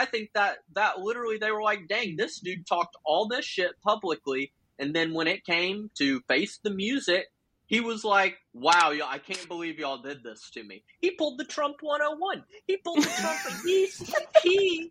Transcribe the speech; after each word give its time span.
I 0.00 0.06
think 0.06 0.30
that 0.32 0.60
that 0.74 0.98
literally 0.98 1.36
they 1.36 1.50
were 1.50 1.62
like, 1.62 1.86
dang, 1.86 2.16
this 2.16 2.40
dude 2.40 2.66
talked 2.66 2.96
all 3.04 3.28
this 3.28 3.44
shit 3.44 3.72
publicly, 3.82 4.50
and 4.78 4.94
then 4.94 5.12
when 5.12 5.26
it 5.26 5.44
came 5.44 5.90
to 5.98 6.20
face 6.20 6.58
the 6.62 6.70
music, 6.70 7.26
he 7.66 7.80
was 7.80 8.02
like, 8.02 8.38
wow, 8.54 8.94
I 9.06 9.18
can't 9.18 9.46
believe 9.46 9.78
y'all 9.78 9.98
did 9.98 10.22
this 10.22 10.48
to 10.54 10.64
me. 10.64 10.84
He 11.00 11.10
pulled 11.10 11.38
the 11.38 11.44
Trump 11.44 11.76
101. 11.82 12.44
He 12.66 12.78
pulled 12.78 13.02
the 13.02 13.10
Trump. 13.20 13.38
he 13.64 13.88
he 14.42 14.90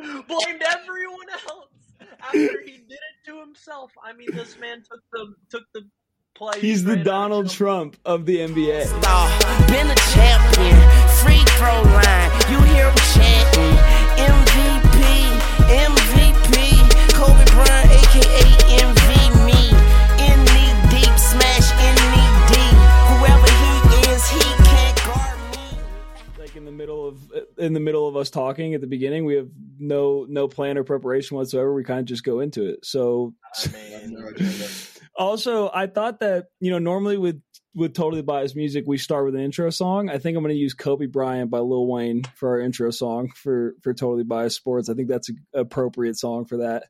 blamed 0.00 0.62
everyone 0.68 1.28
else 1.46 1.68
after 2.18 2.60
he 2.64 2.78
did 2.78 2.98
it 2.98 3.26
to 3.26 3.38
himself. 3.38 3.92
I 4.02 4.14
mean, 4.14 4.34
this 4.34 4.58
man 4.58 4.82
took 4.82 5.00
the 5.12 5.32
took 5.48 5.62
the 5.74 5.82
play. 6.34 6.58
He's 6.58 6.82
the 6.82 6.96
Donald 6.96 7.50
Trump 7.50 7.96
of 8.04 8.26
the 8.26 8.38
NBA. 8.38 8.90
Been 9.68 9.90
a 9.90 9.94
champion, 9.94 10.90
free 11.22 11.44
throw 11.56 11.82
line. 11.82 12.30
You 12.50 12.60
hear 12.74 12.90
him 12.90 12.96
chanting 13.14 13.81
MVP, 14.16 15.00
MVP, 15.88 16.54
Kobe 17.14 17.44
Bryant, 17.52 17.90
aka 17.90 18.44
MV 18.82 19.10
me. 19.46 19.60
In 20.26 20.38
knee 20.44 20.74
deep, 20.90 21.14
smash 21.18 21.68
in 21.80 21.94
knee 22.12 22.32
deep. 22.52 22.76
Whoever 23.10 23.50
he 23.62 23.72
is, 24.10 24.22
he 24.28 24.44
can't 24.64 24.96
guard 25.04 25.38
me. 25.52 25.78
Like 26.38 26.56
in 26.56 26.64
the 26.64 26.72
middle 26.72 27.06
of 27.06 27.32
in 27.58 27.72
the 27.72 27.80
middle 27.80 28.08
of 28.08 28.16
us 28.16 28.30
talking 28.30 28.74
at 28.74 28.80
the 28.80 28.86
beginning, 28.86 29.24
we 29.24 29.34
have 29.34 29.48
no 29.78 30.26
no 30.28 30.48
plan 30.48 30.78
or 30.78 30.84
preparation 30.84 31.36
whatsoever. 31.36 31.72
We 31.72 31.84
kind 31.84 32.00
of 32.00 32.06
just 32.06 32.24
go 32.24 32.40
into 32.40 32.68
it. 32.68 32.84
So. 32.84 33.34
I 33.64 33.68
mean, 33.68 34.16
also 35.16 35.70
i 35.74 35.86
thought 35.86 36.20
that 36.20 36.46
you 36.60 36.70
know 36.70 36.78
normally 36.78 37.16
with 37.16 37.40
with 37.74 37.94
totally 37.94 38.22
biased 38.22 38.56
music 38.56 38.84
we 38.86 38.98
start 38.98 39.24
with 39.24 39.34
an 39.34 39.40
intro 39.40 39.70
song. 39.70 40.10
I 40.10 40.18
think 40.18 40.36
i'm 40.36 40.42
going 40.42 40.54
to 40.54 40.60
use 40.60 40.74
kobe 40.74 41.06
bryant 41.06 41.50
by 41.50 41.58
lil 41.58 41.86
wayne 41.86 42.24
for 42.36 42.50
our 42.50 42.60
intro 42.60 42.90
song 42.90 43.30
for 43.34 43.74
for 43.82 43.94
totally 43.94 44.24
biased 44.24 44.56
sports. 44.56 44.88
I 44.88 44.94
think 44.94 45.08
that's 45.08 45.28
an 45.28 45.38
appropriate 45.54 46.18
song 46.18 46.44
for 46.44 46.58
that. 46.58 46.84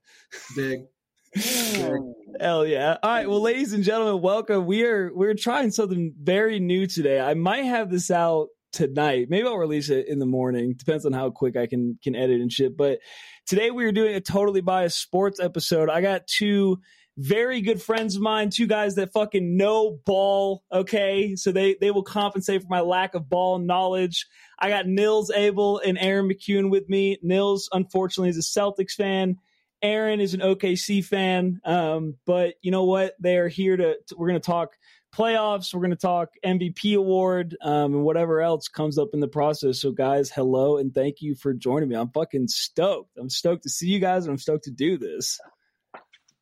Big. 0.56 0.86
hell 2.40 2.66
yeah. 2.66 2.98
All 3.02 3.10
right 3.10 3.28
well 3.28 3.40
ladies 3.40 3.72
and 3.72 3.84
gentlemen 3.84 4.22
welcome. 4.22 4.66
We 4.66 4.84
are 4.84 5.10
we're 5.14 5.34
trying 5.34 5.70
something 5.70 6.14
very 6.20 6.60
new 6.60 6.86
today. 6.86 7.20
I 7.20 7.34
might 7.34 7.64
have 7.64 7.90
this 7.90 8.10
out 8.10 8.48
tonight. 8.72 9.28
Maybe 9.30 9.46
i'll 9.46 9.56
release 9.56 9.88
it 9.88 10.08
in 10.08 10.18
the 10.18 10.26
morning. 10.26 10.74
Depends 10.76 11.06
on 11.06 11.12
how 11.12 11.30
quick 11.30 11.56
i 11.56 11.66
can 11.66 11.98
can 12.02 12.16
edit 12.16 12.40
and 12.40 12.52
shit. 12.52 12.76
But 12.76 12.98
today 13.46 13.70
we 13.70 13.84
are 13.84 13.92
doing 13.92 14.14
a 14.14 14.20
totally 14.20 14.62
biased 14.62 15.00
sports 15.00 15.38
episode. 15.40 15.88
I 15.88 16.00
got 16.00 16.26
two 16.26 16.80
very 17.18 17.60
good 17.60 17.82
friends 17.82 18.16
of 18.16 18.22
mine, 18.22 18.50
two 18.50 18.66
guys 18.66 18.94
that 18.94 19.12
fucking 19.12 19.56
know 19.56 19.98
ball. 20.04 20.62
Okay, 20.72 21.36
so 21.36 21.52
they 21.52 21.76
they 21.80 21.90
will 21.90 22.02
compensate 22.02 22.62
for 22.62 22.68
my 22.68 22.80
lack 22.80 23.14
of 23.14 23.28
ball 23.28 23.58
knowledge. 23.58 24.26
I 24.58 24.68
got 24.68 24.86
Nils 24.86 25.30
Abel 25.30 25.78
and 25.78 25.98
Aaron 25.98 26.28
McCune 26.28 26.70
with 26.70 26.88
me. 26.88 27.18
Nils, 27.22 27.68
unfortunately, 27.72 28.30
is 28.30 28.38
a 28.38 28.60
Celtics 28.60 28.92
fan. 28.92 29.36
Aaron 29.82 30.20
is 30.20 30.32
an 30.34 30.40
OKC 30.40 31.04
fan. 31.04 31.60
Um, 31.64 32.14
but 32.24 32.54
you 32.62 32.70
know 32.70 32.84
what? 32.84 33.14
They 33.20 33.36
are 33.36 33.48
here 33.48 33.76
to. 33.76 33.96
to 34.06 34.16
we're 34.16 34.28
going 34.28 34.40
to 34.40 34.46
talk 34.46 34.76
playoffs. 35.14 35.74
We're 35.74 35.80
going 35.80 35.90
to 35.90 35.96
talk 35.96 36.30
MVP 36.44 36.96
award 36.96 37.56
um, 37.60 37.94
and 37.94 38.04
whatever 38.04 38.40
else 38.40 38.68
comes 38.68 38.96
up 38.96 39.08
in 39.12 39.20
the 39.20 39.28
process. 39.28 39.80
So, 39.80 39.90
guys, 39.90 40.30
hello 40.30 40.78
and 40.78 40.94
thank 40.94 41.20
you 41.20 41.34
for 41.34 41.52
joining 41.52 41.90
me. 41.90 41.96
I'm 41.96 42.10
fucking 42.10 42.48
stoked. 42.48 43.18
I'm 43.18 43.28
stoked 43.28 43.64
to 43.64 43.68
see 43.68 43.88
you 43.88 43.98
guys, 43.98 44.24
and 44.24 44.32
I'm 44.32 44.38
stoked 44.38 44.64
to 44.64 44.70
do 44.70 44.96
this 44.96 45.38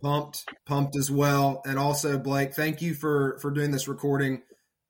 pumped 0.01 0.45
pumped 0.67 0.97
as 0.97 1.11
well. 1.11 1.63
And 1.65 1.79
also 1.79 2.19
blake 2.19 2.55
thank 2.55 2.83
you 2.83 2.95
for 2.95 3.39
for 3.41 3.51
doing 3.51 3.71
this 3.71 3.89
recording 3.89 4.43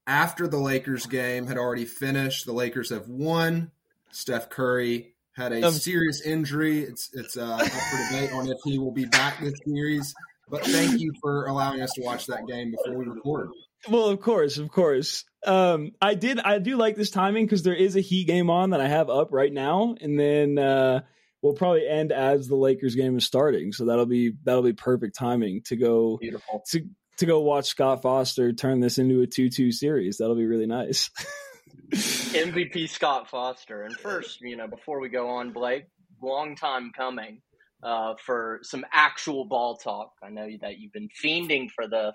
after 0.06 0.48
the 0.48 0.58
lakers 0.58 1.06
game 1.06 1.46
had 1.46 1.58
already 1.58 1.84
finished. 1.84 2.46
The 2.46 2.52
lakers 2.52 2.90
have 2.90 3.08
won. 3.08 3.70
Steph 4.10 4.50
curry 4.50 5.14
had 5.32 5.52
a 5.52 5.62
Um, 5.62 5.72
serious 5.72 6.20
injury. 6.22 6.80
It's 6.80 7.10
it's 7.12 7.36
uh, 7.36 7.44
up 7.44 7.60
for 7.66 8.14
debate 8.14 8.32
on 8.32 8.48
if 8.48 8.58
he 8.64 8.78
will 8.78 8.92
be 8.92 9.04
back 9.04 9.40
this 9.40 9.54
series. 9.64 10.14
But 10.48 10.64
thank 10.64 11.00
you 11.00 11.12
for 11.22 11.46
allowing 11.46 11.80
us 11.80 11.92
to 11.92 12.02
watch 12.02 12.26
that 12.26 12.46
game 12.48 12.72
before 12.72 12.98
we 12.98 13.04
recorded 13.04 13.52
Well, 13.88 14.08
of 14.08 14.20
course, 14.20 14.58
of 14.58 14.68
course. 14.68 15.24
Um, 15.46 15.92
I 16.02 16.14
did. 16.14 16.40
I 16.40 16.58
do 16.58 16.76
like 16.76 16.96
this 16.96 17.10
timing 17.10 17.46
because 17.46 17.62
there 17.62 17.74
is 17.74 17.94
a 17.94 18.00
Heat 18.00 18.26
game 18.26 18.50
on 18.50 18.70
that 18.70 18.80
I 18.80 18.88
have 18.88 19.08
up 19.08 19.28
right 19.30 19.52
now, 19.52 19.94
and 20.00 20.18
then 20.18 20.58
uh, 20.58 21.02
we'll 21.42 21.54
probably 21.54 21.86
end 21.88 22.12
as 22.12 22.48
the 22.48 22.56
Lakers 22.56 22.94
game 22.94 23.16
is 23.16 23.24
starting. 23.24 23.72
So 23.72 23.86
that'll 23.86 24.06
be 24.06 24.32
that'll 24.44 24.62
be 24.62 24.72
perfect 24.72 25.16
timing 25.16 25.62
to 25.66 25.76
go 25.76 26.18
beautiful. 26.18 26.62
to 26.70 26.86
to 27.18 27.26
go 27.26 27.40
watch 27.40 27.66
Scott 27.66 28.02
Foster 28.02 28.52
turn 28.52 28.80
this 28.80 28.98
into 28.98 29.22
a 29.22 29.26
two 29.26 29.50
two 29.50 29.72
series. 29.72 30.18
That'll 30.18 30.36
be 30.36 30.46
really 30.46 30.66
nice. 30.66 31.10
MVP 31.90 32.88
Scott 32.88 33.28
Foster. 33.28 33.82
And 33.82 33.96
first, 33.96 34.40
you 34.40 34.56
know, 34.56 34.68
before 34.68 35.00
we 35.00 35.08
go 35.08 35.28
on, 35.28 35.52
Blake, 35.52 35.84
long 36.22 36.56
time 36.56 36.92
coming 36.96 37.40
uh, 37.82 38.14
for 38.24 38.60
some 38.62 38.84
actual 38.92 39.44
ball 39.44 39.76
talk. 39.76 40.12
I 40.22 40.30
know 40.30 40.48
that 40.60 40.78
you've 40.78 40.92
been 40.92 41.08
fiending 41.22 41.70
for 41.70 41.88
this, 41.88 42.14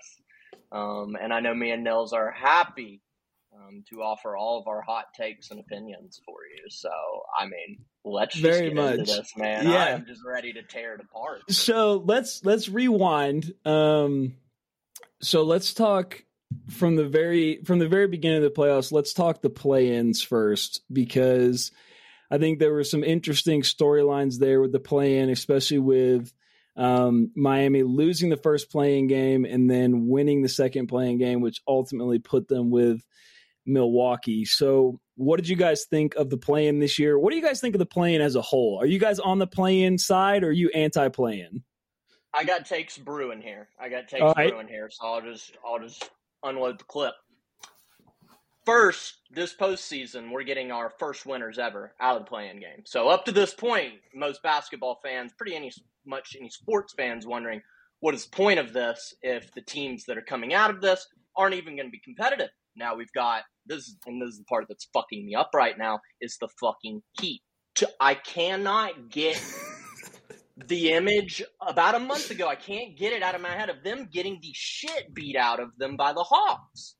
um, 0.72 1.16
and 1.20 1.32
I 1.32 1.40
know 1.40 1.54
me 1.54 1.70
and 1.70 1.84
Nils 1.84 2.12
are 2.12 2.30
happy 2.30 3.02
um, 3.56 3.84
to 3.90 4.02
offer 4.02 4.36
all 4.36 4.58
of 4.60 4.66
our 4.66 4.82
hot 4.82 5.06
takes 5.14 5.50
and 5.50 5.60
opinions 5.60 6.20
for 6.24 6.38
you. 6.54 6.64
So, 6.68 6.90
I 7.38 7.44
mean, 7.44 7.84
let's 8.04 8.34
just 8.34 8.42
Very 8.42 8.68
get 8.68 8.74
much. 8.74 8.98
into 8.98 9.04
this, 9.04 9.32
man. 9.36 9.68
Yeah. 9.68 9.94
I'm 9.94 10.06
just 10.06 10.22
ready 10.26 10.52
to 10.54 10.62
tear 10.62 10.94
it 10.94 11.00
apart. 11.00 11.50
so 11.50 12.02
let's 12.04 12.44
let's 12.44 12.68
rewind. 12.68 13.52
Um, 13.64 14.34
so 15.20 15.42
let's 15.42 15.74
talk 15.74 16.22
from 16.70 16.96
the 16.96 17.06
very 17.06 17.62
from 17.64 17.78
the 17.78 17.88
very 17.88 18.08
beginning 18.08 18.38
of 18.38 18.54
the 18.54 18.60
playoffs. 18.60 18.92
Let's 18.92 19.12
talk 19.12 19.42
the 19.42 19.50
play-ins 19.50 20.22
first 20.22 20.82
because 20.92 21.72
I 22.30 22.38
think 22.38 22.58
there 22.58 22.72
were 22.72 22.84
some 22.84 23.04
interesting 23.04 23.62
storylines 23.62 24.38
there 24.38 24.60
with 24.60 24.72
the 24.72 24.80
play-in, 24.80 25.30
especially 25.30 25.78
with 25.78 26.32
um, 26.76 27.30
Miami 27.34 27.82
losing 27.82 28.28
the 28.28 28.36
first 28.36 28.70
play-in 28.70 29.06
game 29.06 29.44
and 29.44 29.70
then 29.70 30.08
winning 30.08 30.42
the 30.42 30.48
second 30.48 30.88
play-in 30.88 31.18
game, 31.18 31.40
which 31.40 31.62
ultimately 31.66 32.18
put 32.18 32.48
them 32.48 32.70
with 32.70 33.02
Milwaukee. 33.66 34.44
So, 34.44 35.00
what 35.16 35.36
did 35.36 35.48
you 35.48 35.56
guys 35.56 35.86
think 35.88 36.14
of 36.14 36.30
the 36.30 36.36
play-in 36.36 36.78
this 36.78 36.98
year? 36.98 37.18
What 37.18 37.30
do 37.30 37.36
you 37.36 37.42
guys 37.42 37.60
think 37.60 37.74
of 37.74 37.78
the 37.78 37.86
play-in 37.86 38.20
as 38.20 38.36
a 38.36 38.42
whole? 38.42 38.78
Are 38.80 38.86
you 38.86 38.98
guys 38.98 39.18
on 39.18 39.38
the 39.38 39.46
play-in 39.46 39.98
side 39.98 40.44
or 40.44 40.48
are 40.48 40.52
you 40.52 40.70
anti-play-in? 40.70 41.62
I 42.34 42.44
got 42.44 42.66
takes 42.66 42.98
brewing 42.98 43.40
here. 43.40 43.68
I 43.80 43.88
got 43.88 44.08
takes 44.08 44.22
right. 44.36 44.50
brewing 44.50 44.68
here, 44.68 44.90
so 44.90 45.06
I'll 45.06 45.22
just 45.22 45.56
I'll 45.64 45.78
just 45.78 46.10
unload 46.42 46.78
the 46.78 46.84
clip. 46.84 47.14
First, 48.66 49.18
this 49.30 49.54
postseason, 49.54 50.30
we're 50.30 50.42
getting 50.42 50.72
our 50.72 50.90
first 50.98 51.24
winners 51.24 51.58
ever 51.58 51.94
out 52.00 52.16
of 52.16 52.24
the 52.24 52.28
play-in 52.28 52.58
game. 52.58 52.82
So 52.84 53.08
up 53.08 53.24
to 53.26 53.32
this 53.32 53.54
point, 53.54 53.94
most 54.14 54.42
basketball 54.42 54.98
fans, 55.02 55.32
pretty 55.38 55.54
any 55.54 55.72
much 56.04 56.36
any 56.38 56.50
sports 56.50 56.92
fans, 56.94 57.26
wondering 57.26 57.62
what 58.00 58.14
is 58.14 58.26
the 58.26 58.36
point 58.36 58.58
of 58.58 58.72
this 58.72 59.14
if 59.22 59.52
the 59.52 59.62
teams 59.62 60.04
that 60.04 60.18
are 60.18 60.22
coming 60.22 60.52
out 60.52 60.70
of 60.70 60.80
this 60.80 61.06
aren't 61.36 61.54
even 61.54 61.76
going 61.76 61.86
to 61.86 61.92
be 61.92 62.00
competitive. 62.00 62.50
Now 62.74 62.94
we've 62.96 63.12
got 63.12 63.44
this, 63.68 63.96
and 64.06 64.20
this 64.20 64.30
is 64.30 64.38
the 64.38 64.44
part 64.44 64.66
that's 64.68 64.88
fucking 64.92 65.24
me 65.26 65.34
up 65.34 65.50
right 65.54 65.76
now 65.78 66.00
is 66.20 66.36
the 66.38 66.48
fucking 66.60 67.02
Heat. 67.20 67.42
I 68.00 68.14
cannot 68.14 69.10
get 69.10 69.42
the 70.66 70.92
image 70.92 71.42
about 71.60 71.94
a 71.94 71.98
month 71.98 72.30
ago. 72.30 72.48
I 72.48 72.54
can't 72.54 72.96
get 72.96 73.12
it 73.12 73.22
out 73.22 73.34
of 73.34 73.40
my 73.40 73.50
head 73.50 73.68
of 73.68 73.82
them 73.84 74.08
getting 74.10 74.38
the 74.40 74.52
shit 74.54 75.14
beat 75.14 75.36
out 75.36 75.60
of 75.60 75.70
them 75.78 75.96
by 75.96 76.12
the 76.12 76.22
Hawks. 76.22 76.96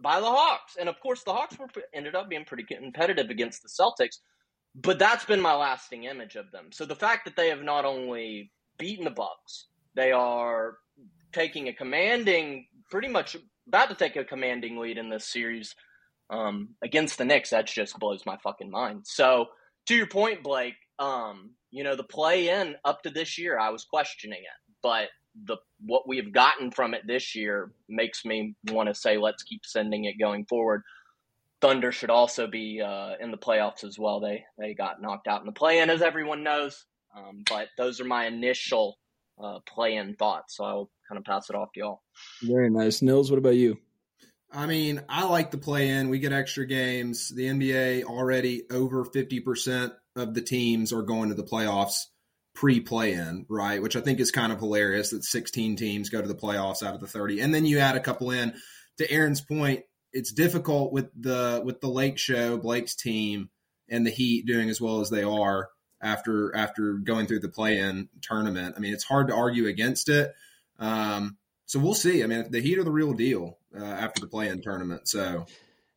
By 0.00 0.20
the 0.20 0.26
Hawks. 0.26 0.76
And 0.78 0.88
of 0.88 0.98
course, 1.00 1.22
the 1.22 1.32
Hawks 1.32 1.58
were 1.58 1.68
ended 1.94 2.14
up 2.14 2.28
being 2.28 2.44
pretty 2.44 2.64
competitive 2.64 3.30
against 3.30 3.62
the 3.62 3.68
Celtics, 3.68 4.16
but 4.74 4.98
that's 4.98 5.24
been 5.24 5.40
my 5.40 5.54
lasting 5.54 6.04
image 6.04 6.36
of 6.36 6.50
them. 6.52 6.68
So 6.72 6.84
the 6.84 6.94
fact 6.94 7.24
that 7.24 7.36
they 7.36 7.48
have 7.48 7.62
not 7.62 7.84
only 7.84 8.52
beaten 8.78 9.04
the 9.04 9.10
Bucks, 9.10 9.68
they 9.94 10.12
are 10.12 10.78
taking 11.32 11.68
a 11.68 11.72
commanding, 11.72 12.66
pretty 12.90 13.08
much 13.08 13.36
about 13.66 13.88
to 13.88 13.94
take 13.94 14.16
a 14.16 14.24
commanding 14.24 14.78
lead 14.78 14.98
in 14.98 15.10
this 15.10 15.26
series 15.26 15.74
um, 16.30 16.70
against 16.82 17.18
the 17.18 17.24
Knicks. 17.24 17.50
That 17.50 17.66
just 17.66 17.98
blows 17.98 18.26
my 18.26 18.36
fucking 18.42 18.70
mind. 18.70 19.02
So 19.04 19.46
to 19.86 19.94
your 19.94 20.06
point, 20.06 20.42
Blake, 20.42 20.74
um, 20.98 21.50
you 21.70 21.84
know, 21.84 21.96
the 21.96 22.04
play 22.04 22.48
in 22.48 22.76
up 22.84 23.02
to 23.02 23.10
this 23.10 23.38
year, 23.38 23.58
I 23.58 23.70
was 23.70 23.84
questioning 23.84 24.40
it, 24.40 24.74
but 24.82 25.08
the 25.44 25.56
what 25.80 26.08
we 26.08 26.16
have 26.16 26.32
gotten 26.32 26.70
from 26.70 26.94
it 26.94 27.06
this 27.06 27.34
year 27.34 27.70
makes 27.88 28.24
me 28.24 28.54
want 28.70 28.88
to 28.88 28.94
say 28.94 29.18
let's 29.18 29.42
keep 29.42 29.60
sending 29.64 30.04
it 30.04 30.18
going 30.18 30.46
forward. 30.46 30.82
Thunder 31.60 31.92
should 31.92 32.10
also 32.10 32.46
be 32.46 32.80
uh, 32.80 33.14
in 33.20 33.30
the 33.30 33.38
playoffs 33.38 33.84
as 33.84 33.98
well. 33.98 34.20
They 34.20 34.44
they 34.58 34.74
got 34.74 35.02
knocked 35.02 35.28
out 35.28 35.40
in 35.40 35.46
the 35.46 35.52
play 35.52 35.80
in, 35.80 35.90
as 35.90 36.02
everyone 36.02 36.42
knows. 36.42 36.84
Um, 37.16 37.44
but 37.48 37.68
those 37.78 38.00
are 38.00 38.04
my 38.04 38.26
initial 38.26 38.98
uh, 39.42 39.58
play 39.66 39.96
in 39.96 40.14
thoughts. 40.16 40.56
So 40.56 40.64
I'll 40.64 40.90
kind 41.08 41.18
of 41.18 41.24
pass 41.24 41.48
it 41.50 41.56
off 41.56 41.72
to 41.74 41.80
y'all. 41.80 42.02
Very 42.42 42.70
nice. 42.70 43.02
Nils, 43.02 43.30
what 43.30 43.38
about 43.38 43.56
you? 43.56 43.78
I 44.56 44.64
mean, 44.64 45.02
I 45.06 45.24
like 45.24 45.50
the 45.50 45.58
play 45.58 45.90
in. 45.90 46.08
We 46.08 46.18
get 46.18 46.32
extra 46.32 46.66
games. 46.66 47.28
The 47.28 47.46
NBA 47.46 48.04
already 48.04 48.62
over 48.70 49.04
50% 49.04 49.92
of 50.16 50.32
the 50.32 50.40
teams 50.40 50.94
are 50.94 51.02
going 51.02 51.28
to 51.28 51.34
the 51.34 51.44
playoffs 51.44 52.04
pre 52.54 52.80
play 52.80 53.12
in, 53.12 53.44
right? 53.50 53.82
Which 53.82 53.96
I 53.96 54.00
think 54.00 54.18
is 54.18 54.30
kind 54.30 54.52
of 54.52 54.58
hilarious 54.58 55.10
that 55.10 55.24
16 55.24 55.76
teams 55.76 56.08
go 56.08 56.22
to 56.22 56.26
the 56.26 56.34
playoffs 56.34 56.82
out 56.82 56.94
of 56.94 57.00
the 57.02 57.06
30. 57.06 57.40
And 57.40 57.54
then 57.54 57.66
you 57.66 57.80
add 57.80 57.96
a 57.96 58.00
couple 58.00 58.30
in. 58.30 58.54
To 58.96 59.10
Aaron's 59.10 59.42
point, 59.42 59.82
it's 60.14 60.32
difficult 60.32 60.90
with 60.90 61.10
the 61.14 61.60
with 61.62 61.82
the 61.82 61.88
Lake 61.88 62.16
Show, 62.16 62.56
Blake's 62.56 62.96
team, 62.96 63.50
and 63.90 64.06
the 64.06 64.10
Heat 64.10 64.46
doing 64.46 64.70
as 64.70 64.80
well 64.80 65.02
as 65.02 65.10
they 65.10 65.22
are 65.22 65.68
after 66.00 66.56
after 66.56 66.94
going 66.94 67.26
through 67.26 67.40
the 67.40 67.50
play-in 67.50 68.08
tournament. 68.22 68.74
I 68.74 68.80
mean, 68.80 68.94
it's 68.94 69.04
hard 69.04 69.28
to 69.28 69.34
argue 69.34 69.66
against 69.66 70.08
it. 70.08 70.32
Um, 70.78 71.36
so 71.66 71.78
we'll 71.78 71.94
see. 71.94 72.22
I 72.22 72.26
mean, 72.26 72.50
the 72.50 72.60
Heat 72.60 72.78
are 72.78 72.84
the 72.84 72.92
real 72.92 73.12
deal 73.12 73.58
uh, 73.78 73.84
after 73.84 74.20
the 74.20 74.28
play-in 74.28 74.62
tournament. 74.62 75.08
So 75.08 75.46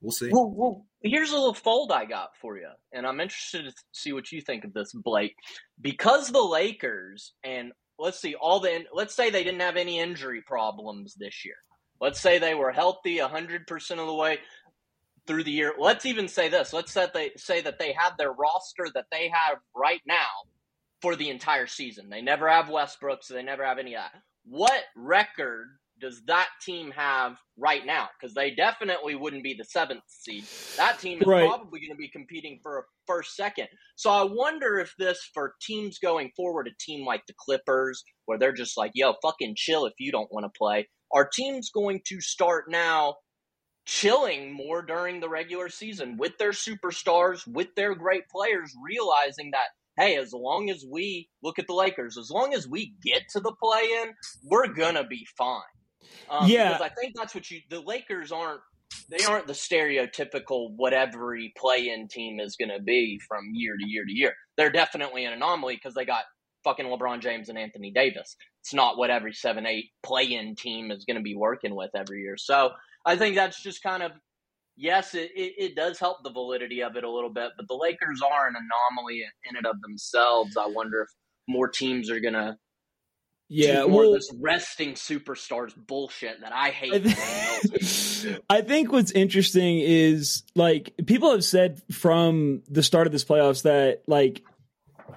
we'll 0.02 0.12
see. 0.12 0.30
Well, 0.32 0.52
well, 0.54 0.86
here's 1.02 1.32
a 1.32 1.36
little 1.36 1.54
fold 1.54 1.92
I 1.92 2.06
got 2.06 2.30
for 2.42 2.58
you, 2.58 2.70
and 2.92 3.06
I'm 3.06 3.20
interested 3.20 3.66
to 3.66 3.74
see 3.92 4.12
what 4.12 4.32
you 4.32 4.42
think 4.42 4.66
of 4.66 4.74
this, 4.74 4.92
Blake. 4.94 5.36
Because 5.80 6.30
the 6.30 6.42
Lakers 6.42 7.34
and 7.44 7.72
let's 8.00 8.20
see 8.20 8.36
all 8.36 8.60
the 8.60 8.86
let's 8.94 9.16
say 9.16 9.30
they 9.30 9.44
didn't 9.44 9.62
have 9.62 9.78
any 9.78 10.00
injury 10.00 10.42
problems 10.42 11.16
this 11.16 11.46
year. 11.46 11.56
Let's 12.02 12.20
say 12.20 12.40
they 12.40 12.56
were 12.56 12.72
healthy 12.72 13.18
100% 13.18 13.92
of 13.92 14.08
the 14.08 14.14
way 14.14 14.40
through 15.28 15.44
the 15.44 15.52
year. 15.52 15.74
Let's 15.78 16.06
even 16.06 16.28
say 16.28 16.48
this. 16.50 16.72
Let's 16.74 16.92
say 16.92 17.08
they 17.14 17.32
say 17.36 17.62
that 17.62 17.78
they 17.78 17.94
have 17.94 18.18
their 18.18 18.32
roster 18.32 18.88
that 18.96 19.06
they 19.12 19.30
have 19.30 19.58
right 19.76 20.02
now 20.08 20.28
for 21.02 21.16
the 21.16 21.30
entire 21.30 21.68
season. 21.68 22.10
They 22.10 22.22
never 22.22 22.50
have 22.50 22.70
Westbrook, 22.70 23.24
so 23.24 23.34
they 23.34 23.44
never 23.44 23.66
have 23.66 23.80
any 23.80 23.96
of 23.96 24.02
that. 24.02 24.22
What 24.50 24.84
record 24.96 25.68
does 26.02 26.24
that 26.26 26.48
team 26.62 26.92
have 26.92 27.38
right 27.58 27.86
now? 27.86 28.10
Because 28.20 28.34
they 28.34 28.52
definitely 28.56 29.16
wouldn't 29.16 29.44
be 29.44 29.54
the 29.54 29.66
seventh 29.66 30.04
seed. 30.08 30.48
That 30.78 31.00
team 31.00 31.22
is 31.22 31.28
Right. 31.28 31.38
probably 31.38 31.82
going 31.82 31.92
to 31.92 31.98
be 31.98 32.10
competing 32.10 32.60
for 32.64 32.80
a 32.80 32.84
first, 33.06 33.36
second. 33.36 33.68
So 33.96 34.10
I 34.10 34.24
wonder 34.24 34.80
if 34.80 34.94
this 34.98 35.30
for 35.34 35.56
teams 35.62 36.00
going 36.00 36.32
forward, 36.36 36.68
a 36.68 36.72
team 36.80 37.06
like 37.06 37.24
the 37.28 37.36
Clippers, 37.38 38.04
where 38.26 38.40
they're 38.40 38.54
just 38.54 38.78
like, 38.78 38.92
"Yo, 38.96 39.14
fucking 39.22 39.56
chill 39.58 39.86
if 39.86 39.94
you 40.00 40.12
don't 40.12 40.32
want 40.32 40.46
to 40.46 40.58
play." 40.58 40.90
Are 41.14 41.28
teams 41.28 41.70
going 41.70 42.02
to 42.08 42.22
start 42.22 42.66
now 42.70 43.18
chilling 43.86 44.54
more 44.54 44.82
during 44.84 45.20
the 45.20 45.30
regular 45.30 45.70
season 45.70 46.18
with 46.18 46.38
their 46.38 46.52
superstars, 46.52 47.48
with 47.48 47.76
their 47.76 47.96
great 47.96 48.30
players, 48.30 48.74
realizing 48.84 49.52
that 49.52 49.70
hey, 50.00 50.16
as 50.16 50.34
long 50.34 50.70
as 50.70 50.86
we 50.90 51.30
look 51.44 51.60
at 51.60 51.68
the 51.68 51.74
Lakers, 51.74 52.18
as 52.18 52.32
long 52.32 52.54
as 52.54 52.68
we 52.68 52.94
get 53.04 53.24
to 53.34 53.40
the 53.40 53.54
play 53.62 53.84
in, 54.02 54.14
we're 54.44 54.68
gonna 54.74 55.06
be 55.06 55.28
fine. 55.38 55.62
Um, 56.30 56.50
Yeah. 56.50 56.70
because 56.74 56.82
I 56.82 56.90
think 57.02 57.14
that's 57.16 57.36
what 57.36 57.50
you. 57.52 57.62
The 57.70 57.82
Lakers 57.82 58.32
aren't. 58.32 58.62
They 59.10 59.24
aren't 59.26 59.46
the 59.48 59.54
stereotypical 59.54 60.72
what 60.76 60.94
every 60.94 61.54
play-in 61.58 62.08
team 62.08 62.40
is 62.40 62.56
going 62.56 62.70
to 62.70 62.80
be 62.80 63.20
from 63.28 63.52
year 63.54 63.76
to 63.78 63.88
year 63.88 64.04
to 64.06 64.12
year. 64.12 64.34
They're 64.58 64.72
definitely 64.72 65.26
an 65.26 65.34
anomaly 65.34 65.76
because 65.76 65.94
they 65.94 66.06
got 66.06 66.26
fucking 66.64 66.86
LeBron 66.86 67.22
James 67.22 67.50
and 67.50 67.58
Anthony 67.58 67.92
Davis. 67.92 68.36
It's 68.62 68.74
not 68.74 68.98
what 68.98 69.10
every 69.10 69.34
seven, 69.34 69.66
eight 69.66 69.92
play-in 70.04 70.56
team 70.56 70.92
is 70.92 71.06
going 71.06 71.18
to 71.18 71.24
be 71.24 71.36
working 71.36 71.76
with 71.76 71.92
every 71.96 72.22
year. 72.22 72.36
So 72.38 72.72
I 73.06 73.16
think 73.16 73.36
that's 73.36 73.62
just 73.62 73.82
kind 73.84 74.04
of 74.04 74.12
yes, 74.80 75.14
it, 75.14 75.32
it, 75.36 75.54
it 75.58 75.76
does 75.76 76.00
help 76.00 76.24
the 76.24 76.32
validity 76.32 76.82
of 76.82 76.96
it 76.96 77.04
a 77.04 77.12
little 77.12 77.30
bit, 77.30 77.52
but 77.58 77.68
the 77.68 77.76
Lakers 77.76 78.22
are 78.22 78.48
an 78.48 78.56
anomaly 78.56 79.24
in 79.48 79.56
and 79.58 79.66
of 79.66 79.80
themselves. 79.82 80.58
I 80.58 80.68
wonder 80.68 81.02
if 81.02 81.10
more 81.48 81.68
teams 81.68 82.10
are 82.10 82.20
going 82.20 82.34
to 82.34 82.58
Yeah, 83.50 83.86
more 83.86 84.04
well, 84.04 84.14
this 84.14 84.34
resting 84.40 84.94
superstars 84.94 85.74
bullshit 85.76 86.42
that 86.42 86.54
I 86.54 86.70
hate. 86.70 86.94
I, 86.94 86.98
do. 87.00 88.40
I 88.50 88.62
think 88.62 88.92
what's 88.92 89.12
interesting 89.12 89.80
is 89.80 90.44
like 90.56 90.94
people 91.06 91.32
have 91.32 91.44
said 91.44 91.82
from 91.92 92.64
the 92.70 92.84
start 92.84 93.06
of 93.06 93.14
this 93.14 93.26
playoffs 93.26 93.64
that 93.64 94.04
like 94.08 94.44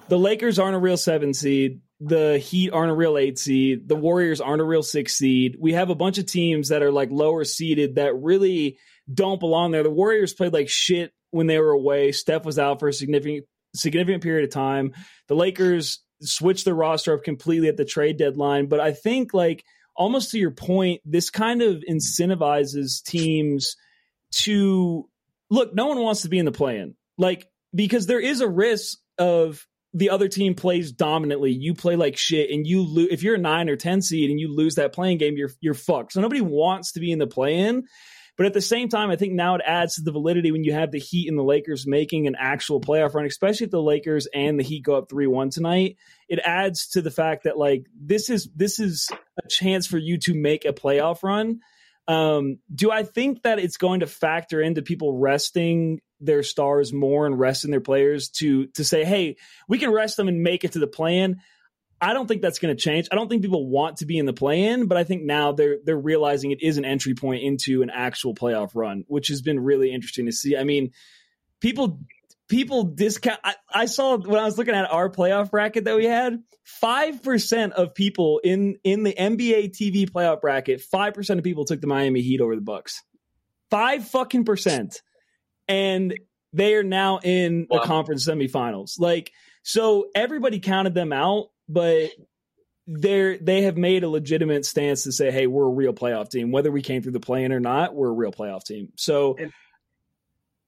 the 0.09 0.19
Lakers 0.19 0.59
aren't 0.59 0.75
a 0.75 0.81
real 0.81 0.97
seven 0.97 1.35
seed, 1.35 1.83
the 2.01 2.39
Heat 2.39 2.71
aren't 2.71 2.91
a 2.91 2.95
real 2.95 3.17
eight 3.17 3.39
seed, 3.39 3.89
the 3.89 3.97
Warriors 3.97 4.41
aren't 4.41 4.61
a 4.61 4.65
real 4.65 4.83
six 4.83 5.15
seed. 5.15 5.57
We 5.61 5.75
have 5.75 5.91
a 5.91 5.95
bunch 5.95 6.19
of 6.19 6.27
teams 6.27 6.71
that 6.71 6.83
are 6.83 6.91
like 6.91 7.11
lower 7.13 7.45
seeded 7.45 7.95
that 7.95 8.15
really 8.17 8.79
don't 9.13 9.41
belong 9.41 9.71
there. 9.71 9.83
The 9.83 9.91
Warriors 9.91 10.35
played 10.35 10.53
like 10.53 10.69
shit 10.69 11.13
when 11.31 11.47
they 11.47 11.59
were 11.59 11.71
away. 11.71 12.13
Steph 12.13 12.45
was 12.45 12.59
out 12.59 12.81
for 12.81 12.89
a 12.89 12.93
significant 12.93 13.47
significant 13.75 14.23
period 14.23 14.45
of 14.45 14.51
time. 14.51 14.93
The 15.29 15.35
Lakers 15.35 16.01
switched 16.21 16.65
their 16.65 16.75
roster 16.75 17.15
up 17.15 17.25
completely 17.25 17.69
at 17.69 17.77
the 17.77 17.85
trade 17.85 18.17
deadline, 18.17 18.67
but 18.67 18.81
I 18.81 18.93
think 18.93 19.35
like 19.35 19.65
almost 19.97 20.31
to 20.33 20.39
your 20.39 20.51
point, 20.51 21.01
this 21.05 21.31
kind 21.31 21.63
of 21.63 21.83
incentivizes 21.89 23.03
teams 23.03 23.77
to 24.33 25.09
look, 25.51 25.75
no 25.75 25.87
one 25.87 26.01
wants 26.01 26.23
to 26.23 26.29
be 26.29 26.39
in 26.39 26.45
the 26.45 26.53
play-in. 26.53 26.95
Like 27.19 27.49
because 27.75 28.07
there 28.07 28.21
is 28.21 28.41
a 28.41 28.49
risk 28.49 28.99
of 29.19 29.67
the 29.95 30.11
other 30.11 30.29
team 30.29 30.55
plays 30.55 30.93
dominantly, 30.93 31.53
you 31.53 31.75
play 31.75 31.97
like 31.97 32.17
shit, 32.17 32.51
and 32.51 32.67
you 32.67 32.83
lose. 32.83 33.09
If 33.11 33.23
you're 33.23 33.35
a 33.35 33.39
nine 33.39 33.69
or 33.69 33.77
ten 33.77 34.01
seed 34.01 34.31
and 34.31 34.41
you 34.41 34.55
lose 34.55 34.77
that 34.77 34.93
play-in 34.93 35.19
game, 35.19 35.37
you're 35.37 35.51
you're 35.61 35.75
fucked. 35.75 36.13
So 36.13 36.21
nobody 36.21 36.41
wants 36.41 36.93
to 36.93 37.01
be 37.01 37.13
in 37.13 37.19
the 37.19 37.27
play-in. 37.27 37.85
But 38.43 38.49
at 38.49 38.55
the 38.55 38.61
same 38.61 38.89
time, 38.89 39.09
I 39.09 39.15
think 39.15 39.35
now 39.35 39.55
it 39.55 39.61
adds 39.65 39.95
to 39.95 40.03
the 40.03 40.11
validity 40.11 40.51
when 40.51 40.65
you 40.65 40.73
have 40.73 40.91
the 40.91 40.99
Heat 40.99 41.29
and 41.29 41.39
the 41.39 41.45
Lakers 41.45 41.87
making 41.87 42.27
an 42.27 42.35
actual 42.37 42.81
playoff 42.81 43.15
run, 43.15 43.25
especially 43.25 43.67
if 43.67 43.71
the 43.71 43.81
Lakers 43.81 44.27
and 44.35 44.59
the 44.59 44.65
Heat 44.65 44.83
go 44.83 44.97
up 44.97 45.09
three 45.09 45.29
one 45.29 45.49
tonight. 45.51 45.97
It 46.29 46.41
adds 46.45 46.89
to 46.89 47.03
the 47.03 47.13
fact 47.13 47.45
that 47.45 47.57
like 47.57 47.87
this 47.97 48.31
is 48.31 48.51
this 48.57 48.81
is 48.81 49.09
a 49.39 49.47
chance 49.47 49.87
for 49.87 49.97
you 49.97 50.19
to 50.19 50.35
make 50.35 50.65
a 50.65 50.73
playoff 50.73 51.23
run. 51.23 51.61
Um, 52.09 52.59
do 52.75 52.91
I 52.91 53.05
think 53.05 53.45
that 53.45 53.61
it's 53.61 53.77
going 53.77 54.01
to 54.01 54.09
factor 54.09 54.61
into 54.61 54.83
people 54.83 55.17
resting 55.17 56.01
their 56.19 56.43
stars 56.43 56.93
more 56.93 57.27
and 57.27 57.39
resting 57.39 57.71
their 57.71 57.81
players 57.81 58.29
to 58.39 58.67
to 58.75 58.83
say, 58.83 59.05
hey, 59.05 59.37
we 59.69 59.79
can 59.79 59.93
rest 59.93 60.17
them 60.17 60.27
and 60.27 60.43
make 60.43 60.65
it 60.65 60.73
to 60.73 60.81
the 60.81 60.89
plan? 60.89 61.37
I 62.03 62.15
don't 62.15 62.27
think 62.27 62.43
that's 62.43 62.59
going 62.59 62.77
to 62.77 62.83
change. 62.83 63.07
I 63.13 63.15
don't 63.15 63.29
think 63.29 63.43
people 63.43 63.69
want 63.69 63.99
to 63.99 64.07
be 64.07 64.19
in 64.19 64.27
the 64.27 64.33
play-in, 64.33 64.87
but 64.87 64.99
I 64.99 65.05
think 65.05 65.23
now 65.23 65.53
they're 65.53 65.79
they're 65.85 65.97
realizing 65.97 66.51
it 66.51 66.61
is 66.61 66.77
an 66.77 66.85
entry 66.85 67.15
point 67.15 67.45
into 67.45 67.83
an 67.83 67.91
actual 67.91 68.35
playoff 68.35 68.73
run, 68.75 69.05
which 69.07 69.29
has 69.29 69.41
been 69.41 69.61
really 69.61 69.93
interesting 69.93 70.27
to 70.27 70.33
see. 70.33 70.57
I 70.57 70.65
mean, 70.65 70.91
people 71.61 72.01
people 72.49 72.83
discount. 72.83 73.39
I, 73.45 73.55
I 73.73 73.87
saw 73.87 74.17
when 74.17 74.41
I 74.41 74.45
was 74.45 74.59
looking 74.59 74.75
at 74.75 74.93
our 74.93 75.09
playoff 75.11 75.53
bracket 75.53 75.85
that 75.85 75.95
we 75.95 76.07
had, 76.07 76.43
five 76.65 77.23
percent 77.23 77.75
of 77.75 77.95
people 77.95 78.41
in 78.43 78.79
in 78.83 79.05
the 79.05 79.15
NBA 79.15 79.71
TV 79.71 80.11
playoff 80.11 80.41
bracket, 80.41 80.81
five 80.81 81.15
percent 81.15 81.39
of 81.39 81.45
people 81.45 81.65
took 81.65 81.81
the 81.81 81.87
Miami 81.87 82.21
Heat 82.21 82.41
over 82.41 82.57
the 82.57 82.63
Bucks. 82.63 83.01
Five 83.71 84.09
fucking 84.09 84.45
percent, 84.45 85.01
and 85.69 86.19
they 86.53 86.75
are 86.75 86.83
now 86.83 87.21
in 87.23 87.69
the 87.71 87.79
conference 87.79 88.29
semifinals. 88.29 88.99
Like 88.99 89.31
so, 89.63 90.07
everybody 90.17 90.59
counted 90.59 90.95
them 90.95 91.13
out, 91.13 91.52
but 91.69 92.11
they're 92.87 93.39
they 93.39 93.63
have 93.63 93.77
made 93.77 94.03
a 94.03 94.09
legitimate 94.09 94.67
stance 94.67 95.05
to 95.05 95.13
say, 95.13 95.31
"Hey, 95.31 95.47
we're 95.47 95.67
a 95.67 95.71
real 95.71 95.93
playoff 95.93 96.31
team. 96.31 96.51
Whether 96.51 96.71
we 96.71 96.83
came 96.83 97.03
through 97.03 97.13
the 97.13 97.21
play-in 97.21 97.53
or 97.53 97.61
not, 97.61 97.95
we're 97.95 98.09
a 98.09 98.13
real 98.13 98.33
playoff 98.33 98.65
team." 98.65 98.93
So, 98.97 99.37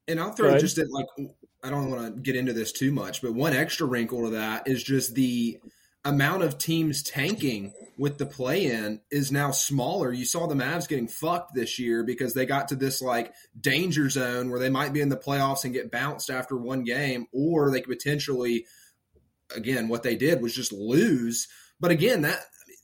And 0.07 0.21
I'll 0.21 0.33
throw 0.33 0.57
just 0.59 0.79
like 0.79 1.07
I 1.63 1.71
don't 1.71 1.91
want 1.91 2.15
to 2.15 2.21
get 2.21 2.37
into 2.37 2.53
this 2.53 2.73
too 2.73 2.93
much, 2.93 3.23
but 3.23 3.35
one 3.35 3.55
extra 3.55 3.87
wrinkle 3.87 4.25
to 4.25 4.31
that 4.31 4.69
is 4.69 4.83
just 4.83 5.15
the 5.15 5.59
amount 6.05 6.43
of 6.43 6.59
teams 6.59 7.03
tanking 7.03 7.73
with 7.97 8.19
the 8.19 8.27
play 8.27 8.67
in 8.67 9.01
is 9.11 9.33
now 9.33 9.51
smaller. 9.51 10.13
You 10.13 10.27
saw 10.27 10.47
the 10.47 10.55
Mavs 10.55 10.87
getting 10.87 11.09
fucked 11.09 11.55
this 11.55 11.79
year 11.79 12.03
because 12.05 12.35
they 12.35 12.45
got 12.45 12.69
to 12.69 12.77
this 12.77 13.01
like 13.01 13.33
danger 13.59 14.11
zone 14.11 14.51
where 14.51 14.61
they 14.61 14.69
might 14.69 14.93
be 14.93 15.01
in 15.01 15.09
the 15.09 15.17
playoffs 15.17 15.65
and 15.65 15.73
get 15.73 15.91
bounced 15.91 16.29
after 16.29 16.57
one 16.57 16.85
game, 16.85 17.27
or 17.33 17.71
they 17.71 17.81
could 17.81 17.97
potentially 17.97 18.67
again 19.55 19.89
what 19.89 20.03
they 20.03 20.17
did 20.17 20.43
was 20.43 20.55
just 20.55 20.73
lose. 20.73 21.49
But 21.81 21.91
again, 21.91 22.23
that 22.23 22.41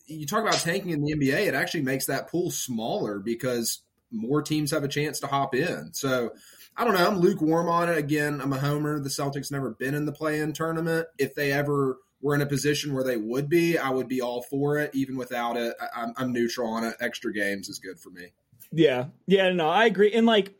you 0.07 0.27
talk 0.27 0.43
about 0.43 0.55
tanking 0.55 0.91
in 0.91 1.03
the 1.03 1.15
NBA, 1.15 1.47
it 1.47 1.55
actually 1.55 1.83
makes 1.83 2.07
that 2.07 2.29
pool 2.29 2.51
smaller 2.51 3.19
because 3.19 3.83
more 4.11 4.43
teams 4.43 4.73
have 4.73 4.85
a 4.85 4.89
chance 4.89 5.21
to 5.21 5.27
hop 5.27 5.55
in. 5.55 5.91
So 5.93 6.33
I 6.77 6.85
don't 6.85 6.95
know. 6.95 7.07
I'm 7.07 7.19
lukewarm 7.19 7.69
on 7.69 7.89
it. 7.89 7.99
Again, 7.99 8.41
I'm 8.41 8.53
a 8.53 8.59
homer. 8.59 8.99
The 8.99 9.09
Celtics 9.09 9.53
never 9.53 9.71
been 9.71 9.95
in 9.95 10.07
the 10.07 10.13
play-in 10.13 10.53
tournament. 10.53 11.07
If 11.19 11.35
they 11.35 11.53
ever 11.53 11.99
were 12.21 12.35
in 12.35 12.43
a 12.43 12.47
position 12.47 12.93
where 12.93 13.05
they 13.05 13.17
would 13.17 13.49
be, 13.49 13.79
I 13.79 13.91
would 13.91 14.09
be 14.09 14.21
all 14.21 14.43
for 14.43 14.79
it. 14.79 14.91
Even 14.95 15.17
without 15.17 15.57
it, 15.57 15.75
I'm, 15.95 16.13
I'm 16.17 16.33
neutral 16.33 16.69
on 16.69 16.85
it. 16.85 16.97
Extra 17.01 17.33
games 17.33 17.69
is 17.69 17.79
good 17.79 17.99
for 17.99 18.11
me. 18.11 18.33
Yeah, 18.73 19.07
yeah, 19.27 19.51
no, 19.53 19.69
I 19.69 19.87
agree. 19.87 20.13
And 20.13 20.27
like, 20.27 20.55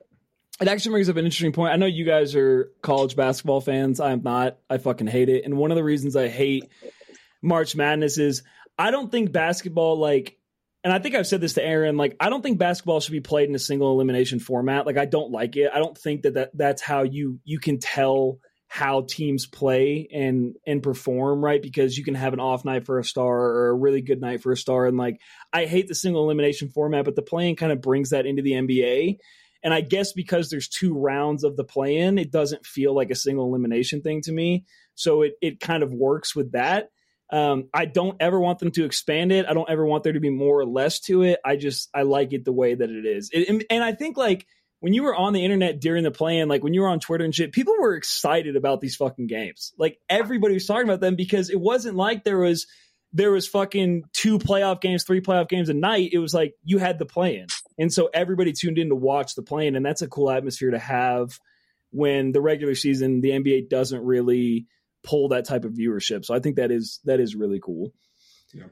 it 0.61 0.69
actually 0.69 0.93
brings 0.93 1.09
up 1.09 1.17
an 1.17 1.25
interesting 1.25 1.53
point. 1.53 1.73
I 1.73 1.77
know 1.77 1.87
you 1.87 2.05
guys 2.05 2.35
are 2.35 2.71
college 2.83 3.17
basketball 3.17 3.61
fans. 3.61 3.99
I 3.99 4.13
am 4.13 4.23
not. 4.23 4.59
I 4.69 4.79
fucking 4.79 5.07
hate 5.07 5.29
it. 5.29 5.45
And 5.45 5.57
one 5.57 5.71
of 5.71 5.77
the 5.77 5.85
reasons 5.85 6.17
I 6.17 6.29
hate 6.29 6.69
March 7.43 7.75
Madness 7.75 8.19
is 8.19 8.43
I 8.79 8.91
don't 8.91 9.11
think 9.11 9.33
basketball 9.33 9.99
like. 9.99 10.37
And 10.83 10.95
I 10.95 10.99
think 10.99 11.15
I've 11.15 11.27
said 11.27 11.43
this 11.43 11.55
to 11.55 11.63
Aaron. 11.63 11.99
Like, 11.99 12.17
I 12.21 12.31
don't 12.31 12.41
think 12.43 12.59
basketball 12.59 13.01
should 13.01 13.13
be 13.13 13.21
played 13.21 13.51
in 13.51 13.55
a 13.55 13.59
single 13.59 13.93
elimination 13.93 14.41
format. 14.41 14.87
Like, 14.87 14.97
I 14.97 15.05
don't 15.05 15.31
like 15.31 15.57
it. 15.57 15.71
I 15.75 15.79
don't 15.79 15.97
think 15.97 16.23
that, 16.23 16.35
that 16.35 16.57
that's 16.57 16.81
how 16.81 17.03
you 17.03 17.39
you 17.45 17.59
can 17.59 17.79
tell 17.79 18.39
how 18.67 19.03
teams 19.03 19.47
play 19.47 20.09
and 20.13 20.55
and 20.65 20.81
perform 20.81 21.45
right 21.45 21.61
because 21.61 21.99
you 21.99 22.05
can 22.05 22.15
have 22.15 22.33
an 22.33 22.39
off 22.39 22.65
night 22.65 22.87
for 22.87 23.01
a 23.01 23.05
star 23.05 23.37
or 23.37 23.69
a 23.71 23.75
really 23.75 24.01
good 24.01 24.21
night 24.21 24.41
for 24.41 24.53
a 24.53 24.57
star 24.57 24.87
and 24.87 24.97
like 24.97 25.21
I 25.53 25.65
hate 25.65 25.89
the 25.89 25.95
single 25.95 26.23
elimination 26.23 26.69
format 26.69 27.05
but 27.05 27.17
the 27.17 27.21
playing 27.21 27.57
kind 27.57 27.73
of 27.73 27.81
brings 27.81 28.11
that 28.11 28.27
into 28.27 28.43
the 28.43 28.53
NBA 28.53 29.19
and 29.63 29.75
I 29.75 29.81
guess 29.81 30.13
because 30.13 30.51
there's 30.51 30.69
two 30.69 30.95
rounds 30.95 31.45
of 31.45 31.57
the 31.57 31.65
play 31.65 31.99
in 31.99 32.19
it 32.19 32.31
doesn't 32.31 32.67
feel 32.67 32.95
like 32.95 33.11
a 33.11 33.15
single 33.15 33.47
elimination 33.47 34.03
thing 34.03 34.23
to 34.23 34.33
me. 34.33 34.65
So 34.95 35.23
it 35.23 35.35
it 35.41 35.61
kind 35.61 35.83
of 35.83 35.93
works 35.93 36.35
with 36.35 36.53
that. 36.53 36.91
Um, 37.33 37.69
I 37.73 37.85
don't 37.85 38.17
ever 38.21 38.41
want 38.41 38.59
them 38.59 38.73
to 38.73 38.85
expand 38.85 39.31
it. 39.31 39.47
I 39.47 39.55
don't 39.55 39.71
ever 39.71 39.87
want 39.87 40.03
there 40.03 40.15
to 40.15 40.21
be 40.21 40.31
more 40.31 40.59
or 40.61 40.67
less 40.67 41.01
to 41.01 41.23
it. 41.23 41.39
I 41.45 41.57
just 41.57 41.89
I 41.95 42.03
like 42.03 42.33
it 42.33 42.45
the 42.45 42.53
way 42.53 42.75
that 42.75 42.91
it 42.91 43.07
is. 43.07 43.31
It, 43.33 43.49
and, 43.49 43.65
and 43.71 43.85
I 43.85 43.93
think 43.93 44.17
like 44.17 44.47
when 44.81 44.95
you 44.95 45.05
were 45.05 45.15
on 45.15 45.33
the 45.33 45.45
internet 45.45 45.81
during 45.81 46.03
the 46.03 46.11
plan, 46.11 46.49
like 46.49 46.65
when 46.65 46.75
you 46.75 46.81
were 46.81 46.89
on 46.89 47.01
Twitter 47.01 47.25
and 47.25 47.35
shit, 47.35 47.53
people 47.53 47.75
were 47.79 47.95
excited 47.95 48.57
about 48.57 48.81
these 48.81 48.97
fucking 48.97 49.29
games. 49.29 49.73
Like 49.79 49.99
everybody 50.09 50.55
was 50.55 50.67
talking 50.67 50.85
about 50.85 51.01
them 51.01 51.17
because 51.17 51.51
it 51.51 51.61
wasn't 51.61 51.97
like 51.97 52.25
there 52.25 52.39
was 52.39 52.67
there 53.13 53.33
was 53.33 53.49
fucking 53.49 54.05
two 54.13 54.39
playoff 54.39 54.81
games, 54.81 55.05
three 55.05 55.21
playoff 55.21 55.49
games 55.49 55.69
a 55.69 55.75
night. 55.75 56.11
It 56.13 56.19
was 56.19 56.33
like 56.33 56.55
you 56.63 56.79
had 56.79 56.99
the 56.99 57.07
plan. 57.07 57.47
And 57.79 57.93
so 57.93 58.09
everybody 58.13 58.53
tuned 58.53 58.79
in 58.79 58.89
to 58.91 58.95
watch 58.95 59.35
the 59.35 59.43
plan. 59.43 59.75
And 59.75 59.85
that's 59.85 60.03
a 60.03 60.09
cool 60.09 60.31
atmosphere 60.31 60.71
to 60.71 60.79
have 60.79 61.39
when 61.91 62.33
the 62.33 62.41
regular 62.41 62.75
season, 62.75 63.21
the 63.21 63.31
NBA 63.31 63.69
doesn't 63.69 64.05
really 64.05 64.67
pull 65.03 65.29
that 65.29 65.47
type 65.47 65.65
of 65.65 65.73
viewership. 65.73 66.25
So 66.25 66.35
I 66.35 66.41
think 66.41 66.57
that 66.57 66.71
is 66.71 67.01
that 67.05 67.21
is 67.21 67.35
really 67.35 67.61
cool. 67.61 67.93
Yeah. 68.53 68.67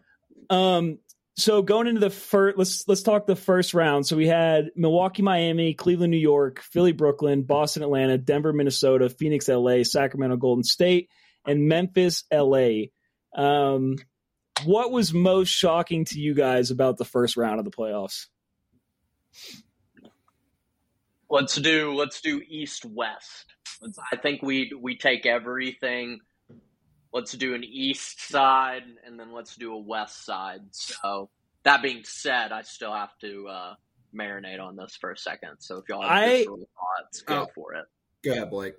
Um 0.50 0.98
so 1.36 1.62
going 1.62 1.86
into 1.86 2.00
the 2.00 2.10
first 2.10 2.58
let's 2.58 2.86
let's 2.86 3.02
talk 3.02 3.26
the 3.26 3.36
first 3.36 3.74
round. 3.74 4.06
So 4.06 4.16
we 4.16 4.26
had 4.28 4.70
Milwaukee, 4.76 5.22
Miami, 5.22 5.74
Cleveland, 5.74 6.10
New 6.10 6.18
York, 6.18 6.60
Philly, 6.60 6.92
Brooklyn, 6.92 7.42
Boston, 7.42 7.82
Atlanta, 7.82 8.18
Denver, 8.18 8.52
Minnesota, 8.52 9.08
Phoenix, 9.08 9.48
LA, 9.48 9.82
Sacramento, 9.82 10.36
Golden 10.36 10.64
State, 10.64 11.08
and 11.46 11.66
Memphis, 11.66 12.24
LA. 12.32 12.86
Um 13.34 13.96
what 14.64 14.90
was 14.90 15.12
most 15.12 15.48
shocking 15.48 16.04
to 16.06 16.20
you 16.20 16.34
guys 16.34 16.70
about 16.70 16.96
the 16.96 17.04
first 17.04 17.36
round 17.36 17.58
of 17.58 17.64
the 17.64 17.70
playoffs? 17.70 18.26
Let's 21.30 21.56
do 21.56 21.94
let's 21.94 22.20
do 22.20 22.40
east 22.48 22.84
west. 22.84 23.54
I 24.12 24.16
think 24.16 24.42
we 24.42 24.72
we 24.78 24.96
take 24.96 25.26
everything. 25.26 26.20
Let's 27.12 27.32
do 27.32 27.54
an 27.54 27.64
east 27.64 28.28
side 28.28 28.82
and 29.06 29.18
then 29.18 29.32
let's 29.32 29.56
do 29.56 29.72
a 29.72 29.78
west 29.78 30.24
side. 30.24 30.60
So 30.70 31.30
that 31.64 31.82
being 31.82 32.02
said, 32.04 32.52
I 32.52 32.62
still 32.62 32.92
have 32.92 33.16
to 33.20 33.48
uh, 33.48 33.74
marinate 34.14 34.60
on 34.60 34.76
this 34.76 34.96
for 34.96 35.10
a 35.10 35.16
second. 35.16 35.56
So 35.60 35.78
if 35.78 35.88
y'all 35.88 36.02
have 36.02 36.10
I, 36.10 36.44
thoughts, 36.44 37.22
go 37.22 37.42
oh, 37.42 37.50
for 37.54 37.74
it. 37.74 37.84
Go 38.24 38.32
ahead, 38.32 38.50
Blake. 38.50 38.74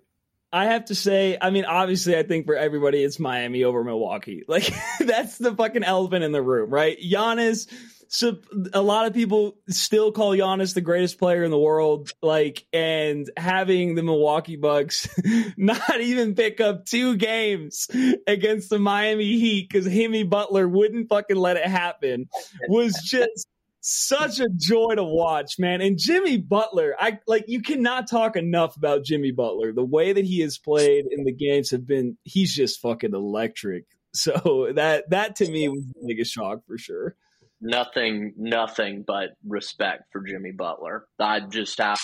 I 0.51 0.65
have 0.65 0.85
to 0.85 0.95
say, 0.95 1.37
I 1.39 1.51
mean, 1.51 1.65
obviously, 1.65 2.17
I 2.17 2.23
think 2.23 2.45
for 2.45 2.55
everybody, 2.55 3.03
it's 3.03 3.19
Miami 3.19 3.63
over 3.63 3.83
Milwaukee. 3.83 4.43
Like, 4.49 4.73
that's 4.99 5.37
the 5.37 5.55
fucking 5.55 5.83
elephant 5.83 6.23
in 6.23 6.31
the 6.31 6.41
room, 6.41 6.71
right? 6.71 6.97
Giannis, 6.99 7.67
so 8.07 8.37
a 8.73 8.81
lot 8.81 9.05
of 9.05 9.13
people 9.13 9.57
still 9.69 10.11
call 10.11 10.35
Giannis 10.35 10.73
the 10.73 10.81
greatest 10.81 11.19
player 11.19 11.43
in 11.43 11.51
the 11.51 11.59
world. 11.59 12.11
Like, 12.23 12.65
and 12.73 13.29
having 13.37 13.93
the 13.93 14.01
Milwaukee 14.01 14.55
Bucks 14.55 15.07
not 15.57 16.01
even 16.01 16.33
pick 16.33 16.59
up 16.59 16.85
two 16.85 17.15
games 17.15 17.87
against 18.25 18.71
the 18.71 18.79
Miami 18.79 19.37
Heat 19.37 19.69
because 19.69 19.85
Jimmy 19.85 20.23
Butler 20.23 20.67
wouldn't 20.67 21.09
fucking 21.09 21.37
let 21.37 21.57
it 21.57 21.67
happen 21.67 22.27
was 22.67 22.93
just 23.05 23.47
such 23.81 24.39
a 24.39 24.47
joy 24.55 24.95
to 24.95 25.03
watch, 25.03 25.57
man. 25.57 25.81
And 25.81 25.97
Jimmy 25.97 26.37
Butler, 26.37 26.95
I 26.99 27.19
like 27.27 27.45
you 27.47 27.61
cannot 27.61 28.09
talk 28.09 28.35
enough 28.35 28.75
about 28.75 29.03
Jimmy 29.03 29.31
Butler. 29.31 29.73
The 29.73 29.83
way 29.83 30.13
that 30.13 30.25
he 30.25 30.41
has 30.41 30.57
played 30.57 31.05
in 31.09 31.23
the 31.23 31.31
games 31.31 31.71
have 31.71 31.87
been 31.87 32.17
he's 32.23 32.53
just 32.53 32.79
fucking 32.81 33.13
electric. 33.13 33.85
So 34.11 34.71
that 34.73 35.11
that 35.11 35.35
to 35.35 35.47
me 35.47 35.69
was 35.69 35.85
the 35.85 36.07
biggest 36.07 36.33
shock 36.33 36.65
for 36.65 36.79
sure. 36.79 37.15
Nothing 37.61 38.33
nothing 38.37 39.03
but 39.05 39.35
respect 39.47 40.05
for 40.11 40.21
Jimmy 40.21 40.51
Butler. 40.51 41.05
I 41.19 41.41
just 41.41 41.77
have 41.77 41.99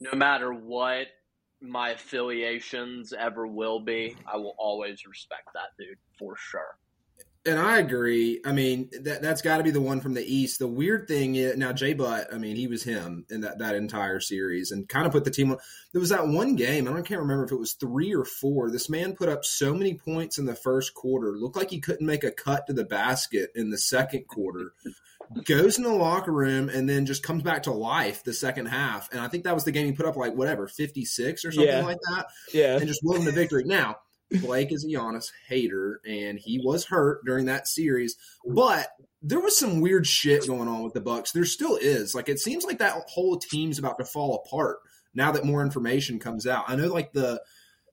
no 0.00 0.12
matter 0.16 0.54
what 0.54 1.08
my 1.60 1.90
affiliations 1.90 3.12
ever 3.12 3.46
will 3.46 3.80
be, 3.80 4.16
I 4.26 4.38
will 4.38 4.54
always 4.58 5.06
respect 5.06 5.48
that 5.52 5.76
dude 5.78 5.98
for 6.18 6.34
sure. 6.38 6.78
And 7.46 7.58
I 7.58 7.78
agree. 7.78 8.40
I 8.42 8.52
mean, 8.52 8.88
that 9.02 9.20
that's 9.20 9.42
got 9.42 9.58
to 9.58 9.62
be 9.62 9.70
the 9.70 9.80
one 9.80 10.00
from 10.00 10.14
the 10.14 10.24
East. 10.24 10.58
The 10.58 10.66
weird 10.66 11.06
thing 11.06 11.34
is 11.34 11.58
now 11.58 11.74
Jay 11.74 11.92
Butt. 11.92 12.32
I 12.32 12.38
mean, 12.38 12.56
he 12.56 12.66
was 12.66 12.82
him 12.82 13.26
in 13.28 13.42
that 13.42 13.58
that 13.58 13.74
entire 13.74 14.18
series, 14.18 14.70
and 14.70 14.88
kind 14.88 15.06
of 15.06 15.12
put 15.12 15.24
the 15.24 15.30
team. 15.30 15.50
on. 15.50 15.58
There 15.92 16.00
was 16.00 16.08
that 16.08 16.26
one 16.26 16.56
game. 16.56 16.88
I 16.88 16.92
don't 16.92 17.06
can't 17.06 17.20
remember 17.20 17.44
if 17.44 17.52
it 17.52 17.58
was 17.58 17.74
three 17.74 18.14
or 18.14 18.24
four. 18.24 18.70
This 18.70 18.88
man 18.88 19.14
put 19.14 19.28
up 19.28 19.44
so 19.44 19.74
many 19.74 19.92
points 19.92 20.38
in 20.38 20.46
the 20.46 20.54
first 20.54 20.94
quarter. 20.94 21.32
Looked 21.32 21.56
like 21.56 21.70
he 21.70 21.80
couldn't 21.80 22.06
make 22.06 22.24
a 22.24 22.30
cut 22.30 22.66
to 22.66 22.72
the 22.72 22.84
basket 22.84 23.50
in 23.54 23.68
the 23.68 23.78
second 23.78 24.26
quarter. 24.26 24.72
Goes 25.44 25.78
in 25.78 25.84
the 25.84 25.92
locker 25.92 26.32
room 26.32 26.68
and 26.68 26.88
then 26.88 27.06
just 27.06 27.22
comes 27.22 27.42
back 27.42 27.62
to 27.62 27.72
life 27.72 28.22
the 28.24 28.34
second 28.34 28.66
half. 28.66 29.10
And 29.10 29.20
I 29.20 29.28
think 29.28 29.44
that 29.44 29.54
was 29.54 29.64
the 29.64 29.72
game 29.72 29.86
he 29.86 29.92
put 29.92 30.06
up 30.06 30.16
like 30.16 30.34
whatever 30.34 30.66
fifty 30.66 31.04
six 31.04 31.44
or 31.44 31.52
something 31.52 31.70
yeah. 31.70 31.84
like 31.84 31.98
that. 32.10 32.26
Yeah, 32.54 32.76
and 32.76 32.86
just 32.86 33.00
won 33.02 33.24
the 33.24 33.32
victory. 33.32 33.64
Now 33.64 33.96
Blake 34.40 34.72
is 34.72 34.84
a 34.84 34.88
Giannis 34.88 35.30
hater, 35.48 36.00
and 36.06 36.38
he 36.38 36.60
was 36.62 36.86
hurt 36.86 37.24
during 37.24 37.46
that 37.46 37.68
series. 37.68 38.16
But 38.46 38.88
there 39.22 39.40
was 39.40 39.58
some 39.58 39.80
weird 39.80 40.06
shit 40.06 40.46
going 40.46 40.68
on 40.68 40.82
with 40.82 40.94
the 40.94 41.00
Bucks. 41.00 41.32
There 41.32 41.44
still 41.44 41.76
is. 41.76 42.14
Like 42.14 42.28
it 42.28 42.38
seems 42.38 42.64
like 42.64 42.78
that 42.78 43.04
whole 43.08 43.38
team's 43.38 43.78
about 43.78 43.98
to 43.98 44.04
fall 44.04 44.44
apart 44.44 44.78
now 45.14 45.32
that 45.32 45.44
more 45.44 45.62
information 45.62 46.18
comes 46.18 46.46
out. 46.46 46.64
I 46.68 46.76
know 46.76 46.88
like 46.88 47.12
the 47.12 47.40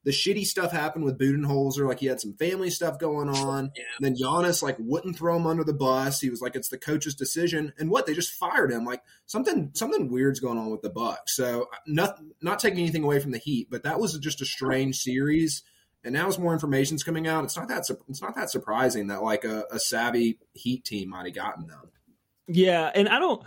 the 0.04 0.12
shitty 0.12 0.46
stuff 0.46 0.72
happened 0.72 1.06
with 1.06 1.20
Budenholzer, 1.20 1.88
like 1.88 2.00
he 2.00 2.08
had 2.08 2.20
some 2.20 2.34
family 2.34 2.72
stuff 2.72 2.98
going 2.98 3.30
on. 3.30 3.72
Yeah. 3.76 3.84
Then 4.00 4.16
Giannis 4.16 4.64
like 4.64 4.78
wouldn't 4.80 5.16
throw 5.16 5.36
him 5.36 5.46
under 5.46 5.64
the 5.64 5.74
bus. 5.74 6.20
He 6.20 6.32
was 6.32 6.42
like, 6.42 6.56
it's 6.56 6.70
the 6.70 6.78
coach's 6.78 7.14
decision. 7.14 7.72
And 7.78 7.92
what 7.92 8.08
they 8.08 8.16
just 8.16 8.34
fired 8.34 8.72
him. 8.72 8.84
Like 8.84 9.04
something 9.28 9.72
something 9.74 10.10
weird's 10.10 10.40
going 10.40 10.58
on 10.58 10.72
with 10.72 10.82
the 10.82 10.90
Bucks. 10.90 11.36
So 11.36 11.70
not 11.86 12.18
not 12.42 12.60
taking 12.60 12.80
anything 12.80 13.04
away 13.04 13.20
from 13.20 13.32
the 13.32 13.38
Heat, 13.38 13.68
but 13.70 13.84
that 13.84 14.00
was 14.00 14.18
just 14.18 14.42
a 14.42 14.46
strange 14.46 15.00
series 15.00 15.64
and 16.04 16.14
now 16.14 16.28
as 16.28 16.40
more 16.40 16.54
information's 16.54 17.04
coming 17.04 17.28
out, 17.28 17.44
it's 17.44 17.56
not 17.56 17.68
that 17.68 17.86
it's 18.10 18.22
not 18.22 18.36
that 18.36 18.50
surprising 18.50 19.08
that 19.08 19.22
like 19.22 19.44
a, 19.44 19.66
a 19.72 19.80
savvy 19.80 20.40
Heat 20.54 20.84
team 20.84 21.10
might 21.10 21.26
have 21.26 21.36
gotten 21.36 21.68
them. 21.68 21.92
Yeah, 22.48 22.90
and 22.94 23.08
I 23.08 23.20
don't. 23.20 23.44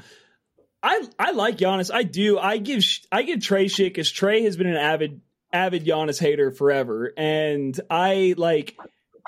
I 0.83 1.07
I 1.19 1.31
like 1.33 1.57
Giannis. 1.57 1.93
I 1.93 2.03
do. 2.03 2.39
I 2.39 2.59
give 2.59 2.85
I 3.11 3.23
give 3.23 3.41
Trey 3.41 3.69
shit 3.69 3.93
because 3.93 4.11
Trey 4.11 4.43
has 4.43 4.57
been 4.57 4.67
an 4.67 4.77
avid 4.77 5.21
avid 5.53 5.85
Giannis 5.85 6.21
hater 6.21 6.51
forever, 6.51 7.13
and 7.17 7.79
I 7.91 8.35
like. 8.37 8.77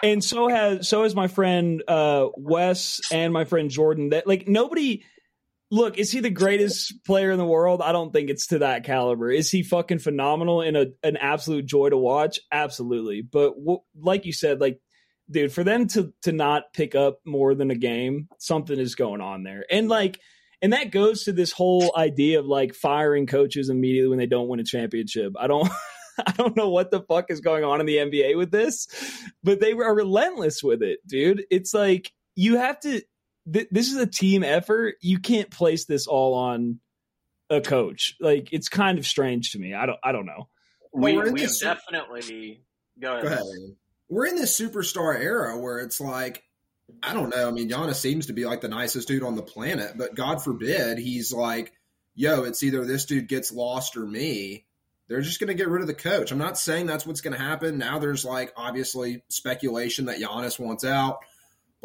And 0.02 0.22
so 0.22 0.48
has 0.48 0.86
so 0.86 1.04
has 1.04 1.14
my 1.14 1.26
friend 1.26 1.82
uh, 1.88 2.28
Wes 2.36 3.00
and 3.10 3.32
my 3.32 3.44
friend 3.44 3.70
Jordan. 3.70 4.10
That 4.10 4.26
like 4.26 4.46
nobody 4.46 5.04
look, 5.70 5.98
is 5.98 6.12
he 6.12 6.20
the 6.20 6.30
greatest 6.30 7.04
player 7.04 7.30
in 7.30 7.38
the 7.38 7.44
world? 7.44 7.82
I 7.82 7.92
don't 7.92 8.12
think 8.12 8.30
it's 8.30 8.48
to 8.48 8.60
that 8.60 8.84
caliber. 8.84 9.30
Is 9.30 9.50
he 9.50 9.62
fucking 9.62 9.98
phenomenal 9.98 10.60
and 10.60 10.76
a, 10.76 10.86
an 11.02 11.16
absolute 11.16 11.66
joy 11.66 11.90
to 11.90 11.96
watch? 11.96 12.38
Absolutely. 12.52 13.22
But 13.22 13.54
w- 13.56 13.80
like 14.00 14.26
you 14.26 14.32
said, 14.32 14.60
like, 14.60 14.80
dude, 15.30 15.52
for 15.52 15.64
them 15.64 15.88
to 15.88 16.12
to 16.22 16.32
not 16.32 16.72
pick 16.72 16.94
up 16.94 17.18
more 17.24 17.54
than 17.54 17.70
a 17.70 17.76
game, 17.76 18.28
something 18.38 18.78
is 18.78 18.94
going 18.94 19.20
on 19.20 19.42
there. 19.42 19.64
And 19.70 19.88
like, 19.88 20.20
and 20.62 20.72
that 20.72 20.90
goes 20.90 21.24
to 21.24 21.32
this 21.32 21.52
whole 21.52 21.92
idea 21.96 22.38
of 22.38 22.46
like 22.46 22.74
firing 22.74 23.26
coaches 23.26 23.68
immediately 23.68 24.08
when 24.08 24.18
they 24.18 24.26
don't 24.26 24.48
win 24.48 24.60
a 24.60 24.64
championship. 24.64 25.32
I 25.38 25.46
don't. 25.46 25.68
I 26.26 26.32
don't 26.32 26.56
know 26.56 26.70
what 26.70 26.90
the 26.90 27.02
fuck 27.02 27.30
is 27.30 27.42
going 27.42 27.62
on 27.62 27.78
in 27.78 27.84
the 27.84 27.96
NBA 27.96 28.38
with 28.38 28.50
this, 28.50 28.88
but 29.44 29.60
they 29.60 29.72
are 29.72 29.94
relentless 29.94 30.62
with 30.62 30.82
it, 30.82 31.06
dude. 31.06 31.44
It's 31.50 31.74
like 31.74 32.10
you 32.34 32.56
have 32.56 32.80
to 32.80 33.02
th- 33.50 33.68
this 33.70 33.90
is 33.90 33.96
a 33.96 34.06
team 34.06 34.44
effort. 34.44 34.96
You 35.00 35.18
can't 35.18 35.50
place 35.50 35.84
this 35.84 36.06
all 36.06 36.34
on 36.34 36.80
a 37.50 37.60
coach. 37.60 38.16
Like 38.20 38.52
it's 38.52 38.68
kind 38.68 38.98
of 38.98 39.06
strange 39.06 39.52
to 39.52 39.58
me. 39.58 39.74
I 39.74 39.86
don't 39.86 39.98
I 40.02 40.12
don't 40.12 40.26
know. 40.26 40.48
We 40.92 41.18
we 41.18 41.42
this, 41.42 41.60
definitely 41.60 42.62
go 43.00 43.12
ahead. 43.12 43.22
Go 43.22 43.28
ahead 43.28 43.42
We're 44.08 44.26
in 44.26 44.36
this 44.36 44.58
superstar 44.58 45.18
era 45.18 45.58
where 45.58 45.78
it's 45.78 46.00
like 46.00 46.42
I 47.02 47.14
don't 47.14 47.34
know. 47.34 47.48
I 47.48 47.50
mean, 47.50 47.68
Giannis 47.68 47.96
seems 47.96 48.26
to 48.26 48.32
be 48.32 48.44
like 48.44 48.60
the 48.60 48.68
nicest 48.68 49.08
dude 49.08 49.24
on 49.24 49.34
the 49.34 49.42
planet, 49.42 49.92
but 49.96 50.14
God 50.14 50.42
forbid 50.42 50.98
he's 50.98 51.32
like, 51.32 51.72
yo, 52.14 52.44
it's 52.44 52.62
either 52.62 52.84
this 52.84 53.04
dude 53.06 53.28
gets 53.28 53.52
lost 53.52 53.96
or 53.96 54.06
me. 54.06 54.66
They're 55.08 55.20
just 55.20 55.38
going 55.38 55.48
to 55.48 55.54
get 55.54 55.68
rid 55.68 55.82
of 55.82 55.88
the 55.88 55.94
coach. 55.94 56.32
I'm 56.32 56.38
not 56.38 56.58
saying 56.58 56.86
that's 56.86 57.06
what's 57.06 57.20
going 57.20 57.36
to 57.36 57.42
happen. 57.42 57.78
Now 57.78 57.98
there's 57.98 58.24
like 58.24 58.52
obviously 58.56 59.22
speculation 59.28 60.06
that 60.06 60.20
Giannis 60.20 60.58
wants 60.58 60.84
out 60.84 61.18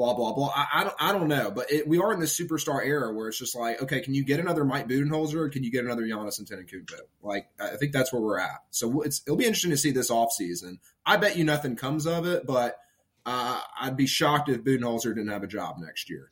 blah 0.01 0.13
blah 0.15 0.33
blah. 0.33 0.51
I, 0.55 0.67
I 0.73 0.83
don't 0.83 0.95
I 0.99 1.11
don't 1.11 1.27
know, 1.27 1.51
but 1.51 1.71
it, 1.71 1.87
we 1.87 1.99
are 1.99 2.11
in 2.11 2.19
this 2.19 2.39
superstar 2.39 2.83
era 2.83 3.13
where 3.13 3.27
it's 3.27 3.37
just 3.37 3.55
like, 3.55 3.81
okay, 3.83 4.01
can 4.01 4.15
you 4.15 4.23
get 4.23 4.39
another 4.39 4.65
Mike 4.65 4.87
Budenholzer 4.87 5.35
or 5.35 5.49
can 5.49 5.63
you 5.63 5.71
get 5.71 5.85
another 5.85 6.01
Giannis 6.01 6.41
Antetokounmpo? 6.41 7.01
Like, 7.21 7.47
I 7.59 7.77
think 7.77 7.91
that's 7.91 8.11
where 8.11 8.21
we're 8.21 8.39
at. 8.39 8.63
So 8.71 9.01
it's 9.01 9.21
it'll 9.27 9.37
be 9.37 9.45
interesting 9.45 9.71
to 9.71 9.77
see 9.77 9.91
this 9.91 10.09
offseason. 10.09 10.79
I 11.05 11.17
bet 11.17 11.37
you 11.37 11.43
nothing 11.43 11.75
comes 11.75 12.07
of 12.07 12.25
it, 12.25 12.47
but 12.47 12.77
uh, 13.25 13.61
I'd 13.79 13.95
be 13.95 14.07
shocked 14.07 14.49
if 14.49 14.63
Budenholzer 14.63 15.13
didn't 15.13 15.29
have 15.29 15.43
a 15.43 15.47
job 15.47 15.77
next 15.79 16.09
year. 16.09 16.31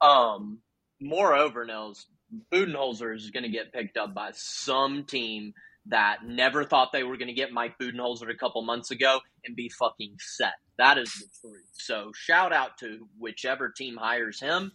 Um. 0.00 0.58
Moreover, 0.98 1.66
Nils 1.66 2.06
Budenholzer 2.50 3.14
is 3.14 3.30
going 3.30 3.42
to 3.42 3.50
get 3.50 3.70
picked 3.70 3.98
up 3.98 4.14
by 4.14 4.30
some 4.32 5.04
team 5.04 5.52
that 5.88 6.24
never 6.24 6.64
thought 6.64 6.92
they 6.92 7.04
were 7.04 7.16
going 7.16 7.28
to 7.28 7.34
get 7.34 7.52
Mike 7.52 7.78
Budenholzer 7.78 8.30
a 8.30 8.36
couple 8.36 8.62
months 8.62 8.90
ago 8.90 9.20
and 9.44 9.54
be 9.54 9.68
fucking 9.68 10.16
set. 10.18 10.54
That 10.78 10.98
is 10.98 11.12
the 11.14 11.26
truth. 11.40 11.68
So 11.72 12.12
shout 12.14 12.52
out 12.52 12.78
to 12.78 13.06
whichever 13.18 13.70
team 13.70 13.96
hires 13.96 14.40
him 14.40 14.72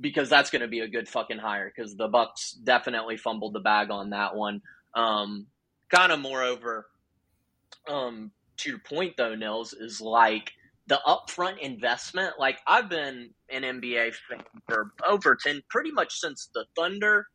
because 0.00 0.28
that's 0.28 0.50
going 0.50 0.62
to 0.62 0.68
be 0.68 0.80
a 0.80 0.88
good 0.88 1.08
fucking 1.08 1.38
hire 1.38 1.72
because 1.74 1.96
the 1.96 2.08
Bucks 2.08 2.52
definitely 2.52 3.16
fumbled 3.16 3.54
the 3.54 3.60
bag 3.60 3.90
on 3.90 4.10
that 4.10 4.34
one. 4.34 4.62
Um, 4.94 5.46
kind 5.90 6.12
of 6.12 6.20
moreover, 6.20 6.86
um, 7.88 8.30
to 8.58 8.70
your 8.70 8.78
point 8.78 9.16
though, 9.16 9.34
Nils, 9.34 9.72
is 9.72 10.00
like 10.00 10.52
the 10.86 11.00
upfront 11.06 11.58
investment. 11.58 12.34
Like 12.38 12.58
I've 12.66 12.88
been 12.88 13.30
an 13.50 13.62
NBA 13.62 14.14
fan 14.28 14.42
for 14.68 14.92
over 15.06 15.36
ten, 15.36 15.62
pretty 15.68 15.90
much 15.90 16.14
since 16.14 16.48
the 16.54 16.64
Thunder 16.76 17.26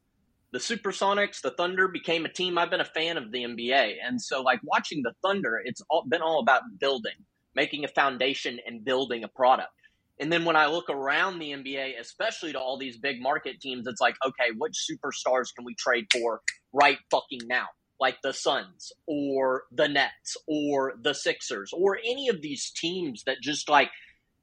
the 0.52 0.60
Supersonics, 0.60 1.42
the 1.42 1.52
Thunder 1.52 1.88
became 1.88 2.26
a 2.26 2.30
team. 2.30 2.58
I've 2.58 2.70
been 2.70 2.82
a 2.82 2.86
fan 2.86 3.18
of 3.18 3.32
the 3.32 3.44
NBA. 3.44 3.96
And 4.06 4.22
so, 4.22 4.42
like, 4.42 4.60
watching 4.64 5.02
the 5.02 5.14
Thunder, 5.22 5.62
it's 5.64 5.82
all, 5.90 6.04
been 6.08 6.22
all 6.22 6.40
about 6.40 6.64
building, 6.80 7.16
making 7.56 7.86
a 7.86 7.88
foundation 7.88 8.60
and 8.66 8.84
building 8.84 9.24
a 9.24 9.30
product. 9.30 9.72
And 10.20 10.32
then 10.32 10.46
when 10.46 10.56
I 10.56 10.68
look 10.68 10.90
around 10.90 11.40
the 11.40 11.52
NBA, 11.52 12.00
especially 12.00 12.52
to 12.52 12.60
all 12.60 12.78
these 12.78 12.98
big 12.98 13.22
market 13.22 13.60
teams, 13.62 13.88
it's 13.88 14.02
like, 14.02 14.16
okay, 14.26 14.52
which 14.58 14.86
superstars 14.90 15.48
can 15.56 15.66
we 15.66 15.74
trade 15.76 16.06
for 16.12 16.42
right 16.74 17.00
fucking 17.10 17.42
now? 17.48 17.68
Like 18.00 18.18
the 18.22 18.34
Suns 18.34 18.92
or 19.08 19.64
the 19.72 19.88
Nets 19.88 20.36
or 20.48 20.94
the 21.02 21.14
Sixers 21.14 21.72
or 21.74 21.98
any 21.98 22.30
of 22.30 22.42
these 22.42 22.72
teams 22.72 23.24
that 23.26 23.42
just 23.42 23.70
like 23.70 23.90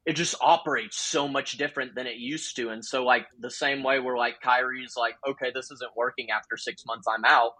it 0.09 0.17
just 0.17 0.35
operates 0.41 0.99
so 0.99 1.29
much 1.29 1.59
different 1.59 1.95
than 1.95 2.07
it 2.07 2.17
used 2.17 2.57
to. 2.57 2.71
And 2.71 2.83
so, 2.83 3.05
like, 3.05 3.27
the 3.41 3.51
same 3.51 3.83
way 3.83 4.01
where, 4.01 4.17
like, 4.17 4.41
Kyrie's 4.43 4.95
like, 4.97 5.17
okay, 5.29 5.53
this 5.55 5.71
isn't 5.71 5.91
working 5.95 6.31
after 6.31 6.57
six 6.57 6.87
months, 6.87 7.07
I'm 7.07 7.27
out. 7.27 7.53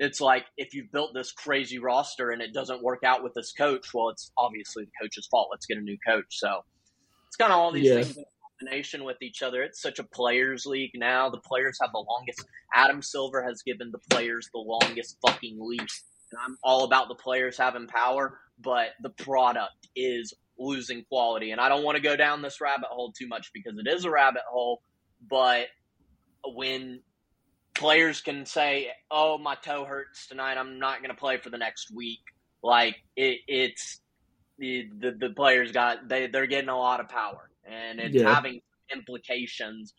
It's 0.00 0.20
like 0.20 0.46
if 0.56 0.74
you've 0.74 0.90
built 0.90 1.12
this 1.14 1.30
crazy 1.30 1.78
roster 1.78 2.30
and 2.30 2.42
it 2.42 2.52
doesn't 2.52 2.82
work 2.82 3.04
out 3.04 3.22
with 3.22 3.34
this 3.34 3.52
coach, 3.52 3.94
well, 3.94 4.08
it's 4.08 4.32
obviously 4.36 4.84
the 4.84 4.90
coach's 5.00 5.28
fault. 5.28 5.46
Let's 5.52 5.66
get 5.66 5.78
a 5.78 5.80
new 5.80 5.96
coach. 6.04 6.26
So 6.30 6.64
it's 7.28 7.36
kind 7.36 7.52
of 7.52 7.58
all 7.58 7.70
these 7.70 7.88
things 7.88 8.16
in 8.16 8.24
combination 8.58 9.04
with 9.04 9.22
each 9.22 9.40
other. 9.40 9.62
It's 9.62 9.80
such 9.80 10.00
a 10.00 10.04
players' 10.04 10.66
league 10.66 10.90
now. 10.96 11.30
The 11.30 11.38
players 11.38 11.78
have 11.80 11.92
the 11.92 12.04
longest. 12.04 12.44
Adam 12.74 13.00
Silver 13.00 13.44
has 13.44 13.62
given 13.62 13.92
the 13.92 14.00
players 14.10 14.48
the 14.52 14.58
longest 14.58 15.18
fucking 15.24 15.56
leash. 15.60 16.02
And 16.32 16.40
I'm 16.44 16.58
all 16.64 16.82
about 16.82 17.06
the 17.06 17.14
players 17.14 17.56
having 17.56 17.86
power, 17.86 18.40
but 18.60 18.88
the 19.02 19.10
product 19.10 19.86
is 19.94 20.34
losing 20.58 21.04
quality. 21.04 21.50
And 21.50 21.60
I 21.60 21.68
don't 21.68 21.84
want 21.84 21.96
to 21.96 22.02
go 22.02 22.16
down 22.16 22.42
this 22.42 22.60
rabbit 22.60 22.88
hole 22.90 23.12
too 23.12 23.26
much 23.26 23.50
because 23.52 23.78
it 23.78 23.88
is 23.88 24.04
a 24.04 24.10
rabbit 24.10 24.42
hole. 24.48 24.82
But 25.28 25.66
when 26.44 27.00
players 27.74 28.20
can 28.20 28.46
say, 28.46 28.90
"Oh, 29.10 29.38
my 29.38 29.54
toe 29.54 29.84
hurts 29.84 30.26
tonight. 30.26 30.56
I'm 30.56 30.78
not 30.78 30.98
going 30.98 31.10
to 31.10 31.16
play 31.16 31.38
for 31.38 31.50
the 31.50 31.58
next 31.58 31.90
week," 31.94 32.20
like 32.62 32.96
it, 33.16 33.40
it's 33.46 34.00
the, 34.58 34.88
the, 34.98 35.12
the 35.12 35.30
players 35.30 35.72
got 35.72 36.08
they 36.08 36.26
they're 36.26 36.46
getting 36.46 36.68
a 36.68 36.78
lot 36.78 37.00
of 37.00 37.08
power, 37.08 37.50
and 37.64 38.00
it's 38.00 38.14
yeah. 38.14 38.32
having 38.32 38.60
implications 38.92 39.94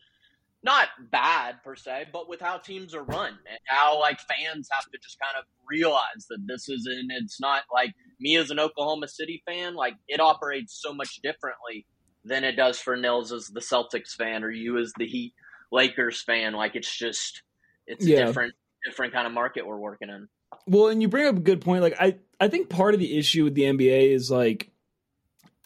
not 0.64 0.88
bad 1.12 1.62
per 1.64 1.76
se, 1.76 2.06
but 2.14 2.30
with 2.30 2.40
how 2.40 2.58
teams 2.58 2.96
are 2.96 3.04
run 3.04 3.28
and 3.50 3.60
how 3.66 4.00
like 4.00 4.18
fans 4.22 4.70
have 4.72 4.86
to 4.86 4.98
just 5.04 5.20
kind 5.20 5.36
of 5.38 5.44
realize 5.70 6.26
that 6.30 6.40
this 6.46 6.70
isn't 6.70 7.12
it's 7.12 7.40
not 7.42 7.64
like 7.72 7.92
me 8.20 8.38
as 8.38 8.52
an 8.52 8.60
Oklahoma 8.60 9.08
City 9.08 9.42
fan, 9.46 9.76
like 9.76 9.96
it 10.08 10.20
operates 10.20 10.80
so 10.82 10.94
much 10.94 11.20
differently 11.22 11.86
than 12.26 12.44
it 12.44 12.54
does 12.54 12.80
for 12.80 12.96
Nils 12.96 13.32
as 13.32 13.48
the 13.48 13.60
Celtics 13.60 14.12
fan 14.18 14.44
or 14.44 14.52
you 14.52 14.78
as 14.78 14.94
the 14.98 15.06
Heat 15.06 15.34
Lakers 15.72 16.22
fan. 16.22 16.54
Like 16.54 16.76
it's 16.76 16.96
just 16.96 17.42
it's 17.88 18.06
yeah. 18.06 18.20
a 18.20 18.26
different 18.28 18.54
different 18.86 19.14
kind 19.14 19.28
of 19.28 19.34
market 19.34 19.66
we're 19.66 19.78
working 19.78 20.10
in. 20.10 20.28
Well, 20.68 20.88
and 20.88 21.02
you 21.02 21.08
bring 21.08 21.28
up 21.28 21.38
a 21.38 21.42
good 21.42 21.62
point. 21.62 21.82
Like 21.82 21.96
I 22.00 22.18
I 22.40 22.48
think 22.48 22.70
part 22.70 22.94
of 22.94 23.00
the 23.00 23.18
issue 23.18 23.44
with 23.46 23.56
the 23.56 23.64
NBA 23.64 24.14
is 24.14 24.30
like 24.30 24.72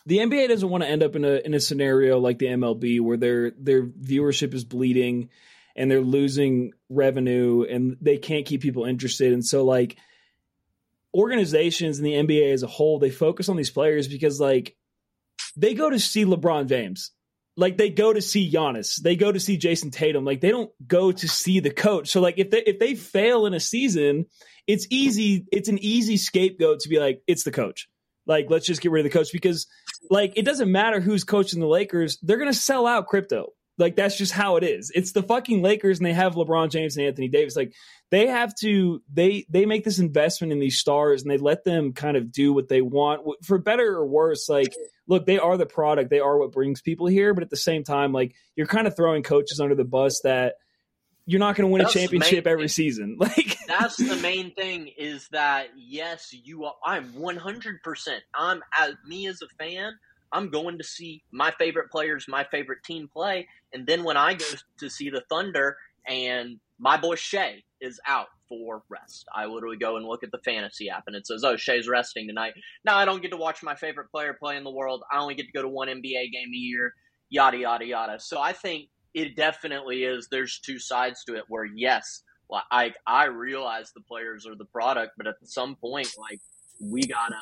the 0.05 0.19
NBA 0.19 0.47
doesn't 0.47 0.69
want 0.69 0.83
to 0.83 0.89
end 0.89 1.03
up 1.03 1.15
in 1.15 1.25
a 1.25 1.35
in 1.45 1.53
a 1.53 1.59
scenario 1.59 2.17
like 2.17 2.39
the 2.39 2.47
MLB 2.47 3.01
where 3.01 3.17
their 3.17 3.51
their 3.51 3.85
viewership 3.85 4.53
is 4.53 4.63
bleeding 4.63 5.29
and 5.75 5.91
they're 5.91 6.01
losing 6.01 6.73
revenue 6.89 7.65
and 7.69 7.97
they 8.01 8.17
can't 8.17 8.45
keep 8.45 8.61
people 8.61 8.85
interested. 8.85 9.33
And 9.33 9.45
so 9.45 9.63
like 9.63 9.97
organizations 11.17 11.97
in 11.97 12.03
the 12.05 12.13
NBA 12.13 12.53
as 12.53 12.63
a 12.63 12.67
whole, 12.67 12.99
they 12.99 13.09
focus 13.09 13.49
on 13.49 13.57
these 13.57 13.71
players 13.71 14.07
because 14.07 14.39
like 14.39 14.75
they 15.55 15.73
go 15.73 15.89
to 15.89 15.99
see 15.99 16.25
LeBron 16.25 16.67
James. 16.67 17.11
Like 17.59 17.77
they 17.77 17.89
go 17.89 18.13
to 18.13 18.21
see 18.21 18.51
Giannis, 18.51 19.01
they 19.01 19.15
go 19.15 19.31
to 19.31 19.39
see 19.39 19.57
Jayson 19.57 19.91
Tatum. 19.91 20.23
Like 20.23 20.41
they 20.41 20.51
don't 20.51 20.69
go 20.85 21.11
to 21.11 21.27
see 21.27 21.59
the 21.59 21.71
coach. 21.71 22.09
So 22.09 22.21
like 22.21 22.37
if 22.37 22.51
they 22.51 22.61
if 22.61 22.77
they 22.77 22.93
fail 22.93 23.47
in 23.47 23.55
a 23.55 23.59
season, 23.59 24.27
it's 24.67 24.85
easy. 24.91 25.47
It's 25.51 25.67
an 25.67 25.79
easy 25.79 26.17
scapegoat 26.17 26.81
to 26.81 26.89
be 26.89 26.99
like 26.99 27.23
it's 27.25 27.43
the 27.43 27.51
coach. 27.51 27.89
Like 28.27 28.45
let's 28.49 28.67
just 28.67 28.81
get 28.81 28.91
rid 28.91 29.03
of 29.05 29.11
the 29.11 29.17
coach 29.17 29.31
because 29.31 29.65
like 30.11 30.33
it 30.35 30.45
doesn't 30.45 30.71
matter 30.71 30.99
who's 30.99 31.23
coaching 31.23 31.59
the 31.59 31.67
Lakers, 31.67 32.19
they're 32.21 32.37
gonna 32.37 32.53
sell 32.53 32.85
out 32.85 33.07
crypto. 33.07 33.53
Like 33.77 33.95
that's 33.95 34.17
just 34.17 34.31
how 34.31 34.55
it 34.55 34.63
is. 34.63 34.91
It's 34.95 35.11
the 35.11 35.21
fucking 35.21 35.61
Lakers, 35.61 35.99
and 35.99 36.05
they 36.05 36.13
have 36.13 36.35
LeBron 36.35 36.69
James 36.69 36.97
and 36.97 37.05
Anthony 37.05 37.27
Davis. 37.27 37.55
Like 37.55 37.73
they 38.09 38.27
have 38.27 38.55
to, 38.61 39.03
they 39.13 39.45
they 39.49 39.65
make 39.65 39.83
this 39.83 39.99
investment 39.99 40.51
in 40.51 40.59
these 40.59 40.79
stars, 40.79 41.21
and 41.21 41.29
they 41.29 41.37
let 41.37 41.63
them 41.63 41.93
kind 41.93 42.17
of 42.17 42.31
do 42.31 42.53
what 42.53 42.69
they 42.69 42.81
want, 42.81 43.21
for 43.43 43.59
better 43.59 43.95
or 43.95 44.05
worse. 44.05 44.49
Like, 44.49 44.73
look, 45.07 45.27
they 45.27 45.37
are 45.37 45.57
the 45.57 45.67
product, 45.67 46.09
they 46.09 46.19
are 46.19 46.37
what 46.39 46.51
brings 46.51 46.81
people 46.81 47.05
here, 47.05 47.33
but 47.35 47.43
at 47.43 47.51
the 47.51 47.57
same 47.57 47.83
time, 47.83 48.13
like 48.13 48.33
you're 48.55 48.67
kind 48.67 48.87
of 48.87 48.95
throwing 48.95 49.21
coaches 49.21 49.59
under 49.59 49.75
the 49.75 49.85
bus 49.85 50.21
that 50.21 50.55
you're 51.27 51.39
not 51.39 51.55
going 51.55 51.67
to 51.67 51.71
win 51.71 51.83
that's 51.83 51.95
a 51.95 51.99
championship 51.99 52.47
every 52.47 52.69
season. 52.69 53.17
Like 53.27 53.57
that's 53.67 53.97
the 53.97 54.15
main 54.21 54.51
thing 54.55 54.89
is 54.97 55.27
that 55.31 55.67
yes, 55.75 56.33
you 56.33 56.63
are. 56.65 56.75
I'm 56.83 57.13
100. 57.13 57.83
percent 57.83 58.23
I'm 58.33 58.63
as 58.75 58.93
me 59.05 59.27
as 59.27 59.41
a 59.41 59.47
fan. 59.63 59.91
I'm 60.31 60.49
going 60.49 60.77
to 60.77 60.83
see 60.83 61.23
my 61.31 61.51
favorite 61.51 61.89
players, 61.89 62.25
my 62.27 62.45
favorite 62.45 62.83
team 62.83 63.09
play, 63.11 63.47
and 63.73 63.85
then 63.87 64.03
when 64.03 64.17
I 64.17 64.33
go 64.33 64.45
to 64.79 64.89
see 64.89 65.09
the 65.09 65.23
Thunder 65.29 65.77
and 66.07 66.59
my 66.79 66.97
boy 66.97 67.15
Shai 67.15 67.63
is 67.81 67.99
out 68.07 68.27
for 68.49 68.83
rest, 68.89 69.25
I 69.33 69.45
literally 69.45 69.77
go 69.77 69.97
and 69.97 70.05
look 70.05 70.23
at 70.23 70.31
the 70.31 70.39
fantasy 70.39 70.89
app 70.89 71.03
and 71.07 71.15
it 71.15 71.27
says, 71.27 71.43
"Oh, 71.43 71.57
Shai's 71.57 71.87
resting 71.87 72.27
tonight." 72.27 72.53
Now 72.85 72.97
I 72.97 73.05
don't 73.05 73.21
get 73.21 73.31
to 73.31 73.37
watch 73.37 73.63
my 73.63 73.75
favorite 73.75 74.09
player 74.11 74.33
play 74.33 74.57
in 74.57 74.63
the 74.63 74.71
world. 74.71 75.03
I 75.11 75.19
only 75.19 75.35
get 75.35 75.47
to 75.47 75.51
go 75.51 75.61
to 75.61 75.67
one 75.67 75.89
NBA 75.89 76.31
game 76.31 76.49
a 76.53 76.57
year. 76.57 76.93
Yada 77.29 77.57
yada 77.57 77.85
yada. 77.85 78.19
So 78.19 78.39
I 78.39 78.53
think 78.53 78.89
it 79.13 79.35
definitely 79.35 80.03
is. 80.03 80.27
There's 80.29 80.59
two 80.59 80.79
sides 80.79 81.23
to 81.25 81.35
it. 81.35 81.45
Where 81.47 81.65
yes, 81.65 82.23
I 82.71 82.93
I 83.05 83.25
realize 83.25 83.91
the 83.91 84.01
players 84.01 84.45
are 84.47 84.55
the 84.55 84.65
product, 84.65 85.13
but 85.17 85.27
at 85.27 85.35
some 85.43 85.75
point, 85.75 86.09
like 86.17 86.39
we 86.79 87.01
gotta 87.01 87.35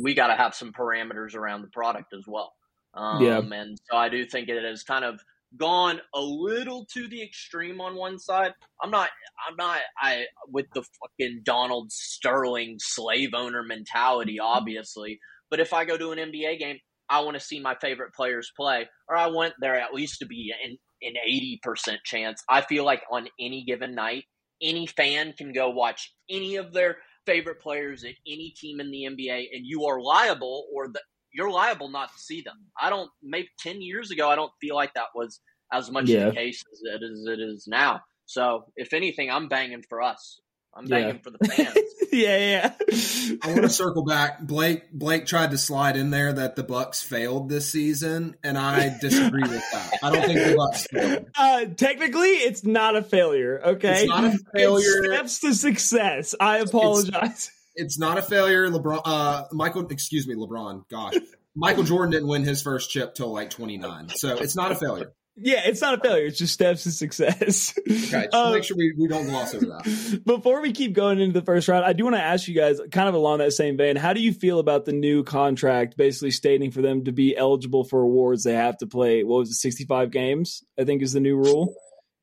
we 0.00 0.14
gotta 0.14 0.34
have 0.34 0.54
some 0.54 0.72
parameters 0.72 1.34
around 1.34 1.62
the 1.62 1.68
product 1.68 2.12
as 2.14 2.24
well. 2.26 2.52
Um, 2.94 3.22
yeah, 3.22 3.38
and 3.38 3.78
so 3.90 3.96
I 3.96 4.08
do 4.08 4.24
think 4.24 4.48
it 4.48 4.62
has 4.62 4.82
kind 4.82 5.04
of 5.04 5.20
gone 5.56 6.00
a 6.14 6.20
little 6.20 6.86
to 6.92 7.08
the 7.08 7.22
extreme 7.22 7.80
on 7.80 7.94
one 7.94 8.18
side. 8.18 8.52
I'm 8.82 8.90
not 8.90 9.10
I'm 9.48 9.56
not 9.56 9.78
I 10.00 10.24
with 10.48 10.66
the 10.74 10.82
fucking 10.82 11.42
Donald 11.44 11.92
Sterling 11.92 12.76
slave 12.78 13.30
owner 13.34 13.62
mentality, 13.62 14.38
obviously. 14.40 15.18
But 15.50 15.60
if 15.60 15.72
I 15.72 15.84
go 15.84 15.96
to 15.96 16.12
an 16.12 16.18
NBA 16.18 16.58
game, 16.58 16.78
I 17.08 17.20
want 17.20 17.34
to 17.34 17.40
see 17.40 17.60
my 17.60 17.76
favorite 17.80 18.14
players 18.14 18.50
play, 18.56 18.88
or 19.08 19.16
I 19.16 19.28
want 19.28 19.54
there 19.60 19.78
at 19.78 19.94
least 19.94 20.18
to 20.20 20.26
be 20.26 20.52
an 20.64 20.76
an 21.02 21.14
80% 21.28 21.98
chance. 22.04 22.42
I 22.48 22.62
feel 22.62 22.84
like 22.84 23.02
on 23.10 23.28
any 23.38 23.64
given 23.64 23.94
night, 23.94 24.24
any 24.62 24.86
fan 24.86 25.34
can 25.34 25.52
go 25.52 25.68
watch 25.70 26.14
any 26.30 26.56
of 26.56 26.72
their 26.72 26.96
favorite 27.26 27.60
players 27.60 28.04
at 28.04 28.14
any 28.26 28.54
team 28.56 28.80
in 28.80 28.90
the 28.90 29.02
NBA, 29.02 29.48
and 29.52 29.66
you 29.66 29.84
are 29.86 30.00
liable 30.00 30.66
or 30.72 30.88
the, 30.88 31.00
you're 31.32 31.50
liable 31.50 31.90
not 31.90 32.12
to 32.12 32.18
see 32.18 32.40
them. 32.40 32.56
I 32.80 32.90
don't. 32.90 33.10
Maybe 33.22 33.48
ten 33.58 33.82
years 33.82 34.10
ago, 34.10 34.28
I 34.28 34.36
don't 34.36 34.52
feel 34.60 34.74
like 34.74 34.94
that 34.94 35.08
was 35.14 35.40
as 35.72 35.90
much 35.90 36.08
yeah. 36.08 36.26
the 36.26 36.32
case 36.32 36.62
as 36.72 36.80
it 36.84 37.04
is, 37.04 37.26
it 37.26 37.40
is 37.40 37.66
now. 37.66 38.00
So, 38.26 38.64
if 38.76 38.92
anything, 38.92 39.30
I'm 39.30 39.48
banging 39.48 39.82
for 39.88 40.02
us. 40.02 40.40
I'm 40.76 40.86
banging 40.86 41.14
yeah. 41.14 41.20
for 41.22 41.30
the 41.30 41.38
fans. 41.38 41.76
yeah, 42.12 42.36
yeah. 42.38 43.38
I 43.42 43.50
want 43.52 43.62
to 43.62 43.68
circle 43.68 44.04
back. 44.04 44.40
Blake 44.40 44.92
Blake 44.92 45.26
tried 45.26 45.52
to 45.52 45.58
slide 45.58 45.96
in 45.96 46.10
there 46.10 46.32
that 46.32 46.56
the 46.56 46.62
Bucks 46.62 47.02
failed 47.02 47.48
this 47.48 47.72
season, 47.72 48.36
and 48.44 48.58
I 48.58 48.96
disagree 49.00 49.42
with 49.42 49.64
that. 49.72 49.98
I 50.02 50.10
don't 50.10 50.26
think 50.26 50.40
the 50.40 50.56
Bucks 50.56 50.86
failed. 50.86 51.26
Uh, 51.36 51.64
technically, 51.76 52.28
it's 52.28 52.64
not 52.64 52.94
a 52.96 53.02
failure. 53.02 53.60
Okay, 53.64 54.02
it's 54.02 54.08
not 54.08 54.24
a 54.24 54.38
failure. 54.54 55.04
It's 55.04 55.34
steps 55.34 55.40
to 55.40 55.54
success. 55.54 56.34
I 56.38 56.58
apologize. 56.58 57.30
It's, 57.30 57.50
it's 57.74 57.98
not 57.98 58.18
a 58.18 58.22
failure. 58.22 58.68
LeBron, 58.68 59.00
uh, 59.04 59.44
Michael, 59.52 59.86
excuse 59.86 60.26
me, 60.26 60.34
LeBron. 60.34 60.88
Gosh, 60.90 61.14
Michael 61.54 61.84
Jordan 61.84 62.10
didn't 62.10 62.28
win 62.28 62.44
his 62.44 62.60
first 62.60 62.90
chip 62.90 63.14
till 63.14 63.32
like 63.32 63.48
29, 63.50 64.10
so 64.10 64.36
it's 64.36 64.54
not 64.54 64.72
a 64.72 64.74
failure. 64.74 65.12
Yeah, 65.38 65.60
it's 65.66 65.82
not 65.82 65.98
a 65.98 66.00
failure. 66.00 66.26
It's 66.26 66.38
just 66.38 66.54
steps 66.54 66.84
to 66.84 66.90
success. 66.90 67.78
Okay, 67.88 68.26
um, 68.32 68.54
make 68.54 68.64
sure 68.64 68.76
we, 68.76 68.94
we 68.96 69.06
don't 69.06 69.26
gloss 69.26 69.54
over 69.54 69.66
that. 69.66 70.22
Before 70.24 70.62
we 70.62 70.72
keep 70.72 70.94
going 70.94 71.20
into 71.20 71.38
the 71.38 71.44
first 71.44 71.68
round, 71.68 71.84
I 71.84 71.92
do 71.92 72.04
want 72.04 72.16
to 72.16 72.22
ask 72.22 72.48
you 72.48 72.54
guys, 72.54 72.80
kind 72.90 73.08
of 73.08 73.14
along 73.14 73.38
that 73.38 73.52
same 73.52 73.76
vein, 73.76 73.96
how 73.96 74.14
do 74.14 74.20
you 74.20 74.32
feel 74.32 74.58
about 74.58 74.86
the 74.86 74.92
new 74.92 75.24
contract 75.24 75.96
basically 75.96 76.30
stating 76.30 76.70
for 76.70 76.80
them 76.80 77.04
to 77.04 77.12
be 77.12 77.36
eligible 77.36 77.84
for 77.84 78.00
awards 78.00 78.44
they 78.44 78.54
have 78.54 78.78
to 78.78 78.86
play, 78.86 79.24
what 79.24 79.40
was 79.40 79.50
it, 79.50 79.54
65 79.54 80.10
games, 80.10 80.64
I 80.78 80.84
think 80.84 81.02
is 81.02 81.12
the 81.12 81.20
new 81.20 81.36
rule? 81.36 81.74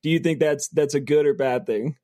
Do 0.02 0.10
you 0.10 0.20
think 0.20 0.40
that's 0.40 0.68
that's 0.70 0.96
a 0.96 1.00
good 1.00 1.26
or 1.26 1.34
bad 1.34 1.66
thing? 1.66 1.98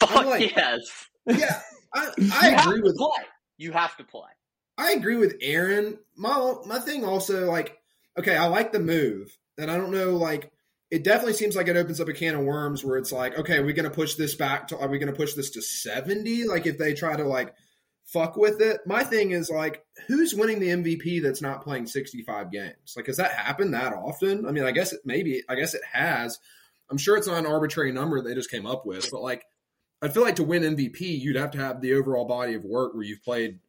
Fuck 0.00 0.26
like, 0.26 0.54
yes. 0.54 0.80
Yeah, 1.26 1.60
I, 1.94 2.10
I 2.42 2.48
agree 2.60 2.80
with 2.80 2.96
play. 2.96 3.24
You 3.56 3.72
have 3.72 3.96
to 3.98 4.04
play. 4.04 4.28
I 4.76 4.92
agree 4.92 5.16
with 5.16 5.36
Aaron. 5.40 5.98
My 6.16 6.54
my 6.66 6.80
thing 6.80 7.04
also 7.04 7.46
like 7.46 7.78
okay, 8.18 8.36
I 8.36 8.46
like 8.46 8.72
the 8.72 8.80
move 8.80 9.36
and 9.60 9.70
I 9.70 9.76
don't 9.76 9.92
know, 9.92 10.16
like, 10.16 10.50
it 10.90 11.04
definitely 11.04 11.34
seems 11.34 11.54
like 11.54 11.68
it 11.68 11.76
opens 11.76 12.00
up 12.00 12.08
a 12.08 12.12
can 12.12 12.34
of 12.34 12.42
worms 12.42 12.84
where 12.84 12.96
it's 12.96 13.12
like, 13.12 13.38
okay, 13.38 13.58
are 13.58 13.64
we 13.64 13.72
going 13.72 13.88
to 13.88 13.94
push 13.94 14.14
this 14.14 14.34
back 14.34 14.68
to, 14.68 14.78
are 14.78 14.88
we 14.88 14.98
going 14.98 15.12
to 15.12 15.16
push 15.16 15.34
this 15.34 15.50
to 15.50 15.62
70? 15.62 16.44
Like, 16.44 16.66
if 16.66 16.78
they 16.78 16.94
try 16.94 17.16
to, 17.16 17.24
like, 17.24 17.54
fuck 18.06 18.36
with 18.36 18.60
it. 18.60 18.80
My 18.86 19.04
thing 19.04 19.30
is, 19.30 19.50
like, 19.50 19.84
who's 20.08 20.34
winning 20.34 20.58
the 20.58 20.68
MVP 20.68 21.22
that's 21.22 21.42
not 21.42 21.62
playing 21.62 21.86
65 21.86 22.50
games? 22.50 22.94
Like, 22.96 23.06
has 23.06 23.18
that 23.18 23.32
happened 23.32 23.74
that 23.74 23.92
often? 23.92 24.46
I 24.46 24.52
mean, 24.52 24.64
I 24.64 24.72
guess 24.72 24.92
it 24.92 25.00
maybe, 25.04 25.42
I 25.48 25.54
guess 25.54 25.74
it 25.74 25.82
has. 25.92 26.38
I'm 26.90 26.98
sure 26.98 27.16
it's 27.16 27.28
not 27.28 27.38
an 27.38 27.46
arbitrary 27.46 27.92
number 27.92 28.20
they 28.20 28.34
just 28.34 28.50
came 28.50 28.66
up 28.66 28.84
with, 28.84 29.08
but 29.12 29.22
like, 29.22 29.44
I 30.02 30.08
feel 30.08 30.22
like 30.22 30.36
to 30.36 30.44
win 30.44 30.62
MVP, 30.62 31.00
you'd 31.00 31.36
have 31.36 31.52
to 31.52 31.58
have 31.58 31.80
the 31.80 31.94
overall 31.94 32.24
body 32.24 32.54
of 32.54 32.64
work 32.64 32.94
where 32.94 33.04
you've 33.04 33.22
played. 33.22 33.60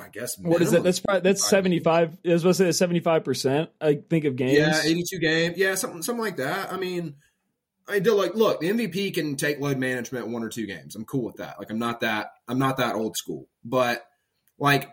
I 0.00 0.08
guess 0.08 0.38
what 0.38 0.62
is 0.62 0.72
that? 0.72 0.82
That's 0.82 1.00
probably 1.00 1.20
that's 1.22 1.48
seventy 1.48 1.80
five. 1.80 2.16
I 2.24 2.32
was 2.32 2.42
supposed 2.42 2.58
to 2.58 2.72
say 2.72 2.72
seventy 2.72 3.00
five 3.00 3.24
percent. 3.24 3.70
I 3.80 3.94
think 4.08 4.24
of 4.24 4.36
games. 4.36 4.58
Yeah, 4.58 4.80
eighty 4.84 5.04
two 5.08 5.18
games. 5.18 5.56
Yeah, 5.56 5.74
something 5.74 6.02
something 6.02 6.24
like 6.24 6.36
that. 6.36 6.72
I 6.72 6.76
mean, 6.76 7.16
I 7.88 7.98
do 7.98 8.14
like 8.14 8.34
look. 8.34 8.60
The 8.60 8.70
MVP 8.70 9.14
can 9.14 9.36
take 9.36 9.60
load 9.60 9.78
management 9.78 10.28
one 10.28 10.42
or 10.42 10.48
two 10.48 10.66
games. 10.66 10.96
I'm 10.96 11.04
cool 11.04 11.24
with 11.24 11.36
that. 11.36 11.58
Like 11.58 11.70
I'm 11.70 11.78
not 11.78 12.00
that 12.00 12.30
I'm 12.48 12.58
not 12.58 12.78
that 12.78 12.94
old 12.94 13.16
school. 13.16 13.48
But 13.64 14.04
like 14.58 14.90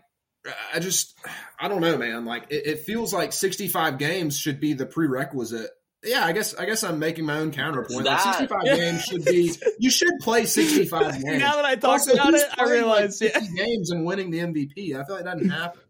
I 0.74 0.80
just 0.80 1.18
I 1.60 1.68
don't 1.68 1.82
know, 1.82 1.98
man. 1.98 2.26
Like 2.26 2.48
it, 2.50 2.68
it 2.68 2.80
feels 2.82 3.14
like 3.14 3.34
sixty 3.34 3.68
five 3.68 3.98
games 3.98 4.38
should 4.38 4.60
be 4.60 4.74
the 4.74 4.86
prerequisite 4.86 5.70
yeah, 6.04 6.26
I 6.26 6.32
guess 6.32 6.54
I 6.54 6.66
guess 6.66 6.84
I'm 6.84 7.00
making 7.00 7.26
my 7.26 7.38
own 7.38 7.52
counterpoint. 7.52 8.06
Like 8.06 8.20
65 8.20 8.64
games 8.64 9.04
should 9.04 9.26
be 9.26 9.52
you 9.80 9.90
should 9.90 10.14
play 10.22 10.46
65 10.46 11.14
games. 11.24 11.40
Now 11.40 11.56
that 11.56 11.66
I 11.66 11.76
talked 11.76 12.08
about 12.08 12.34
it, 12.34 12.46
I 12.58 12.64
realize 12.64 13.22
like 13.22 13.34
yeah. 13.34 13.66
games 13.66 13.92
and 13.92 14.06
winning 14.06 14.32
the 14.32 14.40
MVP. 14.40 14.96
I 14.96 15.04
feel 15.06 15.16
like 15.16 15.26
that 15.26 15.34
doesn't 15.36 15.50
happen. 15.50 15.82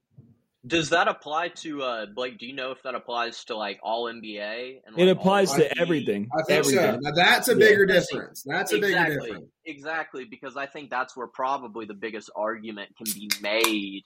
Does 0.66 0.90
that 0.90 1.08
apply 1.08 1.50
to 1.50 1.84
uh 1.84 2.06
Blake? 2.14 2.40
Do 2.40 2.46
you 2.46 2.54
know 2.54 2.72
if 2.72 2.84
that 2.84 2.96
applies 2.96 3.44
to 3.46 3.58
like 3.58 3.80
all 3.84 4.06
NBA? 4.06 4.80
And, 4.86 4.96
like, 4.96 5.08
it 5.08 5.10
applies 5.10 5.54
to 5.54 5.78
everything. 5.78 6.28
I 6.34 6.44
think 6.44 6.60
everything. 6.60 6.94
so. 6.94 7.00
Now 7.02 7.12
that's 7.16 7.48
a 7.48 7.56
bigger 7.56 7.86
yeah. 7.88 8.00
difference. 8.00 8.44
That's 8.46 8.72
a 8.74 8.78
exactly. 8.78 9.16
bigger 9.16 9.28
difference. 9.28 9.52
Exactly, 9.66 10.26
because 10.30 10.58
I 10.58 10.66
think 10.66 10.90
that's 10.90 11.16
where 11.16 11.28
probably 11.28 11.86
the 11.86 11.94
biggest 11.94 12.30
argument 12.36 12.92
can 12.98 13.14
be 13.14 13.30
made 13.42 14.04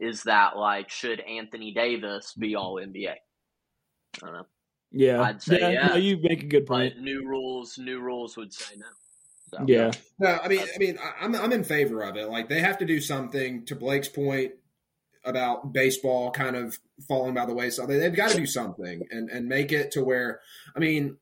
is 0.00 0.24
that 0.24 0.56
like 0.56 0.90
should 0.90 1.20
Anthony 1.20 1.72
Davis 1.72 2.32
be 2.38 2.54
all 2.54 2.76
NBA? 2.76 3.08
I 3.08 3.16
don't 4.20 4.32
know. 4.32 4.46
Yeah, 4.94 5.22
I'd 5.22 5.42
say 5.42 5.58
yeah. 5.60 5.70
yeah. 5.70 5.86
No, 5.88 5.96
you 5.96 6.18
make 6.22 6.44
a 6.44 6.46
good 6.46 6.66
point. 6.66 6.94
But 6.94 7.02
new 7.02 7.26
rules, 7.26 7.78
new 7.78 8.00
rules 8.00 8.36
would 8.36 8.52
say 8.52 8.76
no. 8.76 8.86
So, 9.50 9.64
yeah. 9.66 9.90
No, 10.20 10.38
I 10.42 10.46
mean, 10.46 10.60
I 10.60 10.78
mean, 10.78 10.98
I'm 11.20 11.34
I'm 11.34 11.52
in 11.52 11.64
favor 11.64 12.02
of 12.02 12.16
it. 12.16 12.28
Like 12.28 12.48
they 12.48 12.60
have 12.60 12.78
to 12.78 12.84
do 12.84 13.00
something. 13.00 13.66
To 13.66 13.74
Blake's 13.74 14.08
point 14.08 14.52
about 15.24 15.72
baseball 15.72 16.30
kind 16.30 16.54
of 16.54 16.78
falling 17.08 17.34
by 17.34 17.44
the 17.44 17.54
wayside, 17.54 17.88
they've 17.88 18.14
got 18.14 18.30
to 18.30 18.36
do 18.36 18.46
something 18.46 19.02
and 19.10 19.28
and 19.30 19.48
make 19.48 19.72
it 19.72 19.90
to 19.92 20.04
where, 20.04 20.40
I 20.76 20.78
mean, 20.78 21.16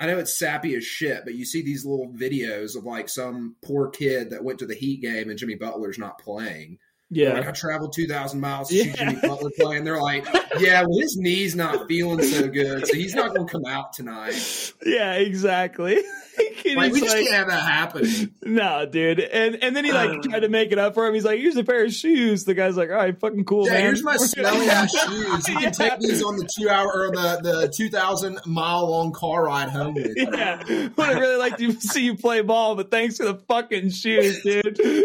I 0.00 0.06
know 0.06 0.18
it's 0.18 0.38
sappy 0.38 0.74
as 0.74 0.84
shit, 0.84 1.24
but 1.24 1.34
you 1.34 1.44
see 1.44 1.60
these 1.62 1.84
little 1.84 2.08
videos 2.08 2.74
of 2.74 2.84
like 2.84 3.10
some 3.10 3.56
poor 3.62 3.90
kid 3.90 4.30
that 4.30 4.44
went 4.44 4.60
to 4.60 4.66
the 4.66 4.74
Heat 4.74 5.02
game 5.02 5.28
and 5.28 5.38
Jimmy 5.38 5.56
Butler's 5.56 5.98
not 5.98 6.18
playing 6.18 6.78
yeah, 7.10 7.34
like, 7.34 7.48
I 7.48 7.52
traveled 7.52 7.92
two 7.92 8.06
thousand 8.06 8.40
miles 8.40 8.68
to 8.68 8.76
yeah. 8.76 8.84
see 8.84 8.92
Jimmy 8.92 9.16
Butler 9.20 9.50
play, 9.58 9.76
and 9.76 9.86
they're 9.86 10.00
like, 10.00 10.26
"Yeah, 10.58 10.82
well, 10.82 10.98
his 10.98 11.16
knee's 11.16 11.54
not 11.54 11.86
feeling 11.86 12.22
so 12.22 12.48
good, 12.48 12.86
so 12.86 12.94
he's 12.94 13.14
not 13.14 13.34
going 13.34 13.46
to 13.46 13.52
come 13.52 13.66
out 13.66 13.92
tonight." 13.92 14.72
Yeah, 14.84 15.14
exactly. 15.14 15.96
like, 16.64 16.92
we 16.92 17.00
just 17.00 17.14
like, 17.14 17.26
can't 17.26 17.34
have 17.34 17.48
that 17.48 17.60
happen. 17.60 18.34
No, 18.42 18.86
dude. 18.86 19.20
And 19.20 19.62
and 19.62 19.76
then 19.76 19.84
he 19.84 19.92
like 19.92 20.10
um, 20.10 20.22
tried 20.22 20.40
to 20.40 20.48
make 20.48 20.72
it 20.72 20.78
up 20.78 20.94
for 20.94 21.06
him. 21.06 21.14
He's 21.14 21.24
like, 21.24 21.38
"Here's 21.38 21.56
a 21.56 21.64
pair 21.64 21.84
of 21.84 21.92
shoes." 21.92 22.44
The 22.44 22.54
guy's 22.54 22.76
like, 22.76 22.88
"All 22.88 22.96
right, 22.96 23.18
fucking 23.18 23.44
cool, 23.44 23.66
yeah, 23.66 23.74
man." 23.74 23.82
Here's 23.82 24.02
my 24.02 24.16
smelly 24.18 24.68
ass 24.68 24.90
shoes. 24.90 25.48
You 25.48 25.54
can 25.54 25.62
yeah. 25.62 25.70
take 25.70 25.98
these 26.00 26.22
on 26.22 26.36
the 26.36 26.48
two 26.58 26.70
hour 26.70 26.88
or 26.88 27.10
the 27.10 27.40
the 27.42 27.72
two 27.76 27.90
thousand 27.90 28.40
mile 28.46 28.90
long 28.90 29.12
car 29.12 29.44
ride 29.44 29.68
home. 29.68 29.94
With 29.94 30.14
yeah, 30.16 30.62
would 30.66 31.08
have 31.08 31.20
really 31.20 31.36
liked 31.36 31.58
to 31.58 31.72
see 31.80 32.04
you 32.04 32.16
play 32.16 32.40
ball, 32.40 32.76
but 32.76 32.90
thanks 32.90 33.18
for 33.18 33.24
the 33.24 33.34
fucking 33.34 33.90
shoes, 33.90 34.42
dude. 34.42 34.80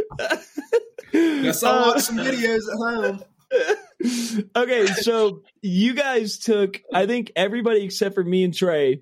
Guess 1.11 1.63
I'll 1.63 1.87
watch 1.87 2.01
some 2.01 2.17
videos 2.17 2.61
at 2.71 2.77
home. 2.77 3.23
okay, 4.55 4.85
so 4.87 5.41
you 5.61 5.93
guys 5.93 6.37
took, 6.39 6.81
I 6.93 7.05
think 7.05 7.31
everybody 7.35 7.83
except 7.83 8.15
for 8.15 8.23
me 8.23 8.43
and 8.43 8.53
Trey 8.53 9.01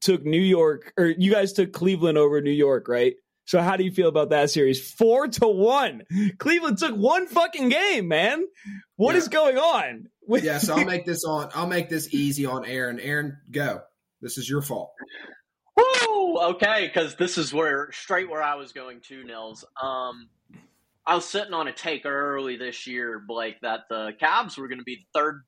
took 0.00 0.24
New 0.24 0.40
York, 0.40 0.92
or 0.98 1.06
you 1.06 1.32
guys 1.32 1.52
took 1.52 1.72
Cleveland 1.72 2.18
over 2.18 2.40
New 2.40 2.50
York, 2.50 2.88
right? 2.88 3.14
So 3.46 3.60
how 3.60 3.76
do 3.76 3.84
you 3.84 3.92
feel 3.92 4.08
about 4.08 4.30
that 4.30 4.50
series? 4.50 4.90
Four 4.92 5.28
to 5.28 5.46
one. 5.46 6.02
Cleveland 6.38 6.78
took 6.78 6.96
one 6.96 7.28
fucking 7.28 7.68
game, 7.68 8.08
man. 8.08 8.44
What 8.96 9.12
yeah. 9.12 9.18
is 9.18 9.28
going 9.28 9.56
on? 9.56 10.08
yeah, 10.28 10.58
so 10.58 10.74
I'll 10.74 10.84
make 10.84 11.06
this 11.06 11.24
on. 11.24 11.50
I'll 11.54 11.68
make 11.68 11.88
this 11.88 12.12
easy 12.12 12.44
on 12.44 12.64
Aaron. 12.64 12.98
Aaron, 12.98 13.38
go. 13.50 13.82
This 14.20 14.36
is 14.36 14.50
your 14.50 14.62
fault. 14.62 14.90
Woo! 15.76 16.38
Okay, 16.38 16.90
because 16.92 17.14
this 17.14 17.38
is 17.38 17.52
where 17.54 17.90
straight 17.92 18.28
where 18.28 18.42
I 18.42 18.56
was 18.56 18.72
going 18.72 19.00
to, 19.08 19.24
Nils. 19.24 19.64
Um, 19.80 20.28
I 21.06 21.14
was 21.14 21.24
sitting 21.24 21.54
on 21.54 21.68
a 21.68 21.72
take 21.72 22.04
early 22.04 22.56
this 22.56 22.86
year, 22.86 23.22
Blake, 23.26 23.60
that 23.62 23.82
the 23.88 24.12
Cavs 24.20 24.58
were 24.58 24.68
going 24.68 24.78
to 24.78 24.84
be 24.84 24.96
the 24.96 25.18
third 25.18 25.42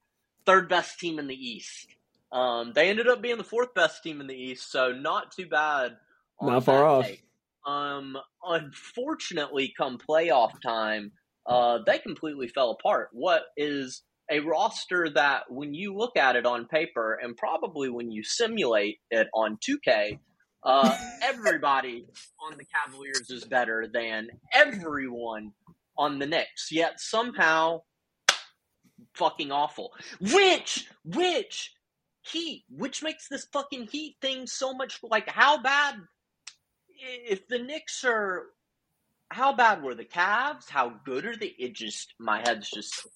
third 0.46 0.68
best 0.68 0.98
team 0.98 1.18
in 1.18 1.26
the 1.26 1.34
East. 1.34 1.88
Um, 2.32 2.72
they 2.74 2.88
ended 2.88 3.08
up 3.08 3.20
being 3.20 3.38
the 3.38 3.44
fourth 3.44 3.74
best 3.74 4.02
team 4.02 4.20
in 4.20 4.26
the 4.26 4.34
East, 4.34 4.70
so 4.70 4.92
not 4.92 5.32
too 5.32 5.46
bad. 5.46 5.96
Not 6.40 6.64
far 6.64 6.86
off. 6.86 7.06
Take. 7.06 7.24
Um, 7.66 8.16
unfortunately, 8.44 9.74
come 9.76 9.98
playoff 9.98 10.52
time, 10.62 11.12
uh, 11.46 11.80
they 11.84 11.98
completely 11.98 12.48
fell 12.48 12.70
apart. 12.70 13.08
What 13.12 13.42
is 13.56 14.02
a 14.30 14.40
roster 14.40 15.10
that, 15.14 15.44
when 15.50 15.74
you 15.74 15.94
look 15.94 16.16
at 16.16 16.36
it 16.36 16.46
on 16.46 16.66
paper, 16.66 17.18
and 17.20 17.36
probably 17.36 17.90
when 17.90 18.10
you 18.10 18.22
simulate 18.22 18.98
it 19.10 19.28
on 19.34 19.58
2K, 19.58 20.18
uh, 20.62 20.96
everybody 21.22 22.06
on 22.46 22.56
the 22.56 22.64
Cavaliers 22.64 23.30
is 23.30 23.44
better 23.44 23.86
than 23.92 24.28
everyone 24.52 25.52
on 25.96 26.18
the 26.18 26.26
Knicks. 26.26 26.70
Yet 26.70 27.00
somehow, 27.00 27.82
fucking 29.14 29.52
awful. 29.52 29.92
Which, 30.20 30.88
which 31.04 31.72
Heat, 32.30 32.64
which 32.68 33.02
makes 33.02 33.28
this 33.28 33.46
fucking 33.52 33.88
Heat 33.90 34.16
thing 34.20 34.46
so 34.46 34.74
much 34.74 35.00
like 35.02 35.28
how 35.28 35.62
bad? 35.62 35.96
If 37.00 37.46
the 37.48 37.58
Knicks 37.58 38.04
are, 38.04 38.46
how 39.30 39.54
bad 39.54 39.82
were 39.82 39.94
the 39.94 40.04
Cavs? 40.04 40.68
How 40.68 40.94
good 41.04 41.24
are 41.26 41.36
they? 41.36 41.54
It 41.58 41.74
just 41.74 42.14
my 42.18 42.40
head's 42.40 42.70
just. 42.70 43.06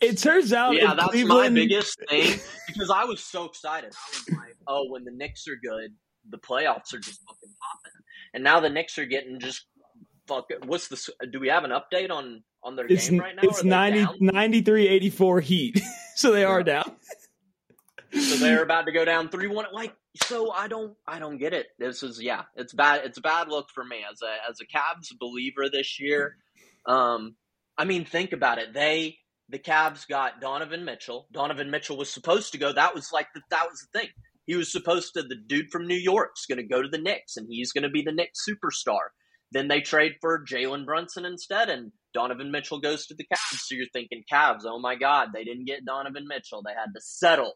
It 0.00 0.18
turns 0.18 0.52
out, 0.52 0.74
yeah, 0.74 0.94
that's 0.94 1.10
Cleveland... 1.10 1.54
my 1.54 1.60
biggest 1.60 1.98
thing 2.08 2.38
because 2.66 2.90
I 2.90 3.04
was 3.04 3.22
so 3.22 3.44
excited. 3.44 3.92
I 3.94 4.10
was 4.10 4.38
like, 4.38 4.56
"Oh, 4.66 4.90
when 4.90 5.04
the 5.04 5.12
Knicks 5.12 5.46
are 5.48 5.56
good, 5.62 5.92
the 6.28 6.38
playoffs 6.38 6.92
are 6.94 6.98
just 6.98 7.20
fucking 7.26 7.54
popping. 7.60 7.92
And 8.34 8.44
now 8.44 8.60
the 8.60 8.70
Knicks 8.70 8.98
are 8.98 9.06
getting 9.06 9.40
just 9.40 9.66
fuck. 10.26 10.50
What's 10.64 10.88
the? 10.88 11.26
Do 11.30 11.40
we 11.40 11.48
have 11.48 11.64
an 11.64 11.70
update 11.70 12.10
on 12.10 12.42
on 12.62 12.76
their 12.76 12.86
it's, 12.86 13.08
game 13.08 13.20
right 13.20 13.34
now? 13.34 13.42
It's 13.44 13.64
90, 13.64 14.06
93 14.20 14.88
84 14.88 15.40
Heat, 15.40 15.82
so 16.16 16.32
they 16.32 16.42
yeah. 16.42 16.46
are 16.46 16.62
down. 16.62 16.96
so 18.12 18.36
they're 18.36 18.62
about 18.64 18.86
to 18.86 18.92
go 18.92 19.04
down 19.04 19.28
three 19.28 19.48
one. 19.48 19.66
Like 19.72 19.94
so, 20.24 20.50
I 20.50 20.68
don't 20.68 20.94
I 21.06 21.18
don't 21.18 21.38
get 21.38 21.52
it. 21.52 21.68
This 21.78 22.02
is 22.02 22.22
yeah, 22.22 22.42
it's 22.56 22.72
bad. 22.72 23.04
It's 23.04 23.18
a 23.18 23.22
bad 23.22 23.48
look 23.48 23.70
for 23.70 23.84
me 23.84 23.98
as 24.10 24.20
a 24.22 24.50
as 24.50 24.58
a 24.60 24.66
Cavs 24.66 25.16
believer 25.18 25.68
this 25.70 26.00
year. 26.00 26.36
Um, 26.86 27.36
I 27.76 27.84
mean, 27.84 28.04
think 28.04 28.32
about 28.32 28.58
it. 28.58 28.74
They 28.74 29.18
the 29.48 29.58
Cavs 29.58 30.08
got 30.08 30.40
Donovan 30.40 30.84
Mitchell. 30.84 31.28
Donovan 31.32 31.70
Mitchell 31.70 31.96
was 31.96 32.10
supposed 32.10 32.52
to 32.52 32.58
go. 32.58 32.72
That 32.72 32.94
was 32.94 33.12
like 33.12 33.28
the, 33.34 33.42
that 33.50 33.66
was 33.70 33.80
the 33.80 33.98
thing. 33.98 34.08
He 34.46 34.56
was 34.56 34.72
supposed 34.72 35.14
to, 35.14 35.22
the 35.22 35.36
dude 35.36 35.70
from 35.70 35.86
New 35.86 35.96
York's 35.96 36.46
going 36.46 36.58
to 36.58 36.66
go 36.66 36.82
to 36.82 36.88
the 36.88 36.98
Knicks 36.98 37.36
and 37.36 37.46
he's 37.48 37.72
going 37.72 37.84
to 37.84 37.90
be 37.90 38.02
the 38.02 38.12
Knicks 38.12 38.44
superstar. 38.48 39.10
Then 39.52 39.68
they 39.68 39.80
trade 39.80 40.12
for 40.20 40.44
Jalen 40.44 40.86
Brunson 40.86 41.26
instead, 41.26 41.68
and 41.68 41.92
Donovan 42.14 42.50
Mitchell 42.50 42.80
goes 42.80 43.06
to 43.06 43.14
the 43.14 43.24
Cavs. 43.24 43.58
So 43.58 43.74
you're 43.74 43.86
thinking, 43.92 44.24
Cavs, 44.32 44.62
oh 44.64 44.78
my 44.80 44.96
God, 44.96 45.28
they 45.34 45.44
didn't 45.44 45.66
get 45.66 45.84
Donovan 45.84 46.24
Mitchell. 46.26 46.62
They 46.62 46.72
had 46.72 46.92
to 46.94 47.00
settle 47.00 47.52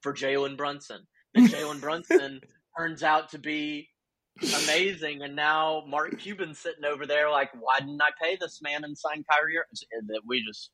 for 0.00 0.12
Jalen 0.12 0.56
Brunson. 0.56 1.06
Then 1.34 1.46
Jalen 1.48 1.80
Brunson 1.80 2.40
turns 2.76 3.04
out 3.04 3.30
to 3.30 3.38
be 3.38 3.88
amazing, 4.40 5.22
and 5.22 5.36
now 5.36 5.84
Mark 5.86 6.18
Cuban's 6.18 6.58
sitting 6.58 6.84
over 6.84 7.06
there 7.06 7.30
like, 7.30 7.50
why 7.58 7.78
didn't 7.78 8.02
I 8.02 8.10
pay 8.20 8.36
this 8.40 8.60
man 8.60 8.82
and 8.82 8.98
sign 8.98 9.24
Kyrie? 9.30 9.58
That 10.08 10.22
we 10.26 10.42
just. 10.44 10.70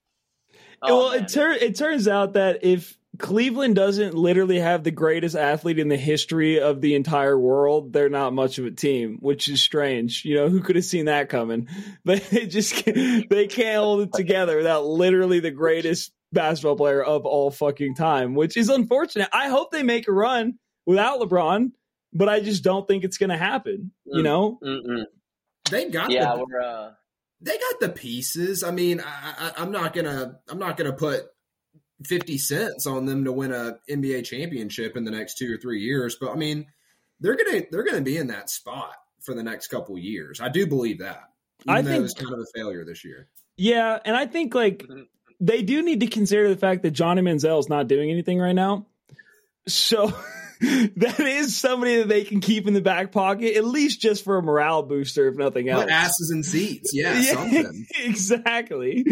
Oh, 0.83 0.97
well, 0.97 1.13
man. 1.13 1.25
it, 1.25 1.29
tur- 1.29 1.53
it 1.53 1.77
turns 1.77 2.09
out 2.09 2.33
that 2.33 2.65
if 2.65 2.97
Cleveland 3.19 3.75
doesn't 3.75 4.15
literally 4.15 4.59
have 4.59 4.85
the 4.85 4.91
greatest 4.91 5.37
athlete 5.37 5.79
in 5.79 5.89
the 5.89 5.99
history 5.99 6.61
of 6.61 6.81
the 6.81 6.95
entire 6.95 7.39
world. 7.39 7.93
They're 7.93 8.09
not 8.09 8.33
much 8.33 8.59
of 8.59 8.65
a 8.65 8.71
team, 8.71 9.19
which 9.21 9.49
is 9.49 9.61
strange. 9.61 10.25
You 10.25 10.37
know, 10.37 10.49
who 10.49 10.63
could 10.63 10.77
have 10.77 10.85
seen 10.85 11.07
that 11.07 11.29
coming? 11.29 11.69
But 12.05 12.25
they 12.31 12.47
just 12.47 12.85
they 12.85 13.47
can't 13.49 13.79
hold 13.79 14.01
it 14.01 14.13
together 14.13 14.57
without 14.57 14.87
literally 14.87 15.41
the 15.41 15.51
greatest 15.51 16.13
basketball 16.33 16.77
player 16.77 17.03
of 17.03 17.27
all 17.27 17.51
fucking 17.51 17.95
time, 17.95 18.35
which 18.35 18.57
is 18.57 18.69
unfortunate. 18.69 19.29
I 19.33 19.49
hope 19.49 19.71
they 19.71 19.83
make 19.83 20.09
a 20.09 20.13
run 20.13 20.59
without 20.87 21.21
LeBron, 21.21 21.73
but 22.13 22.29
I 22.29 22.41
just 22.41 22.65
don't 22.65 22.89
think 22.89 23.05
it's 23.05 23.19
going 23.19 23.31
to 23.31 23.37
happen. 23.37 23.93
You 24.05 24.23
know, 24.23 24.59
Mm-mm. 24.65 25.05
they 25.71 25.91
got 25.91 26.11
yeah, 26.11 26.35
the, 26.35 26.45
we're 26.45 26.61
uh... 26.61 26.91
they 27.41 27.57
got 27.59 27.81
the 27.81 27.89
pieces. 27.91 28.65
I 28.65 28.71
mean, 28.73 29.01
I, 29.01 29.35
I, 29.39 29.53
I'm 29.59 29.71
not 29.71 29.93
gonna 29.93 30.41
I'm 30.49 30.59
not 30.59 30.77
gonna 30.77 30.93
put 30.93 31.27
50 32.05 32.39
cents 32.39 32.87
on 32.87 33.07
them 33.07 33.25
to 33.25 33.33
win 33.33 33.53
a 33.53 33.79
NBA 33.91 34.25
championship 34.25 34.97
in 34.97 35.05
the 35.05 35.11
next 35.11 35.39
two 35.39 35.53
or 35.53 35.57
three 35.57 35.81
years. 35.81 36.17
But 36.21 36.33
I 36.33 36.37
mean, 36.37 36.67
they're 37.21 37.37
gonna 37.37 37.63
they're 37.71 37.85
gonna 37.85 38.03
be 38.03 38.17
in 38.17 38.29
that 38.29 38.51
spot 38.51 38.95
for 39.23 39.35
the 39.35 39.43
next 39.43 39.69
couple 39.69 39.97
years. 39.99 40.41
I 40.41 40.49
do 40.49 40.67
believe 40.67 40.99
that. 40.99 41.23
I 41.67 41.83
think 41.83 42.05
it's 42.05 42.15
kind 42.15 42.33
of 42.33 42.41
a 42.41 42.47
failure 42.55 42.85
this 42.85 43.05
year. 43.05 43.29
Yeah, 43.57 43.99
and 44.05 44.17
I 44.17 44.27
think 44.27 44.55
like 44.55 44.85
they 45.41 45.63
do 45.63 45.83
need 45.83 46.01
to 46.01 46.07
consider 46.07 46.49
the 46.49 46.57
fact 46.57 46.83
that 46.83 46.93
Johnny 46.93 47.23
Manziel 47.23 47.59
is 47.61 47.69
not 47.69 47.89
doing 47.89 48.11
anything 48.11 48.39
right 48.39 48.55
now. 48.55 48.87
So 49.69 50.13
that 50.97 51.19
is 51.19 51.57
somebody 51.57 51.97
that 51.97 52.09
they 52.09 52.23
can 52.23 52.41
keep 52.41 52.69
in 52.69 52.75
the 52.75 52.81
back 52.81 53.11
pocket, 53.11 53.57
at 53.57 53.65
least 53.65 54.01
just 54.01 54.23
for 54.23 54.39
a 54.39 54.43
morale 54.43 54.85
booster, 54.85 55.27
if 55.27 55.35
nothing 55.35 55.69
else. 55.69 55.83
Put 55.83 55.93
asses 55.93 56.31
in 56.33 56.45
seats. 56.45 56.93
Yeah, 57.03 57.21
something. 57.23 57.87
exactly. 58.05 59.05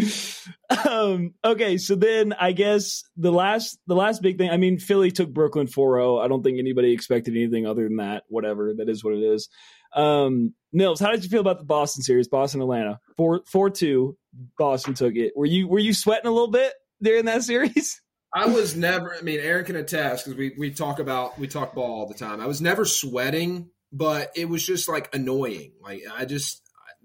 Um, 0.87 1.33
okay, 1.43 1.77
so 1.77 1.95
then 1.95 2.31
I 2.33 2.53
guess 2.53 3.03
the 3.17 3.31
last 3.31 3.79
the 3.87 3.95
last 3.95 4.21
big 4.21 4.37
thing, 4.37 4.49
I 4.49 4.55
mean, 4.57 4.79
Philly 4.79 5.11
took 5.11 5.33
Brooklyn 5.33 5.67
4-0. 5.67 6.23
I 6.23 6.27
don't 6.29 6.41
think 6.41 6.57
anybody 6.57 6.93
expected 6.93 7.35
anything 7.35 7.65
other 7.65 7.83
than 7.83 7.97
that. 7.97 8.23
Whatever. 8.29 8.73
That 8.75 8.87
is 8.87 9.03
what 9.03 9.15
it 9.15 9.23
is. 9.23 9.49
Um, 9.93 10.53
Nils, 10.71 11.01
how 11.01 11.11
did 11.11 11.23
you 11.23 11.29
feel 11.29 11.41
about 11.41 11.59
the 11.59 11.65
Boston 11.65 12.03
series, 12.03 12.29
Boston 12.29 12.61
Atlanta? 12.61 12.99
4 13.17 13.41
4-2, 13.43 14.13
Boston 14.57 14.93
took 14.93 15.15
it. 15.15 15.33
Were 15.35 15.45
you 15.45 15.67
were 15.67 15.79
you 15.79 15.93
sweating 15.93 16.27
a 16.27 16.31
little 16.31 16.51
bit 16.51 16.71
during 17.01 17.25
that 17.25 17.43
series? 17.43 18.01
I 18.33 18.45
was 18.45 18.75
never. 18.75 19.13
I 19.13 19.21
mean, 19.21 19.39
Aaron 19.39 19.65
can 19.65 19.75
attest 19.75 20.25
because 20.25 20.37
we 20.37 20.53
we 20.57 20.71
talk 20.71 20.99
about 20.99 21.37
we 21.37 21.47
talk 21.47 21.75
ball 21.75 21.99
all 22.01 22.07
the 22.07 22.13
time. 22.13 22.39
I 22.39 22.47
was 22.47 22.61
never 22.61 22.85
sweating, 22.85 23.69
but 23.91 24.31
it 24.35 24.47
was 24.47 24.65
just 24.65 24.87
like 24.87 25.13
annoying. 25.13 25.73
Like 25.81 26.03
I 26.15 26.25
just 26.25 26.61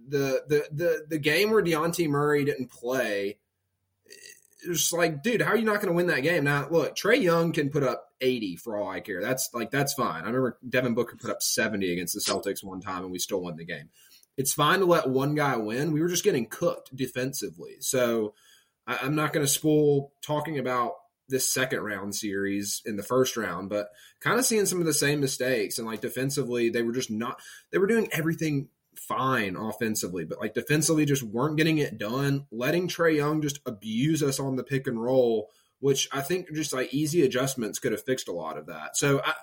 the 0.09 0.43
the 0.49 0.69
the 0.71 1.07
the 1.09 1.19
game 1.19 1.51
where 1.51 1.63
Dejounte 1.63 2.09
Murray 2.09 2.45
didn't 2.45 2.71
play. 2.71 3.39
It's 4.69 4.93
like, 4.93 5.23
dude, 5.23 5.43
how 5.43 5.53
are 5.53 5.57
you 5.57 5.65
not 5.65 5.77
going 5.77 5.89
to 5.89 5.93
win 5.93 6.09
that 6.09 6.23
game? 6.23 6.43
Now, 6.43 6.69
look, 6.69 6.97
Trae 6.97 7.23
Young 7.23 7.53
can 7.53 7.71
put 7.71 7.85
up 7.85 8.09
80 8.21 8.57
for 8.57 8.77
all 8.77 8.89
I 8.89 8.99
care. 9.01 9.21
That's 9.21 9.51
like 9.53 9.71
that's 9.71 9.95
fine. 9.95 10.23
I 10.23 10.27
remember 10.27 10.59
Devin 10.69 10.95
Booker 10.95 11.17
put 11.17 11.31
up 11.31 11.43
70 11.43 11.93
against 11.93 12.15
the 12.15 12.21
Celtics 12.21 12.65
one 12.65 12.81
time, 12.81 13.03
and 13.03 13.13
we 13.13 13.19
still 13.19 13.41
won 13.41 13.57
the 13.57 13.65
game. 13.65 13.91
It's 14.37 14.53
fine 14.53 14.81
to 14.81 14.87
let 14.87 15.09
one 15.09 15.35
guy 15.35 15.57
win. 15.57 15.93
We 15.93 16.01
were 16.01 16.09
just 16.09 16.25
getting 16.25 16.47
cooked 16.47 16.95
defensively, 16.95 17.77
so 17.81 18.35
I, 18.87 18.99
I'm 19.03 19.15
not 19.15 19.33
going 19.33 19.45
to 19.45 19.53
spoil 19.53 20.13
talking 20.23 20.59
about 20.59 20.95
this 21.29 21.53
second 21.53 21.81
round 21.81 22.15
series 22.15 22.83
in 22.85 22.97
the 22.97 23.03
first 23.03 23.37
round, 23.37 23.69
but 23.69 23.89
kind 24.21 24.39
of 24.39 24.45
seeing 24.45 24.67
some 24.67 24.81
of 24.81 24.87
the 24.87 24.95
same 24.95 25.21
mistakes 25.21 25.79
and 25.79 25.87
like 25.87 26.01
defensively, 26.01 26.69
they 26.69 26.83
were 26.83 26.93
just 26.93 27.11
not 27.11 27.41
they 27.71 27.79
were 27.79 27.87
doing 27.87 28.09
everything 28.13 28.69
fine 28.95 29.57
offensively, 29.57 30.25
but 30.25 30.41
like 30.41 30.55
defensively 30.55 31.05
just 31.05 31.23
weren't 31.23 31.57
getting 31.57 31.79
it 31.79 31.99
done. 31.99 32.47
Letting 32.51 32.89
Trae 32.89 33.17
Young 33.17 33.43
just 33.43 33.61
abuse 33.67 34.23
us 34.23 34.41
on 34.41 34.57
the 34.57 34.65
pick 34.65 34.87
and 34.87 35.03
roll, 35.03 35.51
which 35.81 36.09
I 36.13 36.21
think 36.21 36.53
just 36.55 36.73
like 36.73 36.93
easy 36.95 37.23
adjustments 37.23 37.79
could 37.79 37.93
have 37.93 38.05
fixed 38.05 38.29
a 38.29 38.33
lot 38.33 38.59
of 38.59 38.67
that. 38.67 38.97
So 38.97 39.21
I 39.25 39.35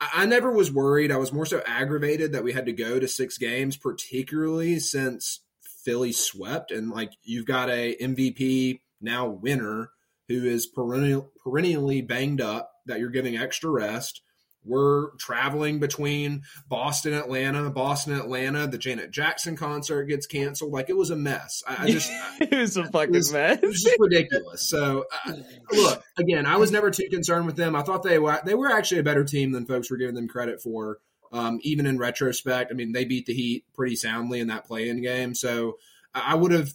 I 0.00 0.26
never 0.26 0.50
was 0.50 0.72
worried. 0.72 1.12
I 1.12 1.16
was 1.16 1.32
more 1.32 1.46
so 1.46 1.62
aggravated 1.64 2.32
that 2.32 2.42
we 2.42 2.52
had 2.52 2.66
to 2.66 2.72
go 2.72 2.98
to 2.98 3.06
six 3.06 3.38
games, 3.38 3.76
particularly 3.76 4.80
since 4.80 5.40
Philly 5.60 6.12
swept 6.12 6.70
and 6.70 6.90
like 6.90 7.12
you've 7.22 7.46
got 7.46 7.70
a 7.70 7.96
MVP 8.00 8.80
now 9.00 9.28
winner 9.28 9.90
who 10.32 10.46
is 10.46 10.66
perennial, 10.66 11.30
perennially 11.42 12.02
banged 12.02 12.40
up 12.40 12.72
that 12.86 12.98
you're 12.98 13.10
giving 13.10 13.36
extra 13.36 13.70
rest. 13.70 14.22
We're 14.64 15.10
traveling 15.16 15.80
between 15.80 16.42
Boston, 16.68 17.14
Atlanta, 17.14 17.68
Boston, 17.70 18.14
Atlanta. 18.14 18.68
The 18.68 18.78
Janet 18.78 19.10
Jackson 19.10 19.56
concert 19.56 20.04
gets 20.04 20.26
canceled. 20.26 20.72
Like 20.72 20.88
it 20.88 20.96
was 20.96 21.10
a 21.10 21.16
mess. 21.16 21.64
I, 21.66 21.84
I 21.84 21.90
just 21.90 22.10
it 22.40 22.56
was 22.56 22.76
a 22.76 22.84
fucking 22.84 23.12
was, 23.12 23.32
mess. 23.32 23.58
It 23.60 23.66
was 23.66 23.82
just 23.82 23.96
ridiculous. 23.98 24.68
So 24.68 25.06
uh, 25.26 25.32
look 25.72 26.02
again, 26.16 26.46
I 26.46 26.56
was 26.56 26.70
never 26.70 26.90
too 26.90 27.08
concerned 27.10 27.46
with 27.46 27.56
them. 27.56 27.74
I 27.74 27.82
thought 27.82 28.04
they 28.04 28.18
were 28.18 28.40
they 28.44 28.54
were 28.54 28.70
actually 28.70 29.00
a 29.00 29.04
better 29.04 29.24
team 29.24 29.50
than 29.50 29.66
folks 29.66 29.90
were 29.90 29.96
giving 29.96 30.14
them 30.14 30.28
credit 30.28 30.62
for. 30.62 30.98
Um, 31.32 31.58
even 31.62 31.86
in 31.86 31.98
retrospect, 31.98 32.70
I 32.70 32.74
mean 32.74 32.92
they 32.92 33.04
beat 33.04 33.26
the 33.26 33.34
Heat 33.34 33.64
pretty 33.74 33.96
soundly 33.96 34.38
in 34.38 34.48
that 34.48 34.66
play-in 34.66 35.02
game. 35.02 35.34
So 35.34 35.78
I 36.14 36.36
would 36.36 36.52
have 36.52 36.72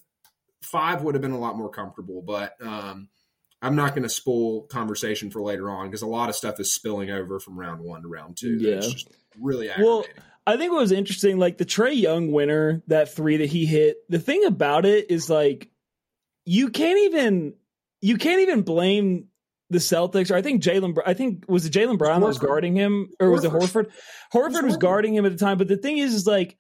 five 0.62 1.04
would 1.04 1.16
have 1.16 1.22
been 1.22 1.32
a 1.32 1.40
lot 1.40 1.58
more 1.58 1.70
comfortable, 1.70 2.22
but. 2.22 2.54
Um, 2.62 3.08
I'm 3.62 3.76
not 3.76 3.92
going 3.92 4.04
to 4.04 4.10
spoil 4.10 4.64
conversation 4.64 5.32
for 5.32 5.42
later 5.42 5.70
on 5.70 5.88
because 5.88 6.04
a 6.04 6.08
lot 6.08 6.30
of 6.30 6.36
stuff 6.36 6.60
is 6.60 6.74
spilling 6.74 7.10
over 7.10 7.40
from 7.40 7.60
round 7.60 7.82
one 7.82 8.04
to 8.04 8.08
round 8.08 8.38
two. 8.38 8.58
Yeah. 8.60 8.76
It's 8.76 8.94
just 8.94 9.08
really. 9.40 9.70
Well, 9.80 10.06
I 10.46 10.58
think 10.58 10.72
what 10.72 10.82
was 10.82 10.92
interesting, 10.92 11.38
like 11.38 11.58
the 11.58 11.66
Trae 11.66 12.00
Young 12.00 12.32
winner, 12.32 12.84
that 12.88 13.14
three 13.14 13.38
that 13.38 13.50
he 13.50 13.66
hit. 13.66 13.98
The 14.10 14.20
thing 14.20 14.46
about 14.46 14.86
it 14.86 15.12
is 15.12 15.30
like 15.30 15.70
you 16.46 16.70
can't 16.70 17.00
even 17.00 17.56
you 18.02 18.18
can't 18.18 18.42
even 18.42 18.62
blame 18.62 19.28
the 19.70 19.80
Celtics. 19.80 20.32
Or 20.32 20.36
I 20.36 20.42
think 20.42 20.64
Jalen. 20.64 20.98
I 21.06 21.14
think 21.14 21.46
was 21.48 21.66
it 21.66 21.74
Jaylen 21.74 21.98
Brown 21.98 22.22
that 22.22 22.28
was 22.28 22.40
guarding 22.40 22.76
him, 22.76 23.10
or 23.20 23.32
was 23.32 23.44
it 23.44 23.52
Horford? 23.52 23.92
Horford 24.34 24.64
was 24.64 24.78
guarding 24.78 25.16
him 25.16 25.26
at 25.26 25.32
the 25.32 25.38
time. 25.38 25.58
But 25.58 25.68
the 25.68 25.78
thing 25.78 25.98
is, 25.98 26.14
is 26.14 26.28
like 26.28 26.58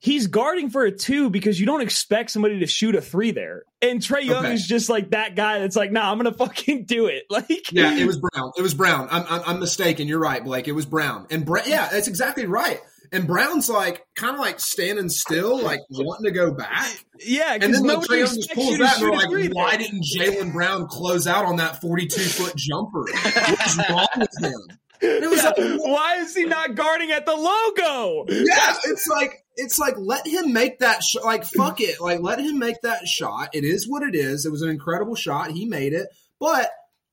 he's 0.00 0.26
guarding 0.26 0.70
for 0.70 0.82
a 0.84 0.90
two 0.90 1.30
because 1.30 1.60
you 1.60 1.66
don't 1.66 1.80
expect 1.82 2.30
somebody 2.30 2.58
to 2.60 2.66
shoot 2.66 2.94
a 2.94 3.00
three 3.00 3.30
there. 3.30 3.62
And 3.82 4.00
Trae 4.00 4.24
Young 4.24 4.44
Okay. 4.46 4.54
is 4.54 4.66
just 4.66 4.88
like 4.90 5.10
that 5.10 5.36
guy 5.36 5.60
that's 5.60 5.76
like, 5.76 5.92
nah, 5.92 6.10
I'm 6.10 6.18
gonna 6.18 6.32
fucking 6.32 6.84
do 6.86 7.06
it. 7.06 7.24
Like, 7.30 7.70
Yeah, 7.72 7.94
it 7.96 8.06
was 8.06 8.18
Brown. 8.18 8.50
It 8.58 8.62
was 8.62 8.74
Brown. 8.74 9.08
I'm, 9.10 9.24
I'm, 9.28 9.42
I'm 9.46 9.60
mistaken. 9.60 10.08
You're 10.08 10.18
right, 10.18 10.42
Blake. 10.42 10.66
It 10.68 10.72
was 10.72 10.86
Brown. 10.86 11.26
And 11.30 11.44
Bra- 11.46 11.62
yeah, 11.66 11.88
that's 11.92 12.08
exactly 12.08 12.46
right. 12.46 12.80
And 13.12 13.26
Brown's 13.26 13.68
like 13.68 14.06
kind 14.14 14.34
of 14.34 14.40
like 14.40 14.60
standing 14.60 15.08
still, 15.08 15.60
like 15.60 15.80
wanting 15.90 16.24
to 16.26 16.30
go 16.30 16.52
back. 16.52 16.88
yeah, 17.18 17.54
And 17.60 17.74
then 17.74 17.82
like, 17.82 17.98
Trae 18.06 18.18
Young 18.18 18.34
just 18.36 18.52
pulls 18.52 18.78
that, 18.78 19.00
and 19.02 19.12
they're 19.12 19.18
a 19.26 19.28
three 19.28 19.48
like, 19.48 19.54
"Why 19.54 19.76
didn't 19.76 20.04
Jaylen 20.16 20.52
Brown 20.52 20.86
close 20.86 21.26
out 21.26 21.44
on 21.44 21.56
that 21.56 21.80
42 21.80 22.20
foot 22.20 22.54
jumper? 22.56 23.00
What's 23.22 23.76
wrong 23.90 24.06
with 24.16 24.30
him?" 24.40 24.60
It 25.02 25.28
was 25.30 25.42
Yeah, 25.42 25.48
like, 25.56 25.80
why 25.80 26.16
is 26.18 26.36
he 26.36 26.44
not 26.44 26.74
guarding 26.76 27.10
at 27.10 27.24
the 27.26 27.34
logo? 27.34 28.26
yeah, 28.28 28.74
it's 28.84 29.08
like 29.08 29.44
it's 29.60 29.78
like 29.78 29.94
let 29.98 30.26
him 30.26 30.52
make 30.52 30.78
that 30.80 31.02
shot. 31.02 31.24
Like 31.24 31.44
fuck 31.44 31.80
it, 31.80 32.00
like 32.00 32.20
let 32.20 32.40
him 32.40 32.58
make 32.58 32.80
that 32.82 33.06
shot. 33.06 33.50
It 33.54 33.64
is 33.64 33.88
what 33.88 34.02
it 34.02 34.14
is. 34.14 34.46
It 34.46 34.50
was 34.50 34.62
an 34.62 34.70
incredible 34.70 35.14
shot. 35.14 35.50
He 35.50 35.66
made 35.66 35.92
it, 35.92 36.08
but 36.38 36.70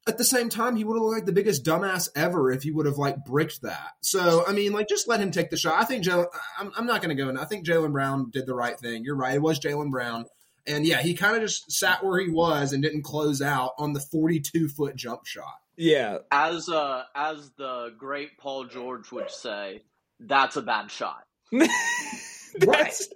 at 0.07 0.17
the 0.17 0.23
same 0.23 0.47
time, 0.47 0.77
he 0.77 0.86
would 0.86 0.95
have 0.95 1.01
looked 1.03 1.15
like 1.15 1.25
the 1.25 1.33
biggest 1.33 1.65
dumbass 1.65 2.07
ever 2.15 2.49
if 2.51 2.63
he 2.63 2.71
would 2.71 2.86
have 2.86 2.97
like 2.97 3.25
bricked 3.25 3.62
that. 3.63 3.89
So 4.01 4.45
I 4.47 4.53
mean, 4.53 4.71
like 4.71 4.88
just 4.88 5.07
let 5.07 5.19
him 5.19 5.31
take 5.31 5.49
the 5.49 5.57
shot. 5.57 5.81
I 5.81 5.86
think 5.86 6.03
Jalen. 6.05 6.27
I'm, 6.57 6.71
I'm 6.77 6.86
not 6.86 7.01
going 7.01 7.15
to 7.15 7.21
go. 7.21 7.29
in. 7.29 7.38
I 7.38 7.45
think 7.45 7.65
Jaylen 7.67 7.91
Brown 7.91 8.29
did 8.31 8.45
the 8.45 8.55
right 8.55 8.79
thing. 8.79 9.03
You're 9.03 9.17
right. 9.17 9.36
It 9.36 9.41
was 9.41 9.60
Jaylen 9.60 9.91
Brown. 9.91 10.25
And 10.65 10.86
yeah, 10.86 11.01
he 11.01 11.13
kind 11.13 11.36
of 11.36 11.41
just 11.41 11.71
sat 11.71 12.03
where 12.03 12.19
he 12.19 12.29
was 12.29 12.73
and 12.73 12.83
didn't 12.83 13.03
close 13.03 13.41
out 13.41 13.71
on 13.77 13.93
the 13.93 14.01
42 14.01 14.69
foot 14.69 14.95
jump 14.95 15.25
shot. 15.25 15.55
Yeah, 15.77 16.17
As 16.31 16.69
uh, 16.69 17.03
as 17.15 17.51
the 17.57 17.93
great 17.97 18.38
Paul 18.39 18.65
George 18.65 19.12
would 19.12 19.29
say, 19.29 19.83
that's 20.19 20.55
a 20.55 20.62
bad 20.62 20.89
shot. 20.89 21.23
That's- 22.60 23.10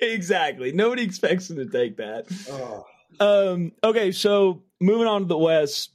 exactly. 0.00 0.72
Nobody 0.72 1.02
expects 1.02 1.50
him 1.50 1.56
to 1.56 1.66
take 1.66 1.96
that. 1.98 2.26
Oh. 2.50 2.86
Um, 3.20 3.72
okay, 3.84 4.12
so 4.12 4.62
moving 4.80 5.06
on 5.06 5.22
to 5.22 5.26
the 5.26 5.38
West. 5.38 5.90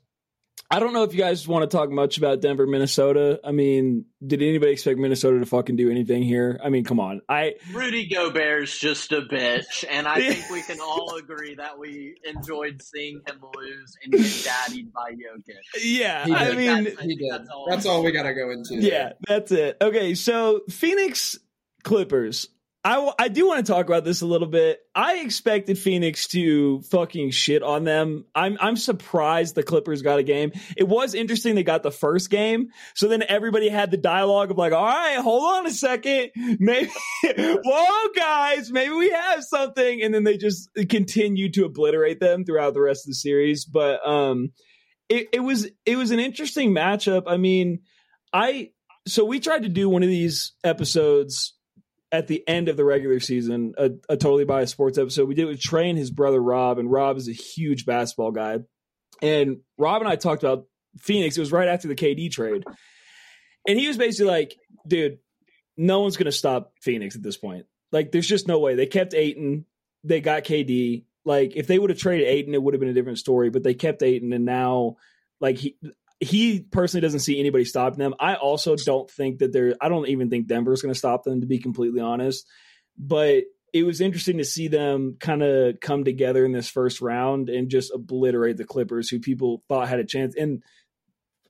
I 0.70 0.80
don't 0.80 0.94
know 0.94 1.04
if 1.04 1.14
you 1.14 1.20
guys 1.20 1.48
want 1.48 1.70
to 1.70 1.78
talk 1.78 1.92
much 1.92 2.18
about 2.18 2.42
Denver, 2.42 2.66
Minnesota. 2.66 3.40
I 3.44 3.52
mean, 3.52 4.06
did 4.26 4.42
anybody 4.42 4.72
expect 4.72 4.98
Minnesota 4.98 5.40
to 5.40 5.46
fucking 5.46 5.76
do 5.76 5.92
anything 5.92 6.24
here? 6.24 6.60
I 6.64 6.70
mean, 6.70 6.84
come 6.84 7.00
on. 7.00 7.22
I 7.30 7.54
Rudy 7.72 8.08
Gobert's 8.08 8.78
just 8.78 9.12
a 9.12 9.22
bitch, 9.22 9.86
and 9.88 10.08
I 10.08 10.20
think 10.34 10.50
we 10.50 10.64
can 10.64 10.80
all 10.82 11.16
agree 11.20 11.54
that 11.56 11.78
we 11.78 12.16
enjoyed 12.26 12.82
seeing 12.82 13.22
him 13.28 13.42
lose 13.56 13.96
and 14.04 14.12
get 14.14 14.44
daddied 14.44 14.92
by 14.92 15.12
Jokic. 15.12 15.84
yeah, 15.84 16.26
He 16.26 16.34
I 16.34 16.56
mean, 16.56 16.84
That's- 16.86 16.98
I 17.00 17.04
He 17.04 17.16
did. 17.16 17.32
that's 17.32 17.50
all. 17.50 17.66
That's 17.70 17.86
all 17.86 18.04
we 18.04 18.12
got 18.12 18.24
to 18.24 18.34
go 18.34 18.50
into. 18.50 18.76
yeah, 18.76 19.14
that's 19.28 19.52
it. 19.52 19.78
Okay, 19.80 20.16
so 20.16 20.62
Phoenix 20.70 21.38
Clippers. 21.84 22.50
I, 22.86 22.94
w- 22.94 23.14
I 23.18 23.30
do 23.30 23.48
want 23.48 23.66
to 23.66 23.72
talk 23.72 23.88
about 23.88 24.04
this 24.04 24.22
a 24.22 24.28
little 24.28 24.48
bit. 24.48 24.80
I 24.94 25.16
expected 25.16 25.80
Phoenix 25.80 26.28
to 26.28 26.82
fucking 26.84 27.32
shit 27.32 27.64
on 27.64 27.84
them. 27.84 28.26
I'm 28.36 28.60
I'm 28.62 28.78
surprised 28.78 29.56
the 29.56 29.64
Clippers 29.64 30.04
got 30.04 30.20
a 30.20 30.24
game. 30.24 30.52
It 30.78 30.88
was 30.88 31.16
interesting 31.16 31.56
they 31.56 31.64
got 31.64 31.82
the 31.82 31.90
first 31.90 32.30
game. 32.30 32.68
So 32.94 33.08
then 33.08 33.24
everybody 33.28 33.70
had 33.70 33.90
the 33.90 33.98
dialogue 33.98 34.52
of 34.52 34.60
like, 34.60 34.72
all 34.72 34.86
right, 34.86 35.18
hold 35.18 35.56
on 35.56 35.66
a 35.66 35.72
second. 35.72 36.30
Maybe 36.36 36.92
whoa 37.24 38.10
guys, 38.16 38.72
maybe 38.72 38.94
we 38.94 39.10
have 39.10 39.44
something. 39.44 40.04
And 40.04 40.14
then 40.14 40.24
they 40.24 40.38
just 40.38 40.70
continued 40.88 41.56
to 41.56 41.66
obliterate 41.66 42.20
them 42.20 42.46
throughout 42.46 42.76
the 42.76 42.82
rest 42.82 43.08
of 43.08 43.10
the 43.10 43.16
series. 43.16 43.66
But 43.66 44.08
um 44.08 44.52
it, 45.10 45.30
it 45.34 45.40
was 45.40 45.68
it 45.88 45.96
was 45.96 46.12
an 46.12 46.20
interesting 46.20 46.70
matchup. 46.70 47.24
I 47.26 47.38
mean, 47.38 47.80
I 48.32 48.70
so 49.08 49.26
we 49.26 49.40
tried 49.40 49.64
to 49.64 49.70
do 49.70 49.90
one 49.90 50.04
of 50.04 50.10
these 50.10 50.54
episodes 50.64 51.56
at 52.16 52.28
the 52.28 52.48
end 52.48 52.70
of 52.70 52.78
the 52.78 52.86
regular 52.86 53.20
season, 53.20 53.74
a, 53.78 53.92
a 54.08 54.16
totally 54.16 54.46
biased 54.46 54.72
sports 54.72 54.98
episode. 54.98 55.28
We 55.28 55.36
did 55.36 55.44
it 55.44 55.50
with 55.50 55.62
Trey 55.62 55.90
and 55.90 55.98
his 55.98 56.12
brother 56.12 56.42
Rob, 56.42 56.80
and 56.80 56.90
Rob 56.90 57.18
is 57.18 57.28
a 57.28 57.34
huge 57.34 57.86
basketball 57.86 58.32
guy. 58.32 58.60
And 59.22 59.58
Rob 59.78 60.02
and 60.02 60.10
I 60.10 60.16
talked 60.16 60.44
about 60.44 60.66
Phoenix. 60.98 61.36
It 61.36 61.42
was 61.42 61.52
right 61.52 61.68
after 61.68 61.90
the 61.90 61.96
KD 61.96 62.32
trade, 62.32 62.64
and 63.68 63.78
he 63.78 63.88
was 63.88 63.98
basically 63.98 64.32
like, 64.32 64.56
"Dude, 64.88 65.20
no 65.76 66.00
one's 66.00 66.16
going 66.16 66.26
to 66.26 66.32
stop 66.32 66.72
Phoenix 66.82 67.18
at 67.18 67.24
this 67.24 67.38
point. 67.38 67.66
Like, 67.92 68.12
there's 68.12 68.28
just 68.28 68.48
no 68.48 68.60
way." 68.60 68.76
They 68.76 68.86
kept 68.86 69.14
Ayton, 69.14 69.66
they 70.04 70.22
got 70.22 70.46
KD. 70.46 71.04
Like, 71.26 71.56
if 71.56 71.68
they 71.68 71.80
would 71.80 71.90
have 71.90 72.00
traded 72.00 72.28
Ayton, 72.28 72.54
it 72.54 72.64
would 72.64 72.74
have 72.74 72.80
been 72.80 72.90
a 72.90 72.94
different 72.94 73.20
story. 73.20 73.50
But 73.50 73.64
they 73.64 73.74
kept 73.74 74.04
Ayton, 74.04 74.32
and 74.32 74.46
now, 74.46 74.96
like 75.42 75.58
he 75.58 75.78
he 76.20 76.62
personally 76.62 77.02
doesn't 77.02 77.20
see 77.20 77.40
anybody 77.40 77.66
stopping 77.66 78.00
them. 78.00 78.16
I 78.20 78.36
also 78.36 78.76
don't 78.76 79.10
think 79.10 79.40
that 79.40 79.52
they're. 79.52 79.76
I 79.82 79.90
don't 79.90 80.08
even 80.08 80.30
think 80.30 80.48
Denver's 80.48 80.82
going 80.82 80.94
to 80.94 80.98
stop 80.98 81.24
them, 81.24 81.42
to 81.42 81.48
be 81.48 81.60
completely 81.60 82.02
honest. 82.02 82.48
But 82.98 83.44
it 83.74 83.84
was 83.84 84.00
interesting 84.00 84.38
to 84.38 84.46
see 84.46 84.70
them 84.70 85.18
kind 85.20 85.44
of 85.44 85.80
come 85.82 86.06
together 86.06 86.46
in 86.46 86.54
this 86.54 86.70
first 86.70 87.02
round 87.02 87.50
and 87.50 87.70
just 87.70 87.92
obliterate 87.94 88.56
the 88.56 88.64
Clippers, 88.64 89.10
who 89.10 89.20
people 89.20 89.64
thought 89.68 89.90
had 89.90 90.00
a 90.00 90.06
chance. 90.06 90.34
And 90.36 90.64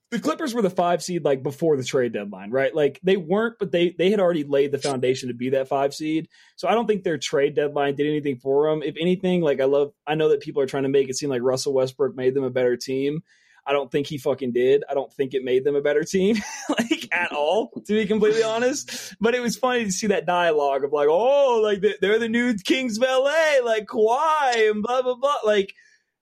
the 0.10 0.19
Clippers 0.19 0.54
were 0.54 0.63
the 0.63 0.71
five 0.71 1.04
seed 1.04 1.23
like 1.23 1.43
before 1.43 1.78
the 1.78 1.84
trade 1.84 2.13
deadline, 2.13 2.49
right? 2.49 2.73
Like 2.73 2.99
they 3.04 3.17
weren't, 3.17 3.60
but 3.60 3.71
they 3.71 3.93
they 3.95 4.10
had 4.10 4.19
already 4.19 4.43
laid 4.43 4.71
the 4.71 4.80
foundation 4.80 5.28
to 5.28 5.36
be 5.36 5.51
that 5.51 5.67
five 5.67 5.93
seed. 5.93 6.28
So 6.56 6.67
I 6.67 6.73
don't 6.73 6.88
think 6.88 7.04
their 7.04 7.19
trade 7.19 7.56
deadline 7.56 7.95
did 7.95 8.08
anything 8.08 8.38
for 8.38 8.69
them. 8.69 8.82
If 8.82 8.95
anything, 8.99 9.41
like 9.41 9.62
I 9.62 9.65
love, 9.65 9.91
I 10.08 10.15
know 10.15 10.30
that 10.30 10.41
people 10.41 10.63
are 10.63 10.67
trying 10.67 10.84
to 10.84 10.89
make 10.89 11.10
it 11.10 11.17
seem 11.17 11.30
like 11.30 11.43
Russell 11.43 11.73
Westbrook 11.73 12.15
made 12.15 12.34
them 12.34 12.43
a 12.43 12.49
better 12.49 12.78
team. 12.78 13.21
I 13.67 13.73
don't 13.73 13.91
think 13.91 14.08
he 14.08 14.17
fucking 14.17 14.54
did. 14.54 14.84
I 14.89 14.93
don't 14.93 15.12
think 15.12 15.34
it 15.34 15.43
made 15.43 15.63
them 15.63 15.75
a 15.75 15.82
better 15.82 16.04
team, 16.04 16.38
like 16.69 17.10
at 17.12 17.32
all, 17.32 17.71
to 17.86 17.93
be 17.93 18.06
completely 18.06 18.43
honest. 18.43 19.15
But 19.19 19.36
it 19.36 19.41
was 19.41 19.58
funny 19.58 19.86
to 19.86 19.91
see 19.91 20.08
that 20.08 20.25
dialogue 20.25 20.84
of 20.84 20.93
like, 20.93 21.08
oh, 21.10 21.62
like 21.63 21.84
they're 22.01 22.19
the 22.19 22.30
new 22.30 22.54
Kings 22.56 22.99
LA, 22.99 23.60
like 23.63 23.86
Kawhi 23.88 24.69
and 24.69 24.84
blah 24.84 25.01
blah 25.01 25.15
blah. 25.15 25.38
Like 25.43 25.73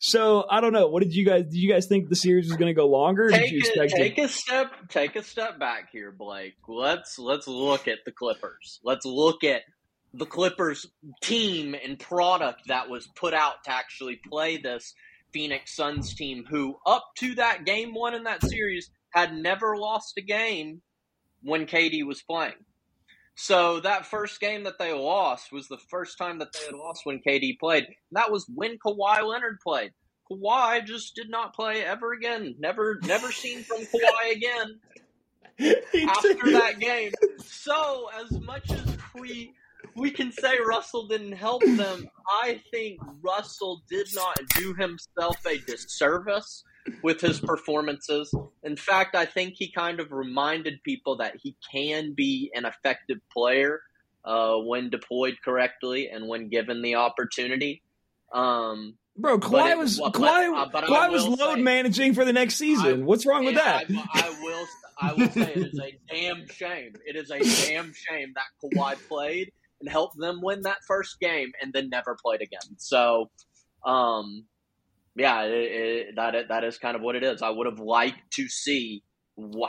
so 0.05 0.45
I 0.49 0.59
don't 0.59 0.73
know. 0.73 0.87
What 0.87 1.01
did 1.01 1.15
you 1.15 1.25
guys? 1.25 1.45
Did 1.45 1.55
you 1.55 1.71
guys 1.71 1.87
think 1.87 2.09
the 2.09 2.15
series 2.17 2.49
was 2.49 2.57
going 2.57 2.67
to 2.67 2.73
go 2.73 2.87
longer? 2.87 3.29
Take, 3.29 3.53
a, 3.53 3.87
take 3.87 4.17
a 4.17 4.27
step. 4.27 4.73
Take 4.89 5.15
a 5.15 5.23
step 5.23 5.57
back 5.59 5.91
here, 5.93 6.11
Blake. 6.11 6.55
Let's 6.67 7.17
let's 7.17 7.47
look 7.47 7.87
at 7.87 7.99
the 8.05 8.11
Clippers. 8.11 8.81
Let's 8.83 9.05
look 9.05 9.45
at 9.45 9.61
the 10.13 10.25
Clippers 10.25 10.85
team 11.21 11.73
and 11.73 11.97
product 11.97 12.63
that 12.67 12.89
was 12.89 13.07
put 13.15 13.33
out 13.33 13.63
to 13.63 13.71
actually 13.71 14.19
play 14.29 14.57
this 14.57 14.93
Phoenix 15.33 15.75
Suns 15.75 16.13
team, 16.15 16.45
who 16.49 16.77
up 16.85 17.05
to 17.17 17.35
that 17.35 17.65
game 17.65 17.93
one 17.93 18.13
in 18.13 18.23
that 18.23 18.43
series 18.43 18.89
had 19.09 19.35
never 19.35 19.77
lost 19.77 20.13
a 20.17 20.21
game 20.21 20.81
when 21.41 21.65
KD 21.65 22.05
was 22.05 22.21
playing. 22.21 22.53
So 23.35 23.79
that 23.79 24.05
first 24.05 24.39
game 24.39 24.63
that 24.63 24.77
they 24.77 24.93
lost 24.93 25.51
was 25.51 25.67
the 25.67 25.79
first 25.89 26.17
time 26.17 26.39
that 26.39 26.53
they 26.53 26.65
had 26.65 26.75
lost 26.75 27.01
when 27.03 27.19
KD 27.27 27.59
played. 27.59 27.85
And 27.85 27.95
that 28.11 28.31
was 28.31 28.45
when 28.53 28.77
Kawhi 28.77 29.27
Leonard 29.27 29.57
played. 29.65 29.91
Kawhi 30.31 30.85
just 30.85 31.15
did 31.15 31.29
not 31.29 31.53
play 31.55 31.83
ever 31.83 32.13
again. 32.13 32.55
Never, 32.59 32.99
never 33.03 33.31
seen 33.31 33.63
from 33.63 33.79
Kawhi 33.81 34.35
again 34.35 34.79
after 36.07 36.51
that 36.51 36.79
game. 36.79 37.11
So 37.43 38.09
as 38.23 38.31
much 38.39 38.71
as 38.71 38.97
we 39.15 39.53
we 39.95 40.11
can 40.11 40.31
say 40.31 40.57
Russell 40.65 41.07
didn't 41.07 41.33
help 41.33 41.63
them, 41.63 42.07
I 42.27 42.61
think 42.71 42.99
Russell 43.21 43.83
did 43.89 44.07
not 44.13 44.39
do 44.55 44.73
himself 44.73 45.37
a 45.45 45.57
disservice 45.59 46.63
with 47.01 47.21
his 47.21 47.39
performances. 47.39 48.33
In 48.63 48.75
fact, 48.75 49.15
I 49.15 49.25
think 49.25 49.55
he 49.57 49.71
kind 49.71 49.99
of 49.99 50.11
reminded 50.11 50.83
people 50.83 51.17
that 51.17 51.35
he 51.41 51.55
can 51.71 52.13
be 52.13 52.51
an 52.53 52.65
effective 52.65 53.19
player 53.31 53.81
uh, 54.25 54.55
when 54.57 54.89
deployed 54.89 55.37
correctly 55.43 56.09
and 56.09 56.27
when 56.27 56.49
given 56.49 56.81
the 56.81 56.95
opportunity. 56.95 57.81
Um, 58.33 58.95
Bro, 59.15 59.39
Kawhi 59.39 59.77
was 59.77 59.99
well, 59.99 60.11
Kawhi, 60.11 60.71
but, 60.71 60.85
uh, 60.85 60.87
Kawhi 60.87 61.11
was 61.11 61.27
load 61.27 61.55
say, 61.55 61.61
managing 61.61 62.13
for 62.15 62.25
the 62.25 62.33
next 62.33 62.55
season. 62.55 63.01
I, 63.01 63.05
What's 63.05 63.27
wrong 63.27 63.45
with 63.45 63.55
that? 63.55 63.85
I, 63.89 64.05
I, 64.13 64.29
will 64.41 64.65
I 64.99 65.13
will 65.13 65.29
say 65.29 65.53
it 65.53 65.57
is 65.57 65.79
a 65.79 65.97
damn 66.11 66.47
shame. 66.47 66.93
It 67.05 67.15
is 67.15 67.29
a 67.29 67.39
damn 67.67 67.93
shame 67.93 68.33
that 68.33 68.45
Kawhi 68.63 68.95
played 69.07 69.51
and 69.83 69.91
helped 69.91 70.17
them 70.17 70.39
win 70.41 70.61
that 70.61 70.77
first 70.87 71.19
game 71.19 71.51
and 71.61 71.73
then 71.73 71.89
never 71.89 72.15
played 72.23 72.41
again. 72.41 72.77
So, 72.77 73.29
um, 73.85 74.45
yeah, 75.13 75.43
it, 75.43 75.51
it, 75.51 76.15
that 76.15 76.47
that 76.47 76.63
is 76.63 76.77
kind 76.77 76.95
of 76.95 77.01
what 77.01 77.15
it 77.17 77.23
is. 77.23 77.41
I 77.41 77.49
would 77.49 77.67
have 77.67 77.79
liked 77.79 78.31
to 78.35 78.47
see 78.47 79.03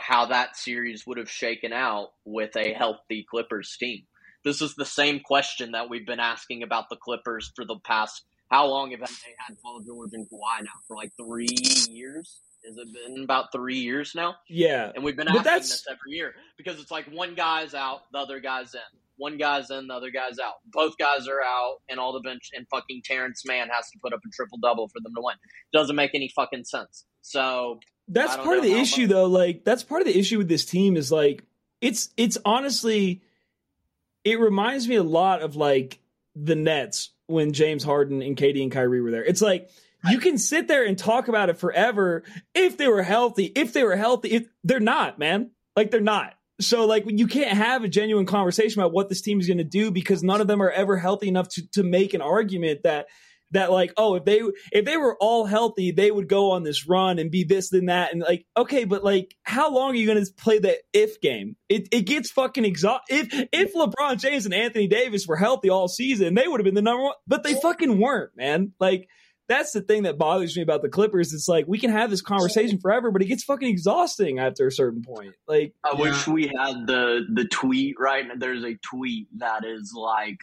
how 0.01 0.27
that 0.27 0.55
series 0.55 1.05
would 1.05 1.17
have 1.17 1.29
shaken 1.29 1.73
out 1.73 2.09
with 2.23 2.55
a 2.55 2.73
healthy 2.73 3.25
Clippers 3.29 3.75
team. 3.77 4.03
This 4.45 4.61
is 4.61 4.75
the 4.75 4.85
same 4.85 5.19
question 5.19 5.71
that 5.71 5.89
we've 5.89 6.05
been 6.05 6.19
asking 6.19 6.63
about 6.63 6.85
the 6.89 6.95
Clippers 6.95 7.51
for 7.55 7.65
the 7.65 7.77
past. 7.83 8.23
How 8.49 8.67
long 8.67 8.91
have 8.91 9.01
they 9.01 9.33
had 9.45 9.57
Paul 9.61 9.81
George 9.85 10.11
and 10.13 10.25
Kawhi 10.27 10.63
now? 10.63 10.71
For 10.87 10.95
like 10.95 11.11
three 11.19 11.47
years? 11.89 12.39
Has 12.65 12.77
it 12.77 12.87
been 12.93 13.23
about 13.23 13.51
three 13.51 13.79
years 13.79 14.13
now? 14.15 14.35
Yeah, 14.49 14.91
and 14.95 15.03
we've 15.03 15.17
been 15.17 15.27
asking 15.27 15.43
this 15.43 15.83
every 15.89 16.13
year 16.13 16.33
because 16.57 16.79
it's 16.79 16.89
like 16.89 17.05
one 17.07 17.35
guy's 17.35 17.73
out, 17.73 18.03
the 18.13 18.19
other 18.19 18.39
guy's 18.39 18.73
in 18.73 18.79
one 19.17 19.37
guy's 19.37 19.69
in, 19.69 19.87
the 19.87 19.93
other 19.93 20.11
guy's 20.11 20.39
out. 20.39 20.55
Both 20.65 20.97
guys 20.97 21.27
are 21.27 21.41
out, 21.41 21.77
and 21.89 21.99
all 21.99 22.13
the 22.13 22.19
bench 22.19 22.49
and 22.53 22.65
fucking 22.69 23.01
Terance 23.05 23.43
Mann 23.45 23.69
has 23.69 23.89
to 23.91 23.99
put 24.01 24.13
up 24.13 24.19
a 24.25 24.29
triple 24.33 24.57
double 24.61 24.87
for 24.87 24.99
them 25.01 25.13
to 25.15 25.21
win. 25.21 25.35
Doesn't 25.73 25.95
make 25.95 26.11
any 26.13 26.31
fucking 26.35 26.65
sense. 26.65 27.05
So 27.21 27.79
that's 28.07 28.35
part 28.35 28.57
of 28.57 28.63
the 28.63 28.73
issue, 28.73 29.03
much. 29.03 29.09
though. 29.09 29.25
Like 29.25 29.63
that's 29.63 29.83
part 29.83 30.01
of 30.01 30.07
the 30.07 30.17
issue 30.17 30.37
with 30.37 30.47
this 30.47 30.65
team 30.65 30.97
is 30.97 31.11
like 31.11 31.43
it's 31.81 32.09
it's 32.17 32.37
honestly 32.45 33.21
it 34.23 34.39
reminds 34.39 34.87
me 34.87 34.95
a 34.95 35.03
lot 35.03 35.41
of 35.41 35.55
like 35.55 35.99
the 36.35 36.55
Nets 36.55 37.11
when 37.27 37.53
James 37.53 37.83
Harden 37.83 38.21
and 38.21 38.35
KD 38.35 38.61
and 38.61 38.71
Kyrie 38.71 39.01
were 39.01 39.11
there. 39.11 39.23
It's 39.23 39.41
like 39.41 39.69
you 40.09 40.19
can 40.19 40.37
sit 40.37 40.67
there 40.67 40.85
and 40.85 40.97
talk 40.97 41.27
about 41.27 41.49
it 41.49 41.57
forever 41.57 42.23
if 42.53 42.77
they 42.77 42.87
were 42.87 43.03
healthy. 43.03 43.45
If 43.45 43.73
they 43.73 43.83
were 43.83 43.95
healthy, 43.95 44.29
if 44.29 44.47
they're 44.63 44.79
not, 44.79 45.17
man. 45.17 45.51
Like 45.75 45.91
they're 45.91 46.01
not. 46.01 46.34
So 46.61 46.85
like 46.85 47.03
you 47.07 47.27
can't 47.27 47.57
have 47.57 47.83
a 47.83 47.87
genuine 47.87 48.25
conversation 48.25 48.81
about 48.81 48.93
what 48.93 49.09
this 49.09 49.21
team 49.21 49.39
is 49.39 49.47
going 49.47 49.57
to 49.57 49.63
do 49.63 49.91
because 49.91 50.23
none 50.23 50.41
of 50.41 50.47
them 50.47 50.61
are 50.61 50.71
ever 50.71 50.97
healthy 50.97 51.27
enough 51.27 51.49
to 51.49 51.67
to 51.73 51.83
make 51.83 52.13
an 52.13 52.21
argument 52.21 52.83
that 52.83 53.07
that 53.51 53.71
like 53.71 53.93
oh 53.97 54.15
if 54.15 54.25
they 54.25 54.41
if 54.71 54.85
they 54.85 54.97
were 54.97 55.17
all 55.19 55.45
healthy 55.45 55.91
they 55.91 56.09
would 56.09 56.27
go 56.27 56.51
on 56.51 56.63
this 56.63 56.87
run 56.87 57.19
and 57.19 57.29
be 57.29 57.43
this 57.43 57.71
and 57.71 57.89
that 57.89 58.11
and 58.11 58.21
like 58.21 58.45
okay 58.57 58.85
but 58.85 59.03
like 59.03 59.35
how 59.43 59.73
long 59.73 59.91
are 59.91 59.95
you 59.95 60.05
going 60.05 60.23
to 60.23 60.33
play 60.33 60.59
the 60.59 60.77
if 60.93 61.19
game? 61.21 61.55
It 61.69 61.87
it 61.91 62.01
gets 62.01 62.31
fucking 62.31 62.65
exhaust 62.65 63.03
if 63.09 63.27
if 63.51 63.73
LeBron 63.73 64.19
James 64.19 64.45
and 64.45 64.53
Anthony 64.53 64.87
Davis 64.87 65.27
were 65.27 65.37
healthy 65.37 65.69
all 65.69 65.87
season 65.87 66.35
they 66.35 66.47
would 66.47 66.59
have 66.59 66.65
been 66.65 66.75
the 66.75 66.81
number 66.81 67.03
one 67.03 67.13
but 67.27 67.43
they 67.43 67.53
fucking 67.53 67.99
weren't 67.99 68.31
man. 68.35 68.71
Like 68.79 69.09
that's 69.47 69.71
the 69.71 69.81
thing 69.81 70.03
that 70.03 70.17
bothers 70.17 70.55
me 70.55 70.63
about 70.63 70.81
the 70.81 70.89
Clippers. 70.89 71.33
It's 71.33 71.47
like 71.47 71.65
we 71.67 71.77
can 71.77 71.91
have 71.91 72.09
this 72.09 72.21
conversation 72.21 72.79
forever, 72.79 73.11
but 73.11 73.21
it 73.21 73.25
gets 73.25 73.43
fucking 73.43 73.67
exhausting 73.67 74.39
after 74.39 74.67
a 74.67 74.71
certain 74.71 75.03
point. 75.03 75.35
Like 75.47 75.73
I 75.83 75.91
yeah. 75.93 76.01
wish 76.01 76.27
we 76.27 76.43
had 76.43 76.87
the 76.87 77.25
the 77.31 77.45
tweet 77.45 77.95
right. 77.99 78.25
There's 78.37 78.63
a 78.63 78.75
tweet 78.75 79.27
that 79.37 79.65
is 79.65 79.93
like 79.95 80.37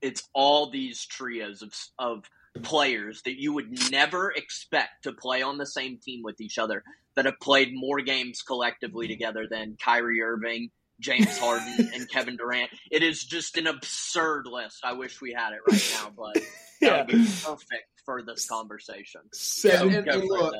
it's 0.00 0.28
all 0.34 0.70
these 0.70 1.04
trios 1.06 1.62
of 1.62 1.72
of 1.98 2.28
players 2.62 3.22
that 3.22 3.40
you 3.40 3.52
would 3.52 3.90
never 3.90 4.30
expect 4.30 5.04
to 5.04 5.12
play 5.12 5.42
on 5.42 5.58
the 5.58 5.66
same 5.66 5.98
team 5.98 6.22
with 6.22 6.40
each 6.40 6.58
other 6.58 6.82
that 7.14 7.24
have 7.24 7.40
played 7.40 7.70
more 7.72 8.00
games 8.00 8.42
collectively 8.42 9.08
together 9.08 9.46
than 9.50 9.76
Kyrie 9.82 10.22
Irving, 10.22 10.70
James 11.02 11.38
Harden, 11.38 11.90
and 11.92 12.08
Kevin 12.08 12.36
Durant. 12.36 12.70
It 12.90 13.02
is 13.02 13.22
just 13.24 13.58
an 13.58 13.66
absurd 13.66 14.46
list. 14.46 14.80
I 14.84 14.94
wish 14.94 15.20
we 15.20 15.32
had 15.32 15.52
it 15.52 15.60
right 15.68 15.94
now, 15.98 16.12
but 16.16 16.34
that 16.34 16.46
yeah. 16.80 16.98
would 16.98 17.06
be 17.08 17.26
perfect 17.44 17.88
for 18.04 18.22
this 18.22 18.48
conversation. 18.48 19.20
So, 19.32 19.88
and, 19.88 20.08
and 20.08 20.24
look, 20.24 20.54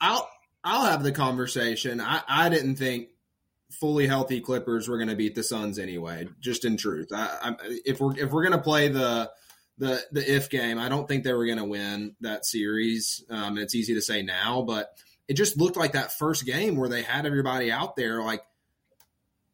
I'll 0.00 0.28
I'll 0.64 0.86
have 0.86 1.02
the 1.02 1.12
conversation. 1.12 2.00
I, 2.00 2.22
I 2.26 2.48
didn't 2.48 2.76
think 2.76 3.08
fully 3.80 4.06
healthy 4.06 4.40
Clippers 4.40 4.88
were 4.88 4.98
going 4.98 5.08
to 5.08 5.16
beat 5.16 5.34
the 5.34 5.42
Suns 5.42 5.78
anyway. 5.78 6.28
Just 6.40 6.64
in 6.64 6.76
truth, 6.76 7.08
I, 7.14 7.38
I, 7.42 7.54
if 7.84 8.00
we're 8.00 8.16
if 8.18 8.32
we're 8.32 8.42
going 8.42 8.58
to 8.58 8.64
play 8.64 8.88
the 8.88 9.30
the 9.78 10.02
the 10.12 10.34
if 10.34 10.50
game, 10.50 10.78
I 10.78 10.88
don't 10.88 11.06
think 11.06 11.24
they 11.24 11.34
were 11.34 11.46
going 11.46 11.58
to 11.58 11.64
win 11.64 12.16
that 12.20 12.46
series. 12.46 13.24
Um, 13.30 13.58
it's 13.58 13.74
easy 13.74 13.94
to 13.94 14.02
say 14.02 14.22
now, 14.22 14.62
but 14.62 14.90
it 15.28 15.34
just 15.34 15.56
looked 15.56 15.76
like 15.76 15.92
that 15.92 16.12
first 16.12 16.44
game 16.44 16.76
where 16.76 16.88
they 16.88 17.02
had 17.02 17.26
everybody 17.26 17.70
out 17.70 17.96
there, 17.96 18.22
like 18.22 18.42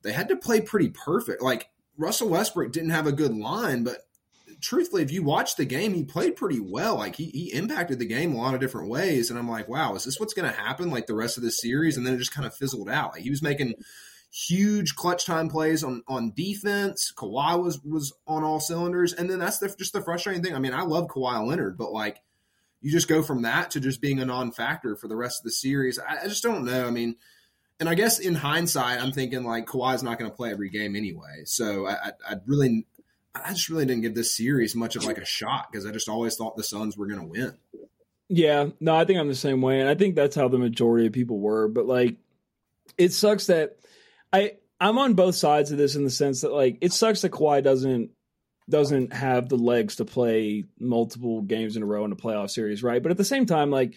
they 0.03 0.13
had 0.13 0.29
to 0.29 0.37
play 0.37 0.61
pretty 0.61 0.91
perfect. 0.91 1.43
Like 1.43 1.69
Russell 1.97 2.29
Westbrook 2.29 2.73
didn't 2.73 2.91
have 2.91 3.07
a 3.07 3.13
good 3.13 3.35
line, 3.35 3.85
but 3.85 3.99
truthfully, 4.61 5.03
if 5.03 5.13
you 5.13 5.23
watch 5.23 5.57
the 5.57 5.65
game, 5.65 5.95
he 5.95 6.05
played 6.05 6.37
pretty 6.37 6.61
well. 6.61 6.97
Like 6.97 7.17
he, 7.17 7.27
he 7.27 7.53
impacted 7.53 7.99
the 7.99 8.07
game 8.07 8.35
a 8.35 8.39
lot 8.39 8.55
of 8.55 8.61
different 8.61 8.89
ways. 8.89 9.31
And 9.31 9.39
I'm 9.39 9.49
like, 9.49 9.69
wow, 9.69 9.95
is 9.95 10.05
this 10.05 10.19
what's 10.19 10.35
going 10.35 10.51
to 10.51 10.59
happen 10.59 10.91
like 10.91 11.07
the 11.07 11.15
rest 11.15 11.37
of 11.37 11.43
the 11.43 11.51
series? 11.51 11.97
And 11.97 12.07
then 12.07 12.15
it 12.15 12.19
just 12.19 12.35
kind 12.35 12.47
of 12.47 12.55
fizzled 12.55 12.89
out. 12.89 13.13
Like 13.13 13.23
he 13.23 13.31
was 13.31 13.43
making 13.43 13.75
huge 14.31 14.95
clutch 14.95 15.25
time 15.25 15.49
plays 15.49 15.83
on 15.83 16.03
on 16.07 16.33
defense. 16.35 17.13
Kawhi 17.17 17.63
was 17.63 17.81
was 17.83 18.13
on 18.27 18.45
all 18.45 18.61
cylinders. 18.61 19.13
And 19.13 19.29
then 19.29 19.39
that's 19.39 19.59
the, 19.59 19.75
just 19.79 19.93
the 19.93 20.03
frustrating 20.03 20.43
thing. 20.43 20.55
I 20.55 20.59
mean, 20.59 20.75
I 20.75 20.83
love 20.83 21.09
Kawhi 21.09 21.47
Leonard, 21.47 21.79
but 21.79 21.93
like 21.93 22.21
you 22.81 22.93
just 22.93 23.09
go 23.09 23.23
from 23.23 23.43
that 23.43 23.73
to 23.73 23.81
just 23.81 24.01
being 24.01 24.21
a 24.21 24.25
non-factor 24.25 24.97
for 24.97 25.09
the 25.09 25.17
rest 25.17 25.41
of 25.41 25.45
the 25.45 25.51
series. 25.51 25.99
I, 25.99 26.25
I 26.25 26.29
just 26.29 26.43
don't 26.43 26.65
know. 26.65 26.87
I 26.87 26.91
mean, 26.91 27.17
and 27.81 27.89
I 27.89 27.95
guess 27.95 28.19
in 28.19 28.35
hindsight, 28.35 29.01
I'm 29.01 29.13
thinking 29.13 29.45
like 29.45 29.67
Kawhi's 29.67 30.03
not 30.03 30.19
going 30.19 30.31
to 30.31 30.37
play 30.37 30.51
every 30.51 30.69
game 30.69 30.97
anyway. 30.97 31.43
So 31.45 31.87
I, 31.87 31.93
I, 31.93 32.13
I 32.29 32.35
really 32.47 32.87
I 33.35 33.53
just 33.53 33.69
really 33.69 33.87
didn't 33.87 34.03
give 34.03 34.15
this 34.15 34.37
series 34.37 34.75
much 34.75 34.97
of 34.97 35.05
like 35.05 35.19
a 35.19 35.25
shot 35.25 35.71
because 35.71 35.87
I 35.87 35.93
just 35.93 36.09
always 36.09 36.37
thought 36.37 36.57
the 36.57 36.65
Suns 36.65 36.97
were 36.97 37.07
going 37.07 37.21
to 37.21 37.27
win. 37.27 37.57
Yeah, 38.29 38.69
no, 38.81 38.95
I 38.95 39.05
think 39.05 39.19
I'm 39.19 39.29
the 39.29 39.35
same 39.35 39.63
way, 39.63 39.81
and 39.81 39.89
I 39.89 39.95
think 39.95 40.15
that's 40.15 40.37
how 40.37 40.49
the 40.49 40.59
majority 40.59 41.07
of 41.07 41.13
people 41.13 41.39
were. 41.39 41.69
But 41.69 41.87
like, 41.87 42.17
it 42.99 43.13
sucks 43.13 43.47
that 43.47 43.79
I 44.33 44.53
I'm 44.81 44.99
on 44.99 45.15
both 45.15 45.35
sides 45.35 45.71
of 45.71 45.79
this 45.79 45.97
in 45.97 46.05
the 46.05 46.11
sense 46.11 46.43
that 46.43 46.53
like 46.53 46.79
it 46.81 46.93
sucks 46.93 47.23
that 47.23 47.33
Kawhi 47.33 47.63
doesn't 47.63 48.11
doesn't 48.69 49.13
have 49.13 49.49
the 49.49 49.57
legs 49.57 49.97
to 49.97 50.05
play 50.05 50.65
multiple 50.79 51.41
games 51.43 51.77
in 51.77 51.83
a 51.83 51.87
row 51.87 52.05
in 52.05 52.13
a 52.13 52.17
playoff 52.17 52.51
series, 52.51 52.83
right? 52.83 53.03
But 53.03 53.11
at 53.11 53.17
the 53.19 53.25
same 53.25 53.47
time, 53.47 53.71
like 53.71 53.95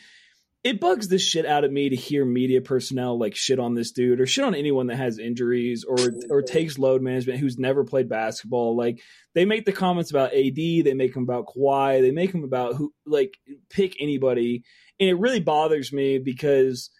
it 0.63 0.79
bugs 0.79 1.07
the 1.07 1.17
shit 1.17 1.45
out 1.45 1.63
of 1.63 1.71
me 1.71 1.89
to 1.89 1.95
hear 1.95 2.23
media 2.23 2.61
personnel 2.61 3.17
like 3.17 3.35
shit 3.35 3.57
on 3.57 3.73
this 3.73 3.91
dude 3.91 4.21
or 4.21 4.27
shit 4.27 4.45
on 4.45 4.53
anyone 4.53 4.87
that 4.87 4.97
has 4.97 5.17
injuries 5.17 5.83
or 5.83 5.97
or 6.29 6.41
takes 6.43 6.77
load 6.77 7.01
management 7.01 7.39
who's 7.39 7.57
never 7.57 7.83
played 7.83 8.07
basketball. 8.07 8.77
Like 8.77 9.01
they 9.33 9.45
make 9.45 9.65
the 9.65 9.71
comments 9.71 10.11
about 10.11 10.33
AD, 10.33 10.55
they 10.55 10.93
make 10.93 11.13
them 11.13 11.23
about 11.23 11.47
Kawhi, 11.47 12.01
they 12.01 12.11
make 12.11 12.31
them 12.31 12.43
about 12.43 12.75
who 12.75 12.93
like 13.07 13.37
pick 13.69 13.95
anybody, 13.99 14.63
and 14.99 15.09
it 15.09 15.19
really 15.19 15.39
bothers 15.39 15.91
me 15.91 16.19
because 16.19 16.91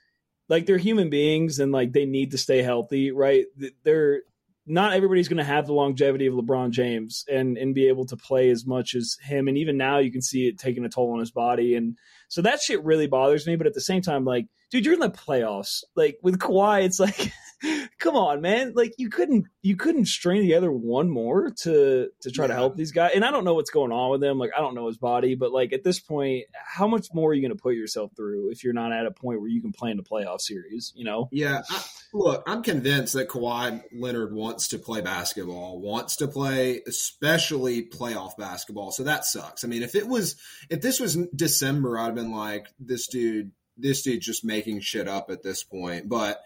like 0.49 0.65
they're 0.65 0.77
human 0.77 1.11
beings 1.11 1.59
and 1.59 1.71
like 1.71 1.93
they 1.93 2.05
need 2.05 2.31
to 2.31 2.39
stay 2.39 2.63
healthy, 2.63 3.11
right? 3.11 3.45
They're 3.83 4.21
not 4.65 4.93
everybody's 4.93 5.27
going 5.27 5.37
to 5.37 5.43
have 5.43 5.65
the 5.65 5.73
longevity 5.73 6.27
of 6.27 6.33
LeBron 6.33 6.71
James 6.71 7.25
and 7.31 7.57
and 7.57 7.75
be 7.75 7.87
able 7.89 8.05
to 8.07 8.17
play 8.17 8.49
as 8.49 8.65
much 8.65 8.95
as 8.95 9.17
him. 9.21 9.47
And 9.47 9.57
even 9.57 9.77
now, 9.77 9.99
you 9.99 10.11
can 10.11 10.21
see 10.21 10.47
it 10.47 10.57
taking 10.57 10.83
a 10.83 10.89
toll 10.89 11.13
on 11.13 11.19
his 11.19 11.31
body. 11.31 11.75
And 11.75 11.97
so 12.31 12.41
that 12.43 12.61
shit 12.61 12.81
really 12.85 13.07
bothers 13.07 13.45
me. 13.45 13.57
But 13.57 13.67
at 13.67 13.73
the 13.73 13.81
same 13.81 14.01
time, 14.01 14.23
like, 14.23 14.47
dude, 14.69 14.85
you're 14.85 14.93
in 14.93 15.01
the 15.01 15.09
playoffs. 15.09 15.83
Like 15.97 16.17
with 16.23 16.39
Kawhi, 16.39 16.85
it's 16.85 16.97
like 16.97 17.33
come 17.99 18.15
on, 18.15 18.41
man. 18.41 18.73
Like 18.75 18.95
you 18.97 19.09
couldn't 19.09 19.45
you 19.61 19.75
couldn't 19.75 20.05
string 20.05 20.41
together 20.41 20.71
one 20.71 21.09
more 21.09 21.51
to 21.61 22.09
to 22.21 22.31
try 22.31 22.45
yeah. 22.45 22.47
to 22.47 22.53
help 22.53 22.75
these 22.75 22.91
guys. 22.91 23.11
And 23.15 23.23
I 23.23 23.31
don't 23.31 23.43
know 23.43 23.53
what's 23.53 23.69
going 23.69 23.91
on 23.91 24.11
with 24.11 24.23
him. 24.23 24.37
Like 24.37 24.51
I 24.55 24.61
don't 24.61 24.75
know 24.75 24.87
his 24.87 24.97
body, 24.97 25.35
but 25.35 25.51
like 25.51 25.73
at 25.73 25.83
this 25.83 25.99
point, 25.99 26.45
how 26.53 26.87
much 26.87 27.07
more 27.13 27.31
are 27.31 27.33
you 27.33 27.41
going 27.41 27.55
to 27.55 27.61
put 27.61 27.75
yourself 27.75 28.11
through 28.15 28.51
if 28.51 28.63
you're 28.63 28.73
not 28.73 28.91
at 28.91 29.05
a 29.05 29.11
point 29.11 29.41
where 29.41 29.49
you 29.49 29.61
can 29.61 29.71
play 29.71 29.91
in 29.91 29.97
the 29.97 30.03
playoff 30.03 30.41
series? 30.41 30.93
You 30.95 31.05
know? 31.05 31.29
Yeah. 31.31 31.61
I, 31.69 31.83
look, 32.13 32.43
I'm 32.47 32.63
convinced 32.63 33.13
that 33.13 33.29
Kawhi 33.29 33.83
Leonard 33.93 34.33
wants 34.33 34.69
to 34.69 34.79
play 34.79 35.01
basketball, 35.01 35.79
wants 35.79 36.17
to 36.17 36.27
play 36.27 36.81
especially 36.87 37.83
playoff 37.83 38.37
basketball. 38.37 38.91
So 38.91 39.03
that 39.03 39.25
sucks. 39.25 39.63
I 39.63 39.67
mean, 39.67 39.83
if 39.83 39.95
it 39.95 40.07
was 40.07 40.35
if 40.69 40.81
this 40.81 40.99
was 40.99 41.15
December, 41.35 41.97
I'd 41.97 42.05
have 42.05 42.15
been 42.15 42.31
like, 42.31 42.67
this 42.79 43.07
dude, 43.07 43.51
this 43.77 44.01
dude's 44.01 44.25
just 44.25 44.43
making 44.45 44.81
shit 44.81 45.07
up 45.07 45.29
at 45.29 45.43
this 45.43 45.63
point. 45.63 46.09
But 46.09 46.41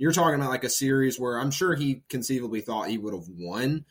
you're 0.00 0.12
talking 0.12 0.34
about 0.34 0.48
like 0.48 0.64
a 0.64 0.70
series 0.70 1.20
where 1.20 1.38
I'm 1.38 1.50
sure 1.50 1.74
he 1.74 2.02
conceivably 2.08 2.62
thought 2.62 2.88
he 2.88 2.96
would 2.96 3.12
have 3.12 3.28
won. 3.28 3.84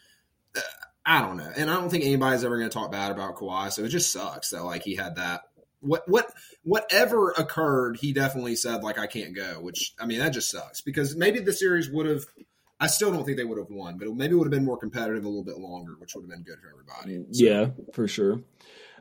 Uh, 0.57 0.61
I 1.05 1.21
don't 1.21 1.37
know, 1.37 1.51
and 1.55 1.69
I 1.69 1.75
don't 1.75 1.89
think 1.89 2.03
anybody's 2.03 2.43
ever 2.43 2.57
going 2.57 2.69
to 2.69 2.73
talk 2.73 2.91
bad 2.91 3.11
about 3.11 3.35
Kawhi. 3.35 3.71
So 3.71 3.83
it 3.83 3.89
just 3.89 4.11
sucks 4.11 4.49
that 4.49 4.63
like 4.63 4.83
he 4.83 4.95
had 4.95 5.17
that. 5.17 5.41
What 5.81 6.09
what 6.09 6.25
whatever 6.63 7.31
occurred, 7.31 7.97
he 7.97 8.11
definitely 8.11 8.55
said 8.55 8.83
like 8.83 8.97
I 8.97 9.05
can't 9.05 9.35
go. 9.35 9.61
Which 9.61 9.93
I 9.99 10.07
mean 10.07 10.19
that 10.19 10.33
just 10.33 10.49
sucks 10.49 10.81
because 10.81 11.15
maybe 11.15 11.39
the 11.39 11.53
series 11.53 11.89
would 11.91 12.07
have. 12.07 12.25
I 12.79 12.87
still 12.87 13.11
don't 13.11 13.23
think 13.23 13.37
they 13.37 13.43
would 13.43 13.59
have 13.59 13.69
won, 13.69 13.97
but 13.97 14.07
maybe 14.09 14.33
it 14.33 14.37
would 14.37 14.45
have 14.45 14.51
been 14.51 14.65
more 14.65 14.77
competitive 14.77 15.25
a 15.25 15.27
little 15.27 15.43
bit 15.43 15.59
longer, 15.59 15.93
which 15.99 16.15
would 16.15 16.23
have 16.23 16.29
been 16.29 16.43
good 16.43 16.59
for 16.59 16.69
everybody. 16.69 17.23
So. 17.31 17.45
Yeah, 17.45 17.67
for 17.93 18.07
sure. 18.07 18.41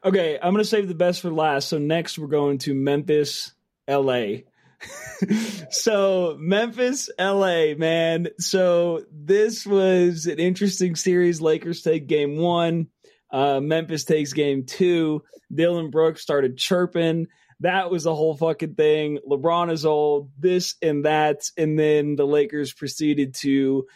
Okay, 0.05 0.39
I'm 0.41 0.53
going 0.53 0.63
to 0.63 0.69
save 0.69 0.89
the 0.89 0.95
best 0.95 1.23
for 1.23 1.33
last. 1.33 1.69
So 1.69 1.79
next 1.79 2.19
we're 2.19 2.27
going 2.27 2.59
to 2.59 2.75
Memphis, 2.75 3.53
LA. 3.89 4.43
so 5.71 6.37
Memphis, 6.39 7.11
LA, 7.19 7.75
man. 7.77 8.29
So 8.39 9.05
this 9.13 9.67
was 9.67 10.27
an 10.27 10.39
interesting 10.39 10.97
series. 10.97 11.41
Lakers 11.41 11.83
take 11.83 12.07
game 12.07 12.37
one. 12.37 12.89
Uh, 13.31 13.61
Memphis 13.61 14.05
takes 14.05 14.33
game 14.33 14.65
two. 14.65 15.23
Dillon 15.53 15.91
Brooks 15.91 16.23
started 16.23 16.57
chirping. 16.57 17.27
That 17.61 17.91
was 17.91 18.05
the 18.05 18.15
whole 18.15 18.37
fucking 18.37 18.75
thing. 18.75 19.19
LeBron 19.29 19.73
is 19.73 19.85
old, 19.85 20.31
this 20.39 20.77
and 20.81 21.05
that. 21.05 21.43
And 21.57 21.79
then 21.79 22.15
the 22.15 22.27
Lakers 22.27 22.73
proceeded 22.73 23.35
to 23.37 23.87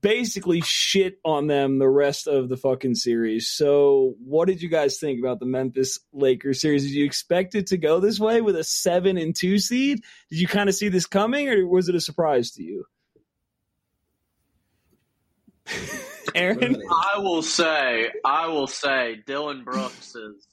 basically 0.00 0.60
shit 0.62 1.18
on 1.24 1.46
them 1.46 1.78
the 1.78 1.88
rest 1.88 2.26
of 2.26 2.48
the 2.48 2.56
fucking 2.56 2.94
series. 2.94 3.48
So, 3.48 4.14
what 4.24 4.48
did 4.48 4.60
you 4.60 4.68
guys 4.68 4.98
think 4.98 5.20
about 5.20 5.40
the 5.40 5.46
Memphis 5.46 6.00
Lakers 6.12 6.60
series? 6.60 6.84
Did 6.84 6.92
you 6.92 7.04
expect 7.04 7.54
it 7.54 7.68
to 7.68 7.76
go 7.76 8.00
this 8.00 8.18
way 8.18 8.40
with 8.40 8.56
a 8.56 8.64
seven 8.64 9.16
and 9.16 9.34
two 9.34 9.58
seed? 9.58 10.02
Did 10.30 10.40
you 10.40 10.48
kind 10.48 10.68
of 10.68 10.74
see 10.74 10.88
this 10.88 11.06
coming, 11.06 11.48
or 11.48 11.66
was 11.66 11.88
it 11.88 11.94
a 11.94 12.00
surprise 12.00 12.52
to 12.52 12.62
you? 12.62 12.84
Aaron, 16.34 16.82
I 17.14 17.18
will 17.18 17.42
say, 17.42 18.10
I 18.24 18.48
will 18.48 18.66
say, 18.66 19.22
Dillon 19.26 19.64
Brooks 19.64 20.14
is. 20.14 20.44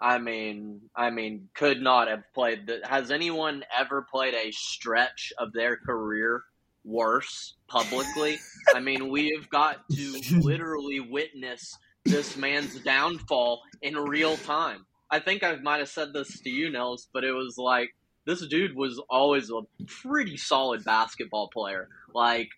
I 0.00 0.18
mean, 0.18 0.82
I 0.94 1.10
mean, 1.10 1.48
could 1.54 1.80
not 1.80 2.06
have 2.06 2.22
played. 2.32 2.68
The, 2.68 2.80
has 2.84 3.10
anyone 3.10 3.64
ever 3.76 4.06
played 4.08 4.34
a 4.34 4.52
stretch 4.52 5.32
of 5.38 5.52
their 5.52 5.76
career 5.76 6.42
worse 6.88 7.54
publicly. 7.68 8.38
I 8.74 8.80
mean, 8.80 9.10
we 9.10 9.32
have 9.36 9.48
got 9.50 9.88
to 9.90 10.20
literally 10.40 11.00
witness 11.00 11.76
this 12.04 12.36
man's 12.36 12.80
downfall 12.80 13.60
in 13.82 13.96
real 13.96 14.36
time. 14.38 14.86
I 15.10 15.20
think 15.20 15.42
I 15.42 15.56
might 15.56 15.78
have 15.78 15.88
said 15.88 16.12
this 16.12 16.40
to 16.40 16.50
you, 16.50 16.70
Nils, 16.70 17.08
but 17.12 17.24
it 17.24 17.32
was 17.32 17.56
like 17.58 17.90
this 18.26 18.46
dude 18.46 18.76
was 18.76 19.00
always 19.08 19.50
a 19.50 19.62
pretty 19.86 20.36
solid 20.36 20.84
basketball 20.84 21.48
player. 21.48 21.88
Like 22.14 22.48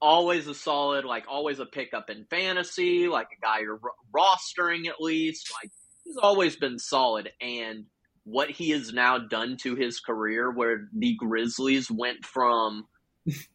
always 0.00 0.46
a 0.46 0.54
solid, 0.54 1.04
like 1.04 1.24
always 1.28 1.60
a 1.60 1.66
pickup 1.66 2.10
in 2.10 2.24
fantasy, 2.30 3.06
like 3.08 3.28
a 3.36 3.40
guy 3.44 3.60
you're 3.60 3.80
rostering 4.14 4.88
at 4.88 5.00
least. 5.00 5.52
Like 5.62 5.70
he's 6.04 6.16
always 6.16 6.56
been 6.56 6.78
solid, 6.78 7.30
and 7.40 7.84
what 8.24 8.50
he 8.50 8.70
has 8.70 8.92
now 8.92 9.18
done 9.18 9.56
to 9.58 9.74
his 9.76 10.00
career, 10.00 10.50
where 10.50 10.88
the 10.92 11.14
Grizzlies 11.16 11.90
went 11.90 12.24
from 12.24 12.86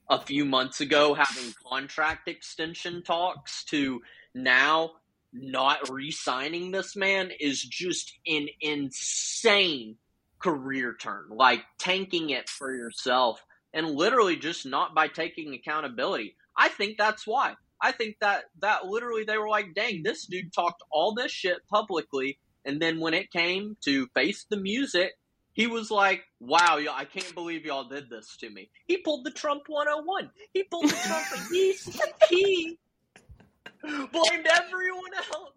a 0.09 0.22
few 0.22 0.45
months 0.45 0.82
ago 0.82 1.13
having 1.13 1.53
contract 1.68 2.28
extension 2.28 3.03
talks 3.03 3.63
to 3.66 4.01
now 4.34 4.91
not 5.34 5.89
re-signing 5.89 6.72
this 6.72 6.95
man 6.95 7.32
is 7.39 7.61
just 7.61 8.13
an 8.26 8.47
insane 8.61 9.97
career 10.39 10.95
turn. 10.99 11.26
Like 11.30 11.63
tanking 11.78 12.30
it 12.30 12.49
for 12.49 12.74
yourself 12.74 13.43
and 13.74 13.89
literally 13.89 14.38
just 14.38 14.66
not 14.66 14.95
by 14.95 15.07
taking 15.07 15.53
accountability. 15.53 16.36
I 16.57 16.70
think 16.70 16.97
that's 16.97 17.28
why. 17.28 17.55
I 17.82 17.91
think 17.91 18.18
that 18.22 18.45
that 18.61 18.86
literally 18.86 19.26
they 19.26 19.38
were 19.38 19.49
like 19.49 19.74
dang 19.76 20.03
this 20.03 20.26
dude 20.26 20.53
talked 20.53 20.82
all 20.91 21.13
this 21.13 21.32
shit 21.32 21.57
publicly. 21.70 22.39
And 22.63 22.82
then 22.82 22.99
when 22.99 23.13
it 23.13 23.32
came 23.32 23.78
to 23.84 24.07
face 24.13 24.45
the 24.49 24.57
music 24.57 25.11
he 25.56 25.68
was 25.68 25.89
like, 25.89 26.26
"Wow, 26.39 26.80
I 26.91 27.06
can't 27.06 27.34
believe 27.34 27.66
y'all 27.66 27.86
did 27.86 28.10
this 28.10 28.36
to 28.41 28.49
me." 28.49 28.70
He 28.86 28.97
pulled 28.97 29.24
the 29.24 29.32
Trump 29.32 29.64
101. 29.68 30.30
He 30.53 30.64
pulled 30.64 30.89
the 30.89 30.95
Trump. 31.08 31.49
he 31.49 31.74
he 32.30 32.78
blamed 33.82 34.47
everyone 34.53 35.12
else 35.32 35.53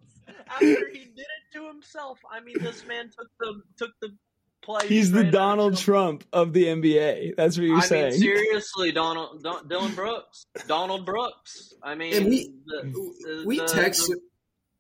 after 0.47 0.89
he 0.93 1.05
did 1.05 1.27
it 1.27 1.55
to 1.55 1.67
himself. 1.67 2.21
I 2.31 2.39
mean, 2.41 2.57
this 2.61 2.87
man 2.87 3.11
took 3.11 3.29
the 3.41 3.61
took 3.77 3.91
the 4.01 4.15
play. 4.63 4.87
He's 4.87 5.11
the 5.11 5.25
Donald 5.25 5.77
Trump 5.77 6.25
of 6.33 6.53
the 6.53 6.67
NBA. 6.67 7.35
That's 7.37 7.59
what 7.59 7.67
you're 7.67 7.79
I 7.79 7.81
saying. 7.81 8.13
Mean, 8.13 8.21
seriously, 8.21 8.93
Donald 8.93 9.43
Don, 9.43 9.67
Dillon 9.67 9.95
Brooks, 9.97 10.47
Donald 10.69 11.05
Brooks. 11.05 11.75
I 11.83 11.97
mean, 11.97 12.15
and 12.15 12.27
we 12.27 12.53
the, 12.67 12.79
uh, 12.79 12.83
the, 12.85 13.45
we 13.47 13.59
texted. 13.59 14.15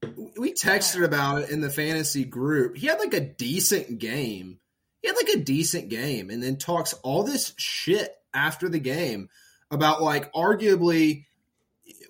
The, 0.00 0.30
we 0.38 0.54
texted 0.54 1.04
about 1.04 1.42
it 1.42 1.50
in 1.50 1.60
the 1.60 1.70
fantasy 1.70 2.24
group. 2.24 2.76
He 2.76 2.86
had 2.86 3.00
like 3.00 3.14
a 3.14 3.20
decent 3.20 3.98
game 3.98 4.60
he 5.02 5.08
had 5.08 5.16
like 5.16 5.28
a 5.28 5.44
decent 5.44 5.88
game 5.88 6.30
and 6.30 6.42
then 6.42 6.56
talks 6.56 6.92
all 7.02 7.22
this 7.22 7.54
shit 7.56 8.14
after 8.34 8.68
the 8.68 8.78
game 8.78 9.28
about 9.70 10.02
like 10.02 10.32
arguably 10.32 11.24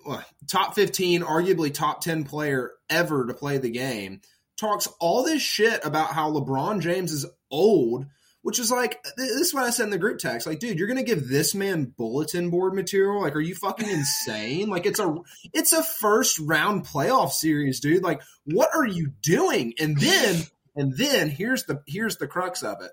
well, 0.05 0.23
top 0.47 0.75
15, 0.75 1.21
arguably 1.21 1.73
top 1.73 2.01
10 2.01 2.23
player 2.23 2.71
ever 2.89 3.25
to 3.25 3.33
play 3.33 3.57
the 3.57 3.69
game. 3.69 4.21
Talks 4.57 4.87
all 4.99 5.23
this 5.23 5.41
shit 5.41 5.85
about 5.85 6.13
how 6.13 6.31
LeBron 6.31 6.81
James 6.81 7.11
is 7.11 7.25
old, 7.49 8.05
which 8.41 8.59
is 8.59 8.71
like 8.71 9.01
this 9.15 9.29
is 9.29 9.53
what 9.53 9.63
I 9.63 9.69
said 9.69 9.85
in 9.85 9.89
the 9.89 9.97
group 9.97 10.19
text. 10.19 10.47
Like, 10.47 10.59
dude, 10.59 10.77
you're 10.77 10.87
gonna 10.87 11.03
give 11.03 11.29
this 11.29 11.55
man 11.55 11.93
bulletin 11.97 12.49
board 12.49 12.73
material? 12.73 13.21
Like, 13.21 13.35
are 13.35 13.41
you 13.41 13.55
fucking 13.55 13.89
insane? 13.89 14.69
like, 14.69 14.85
it's 14.85 14.99
a 14.99 15.15
it's 15.53 15.71
a 15.71 15.83
first 15.83 16.39
round 16.39 16.85
playoff 16.85 17.31
series, 17.31 17.79
dude. 17.79 18.03
Like, 18.03 18.21
what 18.45 18.69
are 18.75 18.85
you 18.85 19.13
doing? 19.21 19.75
And 19.79 19.97
then 19.97 20.43
and 20.79 20.95
then 20.95 21.29
here's 21.29 21.65
the 21.65 21.81
here's 21.87 22.17
the 22.17 22.27
crux 22.27 22.63
of 22.63 22.81
it. 22.81 22.91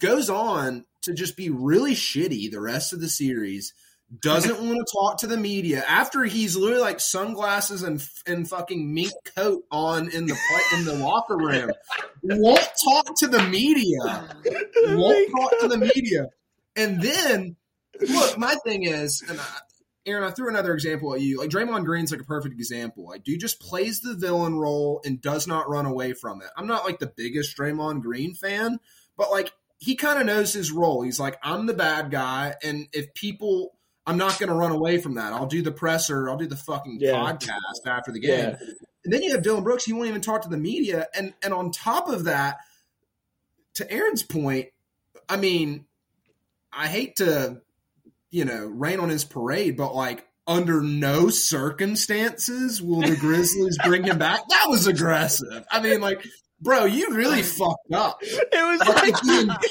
Goes 0.00 0.30
on 0.30 0.84
to 1.02 1.12
just 1.12 1.36
be 1.36 1.50
really 1.50 1.94
shitty 1.94 2.50
the 2.50 2.60
rest 2.60 2.92
of 2.92 3.00
the 3.00 3.08
series. 3.08 3.74
Doesn't 4.22 4.58
want 4.58 4.78
to 4.78 4.86
talk 4.90 5.18
to 5.18 5.26
the 5.26 5.36
media 5.36 5.84
after 5.86 6.24
he's 6.24 6.56
literally 6.56 6.80
like 6.80 7.00
sunglasses 7.00 7.82
and 7.82 8.02
and 8.26 8.48
fucking 8.48 8.94
mink 8.94 9.12
coat 9.36 9.64
on 9.70 10.10
in 10.10 10.24
the 10.24 10.36
in 10.74 10.86
the 10.86 10.94
locker 10.94 11.36
room. 11.36 11.70
Won't 12.22 12.68
talk 12.88 13.18
to 13.18 13.26
the 13.26 13.42
media. 13.42 14.28
Won't 14.86 15.30
talk 15.30 15.60
to 15.60 15.68
the 15.68 15.76
media. 15.76 16.28
And 16.74 17.02
then 17.02 17.56
look, 18.00 18.38
my 18.38 18.54
thing 18.64 18.84
is, 18.84 19.22
and 19.28 19.38
I, 19.38 19.44
Aaron, 20.08 20.24
I 20.24 20.30
threw 20.30 20.48
another 20.48 20.74
example 20.74 21.14
at 21.14 21.20
you. 21.20 21.38
Like 21.38 21.50
Draymond 21.50 21.84
Green's 21.84 22.10
like 22.10 22.20
a 22.20 22.24
perfect 22.24 22.54
example. 22.54 23.06
Like, 23.06 23.24
dude 23.24 23.40
just 23.40 23.60
plays 23.60 24.00
the 24.00 24.14
villain 24.14 24.58
role 24.58 25.00
and 25.04 25.20
does 25.20 25.46
not 25.46 25.68
run 25.68 25.86
away 25.86 26.14
from 26.14 26.42
it. 26.42 26.48
I'm 26.56 26.66
not 26.66 26.84
like 26.84 26.98
the 26.98 27.12
biggest 27.14 27.56
Draymond 27.56 28.02
Green 28.02 28.34
fan, 28.34 28.80
but 29.16 29.30
like 29.30 29.52
he 29.78 29.94
kind 29.94 30.18
of 30.18 30.26
knows 30.26 30.52
his 30.52 30.72
role. 30.72 31.02
He's 31.02 31.20
like, 31.20 31.38
I'm 31.42 31.66
the 31.66 31.74
bad 31.74 32.10
guy, 32.10 32.54
and 32.62 32.88
if 32.92 33.14
people, 33.14 33.76
I'm 34.06 34.16
not 34.16 34.38
going 34.38 34.48
to 34.48 34.54
run 34.54 34.72
away 34.72 34.98
from 34.98 35.14
that. 35.14 35.32
I'll 35.32 35.46
do 35.46 35.62
the 35.62 35.70
presser. 35.70 36.28
I'll 36.28 36.36
do 36.36 36.46
the 36.46 36.56
fucking 36.56 36.98
yeah. 37.00 37.12
podcast 37.12 37.86
after 37.86 38.10
the 38.10 38.20
game. 38.20 38.38
Yeah. 38.38 38.56
And 39.04 39.12
then 39.12 39.22
you 39.22 39.32
have 39.32 39.42
Dillon 39.42 39.62
Brooks. 39.62 39.84
He 39.84 39.92
won't 39.92 40.08
even 40.08 40.20
talk 40.20 40.42
to 40.42 40.48
the 40.48 40.58
media. 40.58 41.06
And 41.14 41.32
and 41.42 41.54
on 41.54 41.70
top 41.70 42.08
of 42.08 42.24
that, 42.24 42.58
to 43.74 43.90
Aaron's 43.90 44.22
point, 44.22 44.68
I 45.28 45.36
mean, 45.36 45.86
I 46.72 46.88
hate 46.88 47.16
to 47.16 47.62
you 48.30 48.44
know, 48.44 48.66
rain 48.66 49.00
on 49.00 49.08
his 49.08 49.24
parade, 49.24 49.76
but 49.76 49.94
like 49.94 50.26
under 50.46 50.80
no 50.80 51.28
circumstances 51.28 52.80
will 52.82 53.02
the 53.02 53.16
Grizzlies 53.16 53.78
bring 53.84 54.04
him 54.04 54.18
back. 54.18 54.40
That 54.48 54.66
was 54.68 54.86
aggressive. 54.86 55.64
I 55.70 55.80
mean, 55.80 56.00
like, 56.00 56.24
bro, 56.60 56.86
you 56.86 57.14
really 57.14 57.42
fucked 57.42 57.92
up. 57.92 58.18
It 58.22 58.48
was 58.52 58.80
like, 58.88 59.22
Like 59.24 59.68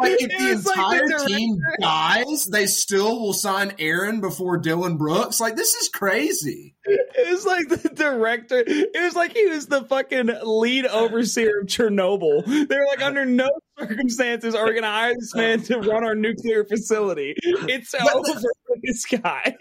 if 0.00 0.30
the 0.30 0.50
entire 0.50 1.06
like 1.06 1.18
the 1.18 1.24
team 1.26 1.58
dies, 1.80 2.46
they 2.46 2.66
still 2.66 3.20
will 3.20 3.32
sign 3.32 3.74
Aaron 3.78 4.20
before 4.20 4.58
Dillon 4.58 4.96
Brooks. 4.96 5.40
Like 5.40 5.56
this 5.56 5.74
is 5.74 5.88
crazy. 5.88 6.74
It 6.84 7.30
was 7.30 7.46
like 7.46 7.68
the 7.68 7.88
director. 7.88 8.62
It 8.66 9.02
was 9.02 9.16
like 9.16 9.32
he 9.32 9.46
was 9.46 9.66
the 9.66 9.84
fucking 9.84 10.30
lead 10.42 10.86
overseer 10.86 11.60
of 11.60 11.66
Chernobyl. 11.66 12.44
They 12.44 12.76
were 12.76 12.86
like, 12.88 13.02
under 13.02 13.24
no 13.24 13.48
circumstances 13.78 14.54
are 14.54 14.66
we 14.66 14.72
going 14.72 14.82
to 14.82 14.88
hire 14.88 15.14
this 15.14 15.34
man 15.34 15.62
to 15.62 15.78
run 15.78 16.04
our 16.04 16.14
nuclear 16.14 16.64
facility. 16.64 17.34
It's 17.42 17.94
over 17.94 18.40
for 18.40 18.76
this 18.82 19.04
guy. 19.06 19.56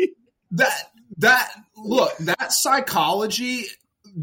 That 0.51 0.91
that 1.17 1.51
look 1.75 2.15
that 2.17 2.53
psychology 2.53 3.65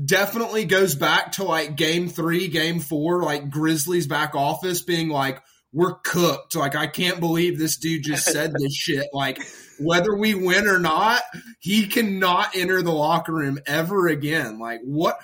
definitely 0.04 0.64
goes 0.64 0.94
back 0.94 1.32
to 1.32 1.44
like 1.44 1.76
game 1.76 2.08
three, 2.08 2.48
game 2.48 2.80
four, 2.80 3.22
like 3.22 3.50
Grizzlies 3.50 4.06
back 4.06 4.34
office 4.34 4.82
being 4.82 5.08
like, 5.08 5.42
we're 5.72 5.94
cooked. 5.94 6.56
Like, 6.56 6.74
I 6.74 6.86
can't 6.86 7.20
believe 7.20 7.58
this 7.58 7.76
dude 7.76 8.04
just 8.04 8.26
said 8.26 8.52
this 8.52 8.74
shit. 8.80 9.06
Like, 9.12 9.40
whether 9.78 10.14
we 10.14 10.34
win 10.34 10.68
or 10.68 10.78
not, 10.78 11.22
he 11.60 11.86
cannot 11.86 12.56
enter 12.56 12.82
the 12.82 12.92
locker 12.92 13.32
room 13.32 13.58
ever 13.66 14.08
again. 14.08 14.58
Like, 14.58 14.80
what? 14.82 15.18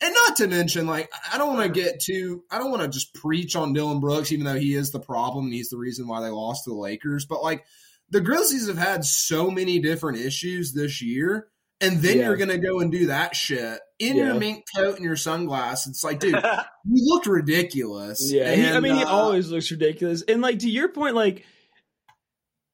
And 0.00 0.14
not 0.14 0.36
to 0.36 0.46
mention, 0.46 0.86
like, 0.86 1.10
I 1.32 1.38
don't 1.38 1.56
want 1.56 1.74
to 1.74 1.80
get 1.80 2.00
too, 2.00 2.44
I 2.50 2.58
don't 2.58 2.70
want 2.70 2.82
to 2.82 2.88
just 2.88 3.14
preach 3.14 3.56
on 3.56 3.72
Dillon 3.72 3.98
Brooks, 3.98 4.30
even 4.30 4.44
though 4.44 4.58
he 4.58 4.74
is 4.74 4.92
the 4.92 5.00
problem 5.00 5.46
and 5.46 5.54
he's 5.54 5.70
the 5.70 5.78
reason 5.78 6.06
why 6.06 6.20
they 6.20 6.28
lost 6.28 6.64
to 6.64 6.70
the 6.70 6.76
Lakers. 6.76 7.26
But, 7.26 7.42
like, 7.42 7.64
the 8.10 8.20
Grizzlies 8.20 8.68
have 8.68 8.78
had 8.78 9.04
so 9.04 9.50
many 9.50 9.80
different 9.80 10.18
issues 10.18 10.72
this 10.72 11.02
year 11.02 11.48
and 11.80 11.98
then 11.98 12.18
yeah. 12.18 12.24
you're 12.24 12.36
gonna 12.36 12.58
go 12.58 12.80
and 12.80 12.90
do 12.90 13.06
that 13.06 13.36
shit 13.36 13.80
in 13.98 14.16
yeah. 14.16 14.26
your 14.26 14.34
mink 14.34 14.64
coat 14.74 14.96
and 14.96 15.04
your 15.04 15.16
sunglasses. 15.16 15.88
It's 15.88 16.04
like, 16.04 16.20
dude, 16.20 16.34
you 16.84 17.04
look 17.06 17.26
ridiculous. 17.26 18.30
Yeah, 18.32 18.50
and, 18.50 18.60
he, 18.60 18.68
I 18.68 18.80
mean, 18.80 18.92
uh, 18.92 18.98
he 18.98 19.04
always 19.04 19.50
looks 19.50 19.70
ridiculous. 19.70 20.22
And 20.22 20.40
like 20.40 20.60
to 20.60 20.70
your 20.70 20.88
point, 20.88 21.14
like 21.14 21.44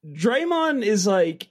Draymond 0.05 0.83
is 0.83 1.05
like, 1.05 1.49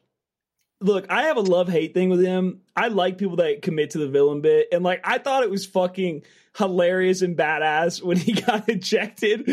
look, 0.80 1.06
I 1.10 1.24
have 1.24 1.36
a 1.36 1.42
love 1.42 1.68
hate 1.68 1.94
thing 1.94 2.10
with 2.10 2.20
him. 2.20 2.60
I 2.76 2.88
like 2.88 3.18
people 3.18 3.36
that 3.36 3.62
commit 3.62 3.90
to 3.90 3.98
the 3.98 4.08
villain 4.08 4.40
bit, 4.40 4.68
and 4.72 4.82
like 4.82 5.00
I 5.04 5.18
thought 5.18 5.44
it 5.44 5.50
was 5.50 5.66
fucking 5.66 6.22
hilarious 6.56 7.22
and 7.22 7.36
badass 7.36 8.02
when 8.02 8.16
he 8.16 8.32
got 8.46 8.68
ejected 8.68 9.46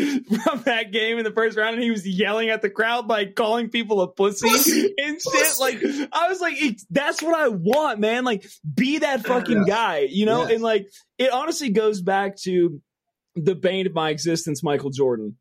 from 0.44 0.62
that 0.62 0.92
game 0.92 1.18
in 1.18 1.24
the 1.24 1.32
first 1.32 1.56
round 1.56 1.74
and 1.74 1.82
he 1.82 1.90
was 1.90 2.06
yelling 2.06 2.48
at 2.48 2.62
the 2.62 2.70
crowd 2.70 3.08
like 3.08 3.34
calling 3.34 3.68
people 3.68 4.00
a 4.00 4.08
pussy, 4.08 4.48
pussy 4.48 4.94
and 4.98 5.20
shit. 5.20 5.32
Pussy. 5.32 5.60
Like 5.60 6.08
I 6.12 6.28
was 6.28 6.40
like, 6.40 6.56
that's 6.90 7.22
what 7.22 7.34
I 7.34 7.48
want, 7.48 7.98
man. 7.98 8.24
Like 8.24 8.46
be 8.74 8.98
that 8.98 9.26
fucking 9.26 9.64
guy, 9.66 10.06
you 10.10 10.26
know? 10.26 10.42
Yes. 10.42 10.52
And 10.52 10.62
like 10.62 10.88
it 11.18 11.32
honestly 11.32 11.70
goes 11.70 12.00
back 12.00 12.36
to 12.42 12.80
the 13.34 13.54
bane 13.54 13.86
of 13.86 13.94
my 13.94 14.10
existence, 14.10 14.62
Michael 14.62 14.90
Jordan 14.90 15.36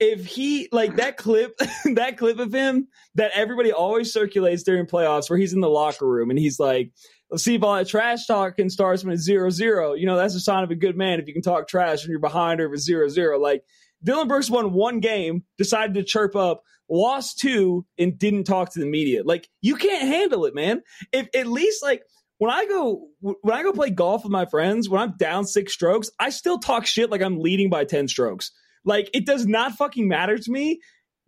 if 0.00 0.26
he 0.26 0.68
like 0.72 0.96
that 0.96 1.16
clip 1.16 1.56
that 1.94 2.18
clip 2.18 2.38
of 2.38 2.52
him 2.52 2.88
that 3.14 3.30
everybody 3.34 3.72
always 3.72 4.12
circulates 4.12 4.62
during 4.62 4.86
playoffs 4.86 5.30
where 5.30 5.38
he's 5.38 5.52
in 5.52 5.60
the 5.60 5.68
locker 5.68 6.06
room 6.06 6.30
and 6.30 6.38
he's 6.38 6.58
like 6.58 6.90
see 7.36 7.54
if 7.54 7.62
all 7.62 7.74
that 7.74 7.88
trash 7.88 8.26
talking 8.26 8.68
starts 8.68 9.04
when 9.04 9.14
it's 9.14 9.22
zero 9.22 9.50
zero. 9.50 9.94
You 9.94 10.06
know, 10.06 10.16
that's 10.16 10.34
a 10.34 10.40
sign 10.40 10.64
of 10.64 10.70
a 10.70 10.74
good 10.74 10.96
man 10.96 11.20
if 11.20 11.26
you 11.26 11.32
can 11.32 11.42
talk 11.42 11.68
trash 11.68 12.02
when 12.02 12.10
you're 12.10 12.20
behind 12.20 12.60
or 12.60 12.66
if 12.66 12.74
it's 12.74 12.84
zero 12.84 13.08
zero. 13.08 13.38
Like 13.38 13.62
Dillon 14.02 14.28
Brooks 14.28 14.50
won 14.50 14.72
one 14.72 15.00
game, 15.00 15.44
decided 15.58 15.94
to 15.94 16.02
chirp 16.02 16.36
up, 16.36 16.62
lost 16.88 17.38
two, 17.38 17.86
and 17.98 18.18
didn't 18.18 18.44
talk 18.44 18.72
to 18.72 18.80
the 18.80 18.86
media. 18.86 19.22
Like 19.24 19.48
you 19.60 19.76
can't 19.76 20.06
handle 20.06 20.44
it, 20.44 20.54
man. 20.54 20.82
If 21.12 21.28
at 21.34 21.46
least 21.46 21.82
like 21.82 22.02
when 22.38 22.50
I 22.50 22.66
go 22.66 23.08
when 23.20 23.54
I 23.54 23.62
go 23.62 23.72
play 23.72 23.90
golf 23.90 24.24
with 24.24 24.32
my 24.32 24.46
friends, 24.46 24.88
when 24.88 25.00
I'm 25.00 25.16
down 25.16 25.46
six 25.46 25.72
strokes, 25.72 26.10
I 26.18 26.30
still 26.30 26.58
talk 26.58 26.86
shit 26.86 27.10
like 27.10 27.22
I'm 27.22 27.38
leading 27.38 27.70
by 27.70 27.84
ten 27.84 28.08
strokes. 28.08 28.50
Like 28.84 29.10
it 29.14 29.26
does 29.26 29.46
not 29.46 29.72
fucking 29.72 30.08
matter 30.08 30.38
to 30.38 30.50
me. 30.50 30.80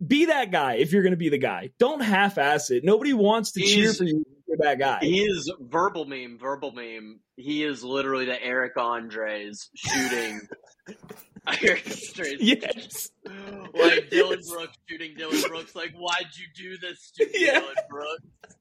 Be 0.05 0.25
that 0.25 0.51
guy 0.51 0.75
if 0.75 0.91
you're 0.91 1.01
going 1.01 1.13
to 1.13 1.17
be 1.17 1.29
the 1.29 1.39
guy. 1.39 1.71
Don't 1.79 2.01
half-ass 2.01 2.69
it. 2.69 2.83
Nobody 2.83 3.13
wants 3.13 3.53
to 3.53 3.61
He's, 3.61 3.73
cheer 3.73 3.93
for 3.93 4.03
you 4.03 4.23
you're 4.47 4.57
that 4.61 4.79
guy. 4.79 4.99
He 5.01 5.21
is 5.21 5.51
verbal 5.59 6.05
meme, 6.05 6.37
verbal 6.39 6.71
meme. 6.71 7.19
He 7.35 7.63
is 7.63 7.83
literally 7.83 8.25
the 8.25 8.41
Eric 8.41 8.77
Andres 8.77 9.69
shooting 9.75 10.41
Eric 11.47 11.85
Andres. 11.85 12.37
Yes. 12.39 13.09
Like 13.73 14.09
Dillon 14.09 14.39
Brooks 14.49 14.77
shooting 14.89 15.13
Dillon 15.15 15.41
Brooks. 15.47 15.75
Like, 15.75 15.93
why'd 15.95 16.27
you 16.35 16.45
do 16.55 16.77
this 16.77 17.11
to. 17.17 17.25
Dillon 17.25 17.75
Brooks? 17.89 18.56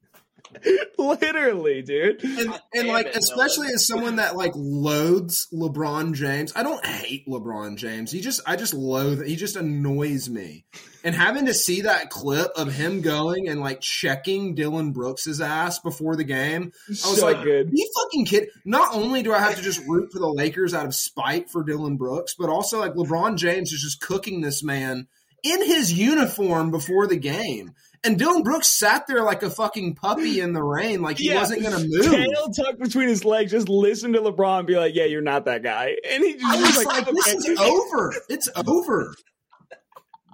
Literally, 0.98 1.82
dude. 1.82 2.22
And, 2.22 2.60
and 2.74 2.88
like, 2.88 3.06
it, 3.06 3.16
especially 3.16 3.68
as 3.68 3.86
someone 3.86 4.16
that 4.16 4.36
like 4.36 4.52
loathes 4.54 5.48
LeBron 5.52 6.14
James. 6.14 6.52
I 6.56 6.62
don't 6.62 6.84
hate 6.84 7.26
LeBron 7.26 7.76
James. 7.76 8.10
He 8.10 8.20
just, 8.20 8.40
I 8.46 8.56
just 8.56 8.74
loathe. 8.74 9.24
He 9.26 9.36
just 9.36 9.56
annoys 9.56 10.28
me. 10.28 10.64
And 11.04 11.14
having 11.14 11.46
to 11.46 11.54
see 11.54 11.82
that 11.82 12.10
clip 12.10 12.50
of 12.56 12.72
him 12.72 13.00
going 13.00 13.48
and 13.48 13.60
like 13.60 13.80
checking 13.80 14.54
Dillon 14.54 14.92
Brooks's 14.92 15.40
ass 15.40 15.78
before 15.78 16.16
the 16.16 16.24
game, 16.24 16.72
I 16.88 16.90
was 16.90 17.20
so 17.20 17.26
like, 17.26 17.44
good. 17.44 17.70
"You 17.72 17.92
fucking 18.02 18.26
kid!" 18.26 18.48
Not 18.64 18.92
only 18.92 19.22
do 19.22 19.32
I 19.32 19.38
have 19.38 19.54
to 19.54 19.62
just 19.62 19.86
root 19.86 20.10
for 20.12 20.18
the 20.18 20.26
Lakers 20.26 20.74
out 20.74 20.86
of 20.86 20.94
spite 20.96 21.48
for 21.48 21.62
Dillon 21.62 21.96
Brooks, 21.96 22.34
but 22.36 22.50
also 22.50 22.80
like 22.80 22.94
LeBron 22.94 23.36
James 23.36 23.72
is 23.72 23.82
just 23.82 24.00
cooking 24.00 24.40
this 24.40 24.64
man 24.64 25.06
in 25.44 25.64
his 25.64 25.92
uniform 25.92 26.70
before 26.70 27.06
the 27.06 27.16
game. 27.16 27.72
And 28.06 28.16
Dillon 28.16 28.44
Brooks 28.44 28.68
sat 28.68 29.08
there 29.08 29.24
like 29.24 29.42
a 29.42 29.50
fucking 29.50 29.96
puppy 29.96 30.38
in 30.40 30.52
the 30.52 30.62
rain, 30.62 31.02
like 31.02 31.18
he 31.18 31.28
yeah. 31.28 31.40
wasn't 31.40 31.62
going 31.62 31.74
to 31.74 31.88
move. 31.88 32.04
Tail 32.04 32.48
tucked 32.50 32.78
between 32.78 33.08
his 33.08 33.24
legs, 33.24 33.50
just 33.50 33.68
listen 33.68 34.12
to 34.12 34.20
LeBron 34.20 34.58
and 34.60 34.66
be 34.66 34.76
like, 34.76 34.94
"Yeah, 34.94 35.06
you're 35.06 35.22
not 35.22 35.46
that 35.46 35.64
guy." 35.64 35.96
And 36.08 36.22
he 36.22 36.34
just 36.34 36.44
I 36.44 36.60
was 36.60 36.84
like, 36.84 37.06
like 37.06 37.14
"This 37.14 37.34
is 37.34 37.58
over. 37.58 38.14
It's 38.28 38.48
over." 38.54 39.12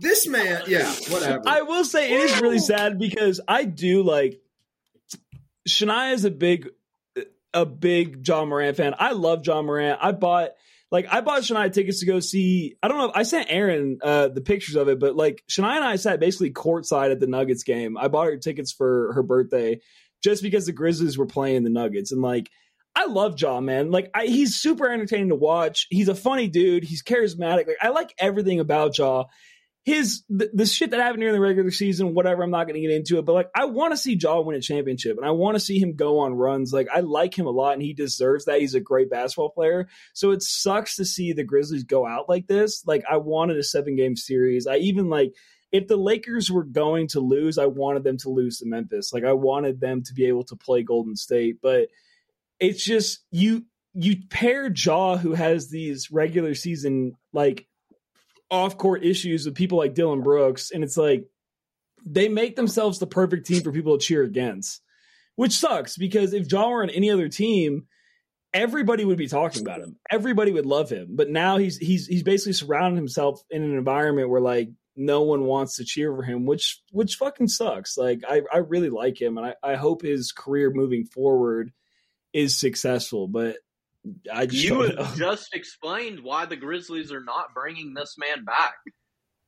This 0.01 0.29
man, 0.29 0.63
yeah, 0.67 0.93
whatever. 1.09 1.43
I 1.47 1.63
will 1.63 1.85
say 1.85 2.13
it 2.13 2.21
is 2.21 2.41
really 2.43 2.59
sad 2.59 2.99
because 2.99 3.41
I 3.49 3.65
do 3.65 4.03
like 4.03 4.41
Shania 5.67 6.13
is 6.13 6.27
a 6.27 6.31
big, 6.31 6.69
a 7.55 7.65
big 7.65 8.27
Ja 8.27 8.45
Morant 8.45 8.77
fan. 8.77 8.95
I 8.99 9.13
love 9.13 9.47
Ja 9.47 9.63
Morant. 9.63 9.99
I 10.03 10.13
bought 10.13 10.51
like 10.93 11.07
I 11.11 11.23
bought 11.23 11.43
Shania 11.43 11.73
tickets 11.73 12.01
to 12.01 12.07
go 12.07 12.21
see. 12.21 12.77
I 12.83 12.89
don't 12.89 12.99
know. 12.99 13.07
If, 13.07 13.17
I 13.17 13.23
sent 13.23 13.47
Aaron 13.51 13.99
uh, 14.03 14.29
the 14.29 14.43
pictures 14.43 14.77
of 14.77 14.89
it, 14.89 15.01
but 15.01 15.17
like 15.17 15.43
Shania 15.51 15.77
and 15.77 15.85
I 15.85 15.97
sat 15.97 16.21
basically 16.21 16.53
courtside 16.53 17.11
at 17.11 17.19
the 17.19 17.27
Nuggets 17.27 17.63
game. 17.63 17.97
I 17.97 18.09
bought 18.09 18.27
her 18.27 18.37
tickets 18.37 18.73
for 18.73 19.15
her 19.15 19.23
birthday 19.23 19.81
just 20.23 20.43
because 20.43 20.67
the 20.67 20.73
Grizzlies 20.73 21.17
were 21.17 21.27
playing 21.27 21.65
the 21.65 21.71
Nuggets, 21.71 22.13
and 22.13 22.21
like 22.21 22.51
I 22.95 23.07
love 23.07 23.41
Ja, 23.41 23.61
man. 23.61 23.91
Like 23.91 24.11
I, 24.15 24.27
he's 24.27 24.57
super 24.57 24.87
entertaining 24.87 25.31
to 25.31 25.35
watch. 25.35 25.87
He's 25.89 26.09
a 26.09 26.15
funny 26.15 26.49
dude. 26.49 26.85
He's 26.85 27.03
charismatic. 27.03 27.67
Like 27.67 27.79
I 27.81 27.89
like 27.89 28.15
everything 28.19 28.61
about 28.61 28.97
Ja 28.99 29.25
his 29.85 30.23
the, 30.29 30.49
the, 30.55 30.65
shit 30.65 30.91
that 30.93 31.01
happened 31.01 31.21
during 31.21 31.35
the 31.35 31.41
regular 31.41 31.73
season, 31.73 32.15
whatever. 32.15 32.45
I'm 32.45 32.51
not 32.51 32.69
going 32.69 32.81
to 32.81 32.81
get 32.81 32.95
into 32.95 33.19
it, 33.19 33.25
but 33.25 33.33
like 33.33 33.51
I 33.55 33.65
want 33.65 33.93
to 33.93 33.97
see 33.97 34.15
Ja 34.15 34.41
win 34.41 34.57
a 34.57 34.61
championship, 34.61 35.17
and 35.17 35.27
I 35.27 35.33
want 35.33 35.57
to 35.57 35.61
see 35.61 35.79
him 35.79 35.97
go 35.97 36.21
on 36.21 36.35
runs. 36.35 36.73
Like 36.73 36.89
I 36.93 37.01
like 37.01 37.37
him 37.37 37.47
a 37.47 37.51
lot, 37.51 37.73
and 37.73 37.83
he 37.83 37.93
deserves 37.93 38.45
that. 38.45 38.61
He's 38.61 38.75
a 38.75 38.81
great 38.81 39.11
basketball 39.11 39.51
player. 39.51 39.89
So 40.13 40.31
it 40.31 40.43
sucks 40.43 40.97
to 40.97 41.05
see 41.05 41.33
the 41.33 41.43
Grizzlies 41.43 41.83
go 41.83 42.07
out 42.07 42.29
like 42.29 42.47
this. 42.47 42.87
Like 42.87 43.03
I 43.11 43.17
wanted 43.17 43.57
a 43.57 43.65
seven 43.65 43.97
game 43.97 44.15
series. 44.15 44.69
I 44.69 44.77
even 44.77 45.09
like 45.09 45.35
if 45.73 45.89
the 45.89 45.97
Lakers 45.97 46.51
were 46.51 46.65
going 46.65 47.09
to 47.09 47.21
lose, 47.21 47.59
I 47.59 47.67
wanted 47.67 48.05
them 48.05 48.19
to 48.19 48.29
lose 48.29 48.59
to 48.59 48.67
Memphis. 48.67 49.13
Like 49.13 49.25
I 49.25 49.33
wanted 49.33 49.81
them 49.81 50.05
to 50.05 50.15
be 50.15 50.27
able 50.27 50.45
to 50.45 50.57
play 50.57 50.85
Golden 50.85 51.17
State, 51.17 51.57
but 51.61 51.89
it's 52.61 52.85
just 52.85 53.25
you 53.33 53.65
you 53.95 54.17
pair 54.31 54.71
Ja 54.73 55.17
who 55.17 55.33
has 55.33 55.69
these 55.69 56.13
regular 56.13 56.55
season 56.55 57.17
like 57.33 57.67
off 58.53 58.77
court 58.77 59.03
issues 59.03 59.47
with 59.47 59.57
people 59.57 59.79
like 59.79 59.95
Dillon 59.95 60.21
Brooks, 60.21 60.71
and 60.71 60.85
it's 60.85 60.97
like 60.97 61.25
they 62.05 62.29
make 62.29 62.55
themselves 62.55 62.99
the 62.99 63.07
perfect 63.07 63.47
team 63.47 63.63
for 63.63 63.73
people 63.73 63.99
to 63.99 64.05
cheer 64.05 64.23
against, 64.23 64.83
which 65.37 65.53
sucks 65.53 65.97
because 65.97 66.35
if 66.35 66.53
Ja 66.53 66.69
were 66.69 66.83
on 66.83 66.91
any 66.91 67.11
other 67.11 67.29
team, 67.29 67.87
everybody 68.53 69.05
would 69.05 69.17
be 69.19 69.27
talking 69.27 69.63
about 69.63 69.81
him. 69.81 69.97
Everybody 70.11 70.53
would 70.53 70.67
love 70.67 70.91
him. 70.91 71.17
But 71.17 71.31
now 71.31 71.57
he's 71.57 71.79
he's 71.79 72.07
he's 72.07 72.23
basically 72.23 72.53
surrounded 72.53 72.99
himself 72.99 73.43
in 73.51 73.63
an 73.63 73.77
environment 73.77 74.29
where 74.29 74.41
like 74.41 74.69
no 74.95 75.23
one 75.23 75.45
wants 75.45 75.77
to 75.77 75.85
cheer 75.85 76.15
for 76.15 76.23
him, 76.23 76.45
which 76.45 76.83
which 76.91 77.17
fucking 77.17 77.49
sucks. 77.49 77.97
Like 77.97 78.21
I, 78.29 78.43
I 78.53 78.59
really 78.59 78.91
like 78.91 79.21
him 79.21 79.39
and 79.39 79.47
I, 79.47 79.55
I 79.63 79.77
hope 79.77 80.03
his 80.03 80.33
career 80.33 80.71
moving 80.71 81.07
forward 81.07 81.73
is 82.35 82.59
successful. 82.59 83.29
But 83.29 83.57
I 84.33 84.47
just 84.47 84.65
you 84.65 84.81
have 84.83 85.17
just 85.17 85.55
explained 85.55 86.21
why 86.23 86.47
the 86.47 86.57
Grizzlies 86.57 87.13
are 87.13 87.23
not 87.23 87.55
bringing 87.55 87.95
this 87.95 88.17
man 88.19 88.45
back. 88.45 88.75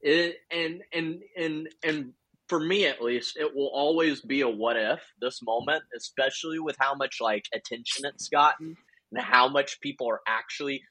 It, 0.00 0.36
and 0.50 0.82
and 0.92 1.22
and 1.36 1.68
and 1.82 2.12
for 2.48 2.60
me 2.60 2.86
at 2.86 3.02
least, 3.02 3.36
it 3.36 3.54
will 3.54 3.70
always 3.72 4.20
be 4.20 4.42
a 4.42 4.48
what 4.48 4.76
if 4.76 5.00
this 5.20 5.40
moment, 5.42 5.82
especially 5.96 6.58
with 6.58 6.76
how 6.78 6.94
much 6.94 7.16
like 7.20 7.46
attention 7.54 8.04
it's 8.04 8.28
gotten 8.28 8.76
and 9.10 9.20
how 9.20 9.48
much 9.48 9.80
people 9.80 10.08
are 10.08 10.20
actually 10.26 10.82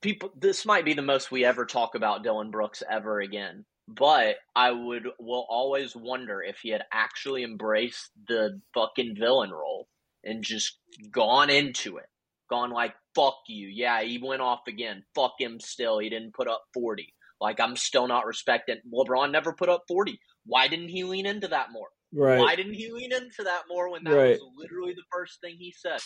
people. 0.00 0.32
This 0.36 0.64
might 0.64 0.84
be 0.84 0.94
the 0.94 1.02
most 1.02 1.30
we 1.30 1.44
ever 1.44 1.66
talk 1.66 1.94
about 1.94 2.22
Dillon 2.22 2.50
Brooks 2.50 2.82
ever 2.90 3.20
again. 3.20 3.64
But 3.86 4.36
I 4.54 4.70
would 4.72 5.06
will 5.18 5.46
always 5.48 5.94
wonder 5.94 6.42
if 6.42 6.58
he 6.62 6.70
had 6.70 6.82
actually 6.92 7.42
embraced 7.42 8.10
the 8.26 8.60
fucking 8.74 9.16
villain 9.18 9.50
role 9.50 9.88
and 10.24 10.42
just 10.42 10.78
gone 11.10 11.48
into 11.48 11.96
it 11.98 12.06
gone 12.48 12.70
like, 12.70 12.94
fuck 13.14 13.36
you. 13.48 13.68
Yeah, 13.68 14.02
he 14.02 14.18
went 14.22 14.42
off 14.42 14.60
again. 14.68 15.04
Fuck 15.14 15.34
him 15.38 15.60
still. 15.60 15.98
He 15.98 16.08
didn't 16.10 16.34
put 16.34 16.48
up 16.48 16.62
40. 16.74 17.12
Like 17.40 17.60
I'm 17.60 17.76
still 17.76 18.08
not 18.08 18.26
respecting. 18.26 18.76
LeBron 18.92 19.30
never 19.30 19.52
put 19.52 19.68
up 19.68 19.84
40. 19.88 20.18
Why 20.46 20.68
didn't 20.68 20.88
he 20.88 21.04
lean 21.04 21.26
into 21.26 21.48
that 21.48 21.70
more? 21.72 21.88
Right. 22.12 22.38
Why 22.38 22.56
didn't 22.56 22.74
he 22.74 22.90
lean 22.90 23.12
into 23.12 23.44
that 23.44 23.62
more 23.68 23.90
when 23.90 24.04
that 24.04 24.14
Right. 24.14 24.30
was 24.40 24.52
literally 24.56 24.94
the 24.94 25.04
first 25.12 25.40
thing 25.40 25.56
he 25.58 25.72
said? 25.76 26.00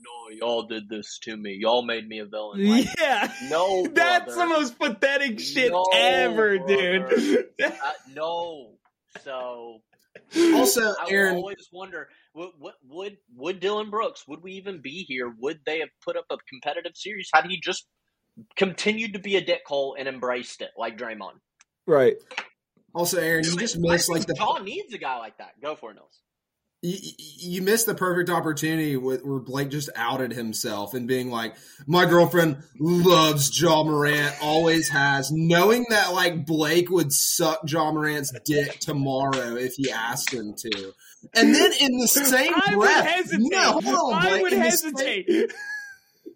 No, 0.00 0.34
y'all 0.46 0.62
did 0.62 0.88
this 0.88 1.18
to 1.24 1.36
me. 1.36 1.56
Y'all 1.60 1.82
made 1.82 2.06
me 2.06 2.20
a 2.20 2.24
villain. 2.26 2.64
Like, 2.68 2.86
yeah. 2.98 3.32
no, 3.50 3.84
That's 3.92 4.32
brother. 4.32 4.40
the 4.40 4.46
most 4.60 4.78
pathetic 4.78 5.40
shit 5.40 5.72
No, 5.72 5.84
ever, 5.92 6.58
brother. 6.58 7.08
dude. 7.08 7.44
Uh, 7.60 7.70
no. 8.14 8.74
So 9.24 9.80
Also, 10.54 10.82
I 10.92 11.06
Aaron, 11.10 11.36
always 11.36 11.68
wonder 11.72 12.08
would, 12.38 12.50
would 12.60 12.74
would 12.88 13.16
would 13.34 13.60
Dillon 13.60 13.90
Brooks 13.90 14.24
would 14.28 14.42
we 14.42 14.52
even 14.52 14.80
be 14.80 15.04
here? 15.06 15.32
Would 15.40 15.60
they 15.66 15.80
have 15.80 15.88
put 16.04 16.16
up 16.16 16.26
a 16.30 16.36
competitive 16.48 16.92
series 16.94 17.28
had 17.34 17.46
he 17.46 17.60
just 17.60 17.86
continued 18.56 19.14
to 19.14 19.18
be 19.18 19.36
a 19.36 19.44
dickhole 19.44 19.94
and 19.98 20.08
embraced 20.08 20.62
it 20.62 20.70
like 20.76 20.96
Draymond? 20.96 21.40
right. 21.86 22.14
also, 22.94 23.18
Aaron, 23.18 23.44
you 23.44 23.56
just 23.56 23.78
missed 23.78 24.08
like 24.08 24.26
the 24.26 24.36
Ja 24.38 24.58
needs 24.58 24.94
a 24.94 24.98
guy 24.98 25.18
like 25.18 25.38
that. 25.38 25.60
Go 25.60 25.74
for 25.74 25.90
it, 25.90 25.94
Nils. 25.94 26.20
You, 26.80 26.96
you 27.40 27.62
missed 27.62 27.86
the 27.86 27.94
perfect 27.94 28.30
opportunity 28.30 28.96
with, 28.96 29.24
where 29.24 29.40
Blake 29.40 29.68
just 29.70 29.90
outed 29.96 30.32
himself 30.32 30.94
and 30.94 31.08
being 31.08 31.28
like, 31.28 31.56
"My 31.88 32.04
girlfriend 32.04 32.62
loves 32.78 33.60
Ja 33.60 33.82
Morant, 33.82 34.36
always 34.40 34.88
has," 34.90 35.32
knowing 35.32 35.86
that 35.90 36.12
like 36.12 36.46
Blake 36.46 36.88
would 36.88 37.12
suck 37.12 37.62
Ja 37.66 37.90
Morant's 37.90 38.32
dick 38.44 38.78
tomorrow 38.78 39.56
if 39.56 39.74
he 39.74 39.90
asked 39.90 40.32
him 40.32 40.54
to. 40.54 40.92
And 41.34 41.52
then 41.52 41.72
in 41.80 41.98
the 41.98 42.06
same 42.06 42.52
I 42.54 42.74
breath, 42.76 43.04
hesitate. 43.04 43.50
no, 43.50 43.80
hold 43.80 44.14
on, 44.14 44.26
I 44.26 44.40
would 44.40 44.52
in 44.52 44.60
the 44.62 44.70
same- 44.70 44.92
hesitate. 44.94 45.52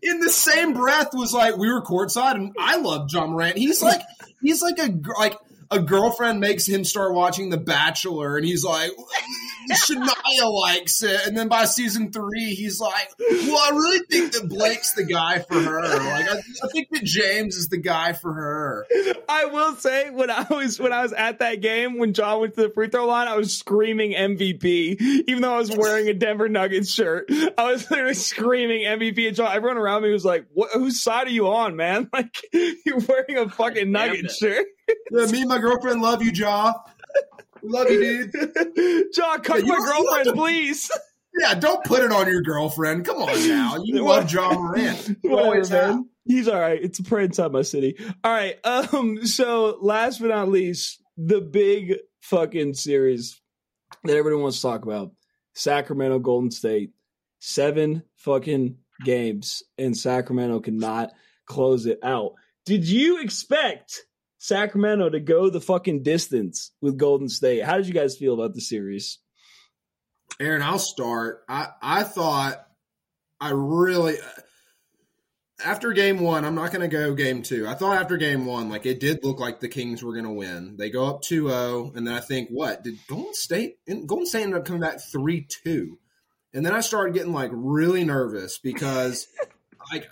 in 0.03 0.19
the 0.19 0.31
same 0.31 0.73
breath 0.73 1.11
was 1.15 1.33
like 1.33 1.57
we 1.57 1.73
were 1.73 1.83
courtside 1.83 2.35
and 2.35 2.53
I 2.59 2.79
love 2.79 3.09
Ja 3.13 3.29
Morant. 3.29 3.57
He's 3.59 3.81
like 3.81 4.01
he's 4.43 4.61
like 4.61 4.81
a 4.81 4.93
like 5.21 5.39
a 5.71 5.79
girlfriend 5.81 6.41
makes 6.41 6.67
him 6.67 6.85
start 6.85 7.15
watching 7.15 7.49
The 7.51 7.57
Bachelor 7.59 8.37
and 8.37 8.45
he's 8.45 8.65
like 8.65 8.91
Shania 9.73 10.53
likes 10.53 11.03
it 11.03 11.27
and 11.27 11.37
then 11.37 11.49
by 11.49 11.65
season 11.65 12.13
three 12.13 12.55
he's 12.55 12.81
like 12.81 13.11
well 13.19 13.59
I 13.59 13.71
really 13.71 14.05
think 14.11 14.33
that 14.33 14.49
Blake's 14.49 14.93
the 14.93 15.05
guy 15.05 15.41
for 15.41 15.61
her 15.61 15.83
like 15.83 16.29
I, 16.29 16.39
I 16.65 16.69
think 16.73 16.89
that 16.91 17.05
James 17.05 17.57
is 17.57 17.69
the 17.69 17.79
guy 17.79 18.13
for 18.13 18.33
her 18.33 18.87
I 19.29 19.47
will 19.47 19.75
say 19.77 20.11
when 20.11 20.31
I 20.31 20.47
was 20.51 20.79
when 20.79 20.93
I 20.93 21.03
was 21.03 21.13
at 21.13 21.39
that 21.41 21.61
game 21.61 21.99
when 21.99 22.13
Ja 22.15 22.37
went 22.37 22.55
to 22.55 22.63
the 22.63 22.71
free 22.71 22.89
throw 22.89 23.07
line, 23.07 23.29
I 23.29 23.37
was 23.37 23.57
screaming 23.57 24.13
MVP, 24.13 25.01
even 25.29 25.43
though 25.43 25.55
I 25.55 25.59
was 25.59 25.75
wearing 25.75 26.09
a 26.09 26.15
Denver 26.15 26.49
Nuggets 26.49 26.91
shirt. 26.91 27.27
I 27.31 27.73
was 27.73 27.91
literally 27.91 28.15
screaming 28.15 28.85
MVP, 28.85 29.29
and 29.29 29.37
Ja. 29.37 29.51
Everyone 29.53 29.79
around 29.79 30.03
me 30.03 30.11
was 30.11 30.25
like, 30.25 30.47
"What? 30.53 30.71
Whose 30.73 31.03
side 31.03 31.27
are 31.27 31.31
you 31.31 31.49
on, 31.49 31.77
man? 31.77 32.11
Like 32.23 32.43
you're 32.53 32.99
wearing 32.99 33.39
a 33.39 33.49
fucking 33.49 33.91
Damn 33.91 34.09
Nuggets 34.09 34.37
shirt." 34.37 34.67
yeah 35.11 35.27
me 35.27 35.41
and 35.41 35.49
my 35.49 35.59
girlfriend 35.59 36.03
love 36.03 36.23
you 36.23 36.31
Ja 36.33 36.75
we 37.39 37.42
love 37.63 37.91
you 37.91 38.27
dude 38.29 39.07
Ja, 39.17 39.39
come 39.39 39.61
Yeah, 39.61 39.65
my 39.67 39.75
don't- 39.77 39.87
you 39.87 39.93
don't 39.93 40.05
girlfriend, 40.05 40.25
to- 40.27 40.33
please. 40.33 40.91
yeah 41.41 41.55
don't 41.55 41.83
put 41.85 42.03
it 42.03 42.13
on 42.13 42.27
your 42.27 42.43
girlfriend 42.43 43.05
come 43.07 43.23
on 43.23 43.49
now 43.49 43.77
you 43.83 44.05
love 44.07 44.31
Ja 44.33 44.53
Morant 44.53 45.17
You 45.23 45.39
always 45.39 45.69
have. 45.71 45.95
man. 45.97 46.09
He's 46.25 46.47
all 46.47 46.61
right. 46.61 46.79
It's 46.81 47.01
a 47.01 47.03
prayer 47.03 47.25
inside 47.25 47.51
my 47.51 47.63
city. 47.63 47.97
All 48.23 48.33
right. 48.33 48.57
Um. 48.65 49.27
So 49.27 49.77
last 49.81 50.21
but 50.21 50.29
not 50.29 50.49
least, 50.51 51.03
the 51.17 51.41
big 51.41 51.97
fucking 52.21 52.75
series 52.75 53.41
that 54.05 54.15
everyone 54.17 54.43
wants 54.45 54.59
to 54.59 54.63
talk 54.63 54.85
about: 54.85 55.11
Sacramento 55.57 56.21
Golden 56.21 56.53
State. 56.53 56.93
Seven 57.41 58.05
fucking 58.19 58.77
games, 59.05 59.65
and 59.77 59.97
Sacramento 59.97 60.61
cannot 60.61 61.11
close 61.47 61.87
it 61.87 61.99
out. 62.05 62.35
Did 62.67 62.89
you 62.89 63.21
expect 63.21 64.03
Sacramento 64.43 65.09
to 65.09 65.21
go 65.21 65.49
the 65.49 65.61
fucking 65.61 66.03
distance 66.03 66.73
with 66.81 66.99
Golden 66.99 67.29
State? 67.29 67.63
How 67.63 67.77
did 67.77 67.87
you 67.87 67.95
guys 67.95 68.17
feel 68.17 68.35
about 68.35 68.55
the 68.55 68.61
series? 68.61 69.21
Aaron, 70.41 70.63
I'll 70.63 70.81
start. 70.81 71.45
I 71.49 71.69
I 71.81 72.03
thought 72.03 72.57
I 73.41 73.51
really 73.51 74.17
after 75.65 75.93
game 75.93 76.19
one, 76.19 76.45
I'm 76.45 76.57
not 76.57 76.73
going 76.73 76.81
to 76.81 76.89
go 76.89 77.15
game 77.15 77.43
two. 77.43 77.69
I 77.69 77.75
thought 77.75 77.97
after 77.97 78.17
game 78.17 78.45
one, 78.45 78.69
like 78.69 78.85
it 78.85 78.99
did 78.99 79.23
look 79.23 79.39
like 79.39 79.61
the 79.61 79.69
Kings 79.69 80.03
were 80.03 80.13
going 80.13 80.25
to 80.25 80.33
win. 80.33 80.75
They 80.77 80.91
go 80.91 81.07
up 81.07 81.23
2-0, 81.23 81.97
and 81.97 82.05
then 82.05 82.15
I 82.15 82.19
think, 82.19 82.49
what 82.49 82.83
did 82.83 82.99
Golden 83.07 83.35
State? 83.35 83.77
Golden 83.87 84.27
State 84.27 84.43
ended 84.43 84.59
up 84.59 84.65
coming 84.65 84.83
back 84.83 84.99
three 85.01 85.47
two, 85.49 86.01
and 86.53 86.67
then 86.67 86.73
I 86.73 86.81
started 86.81 87.15
getting 87.15 87.33
like 87.33 87.53
really 87.55 88.03
nervous 88.03 88.59
because. 88.59 89.29
Like 89.93 90.11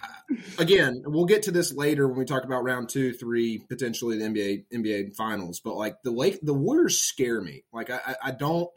again, 0.59 1.03
we'll 1.07 1.25
get 1.25 1.45
to 1.45 1.51
this 1.51 1.73
later 1.73 2.07
when 2.07 2.19
we 2.19 2.25
talk 2.27 2.45
about 2.45 2.63
round 2.65 2.89
two, 2.91 3.13
three, 3.13 3.59
potentially 3.59 4.19
the 4.19 4.25
NBA 4.27 4.65
NBA 4.73 5.17
finals. 5.17 5.61
But 5.61 5.75
like 5.77 6.03
the 6.03 6.11
lake, 6.11 6.39
the 6.43 6.55
Warriors 6.55 7.01
scare 7.01 7.41
me. 7.41 7.65
Like 7.73 7.91
I, 7.91 8.01
I, 8.07 8.15
I 8.27 8.31
don't. 8.33 8.69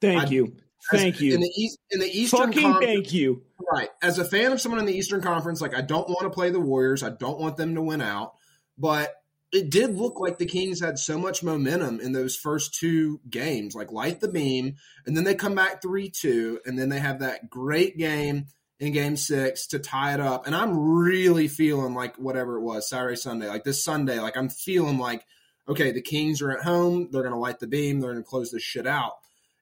Thank 0.00 0.22
I- 0.24 0.26
you. 0.28 0.44
as- 0.92 1.00
Thank 1.00 1.20
you. 1.20 1.34
In 1.34 1.40
the 1.40 1.52
East, 1.56 1.78
in 1.90 2.00
the 2.00 2.06
Eastern 2.06 2.46
Fucking 2.48 2.62
Conference, 2.62 2.86
thank 2.86 3.12
you. 3.12 3.42
Right. 3.72 3.88
As 4.02 4.18
a 4.18 4.24
fan 4.24 4.52
of 4.52 4.60
someone 4.60 4.80
in 4.80 4.86
the 4.86 4.96
Eastern 4.96 5.20
Conference, 5.20 5.60
like 5.60 5.74
I 5.76 5.80
don't 5.80 6.08
want 6.08 6.22
to 6.22 6.30
play 6.30 6.50
the 6.50 6.60
Warriors. 6.60 7.02
I 7.02 7.10
don't 7.10 7.38
want 7.38 7.56
them 7.56 7.74
to 7.76 7.82
win 7.82 8.00
out. 8.00 8.34
But 8.78 9.12
it 9.52 9.70
did 9.70 9.94
look 9.96 10.18
like 10.18 10.38
the 10.38 10.46
Kings 10.46 10.80
had 10.80 10.98
so 10.98 11.18
much 11.18 11.42
momentum 11.42 12.00
in 12.00 12.12
those 12.12 12.34
first 12.36 12.74
two 12.74 13.20
games, 13.28 13.74
like 13.74 13.92
light 13.92 14.20
the 14.20 14.28
beam, 14.28 14.76
and 15.06 15.16
then 15.16 15.24
they 15.24 15.34
come 15.34 15.54
back 15.54 15.82
3 15.82 16.08
2, 16.08 16.60
and 16.64 16.78
then 16.78 16.88
they 16.88 16.98
have 16.98 17.20
that 17.20 17.50
great 17.50 17.98
game 17.98 18.46
in 18.80 18.92
game 18.92 19.16
six 19.16 19.66
to 19.68 19.78
tie 19.78 20.14
it 20.14 20.20
up. 20.20 20.46
And 20.46 20.54
I'm 20.54 20.76
really 20.76 21.48
feeling 21.48 21.94
like 21.94 22.16
whatever 22.16 22.56
it 22.56 22.62
was, 22.62 22.88
Saturday, 22.88 23.16
Sunday, 23.16 23.48
like 23.48 23.64
this 23.64 23.84
Sunday, 23.84 24.18
like 24.18 24.36
I'm 24.36 24.48
feeling 24.48 24.98
like, 24.98 25.24
okay, 25.68 25.92
the 25.92 26.02
Kings 26.02 26.42
are 26.42 26.50
at 26.50 26.64
home. 26.64 27.08
They're 27.10 27.22
going 27.22 27.34
to 27.34 27.38
light 27.38 27.60
the 27.60 27.66
beam. 27.66 28.00
They're 28.00 28.12
going 28.12 28.24
to 28.24 28.28
close 28.28 28.50
this 28.50 28.62
shit 28.62 28.86
out. 28.86 29.12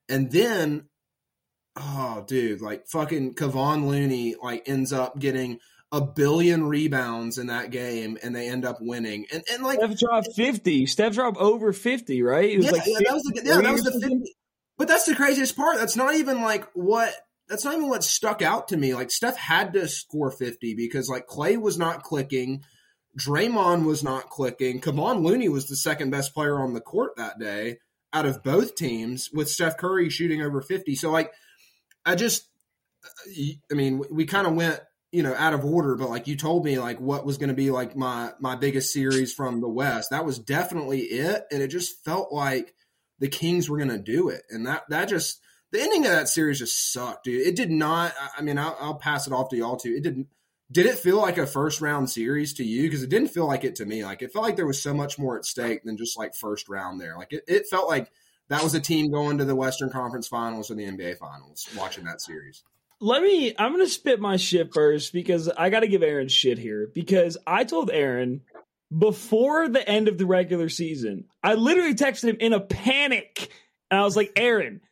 And 0.09 0.31
then 0.31 0.89
Oh, 1.77 2.25
dude, 2.27 2.61
like 2.61 2.87
fucking 2.89 3.35
Kevon 3.35 3.87
Looney 3.87 4.35
like 4.43 4.69
ends 4.69 4.93
up 4.93 5.19
getting 5.19 5.61
a 5.93 6.01
billion 6.01 6.69
rebounds 6.69 7.39
in 7.39 7.47
that 7.47 7.71
game, 7.71 8.19
and 8.23 8.35
they 8.35 8.49
end 8.49 8.65
up 8.65 8.79
winning. 8.81 9.27
And 9.33 9.43
and 9.53 9.63
like 9.63 9.79
Steph 9.79 9.99
dropped 9.99 10.29
50. 10.35 10.87
Steph 10.87 11.15
dropped 11.15 11.39
over 11.39 11.73
50, 11.73 12.23
right? 12.23 12.51
It 12.51 12.57
was 12.59 12.67
yeah, 12.67 12.73
like 12.73 12.83
yeah, 12.87 12.99
that 13.07 13.15
was 13.15 13.23
the, 13.23 13.43
yeah, 13.45 13.61
that 13.61 13.73
was 13.73 13.83
the 13.85 13.93
50. 13.93 14.09
50. 14.09 14.37
But 14.79 14.89
that's 14.89 15.05
the 15.05 15.15
craziest 15.15 15.57
part. 15.57 15.77
That's 15.79 15.97
not 15.97 16.15
even 16.15 16.43
like 16.43 16.67
what 16.75 17.15
that's 17.51 17.64
not 17.64 17.74
even 17.74 17.88
what 17.88 18.05
stuck 18.05 18.42
out 18.42 18.68
to 18.68 18.76
me. 18.76 18.94
Like 18.94 19.11
Steph 19.11 19.36
had 19.36 19.72
to 19.72 19.88
score 19.88 20.30
50 20.30 20.74
because 20.74 21.11
like 21.11 21.26
Klay 21.26 21.61
was 21.61 21.76
not 21.76 22.05
clicking, 22.05 22.62
Draymond 23.18 23.84
was 23.84 24.05
not 24.05 24.30
clicking. 24.30 24.80
Kevon 24.80 25.24
Looney 25.24 25.48
was 25.48 25.68
the 25.68 25.76
second 25.76 26.11
best 26.11 26.32
player 26.32 26.61
on 26.61 26.74
the 26.74 26.80
court 26.80 27.16
that 27.16 27.40
day 27.40 27.78
out 28.12 28.26
of 28.26 28.42
both 28.42 28.74
teams, 28.76 29.30
with 29.32 29.48
Steph 29.48 29.76
Curry 29.76 30.11
shooting 30.11 30.42
over 30.42 30.62
50. 30.62 30.94
So 30.94 31.11
like 31.11 31.32
I 32.07 32.14
just 32.14 32.48
I 33.70 33.74
mean, 33.74 34.03
we 34.11 34.26
kind 34.26 34.46
of 34.46 34.55
went, 34.55 34.80
you 35.11 35.22
know, 35.24 35.34
out 35.34 35.55
of 35.55 35.64
order, 35.64 35.96
but 35.96 36.09
like 36.09 36.28
you 36.28 36.36
told 36.36 36.64
me 36.64 36.78
like 36.78 37.01
what 37.01 37.26
was 37.26 37.36
going 37.36 37.48
to 37.48 37.55
be 37.55 37.72
like 37.72 37.96
my 37.96 38.32
my 38.38 38.55
biggest 38.55 38.92
series 38.92 39.34
from 39.34 39.61
the 39.61 39.68
West. 39.68 40.11
That 40.11 40.24
was 40.24 40.38
definitely 40.38 41.01
it, 41.01 41.44
and 41.51 41.62
it 41.62 41.68
just 41.68 42.05
felt 42.05 42.32
like 42.32 42.74
the 43.18 43.28
Kings 43.28 43.68
were 43.68 43.78
going 43.78 43.90
to 43.90 43.98
do 43.98 44.28
it, 44.28 44.42
and 44.51 44.66
that 44.68 44.84
that 44.90 45.09
just 45.09 45.40
the 45.73 45.81
ending 45.81 46.07
of 46.07 46.12
that 46.12 46.29
series 46.29 46.59
just 46.59 46.93
sucked, 46.93 47.25
dude. 47.25 47.47
It 47.47 47.57
did 47.57 47.71
not. 47.71 48.14
I- 48.37 48.43
mean, 48.43 48.59
I'll, 48.59 48.77
I'll 48.81 48.95
pass 48.95 49.27
it 49.27 49.33
off 49.33 49.51
to 49.51 49.57
y'all 49.57 49.77
too. 49.77 49.95
It 49.95 50.03
didn't. 50.03 50.29
Did 50.73 50.87
it 50.87 50.99
feel 50.99 51.16
like 51.16 51.37
a 51.37 51.47
first 51.47 51.81
round 51.81 52.11
series 52.11 52.55
to 52.55 52.64
you? 52.64 52.83
Because 52.83 53.03
it 53.03 53.11
didn't 53.11 53.29
feel 53.29 53.47
like 53.47 53.64
it 53.64 53.75
to 53.77 53.87
me. 53.87 54.05
Like 54.05 54.23
it 54.23 54.33
felt 54.33 54.45
like 54.45 54.57
there 54.57 54.66
was 54.66 54.81
so 54.81 54.95
much 54.95 55.18
more 55.18 55.37
at 55.37 55.45
stake 55.45 55.83
than 55.83 55.97
just 55.97 56.16
like 56.16 56.35
first 56.37 56.68
round 56.68 57.01
there. 57.01 57.16
Like 57.16 57.33
it, 57.33 57.43
it 57.49 57.66
felt 57.66 57.89
like 57.89 58.11
that 58.51 58.62
was 58.62 58.75
a 58.75 58.81
team 58.81 59.11
going 59.11 59.39
to 59.39 59.45
the 59.45 59.57
Western 59.57 59.91
Conference 59.91 60.29
Finals 60.29 60.71
or 60.71 60.75
the 60.77 60.85
NBA 60.85 61.18
Finals. 61.18 61.68
Watching 61.77 62.05
that 62.05 62.21
series. 62.21 62.62
Let 63.01 63.23
me, 63.23 63.55
I'm 63.59 63.79
to 63.79 63.89
spit 63.89 64.21
my 64.21 64.37
shit 64.37 64.75
first 64.75 65.12
because 65.12 65.49
I 65.49 65.71
got 65.71 65.81
to 65.81 65.89
give 65.89 66.03
Aaron 66.03 66.29
shit 66.29 66.59
here 66.59 66.89
because 66.93 67.39
I 67.47 67.64
told 67.64 67.91
Aaron 67.91 68.43
before 68.97 69.68
the 69.68 69.89
end 69.89 70.09
of 70.09 70.18
the 70.18 70.27
regular 70.27 70.68
season, 70.68 71.25
I 71.43 71.55
literally 71.55 71.95
texted 71.95 72.29
him 72.29 72.37
in 72.41 72.53
a 72.53 72.61
panic. 72.61 73.51
And 73.91 74.01
I 74.01 74.05
was 74.05 74.16
like, 74.16 74.33
Aaron, 74.37 74.83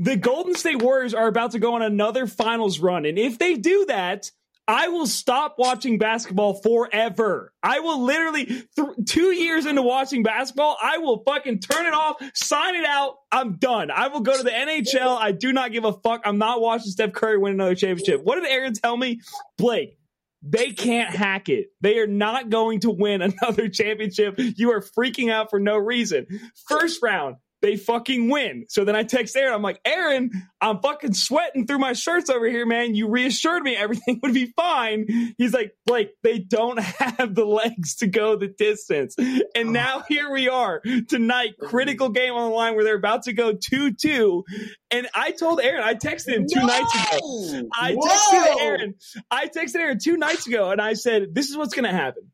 the 0.00 0.16
Golden 0.16 0.54
State 0.54 0.80
Warriors 0.80 1.12
are 1.12 1.28
about 1.28 1.50
to 1.50 1.58
go 1.58 1.74
on 1.74 1.82
another 1.82 2.26
finals 2.26 2.80
run. 2.80 3.04
And 3.04 3.18
if 3.18 3.38
they 3.38 3.54
do 3.56 3.84
that, 3.86 4.30
I 4.66 4.88
will 4.88 5.06
stop 5.06 5.56
watching 5.58 5.98
basketball 5.98 6.54
forever. 6.54 7.52
I 7.62 7.80
will 7.80 8.02
literally, 8.02 8.46
th- 8.46 8.66
two 9.06 9.34
years 9.34 9.66
into 9.66 9.82
watching 9.82 10.22
basketball, 10.22 10.78
I 10.80 10.98
will 10.98 11.22
fucking 11.26 11.58
turn 11.58 11.84
it 11.84 11.92
off, 11.92 12.16
sign 12.34 12.76
it 12.76 12.86
out. 12.86 13.16
I'm 13.30 13.56
done. 13.56 13.90
I 13.90 14.08
will 14.08 14.20
go 14.20 14.34
to 14.34 14.42
the 14.42 14.50
NHL. 14.50 15.18
I 15.18 15.32
do 15.32 15.52
not 15.52 15.70
give 15.70 15.84
a 15.84 15.92
fuck. 15.92 16.22
I'm 16.24 16.38
not 16.38 16.62
watching 16.62 16.92
Steph 16.92 17.12
Curry 17.12 17.36
win 17.36 17.54
another 17.54 17.74
championship. 17.74 18.22
What 18.22 18.36
did 18.36 18.46
Aaron 18.46 18.72
tell 18.72 18.96
me? 18.96 19.20
Blake, 19.58 19.98
they 20.42 20.70
can't 20.70 21.14
hack 21.14 21.50
it. 21.50 21.66
They 21.82 21.98
are 21.98 22.06
not 22.06 22.48
going 22.48 22.80
to 22.80 22.90
win 22.90 23.20
another 23.42 23.68
championship. 23.68 24.36
You 24.38 24.70
are 24.72 24.80
freaking 24.80 25.30
out 25.30 25.50
for 25.50 25.60
no 25.60 25.76
reason. 25.76 26.26
First 26.68 27.02
round, 27.02 27.36
they 27.62 27.76
fucking 27.76 28.30
win. 28.30 28.66
So 28.68 28.84
then 28.84 28.96
I 28.96 29.02
text 29.02 29.36
Aaron. 29.36 29.54
I'm 29.54 29.62
like, 29.62 29.80
Aaron, 29.84 30.30
I'm 30.60 30.80
fucking 30.80 31.14
sweating 31.14 31.66
through 31.66 31.78
my 31.78 31.92
shirts 31.92 32.30
over 32.30 32.48
here, 32.48 32.66
man. 32.66 32.94
You 32.94 33.08
reassured 33.08 33.62
me 33.62 33.76
everything 33.76 34.20
would 34.22 34.34
be 34.34 34.52
fine. 34.56 35.34
He's 35.38 35.52
like, 35.52 35.74
Blake, 35.86 36.10
they 36.22 36.38
don't 36.38 36.78
have 36.80 37.34
the 37.34 37.44
legs 37.44 37.96
to 37.96 38.06
go 38.06 38.36
the 38.36 38.48
distance. 38.48 39.14
And 39.18 39.68
oh. 39.68 39.70
now 39.70 40.04
here 40.08 40.30
we 40.30 40.48
are 40.48 40.80
tonight, 41.08 41.54
critical 41.60 42.08
game 42.08 42.34
on 42.34 42.50
the 42.50 42.56
line 42.56 42.74
where 42.74 42.84
they're 42.84 42.96
about 42.96 43.24
to 43.24 43.32
go 43.32 43.52
2 43.52 43.92
2. 43.92 44.44
And 44.90 45.08
I 45.14 45.32
told 45.32 45.60
Aaron, 45.60 45.82
I 45.82 45.94
texted 45.94 46.34
him 46.34 46.46
two 46.52 46.60
no! 46.60 46.66
nights 46.66 46.94
ago. 46.94 47.68
I 47.74 47.94
texted 47.94 48.60
Aaron, 48.60 48.94
I 49.30 49.46
texted 49.48 49.76
Aaron 49.76 49.98
two 50.02 50.16
nights 50.16 50.46
ago 50.46 50.70
and 50.70 50.80
I 50.80 50.94
said, 50.94 51.34
this 51.34 51.50
is 51.50 51.56
what's 51.56 51.74
going 51.74 51.84
to 51.84 51.92
happen. 51.96 52.30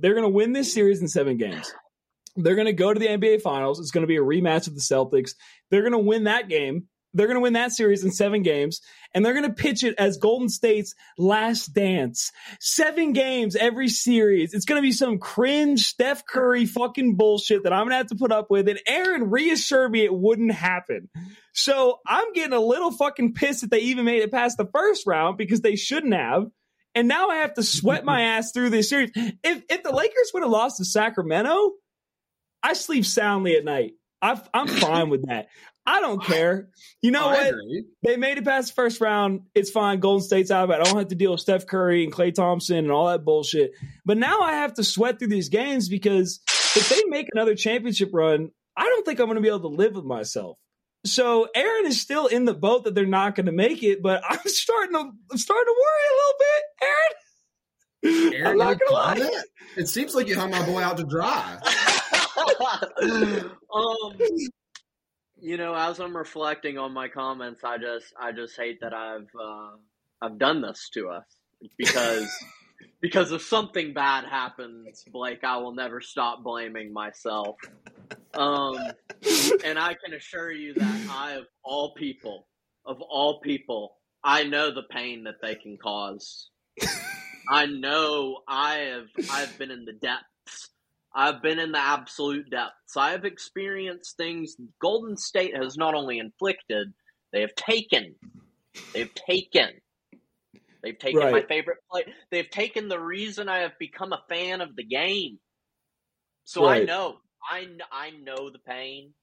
They're 0.00 0.14
going 0.14 0.24
to 0.24 0.28
win 0.28 0.52
this 0.52 0.72
series 0.72 1.00
in 1.00 1.08
seven 1.08 1.36
games. 1.36 1.72
They're 2.36 2.56
going 2.56 2.66
to 2.66 2.72
go 2.72 2.92
to 2.92 3.00
the 3.00 3.06
NBA 3.06 3.42
Finals. 3.42 3.80
It's 3.80 3.90
going 3.90 4.02
to 4.02 4.08
be 4.08 4.16
a 4.16 4.20
rematch 4.20 4.66
of 4.66 4.74
the 4.74 4.80
Celtics. 4.80 5.32
They're 5.70 5.82
going 5.82 5.92
to 5.92 5.98
win 5.98 6.24
that 6.24 6.48
game. 6.48 6.88
They're 7.14 7.28
going 7.28 7.36
to 7.36 7.42
win 7.42 7.52
that 7.52 7.70
series 7.70 8.02
in 8.02 8.10
seven 8.10 8.42
games, 8.42 8.80
and 9.14 9.24
they're 9.24 9.34
going 9.34 9.48
to 9.48 9.54
pitch 9.54 9.84
it 9.84 9.94
as 9.98 10.16
Golden 10.16 10.48
State's 10.48 10.96
last 11.16 11.72
dance. 11.72 12.32
Seven 12.58 13.12
games 13.12 13.54
every 13.54 13.88
series. 13.88 14.52
It's 14.52 14.64
going 14.64 14.80
to 14.80 14.86
be 14.86 14.90
some 14.90 15.18
cringe 15.20 15.84
Steph 15.84 16.26
Curry 16.26 16.66
fucking 16.66 17.14
bullshit 17.14 17.62
that 17.62 17.72
I'm 17.72 17.84
going 17.84 17.90
to 17.90 17.96
have 17.98 18.08
to 18.08 18.16
put 18.16 18.32
up 18.32 18.50
with. 18.50 18.68
And 18.68 18.80
Aaron 18.88 19.30
reassured 19.30 19.92
me 19.92 20.04
it 20.04 20.12
wouldn't 20.12 20.52
happen. 20.52 21.08
So 21.52 22.00
I'm 22.04 22.32
getting 22.32 22.52
a 22.52 22.60
little 22.60 22.90
fucking 22.90 23.34
pissed 23.34 23.60
that 23.60 23.70
they 23.70 23.80
even 23.80 24.04
made 24.04 24.22
it 24.22 24.32
past 24.32 24.56
the 24.56 24.66
first 24.66 25.06
round 25.06 25.38
because 25.38 25.60
they 25.60 25.76
shouldn't 25.76 26.14
have. 26.14 26.50
And 26.96 27.06
now 27.06 27.28
I 27.28 27.36
have 27.36 27.54
to 27.54 27.62
sweat 27.62 28.04
my 28.04 28.22
ass 28.36 28.50
through 28.50 28.70
this 28.70 28.88
series. 28.88 29.12
If 29.14 29.62
if 29.68 29.82
the 29.84 29.92
Lakers 29.92 30.30
would 30.34 30.42
have 30.42 30.50
lost 30.50 30.78
to 30.78 30.84
Sacramento, 30.84 31.72
I 32.64 32.72
sleep 32.72 33.04
soundly 33.04 33.56
at 33.56 33.64
night. 33.64 33.92
i 34.22 34.40
am 34.54 34.66
fine 34.66 35.10
with 35.10 35.28
that. 35.28 35.48
I 35.86 36.00
don't 36.00 36.22
care. 36.24 36.70
You 37.02 37.10
know 37.10 37.26
oh, 37.26 37.30
what? 37.30 37.54
They 38.02 38.16
made 38.16 38.38
it 38.38 38.44
past 38.44 38.68
the 38.68 38.74
first 38.74 39.02
round. 39.02 39.42
It's 39.54 39.70
fine. 39.70 40.00
Golden 40.00 40.24
State's 40.24 40.50
out 40.50 40.64
of 40.64 40.70
it. 40.70 40.80
I 40.80 40.84
don't 40.84 40.96
have 40.96 41.08
to 41.08 41.14
deal 41.14 41.32
with 41.32 41.40
Steph 41.40 41.66
Curry 41.66 42.04
and 42.04 42.12
Klay 42.12 42.34
Thompson 42.34 42.78
and 42.78 42.90
all 42.90 43.08
that 43.08 43.22
bullshit. 43.22 43.72
But 44.06 44.16
now 44.16 44.40
I 44.40 44.52
have 44.52 44.74
to 44.74 44.84
sweat 44.84 45.18
through 45.18 45.28
these 45.28 45.50
games 45.50 45.90
because 45.90 46.40
if 46.74 46.88
they 46.88 47.02
make 47.08 47.28
another 47.32 47.54
championship 47.54 48.10
run, 48.14 48.50
I 48.74 48.84
don't 48.84 49.04
think 49.04 49.20
I'm 49.20 49.26
going 49.26 49.36
to 49.36 49.42
be 49.42 49.48
able 49.48 49.60
to 49.60 49.68
live 49.68 49.94
with 49.94 50.06
myself. 50.06 50.56
So 51.04 51.48
Aaron 51.54 51.86
is 51.86 52.00
still 52.00 52.28
in 52.28 52.46
the 52.46 52.54
boat 52.54 52.84
that 52.84 52.94
they're 52.94 53.04
not 53.04 53.34
going 53.34 53.46
to 53.46 53.52
make 53.52 53.82
it, 53.82 54.02
but 54.02 54.22
I'm 54.28 54.40
starting 54.46 54.94
to 54.94 55.10
I'm 55.30 55.38
starting 55.38 55.66
to 55.66 55.80
worry 55.80 56.04
a 56.08 56.16
little 56.16 56.38
bit, 56.38 56.62
Aaron. 56.82 57.12
Aaron 58.34 58.50
I'm 58.52 58.58
not 58.58 58.80
gonna 58.80 58.92
lie. 58.92 59.16
It? 59.18 59.44
it 59.76 59.88
seems 59.88 60.14
like 60.14 60.28
you 60.28 60.36
hung 60.36 60.50
my 60.50 60.64
boy 60.64 60.80
out 60.80 60.96
to 60.96 61.04
dry. 61.04 61.58
um, 63.74 64.18
you 65.40 65.56
know, 65.56 65.74
as 65.74 66.00
I'm 66.00 66.16
reflecting 66.16 66.78
on 66.78 66.92
my 66.92 67.08
comments, 67.08 67.62
I 67.64 67.78
just 67.78 68.06
I 68.18 68.32
just 68.32 68.56
hate 68.56 68.80
that 68.80 68.94
I've 68.94 69.28
uh, 69.40 69.70
I've 70.22 70.38
done 70.38 70.62
this 70.62 70.88
to 70.94 71.08
us 71.08 71.26
because 71.76 72.30
because 73.00 73.32
if 73.32 73.42
something 73.42 73.92
bad 73.92 74.24
happens, 74.24 75.04
Blake, 75.12 75.44
I 75.44 75.58
will 75.58 75.74
never 75.74 76.00
stop 76.00 76.42
blaming 76.42 76.92
myself. 76.92 77.56
Um, 78.32 78.78
and 79.64 79.78
I 79.78 79.94
can 79.94 80.14
assure 80.14 80.50
you 80.50 80.74
that 80.74 81.06
I, 81.10 81.32
of 81.34 81.44
all 81.62 81.94
people, 81.94 82.46
of 82.84 83.00
all 83.00 83.40
people, 83.40 83.96
I 84.22 84.44
know 84.44 84.74
the 84.74 84.82
pain 84.90 85.24
that 85.24 85.36
they 85.42 85.54
can 85.54 85.76
cause. 85.76 86.48
I 87.48 87.66
know 87.66 88.38
I 88.48 88.76
have 88.76 89.28
I've 89.30 89.58
been 89.58 89.70
in 89.70 89.84
the 89.84 89.92
depths 89.92 90.24
I've 91.14 91.42
been 91.42 91.58
in 91.58 91.72
the 91.72 91.78
absolute 91.78 92.50
depths. 92.50 92.96
I 92.96 93.12
have 93.12 93.24
experienced 93.24 94.16
things 94.16 94.56
Golden 94.80 95.16
State 95.16 95.56
has 95.56 95.76
not 95.76 95.94
only 95.94 96.18
inflicted, 96.18 96.92
they 97.32 97.42
have 97.42 97.54
taken. 97.54 98.16
They've 98.92 99.14
taken. 99.14 99.68
They've 100.82 100.98
taken 100.98 101.20
right. 101.20 101.32
my 101.32 101.42
favorite 101.42 101.78
play. 101.90 102.02
They've 102.30 102.50
taken 102.50 102.88
the 102.88 102.98
reason 102.98 103.48
I 103.48 103.58
have 103.58 103.78
become 103.78 104.12
a 104.12 104.22
fan 104.28 104.60
of 104.60 104.74
the 104.74 104.84
game. 104.84 105.38
So 106.44 106.66
right. 106.66 106.82
I 106.82 106.84
know. 106.84 107.16
I, 107.48 107.66
I 107.92 108.10
know 108.10 108.50
the 108.50 108.58
pain. 108.58 109.14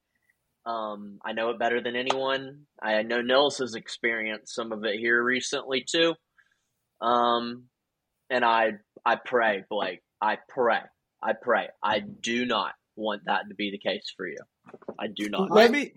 Um, 0.66 1.20
I 1.26 1.34
know 1.34 1.50
it 1.50 1.60
better 1.60 1.82
than 1.82 1.96
anyone. 1.96 2.62
I 2.82 3.02
know 3.02 3.22
Nils 3.22 3.58
has 3.58 3.76
experienced 3.76 4.54
some 4.54 4.72
of 4.72 4.86
it 4.86 5.00
here 5.00 5.22
recently 5.22 5.84
too. 5.90 6.14
Um, 7.02 7.64
and 8.30 8.46
I 8.46 8.74
I 9.06 9.16
pray, 9.16 9.64
Blake. 9.70 10.02
I 10.22 10.38
pray 10.48 10.82
I 11.24 11.34
pray. 11.34 11.70
I 11.84 12.00
do 12.00 12.46
not 12.46 12.74
want 12.96 13.24
that 13.26 13.50
to 13.50 13.56
be 13.56 13.72
the 13.72 13.78
case 13.78 14.12
for 14.16 14.28
you. 14.28 14.38
I 15.00 15.08
do 15.08 15.30
not. 15.30 15.52
Let 15.52 15.72
me 15.72 15.94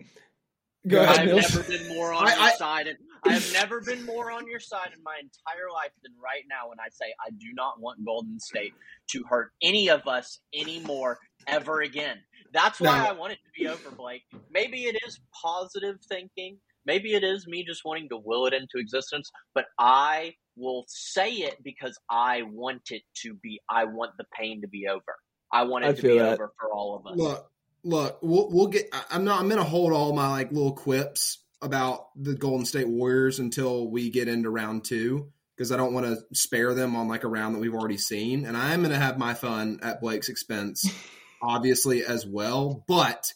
go 0.87 1.01
ahead. 1.01 1.29
I've 1.29 1.35
never 1.35 1.63
been 1.63 1.87
more 1.89 2.13
on 2.13 2.27
I, 2.27 2.31
your 2.31 2.41
I, 2.41 2.51
side, 2.55 2.87
and 2.87 2.97
I 3.25 3.33
have 3.33 3.53
never 3.53 3.81
been 3.81 4.05
more 4.05 4.31
on 4.31 4.47
your 4.47 4.59
side 4.59 4.89
in 4.95 5.01
my 5.03 5.15
entire 5.19 5.71
life 5.73 5.91
than 6.03 6.13
right 6.23 6.43
now. 6.49 6.69
When 6.69 6.79
I 6.79 6.89
say 6.91 7.05
I 7.25 7.31
do 7.31 7.47
not 7.53 7.79
want 7.79 8.05
Golden 8.05 8.39
State 8.39 8.73
to 9.11 9.23
hurt 9.27 9.51
any 9.61 9.89
of 9.89 10.07
us 10.07 10.39
anymore 10.53 11.17
ever 11.47 11.81
again. 11.81 12.17
That's 12.53 12.79
why 12.79 12.99
no. 12.99 13.09
I 13.09 13.11
want 13.13 13.33
it 13.33 13.39
to 13.45 13.51
be 13.59 13.67
over, 13.67 13.95
Blake. 13.95 14.23
Maybe 14.51 14.83
it 14.83 14.97
is 15.05 15.19
positive 15.43 15.97
thinking. 16.07 16.57
Maybe 16.85 17.13
it 17.13 17.23
is 17.23 17.47
me 17.47 17.65
just 17.65 17.83
wanting 17.83 18.09
to 18.09 18.17
will 18.17 18.45
it 18.45 18.53
into 18.53 18.77
existence, 18.77 19.31
but 19.55 19.65
I 19.79 20.35
will 20.55 20.85
say 20.87 21.31
it 21.31 21.63
because 21.63 21.97
I 22.09 22.43
want 22.43 22.91
it 22.91 23.03
to 23.23 23.33
be. 23.33 23.61
I 23.69 23.85
want 23.85 24.11
the 24.17 24.25
pain 24.37 24.61
to 24.61 24.67
be 24.67 24.87
over. 24.87 25.15
I 25.51 25.63
want 25.63 25.85
it 25.85 25.89
I 25.89 25.93
to 25.93 26.01
be 26.01 26.19
that. 26.19 26.33
over 26.33 26.51
for 26.59 26.71
all 26.71 26.95
of 26.97 27.07
us. 27.07 27.17
Look, 27.17 27.51
look, 27.83 28.19
we'll, 28.21 28.49
we'll 28.51 28.67
get. 28.67 28.87
I'm 29.09 29.23
not. 29.23 29.39
I'm 29.39 29.47
going 29.47 29.61
to 29.61 29.67
hold 29.67 29.93
all 29.93 30.13
my 30.13 30.29
like 30.29 30.51
little 30.51 30.73
quips 30.73 31.39
about 31.61 32.07
the 32.15 32.35
Golden 32.35 32.65
State 32.65 32.87
Warriors 32.87 33.39
until 33.39 33.89
we 33.89 34.09
get 34.09 34.27
into 34.27 34.49
round 34.49 34.85
two 34.85 35.31
because 35.55 35.71
I 35.71 35.77
don't 35.77 35.93
want 35.93 36.05
to 36.05 36.35
spare 36.35 36.73
them 36.73 36.95
on 36.95 37.07
like 37.07 37.23
a 37.23 37.27
round 37.27 37.55
that 37.55 37.59
we've 37.59 37.73
already 37.73 37.97
seen, 37.97 38.45
and 38.45 38.57
I 38.57 38.73
am 38.73 38.81
going 38.81 38.91
to 38.91 38.99
have 38.99 39.17
my 39.17 39.33
fun 39.33 39.79
at 39.81 40.01
Blake's 40.01 40.29
expense, 40.29 40.85
obviously 41.41 42.03
as 42.03 42.25
well. 42.25 42.83
But 42.87 43.33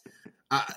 I, 0.50 0.72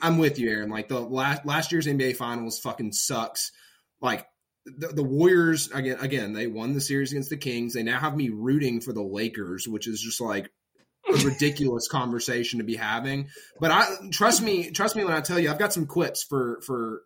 I'm 0.00 0.18
with 0.18 0.38
you, 0.38 0.50
Aaron. 0.50 0.70
Like 0.70 0.88
the 0.88 1.00
last 1.00 1.44
last 1.44 1.72
year's 1.72 1.86
NBA 1.86 2.16
Finals 2.16 2.58
fucking 2.58 2.92
sucks. 2.92 3.52
Like 4.00 4.26
the, 4.66 4.88
the, 4.88 5.02
Warriors 5.02 5.70
again 5.70 5.98
again 6.00 6.32
they 6.32 6.46
won 6.46 6.74
the 6.74 6.80
series 6.80 7.12
against 7.12 7.30
the 7.30 7.36
Kings. 7.36 7.74
They 7.74 7.82
now 7.82 7.98
have 7.98 8.16
me 8.16 8.30
rooting 8.30 8.80
for 8.80 8.92
the 8.92 9.02
Lakers, 9.02 9.68
which 9.68 9.86
is 9.86 10.00
just 10.00 10.20
like 10.20 10.50
a 11.08 11.12
ridiculous 11.24 11.88
conversation 11.88 12.58
to 12.58 12.64
be 12.64 12.76
having. 12.76 13.28
But 13.60 13.70
I 13.70 13.86
trust 14.10 14.42
me, 14.42 14.70
trust 14.70 14.96
me 14.96 15.04
when 15.04 15.14
I 15.14 15.20
tell 15.20 15.38
you, 15.38 15.50
I've 15.50 15.58
got 15.58 15.72
some 15.72 15.86
quips 15.86 16.22
for 16.22 16.60
for 16.66 17.02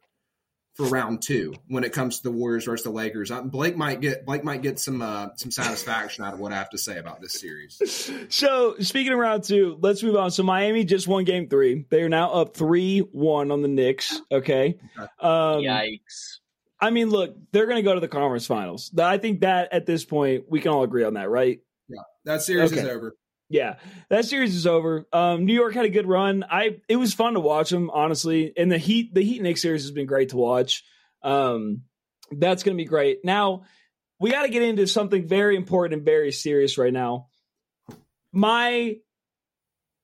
for 0.75 0.87
round 0.87 1.21
two 1.23 1.55
when 1.67 1.83
it 1.83 1.93
comes 1.93 2.19
to 2.19 2.23
the 2.23 2.31
Warriors 2.31 2.67
versus 2.67 2.85
the 2.85 2.91
Lakers. 2.91 3.33
I, 3.33 3.41
Blake 3.41 3.77
might 3.77 4.01
get 4.01 4.25
Blake 4.25 4.45
might 4.45 4.63
get 4.63 4.79
some 4.79 5.03
uh, 5.03 5.31
some 5.35 5.51
satisfaction 5.51 6.25
out 6.25 6.35
of 6.35 6.39
what 6.39 6.53
I 6.53 6.57
have 6.57 6.71
to 6.71 6.79
say 6.79 6.99
about 6.99 7.21
this 7.21 7.35
series. 7.35 7.81
So 8.31 8.77
speaking 8.79 9.13
of 9.13 9.19
round 9.19 9.45
two, 9.45 9.79
let's 9.81 10.03
move 10.03 10.17
on. 10.17 10.31
So 10.31 10.43
Miami 10.43 10.85
just 10.85 11.09
won 11.09 11.25
Game 11.25 11.49
Three. 11.49 11.87
They 11.91 12.03
are 12.03 12.09
now 12.09 12.31
up 12.31 12.57
three 12.57 13.01
one 13.01 13.51
on 13.51 13.63
the 13.63 13.69
Knicks. 13.69 14.21
Okay. 14.31 14.79
Um, 15.21 15.63
Yikes. 15.63 16.39
I 16.81 16.91
mean, 16.91 17.11
look, 17.11 17.37
they're 17.53 17.67
going 17.67 17.77
to 17.77 17.83
go 17.83 17.95
to 17.95 18.01
the 18.01 18.09
conference 18.09 18.47
finals. 18.47 18.93
I 18.97 19.19
think 19.19 19.41
that 19.41 19.73
at 19.73 19.87
this 19.87 20.05
point 20.05 20.45
we 20.49 20.61
can 20.61 20.71
all 20.71 20.85
agree 20.85 21.05
on 21.05 21.15
that, 21.15 21.29
right? 21.29 21.61
Yeah, 21.89 22.03
that 22.25 22.43
series 22.43 22.73
okay. 22.73 22.83
is 22.83 22.89
over. 22.89 23.17
Yeah, 23.51 23.77
that 24.11 24.27
series 24.27 24.55
is 24.55 24.67
over. 24.67 25.07
Um, 25.13 25.47
New 25.47 25.55
York 25.55 25.75
had 25.75 25.87
a 25.87 25.91
good 25.91 26.07
run. 26.07 26.45
I 26.49 26.81
it 26.89 26.97
was 26.97 27.15
fun 27.15 27.35
to 27.35 27.41
watch 27.41 27.71
them, 27.71 27.91
honestly. 27.91 28.53
And 28.57 28.71
the 28.71 28.79
Heat, 28.79 29.15
the 29.15 29.23
Heat 29.23 29.41
Knicks 29.41 29.63
series 29.63 29.83
has 29.83 29.91
been 29.91 30.07
great 30.07 30.29
to 30.31 30.37
watch. 30.37 30.85
Um, 31.23 31.83
that's 32.31 32.63
going 32.63 32.77
to 32.77 32.83
be 32.83 32.87
great. 32.87 33.25
Now 33.25 33.63
we 34.21 34.31
got 34.31 34.43
to 34.43 34.49
get 34.49 34.63
into 34.63 34.87
something 34.87 35.27
very 35.27 35.57
important 35.57 35.99
and 35.99 36.05
very 36.05 36.33
serious 36.33 36.79
right 36.79 36.93
now. 36.93 37.29
My, 38.33 38.97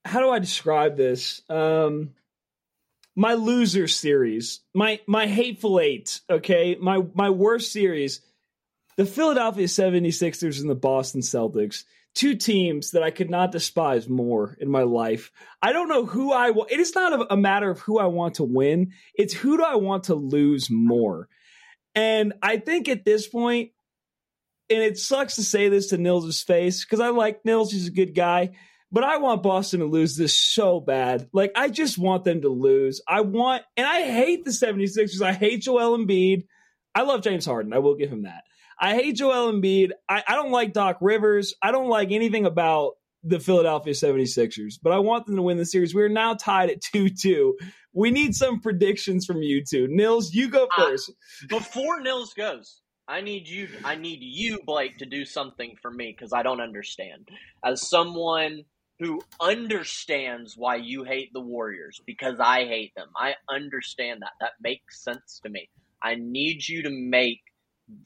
how 0.04 0.20
do 0.20 0.30
I 0.30 0.38
describe 0.38 0.96
this? 0.96 1.42
Um, 1.48 2.14
my 3.16 3.34
loser 3.34 3.86
series, 3.86 4.60
my 4.74 5.00
my 5.06 5.26
hateful 5.26 5.80
eight, 5.80 6.20
okay? 6.28 6.76
My 6.80 7.02
my 7.14 7.30
worst 7.30 7.72
series, 7.72 8.20
the 8.96 9.06
Philadelphia 9.06 9.66
76ers 9.66 10.60
and 10.60 10.70
the 10.70 10.74
Boston 10.74 11.20
Celtics. 11.20 11.84
Two 12.14 12.36
teams 12.36 12.92
that 12.92 13.02
I 13.02 13.10
could 13.10 13.28
not 13.28 13.50
despise 13.50 14.08
more 14.08 14.56
in 14.60 14.70
my 14.70 14.84
life. 14.84 15.32
I 15.60 15.72
don't 15.72 15.88
know 15.88 16.06
who 16.06 16.32
I 16.32 16.50
want. 16.50 16.70
It 16.70 16.78
is 16.78 16.94
not 16.94 17.12
a, 17.12 17.32
a 17.32 17.36
matter 17.36 17.68
of 17.68 17.80
who 17.80 17.98
I 17.98 18.06
want 18.06 18.36
to 18.36 18.44
win. 18.44 18.92
It's 19.14 19.34
who 19.34 19.56
do 19.56 19.64
I 19.64 19.74
want 19.74 20.04
to 20.04 20.14
lose 20.14 20.70
more. 20.70 21.28
And 21.96 22.34
I 22.40 22.58
think 22.58 22.88
at 22.88 23.04
this 23.04 23.26
point, 23.26 23.70
and 24.70 24.80
it 24.80 24.96
sucks 24.96 25.34
to 25.36 25.42
say 25.42 25.68
this 25.68 25.88
to 25.88 25.98
Nils' 25.98 26.40
face 26.40 26.84
because 26.84 27.00
I 27.00 27.08
like 27.08 27.44
Nils. 27.44 27.72
He's 27.72 27.88
a 27.88 27.92
good 27.92 28.14
guy. 28.14 28.52
But 28.94 29.02
I 29.02 29.16
want 29.16 29.42
Boston 29.42 29.80
to 29.80 29.86
lose 29.86 30.16
this 30.16 30.36
so 30.36 30.78
bad. 30.78 31.28
Like, 31.32 31.50
I 31.56 31.68
just 31.68 31.98
want 31.98 32.22
them 32.22 32.42
to 32.42 32.48
lose. 32.48 33.02
I 33.08 33.22
want, 33.22 33.64
and 33.76 33.84
I 33.84 34.02
hate 34.02 34.44
the 34.44 34.52
76ers. 34.52 35.20
I 35.20 35.32
hate 35.32 35.62
Joel 35.62 35.98
Embiid. 35.98 36.44
I 36.94 37.02
love 37.02 37.22
James 37.22 37.44
Harden. 37.44 37.72
I 37.72 37.78
will 37.80 37.96
give 37.96 38.08
him 38.08 38.22
that. 38.22 38.44
I 38.80 38.94
hate 38.94 39.16
Joel 39.16 39.52
Embiid. 39.52 39.90
I, 40.08 40.22
I 40.28 40.36
don't 40.36 40.52
like 40.52 40.72
Doc 40.72 40.98
Rivers. 41.00 41.54
I 41.60 41.72
don't 41.72 41.88
like 41.88 42.12
anything 42.12 42.46
about 42.46 42.92
the 43.24 43.40
Philadelphia 43.40 43.94
76ers, 43.94 44.74
but 44.80 44.92
I 44.92 45.00
want 45.00 45.26
them 45.26 45.34
to 45.34 45.42
win 45.42 45.56
the 45.56 45.66
series. 45.66 45.92
We're 45.92 46.08
now 46.08 46.34
tied 46.34 46.70
at 46.70 46.80
2 46.80 47.08
2. 47.08 47.56
We 47.94 48.12
need 48.12 48.36
some 48.36 48.60
predictions 48.60 49.26
from 49.26 49.42
you 49.42 49.64
two. 49.68 49.88
Nils, 49.90 50.32
you 50.32 50.48
go 50.48 50.68
Uh, 50.78 50.84
first. 50.84 51.10
Before 51.48 52.00
Nils 52.00 52.32
goes, 52.34 52.80
I 53.08 53.22
need 53.22 53.48
you. 53.48 53.68
I 53.84 53.96
need 53.96 54.18
you, 54.20 54.60
Blake, 54.64 54.98
to 54.98 55.06
do 55.06 55.24
something 55.24 55.74
for 55.82 55.90
me 55.90 56.14
because 56.16 56.32
I 56.32 56.44
don't 56.44 56.60
understand. 56.60 57.28
As 57.64 57.88
someone 57.88 58.62
who 59.00 59.20
understands 59.40 60.56
why 60.56 60.76
you 60.76 61.04
hate 61.04 61.32
the 61.32 61.40
Warriors, 61.40 62.00
because 62.06 62.38
I 62.40 62.64
hate 62.66 62.92
them, 62.96 63.08
I 63.16 63.34
understand 63.48 64.22
that. 64.22 64.32
That 64.40 64.52
makes 64.62 65.02
sense 65.02 65.40
to 65.42 65.50
me. 65.50 65.68
I 66.02 66.14
need 66.16 66.66
you 66.68 66.82
to 66.84 66.90
make 66.90 67.40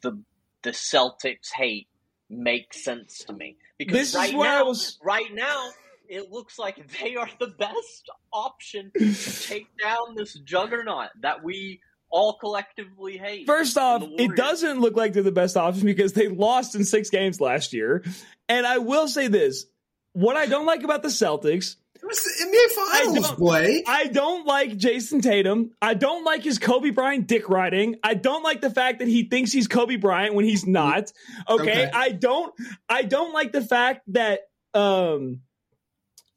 the 0.03 0.23
the 0.63 0.71
Celtics 0.71 1.53
hate 1.55 1.89
make 2.31 2.75
sense 2.75 3.19
to 3.27 3.33
me 3.33 3.57
because 3.79 3.93
This 3.93 4.09
is 4.11 4.15
right 4.17 4.35
where 4.35 4.51
I 4.51 4.59
now, 4.59 4.65
was- 4.67 4.99
right 5.03 5.33
now, 5.33 5.69
it 6.09 6.31
looks 6.33 6.59
like 6.59 6.77
they 7.01 7.17
are 7.17 7.29
the 7.39 7.47
best 7.49 8.11
option 8.33 8.91
to 8.99 9.15
take 9.15 9.69
down 9.81 10.15
this 10.17 10.35
juggernaut 10.35 11.11
that 11.23 11.45
we 11.45 11.81
all 12.11 12.35
collectively 12.39 13.19
hate. 13.19 13.47
First 13.47 13.77
off, 13.77 14.03
it 14.03 14.35
doesn't 14.35 14.81
look 14.81 14.97
like 14.97 15.13
they're 15.13 15.23
the 15.23 15.31
best 15.31 15.57
option 15.57 15.85
because 15.85 16.15
they 16.15 16.29
lost 16.29 16.75
in 16.75 16.85
six 16.85 17.11
games 17.11 17.41
last 17.41 17.73
year. 17.73 18.03
And 18.49 18.67
I 18.67 18.79
will 18.79 19.07
say 19.09 19.29
this 19.29 19.67
what 20.13 20.37
I 20.37 20.47
don't 20.47 20.67
like 20.67 20.83
about 20.83 21.03
the 21.03 21.09
Celtics 21.09 21.77
It 21.95 22.05
was 22.07 22.23
the 22.23 22.45
NBA 22.45 23.03
Finals, 23.05 23.29
don't- 23.29 23.39
Blake. 23.39 23.85
I 23.89 24.07
don't 24.07 24.47
like 24.47 24.77
Jayson 24.77 25.21
Tatum. 25.21 25.73
I 25.83 25.95
don't 25.95 26.25
like 26.25 26.43
his 26.45 26.59
Kobe 26.59 26.91
Bryant 26.91 27.27
dick 27.27 27.49
riding. 27.49 27.97
I 28.03 28.15
don't 28.15 28.43
like 28.43 28.61
the 28.61 28.71
fact 28.71 29.01
that 29.01 29.09
he 29.09 29.25
thinks 29.25 29.53
he's 29.53 29.67
Kobe 29.69 29.97
Bryant 29.97 30.35
when 30.35 30.45
he's 30.45 30.67
not. 30.67 31.13
Okay? 31.49 31.63
Okay. 31.63 31.91
I 31.93 32.11
don't 32.11 32.55
I 32.89 33.03
don't 33.03 33.33
like 33.33 33.53
the 33.53 33.63
fact 33.63 34.03
that 34.13 34.41
um 34.75 35.41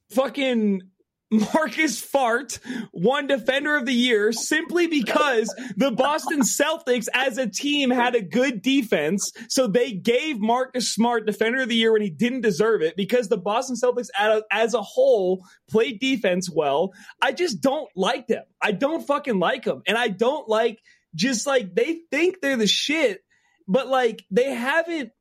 fucking 0.10 0.82
Marcus 1.32 2.00
Fart 2.00 2.60
won 2.92 3.28
Defender 3.28 3.78
of 3.78 3.86
the 3.86 3.94
Year 3.94 4.34
simply 4.34 4.88
because 4.88 5.54
the 5.78 5.90
Boston 5.92 6.42
Celtics 6.42 7.08
as 7.14 7.38
a 7.38 7.48
team 7.48 7.90
had 7.90 8.16
a 8.16 8.22
good 8.22 8.62
defense. 8.62 9.32
So 9.48 9.68
they 9.68 9.94
gave 9.94 10.40
Marcus 10.40 10.94
Smart 10.94 11.26
Defender 11.26 11.62
of 11.62 11.70
the 11.70 11.76
Year 11.76 11.94
when 11.94 12.02
he 12.02 12.10
didn't 12.10 12.42
deserve 12.42 12.82
it 12.82 12.98
because 12.98 13.30
the 13.30 13.38
Boston 13.38 13.78
Celtics 13.82 14.10
as 14.52 14.74
a, 14.74 14.82
whole 14.82 15.46
played 15.70 16.00
defense 16.00 16.50
well. 16.50 16.92
I 17.22 17.32
just 17.32 17.62
don't 17.62 17.90
like 17.96 18.28
them. 18.28 18.44
I 18.62 18.72
don't 18.72 19.06
fucking 19.06 19.40
like 19.40 19.64
them. 19.64 19.84
And 19.88 19.98
I 19.98 20.08
don't 20.10 20.50
like 20.50 20.80
just 21.16 21.46
like 21.48 21.76
they 21.76 22.00
think 22.10 22.42
they're 22.42 22.58
the 22.58 22.68
shit, 22.68 23.24
but 23.68 23.88
like 23.88 24.26
they 24.32 24.54
haven't. 24.54 25.12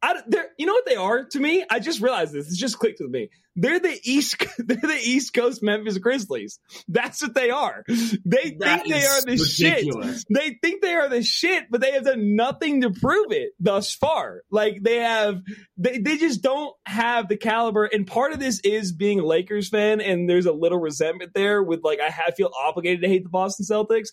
I, 0.00 0.22
they're, 0.28 0.48
you 0.58 0.66
know 0.66 0.74
what 0.74 0.86
they 0.86 0.96
are 0.96 1.24
to 1.24 1.40
me? 1.40 1.64
I 1.68 1.80
just 1.80 2.00
realized 2.00 2.32
this. 2.32 2.52
It 2.52 2.56
just 2.56 2.78
clicked 2.78 3.00
with 3.00 3.10
me. 3.10 3.30
They're 3.56 3.80
the 3.80 3.98
East. 4.04 4.44
They're 4.58 4.76
the 4.76 5.00
East 5.02 5.34
Coast 5.34 5.62
Memphis 5.62 5.98
Grizzlies. 5.98 6.60
That's 6.86 7.20
what 7.20 7.34
they 7.34 7.50
are. 7.50 7.82
They 8.24 8.56
That 8.60 8.82
think 8.82 8.94
they 8.94 9.04
are 9.04 9.22
the 9.22 9.36
shit. 9.36 9.86
They 10.32 10.58
think 10.62 10.82
they 10.82 10.94
are 10.94 11.08
the 11.08 11.22
shit, 11.22 11.64
but 11.68 11.80
they 11.80 11.92
have 11.92 12.04
done 12.04 12.36
nothing 12.36 12.82
to 12.82 12.90
prove 12.90 13.32
it 13.32 13.52
thus 13.58 13.92
far. 13.92 14.42
Like 14.50 14.82
they 14.82 14.98
have, 14.98 15.42
they 15.76 15.98
they 15.98 16.16
just 16.16 16.42
don't 16.42 16.72
have 16.86 17.28
the 17.28 17.36
caliber. 17.36 17.84
And 17.84 18.06
part 18.06 18.32
of 18.32 18.38
this 18.38 18.60
is 18.60 18.92
being 18.92 19.18
a 19.18 19.26
Lakers 19.26 19.68
fan, 19.68 20.00
and 20.00 20.30
there's 20.30 20.46
a 20.46 20.52
little 20.52 20.78
resentment 20.78 21.32
there 21.34 21.60
with 21.60 21.82
like 21.82 21.98
I 22.00 22.10
have, 22.10 22.34
feel 22.36 22.50
obligated 22.64 23.02
to 23.02 23.08
hate 23.08 23.24
the 23.24 23.30
Boston 23.30 23.66
Celtics. 23.68 24.08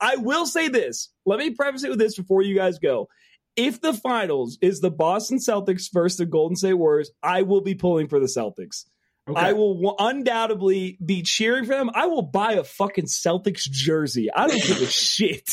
I 0.00 0.16
will 0.16 0.46
say 0.46 0.68
this. 0.68 1.10
Let 1.24 1.38
me 1.38 1.50
preface 1.50 1.84
it 1.84 1.90
with 1.90 1.98
this 1.98 2.16
before 2.16 2.42
you 2.42 2.56
guys 2.56 2.78
go. 2.78 3.08
If 3.60 3.82
the 3.82 3.92
finals 3.92 4.56
is 4.62 4.80
the 4.80 4.90
Boston 4.90 5.36
Celtics 5.36 5.92
versus 5.92 6.16
the 6.16 6.24
Golden 6.24 6.56
State 6.56 6.72
Warriors, 6.72 7.10
I 7.22 7.42
will 7.42 7.60
be 7.60 7.74
pulling 7.74 8.08
for 8.08 8.18
the 8.18 8.26
Celtics. 8.26 8.86
Okay. 9.28 9.38
I 9.38 9.52
will 9.52 9.94
undoubtedly 9.98 10.96
be 11.04 11.22
cheering 11.22 11.66
for 11.66 11.74
them. 11.74 11.90
I 11.92 12.06
will 12.06 12.22
buy 12.22 12.54
a 12.54 12.64
fucking 12.64 13.04
Celtics 13.04 13.70
jersey. 13.70 14.30
I 14.32 14.48
don't 14.48 14.62
give 14.62 14.80
a 14.80 14.86
shit. 14.90 15.50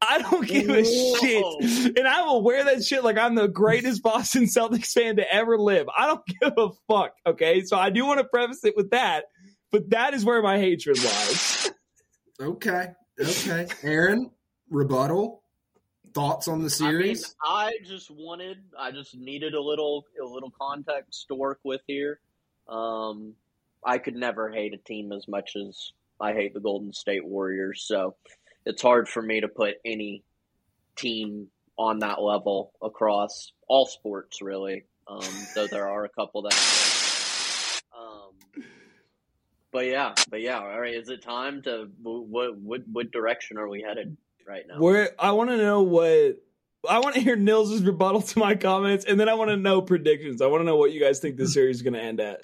I 0.00 0.18
don't 0.18 0.48
give 0.48 0.70
a 0.70 0.82
Whoa. 0.82 1.60
shit. 1.60 1.98
And 1.98 2.08
I 2.08 2.22
will 2.22 2.42
wear 2.42 2.64
that 2.64 2.82
shit 2.82 3.04
like 3.04 3.18
I'm 3.18 3.34
the 3.34 3.48
greatest 3.48 4.02
Boston 4.02 4.44
Celtics 4.44 4.92
fan 4.92 5.16
to 5.16 5.34
ever 5.34 5.58
live. 5.58 5.88
I 5.96 6.06
don't 6.06 6.26
give 6.40 6.54
a 6.56 6.70
fuck. 6.88 7.12
Okay. 7.26 7.64
So 7.64 7.76
I 7.76 7.90
do 7.90 8.06
want 8.06 8.18
to 8.20 8.24
preface 8.24 8.64
it 8.64 8.74
with 8.76 8.90
that, 8.92 9.26
but 9.70 9.90
that 9.90 10.14
is 10.14 10.24
where 10.24 10.40
my 10.40 10.58
hatred 10.58 10.96
lies. 10.96 11.70
Okay. 12.40 12.92
Okay. 13.20 13.66
Aaron, 13.82 14.30
rebuttal. 14.70 15.41
Thoughts 16.14 16.48
on 16.48 16.58
the 16.58 16.76
I 16.80 16.92
mean, 16.92 16.92
series? 16.92 17.34
I 17.42 17.72
just 17.84 18.10
wanted, 18.10 18.58
I 18.78 18.90
just 18.90 19.16
needed 19.16 19.54
a 19.54 19.60
little, 19.60 20.04
a 20.20 20.24
little 20.24 20.52
context 20.60 21.28
to 21.28 21.34
work 21.34 21.60
with 21.64 21.80
here. 21.86 22.20
Um, 22.68 23.34
I 23.84 23.98
could 23.98 24.14
never 24.14 24.50
hate 24.50 24.74
a 24.74 24.78
team 24.78 25.12
as 25.12 25.26
much 25.26 25.56
as 25.56 25.92
I 26.20 26.32
hate 26.32 26.54
the 26.54 26.60
Golden 26.60 26.92
State 26.92 27.24
Warriors, 27.24 27.82
so 27.86 28.14
it's 28.64 28.82
hard 28.82 29.08
for 29.08 29.22
me 29.22 29.40
to 29.40 29.48
put 29.48 29.76
any 29.84 30.22
team 30.96 31.48
on 31.76 32.00
that 32.00 32.22
level 32.22 32.72
across 32.82 33.52
all 33.68 33.86
sports, 33.86 34.42
really. 34.42 34.84
Um, 35.08 35.24
though 35.54 35.66
there 35.66 35.88
are 35.88 36.04
a 36.04 36.08
couple 36.08 36.42
that. 36.42 37.82
Um, 37.96 38.64
but 39.72 39.86
yeah, 39.86 40.14
but 40.30 40.40
yeah. 40.40 40.60
All 40.60 40.80
right, 40.80 40.94
is 40.94 41.08
it 41.08 41.22
time 41.22 41.62
to 41.62 41.90
what? 42.02 42.56
What? 42.56 42.86
What 42.86 43.10
direction 43.10 43.58
are 43.58 43.68
we 43.68 43.82
headed 43.82 44.16
right 44.46 44.64
now? 44.66 44.78
Where 44.78 45.10
I 45.18 45.32
want 45.32 45.50
to 45.50 45.56
know 45.56 45.82
what 45.82 46.36
I 46.88 46.98
want 46.98 47.14
to 47.14 47.20
hear 47.20 47.36
Nils' 47.36 47.82
rebuttal 47.82 48.22
to 48.22 48.38
my 48.38 48.54
comments, 48.54 49.04
and 49.04 49.18
then 49.18 49.28
I 49.28 49.34
want 49.34 49.50
to 49.50 49.56
know 49.56 49.82
predictions. 49.82 50.42
I 50.42 50.46
want 50.46 50.62
to 50.62 50.64
know 50.64 50.76
what 50.76 50.92
you 50.92 51.00
guys 51.00 51.20
think 51.20 51.36
this 51.36 51.54
series 51.54 51.76
is 51.76 51.82
going 51.82 51.94
to 51.94 52.02
end 52.02 52.20
at. 52.20 52.40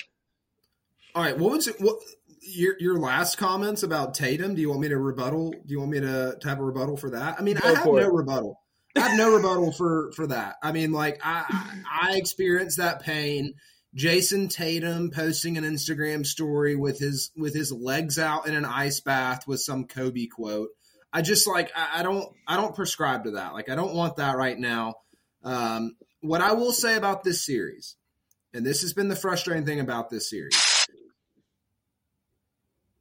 All 1.14 1.22
right. 1.22 1.36
What 1.36 1.52
was 1.52 1.66
it? 1.68 1.76
What 1.80 1.96
your 2.40 2.74
your 2.78 2.98
last 2.98 3.36
comments 3.38 3.82
about 3.82 4.14
Tatum? 4.14 4.54
Do 4.54 4.60
you 4.60 4.68
want 4.68 4.80
me 4.80 4.88
to 4.88 4.96
rebuttal? 4.98 5.50
Do 5.50 5.58
you 5.66 5.80
want 5.80 5.90
me 5.90 6.00
to, 6.00 6.36
to 6.40 6.48
have 6.48 6.60
a 6.60 6.64
rebuttal 6.64 6.96
for 6.96 7.10
that? 7.10 7.36
I 7.38 7.42
mean, 7.42 7.56
Go 7.56 7.68
I 7.68 7.74
have 7.74 7.86
no 7.86 7.96
it. 7.96 8.12
rebuttal. 8.12 8.60
I 8.96 9.00
have 9.00 9.18
no 9.18 9.34
rebuttal 9.36 9.72
for 9.72 10.12
for 10.12 10.26
that. 10.28 10.56
I 10.62 10.72
mean, 10.72 10.92
like 10.92 11.20
I 11.24 11.44
I 11.48 12.10
I 12.12 12.16
experienced 12.16 12.78
that 12.78 13.02
pain. 13.02 13.54
Jayson 13.96 14.48
Tatum 14.48 15.10
posting 15.10 15.56
an 15.56 15.64
Instagram 15.64 16.24
story 16.24 16.76
with 16.76 16.98
his 16.98 17.30
with 17.36 17.54
his 17.54 17.72
legs 17.72 18.18
out 18.18 18.46
in 18.46 18.54
an 18.54 18.64
ice 18.64 19.00
bath 19.00 19.46
with 19.48 19.60
some 19.60 19.86
Kobe 19.86 20.26
quote. 20.26 20.68
I 21.12 21.22
just 21.22 21.46
like 21.46 21.70
I, 21.74 22.00
I 22.00 22.02
don't 22.02 22.28
I 22.46 22.56
don't 22.56 22.74
prescribe 22.74 23.24
to 23.24 23.32
that. 23.32 23.54
Like 23.54 23.68
I 23.68 23.74
don't 23.74 23.94
want 23.94 24.16
that 24.16 24.36
right 24.36 24.58
now. 24.58 24.94
Um, 25.44 25.96
what 26.20 26.40
I 26.40 26.52
will 26.52 26.72
say 26.72 26.96
about 26.96 27.24
this 27.24 27.44
series, 27.44 27.96
and 28.52 28.66
this 28.66 28.82
has 28.82 28.92
been 28.92 29.08
the 29.08 29.16
frustrating 29.16 29.64
thing 29.64 29.80
about 29.80 30.10
this 30.10 30.28
series, 30.28 30.86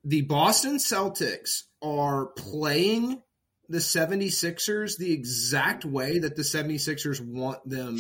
the 0.04 0.22
Boston 0.22 0.78
Celtics 0.78 1.64
are 1.82 2.28
playing 2.28 3.22
the 3.70 3.80
76ers 3.80 4.98
the 4.98 5.12
exact 5.12 5.84
way 5.84 6.20
that 6.20 6.36
the 6.36 6.44
76ers 6.44 7.20
want 7.20 7.68
them 7.68 7.98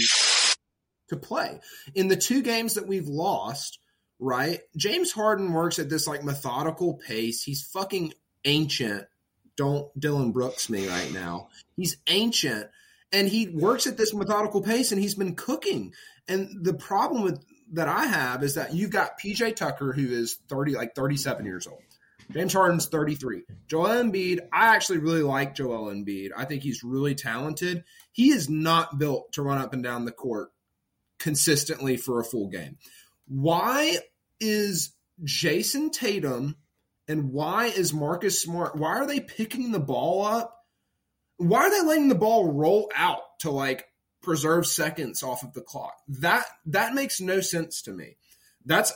to 1.10 1.18
play. 1.18 1.60
In 1.94 2.08
the 2.08 2.16
two 2.16 2.42
games 2.42 2.76
that 2.76 2.88
we've 2.88 3.08
lost, 3.08 3.80
right? 4.20 4.60
James 4.76 5.12
Harden 5.12 5.52
works 5.52 5.80
at 5.80 5.90
this 5.90 6.08
like 6.08 6.24
methodical 6.24 6.96
pace. 6.96 7.44
He's 7.44 7.64
fucking 7.64 8.14
ancient. 8.46 9.06
Don't 9.58 9.88
Dylan 10.00 10.32
Brooks 10.32 10.70
me 10.70 10.88
right 10.88 11.12
now. 11.12 11.50
He's 11.76 11.98
ancient 12.08 12.68
and 13.12 13.28
he 13.28 13.50
works 13.50 13.88
at 13.88 13.98
this 13.98 14.14
methodical 14.14 14.62
pace 14.62 14.92
and 14.92 15.02
he's 15.02 15.16
been 15.16 15.36
cooking. 15.36 15.94
And 16.28 16.64
the 16.64 16.74
problem 16.74 17.24
with 17.24 17.44
that 17.74 17.88
I 17.88 18.06
have 18.06 18.44
is 18.44 18.56
that 18.56 18.74
you've 18.74 18.92
got 18.92 19.20
PJ 19.20 19.56
Tucker 19.56 19.92
who 19.92 20.08
is 20.08 20.40
30 20.48 20.76
like 20.76 20.96
37 20.96 21.46
years 21.46 21.68
old. 21.68 21.82
James 22.32 22.54
Harden's 22.54 22.88
33. 22.88 23.44
Joel 23.68 24.04
Embiid, 24.04 24.40
I 24.52 24.76
actually 24.76 25.00
really 25.00 25.24
like 25.24 25.56
Joel 25.56 25.94
Embiid. 25.94 26.30
I 26.36 26.46
think 26.46 26.62
he's 26.62 26.84
really 26.84 27.16
talented. 27.16 27.84
He 28.12 28.30
is 28.32 28.50
not 28.50 29.00
built 29.00 29.32
to 29.34 29.42
run 29.42 29.60
up 29.60 29.74
and 29.74 29.82
down 29.84 30.06
the 30.06 30.12
court 30.12 30.50
consistently 31.20 31.98
for 31.98 32.20
a 32.20 32.26
full 32.26 32.50
game. 32.50 32.78
Why 33.28 33.98
is 34.40 34.94
Jayson 35.24 35.90
Tatum 35.92 36.56
and 37.08 37.32
why 37.32 37.68
is 37.68 37.94
Marcus 37.94 38.42
Smart? 38.42 38.76
Why 38.76 38.98
are 38.98 39.08
they 39.08 39.20
picking 39.20 39.72
the 39.72 39.80
ball 39.80 40.26
up? 40.26 40.54
Why 41.38 41.60
are 41.62 41.70
they 41.72 41.88
letting 41.88 42.10
the 42.10 42.16
ball 42.16 42.52
roll 42.52 42.92
out 42.96 43.22
to 43.40 43.52
like 43.52 43.86
preserve 44.22 44.68
seconds 44.68 45.24
off 45.24 45.44
of 45.44 45.54
the 45.54 45.62
clock? 45.62 45.96
That 46.08 46.46
that 46.66 46.94
makes 46.94 47.22
no 47.22 47.42
sense 47.42 47.82
to 47.84 47.92
me. 47.92 48.18
That's 48.66 48.94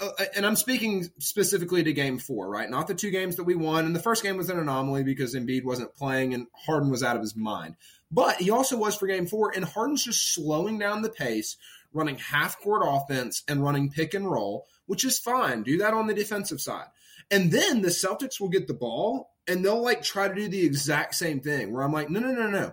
uh, 0.00 0.10
and 0.34 0.46
I'm 0.46 0.56
speaking 0.56 1.10
specifically 1.18 1.82
to 1.82 1.92
game 1.92 2.18
four, 2.18 2.48
right? 2.48 2.70
Not 2.70 2.86
the 2.86 2.94
two 2.94 3.10
games 3.10 3.36
that 3.36 3.44
we 3.44 3.54
won. 3.54 3.84
And 3.84 3.94
the 3.94 4.00
first 4.00 4.22
game 4.22 4.36
was 4.36 4.48
an 4.48 4.58
anomaly 4.58 5.04
because 5.04 5.34
Embiid 5.34 5.64
wasn't 5.64 5.94
playing 5.94 6.32
and 6.32 6.46
Harden 6.64 6.90
was 6.90 7.02
out 7.02 7.16
of 7.16 7.22
his 7.22 7.36
mind. 7.36 7.76
But 8.10 8.36
he 8.36 8.50
also 8.50 8.76
was 8.76 8.96
for 8.96 9.06
game 9.06 9.26
four, 9.26 9.52
and 9.54 9.64
Harden's 9.64 10.04
just 10.04 10.34
slowing 10.34 10.78
down 10.78 11.02
the 11.02 11.10
pace, 11.10 11.56
running 11.92 12.16
half 12.16 12.58
court 12.60 12.82
offense 12.84 13.44
and 13.46 13.62
running 13.62 13.90
pick 13.90 14.14
and 14.14 14.28
roll, 14.28 14.66
which 14.86 15.04
is 15.04 15.18
fine. 15.18 15.62
Do 15.62 15.78
that 15.78 15.94
on 15.94 16.06
the 16.06 16.14
defensive 16.14 16.60
side. 16.60 16.86
And 17.30 17.52
then 17.52 17.82
the 17.82 17.88
Celtics 17.88 18.40
will 18.40 18.48
get 18.48 18.66
the 18.66 18.74
ball 18.74 19.30
and 19.46 19.64
they'll 19.64 19.82
like 19.82 20.02
try 20.02 20.28
to 20.28 20.34
do 20.34 20.48
the 20.48 20.64
exact 20.64 21.14
same 21.14 21.40
thing 21.40 21.72
where 21.72 21.82
I'm 21.82 21.92
like, 21.92 22.10
no, 22.10 22.20
no, 22.20 22.32
no, 22.32 22.48
no. 22.48 22.72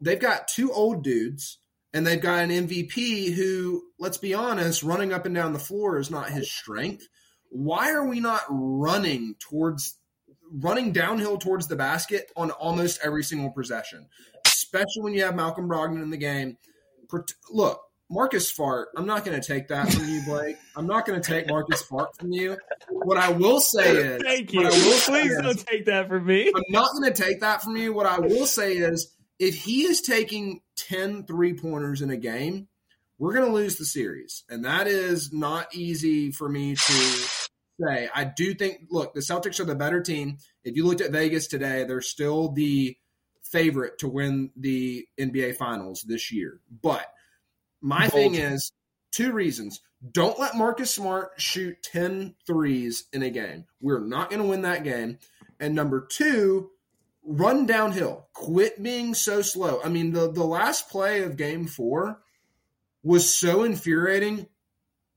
They've 0.00 0.20
got 0.20 0.48
two 0.48 0.72
old 0.72 1.04
dudes 1.04 1.58
and 1.92 2.06
they've 2.06 2.20
got 2.20 2.42
an 2.42 2.50
MVP 2.50 3.32
who, 3.34 3.84
let's 3.98 4.18
be 4.18 4.34
honest, 4.34 4.82
running 4.82 5.12
up 5.12 5.26
and 5.26 5.34
down 5.34 5.52
the 5.52 5.58
floor 5.58 5.98
is 5.98 6.10
not 6.10 6.30
his 6.30 6.50
strength. 6.50 7.06
Why 7.50 7.92
are 7.92 8.06
we 8.06 8.18
not 8.18 8.42
running 8.48 9.36
towards 9.38 9.96
running 10.52 10.92
downhill 10.92 11.38
towards 11.38 11.68
the 11.68 11.76
basket 11.76 12.30
on 12.36 12.50
almost 12.50 13.00
every 13.02 13.24
single 13.24 13.50
possession, 13.50 14.08
especially 14.46 15.02
when 15.02 15.14
you 15.14 15.22
have 15.24 15.36
Malcolm 15.36 15.68
Brogdon 15.68 16.02
in 16.02 16.10
the 16.10 16.16
game? 16.16 16.58
Look, 17.52 17.80
Marcus 18.14 18.48
Fart, 18.48 18.90
I'm 18.96 19.06
not 19.06 19.24
going 19.24 19.38
to 19.40 19.44
take 19.44 19.66
that 19.68 19.92
from 19.92 20.08
you, 20.08 20.22
Blake. 20.24 20.56
I'm 20.76 20.86
not 20.86 21.04
going 21.04 21.20
to 21.20 21.28
take 21.28 21.48
Marcus 21.48 21.82
Fart 21.82 22.16
from 22.16 22.30
you. 22.30 22.56
What 22.88 23.18
I 23.18 23.32
will 23.32 23.58
say 23.58 23.90
is, 23.90 24.22
thank 24.24 24.52
you. 24.52 24.68
Please 24.68 25.32
is, 25.32 25.42
don't 25.42 25.66
take 25.66 25.86
that 25.86 26.06
from 26.08 26.24
me. 26.24 26.46
I'm 26.54 26.62
not 26.68 26.92
going 26.92 27.12
to 27.12 27.22
take 27.22 27.40
that 27.40 27.60
from 27.60 27.76
you. 27.76 27.92
What 27.92 28.06
I 28.06 28.20
will 28.20 28.46
say 28.46 28.74
is, 28.74 29.12
if 29.40 29.56
he 29.56 29.82
is 29.82 30.00
taking 30.00 30.60
10 30.76 31.26
three 31.26 31.54
pointers 31.54 32.02
in 32.02 32.10
a 32.10 32.16
game, 32.16 32.68
we're 33.18 33.34
going 33.34 33.48
to 33.48 33.52
lose 33.52 33.78
the 33.78 33.84
series. 33.84 34.44
And 34.48 34.64
that 34.64 34.86
is 34.86 35.32
not 35.32 35.74
easy 35.74 36.30
for 36.30 36.48
me 36.48 36.76
to 36.76 36.92
say. 37.80 38.08
I 38.14 38.32
do 38.36 38.54
think, 38.54 38.82
look, 38.90 39.14
the 39.14 39.22
Celtics 39.22 39.58
are 39.58 39.64
the 39.64 39.74
better 39.74 40.00
team. 40.00 40.38
If 40.62 40.76
you 40.76 40.86
looked 40.86 41.00
at 41.00 41.10
Vegas 41.10 41.48
today, 41.48 41.82
they're 41.82 42.00
still 42.00 42.52
the 42.52 42.96
favorite 43.50 43.98
to 43.98 44.08
win 44.08 44.52
the 44.56 45.04
NBA 45.18 45.56
Finals 45.56 46.04
this 46.06 46.30
year. 46.30 46.60
But 46.80 47.06
my 47.84 48.08
Bold. 48.08 48.12
thing 48.12 48.34
is 48.34 48.72
two 49.12 49.32
reasons. 49.32 49.80
Don't 50.10 50.38
let 50.38 50.56
Marcus 50.56 50.90
Smart 50.90 51.32
shoot 51.36 51.82
10 51.82 52.34
threes 52.46 53.04
in 53.12 53.22
a 53.22 53.30
game. 53.30 53.66
We're 53.80 54.00
not 54.00 54.30
going 54.30 54.40
to 54.42 54.48
win 54.48 54.62
that 54.62 54.84
game. 54.84 55.18
And 55.60 55.74
number 55.74 56.00
two, 56.00 56.70
run 57.22 57.66
downhill. 57.66 58.26
Quit 58.32 58.82
being 58.82 59.14
so 59.14 59.42
slow. 59.42 59.80
I 59.84 59.90
mean, 59.90 60.12
the, 60.12 60.32
the 60.32 60.44
last 60.44 60.88
play 60.88 61.22
of 61.22 61.36
game 61.36 61.66
four 61.66 62.20
was 63.02 63.34
so 63.36 63.64
infuriating. 63.64 64.46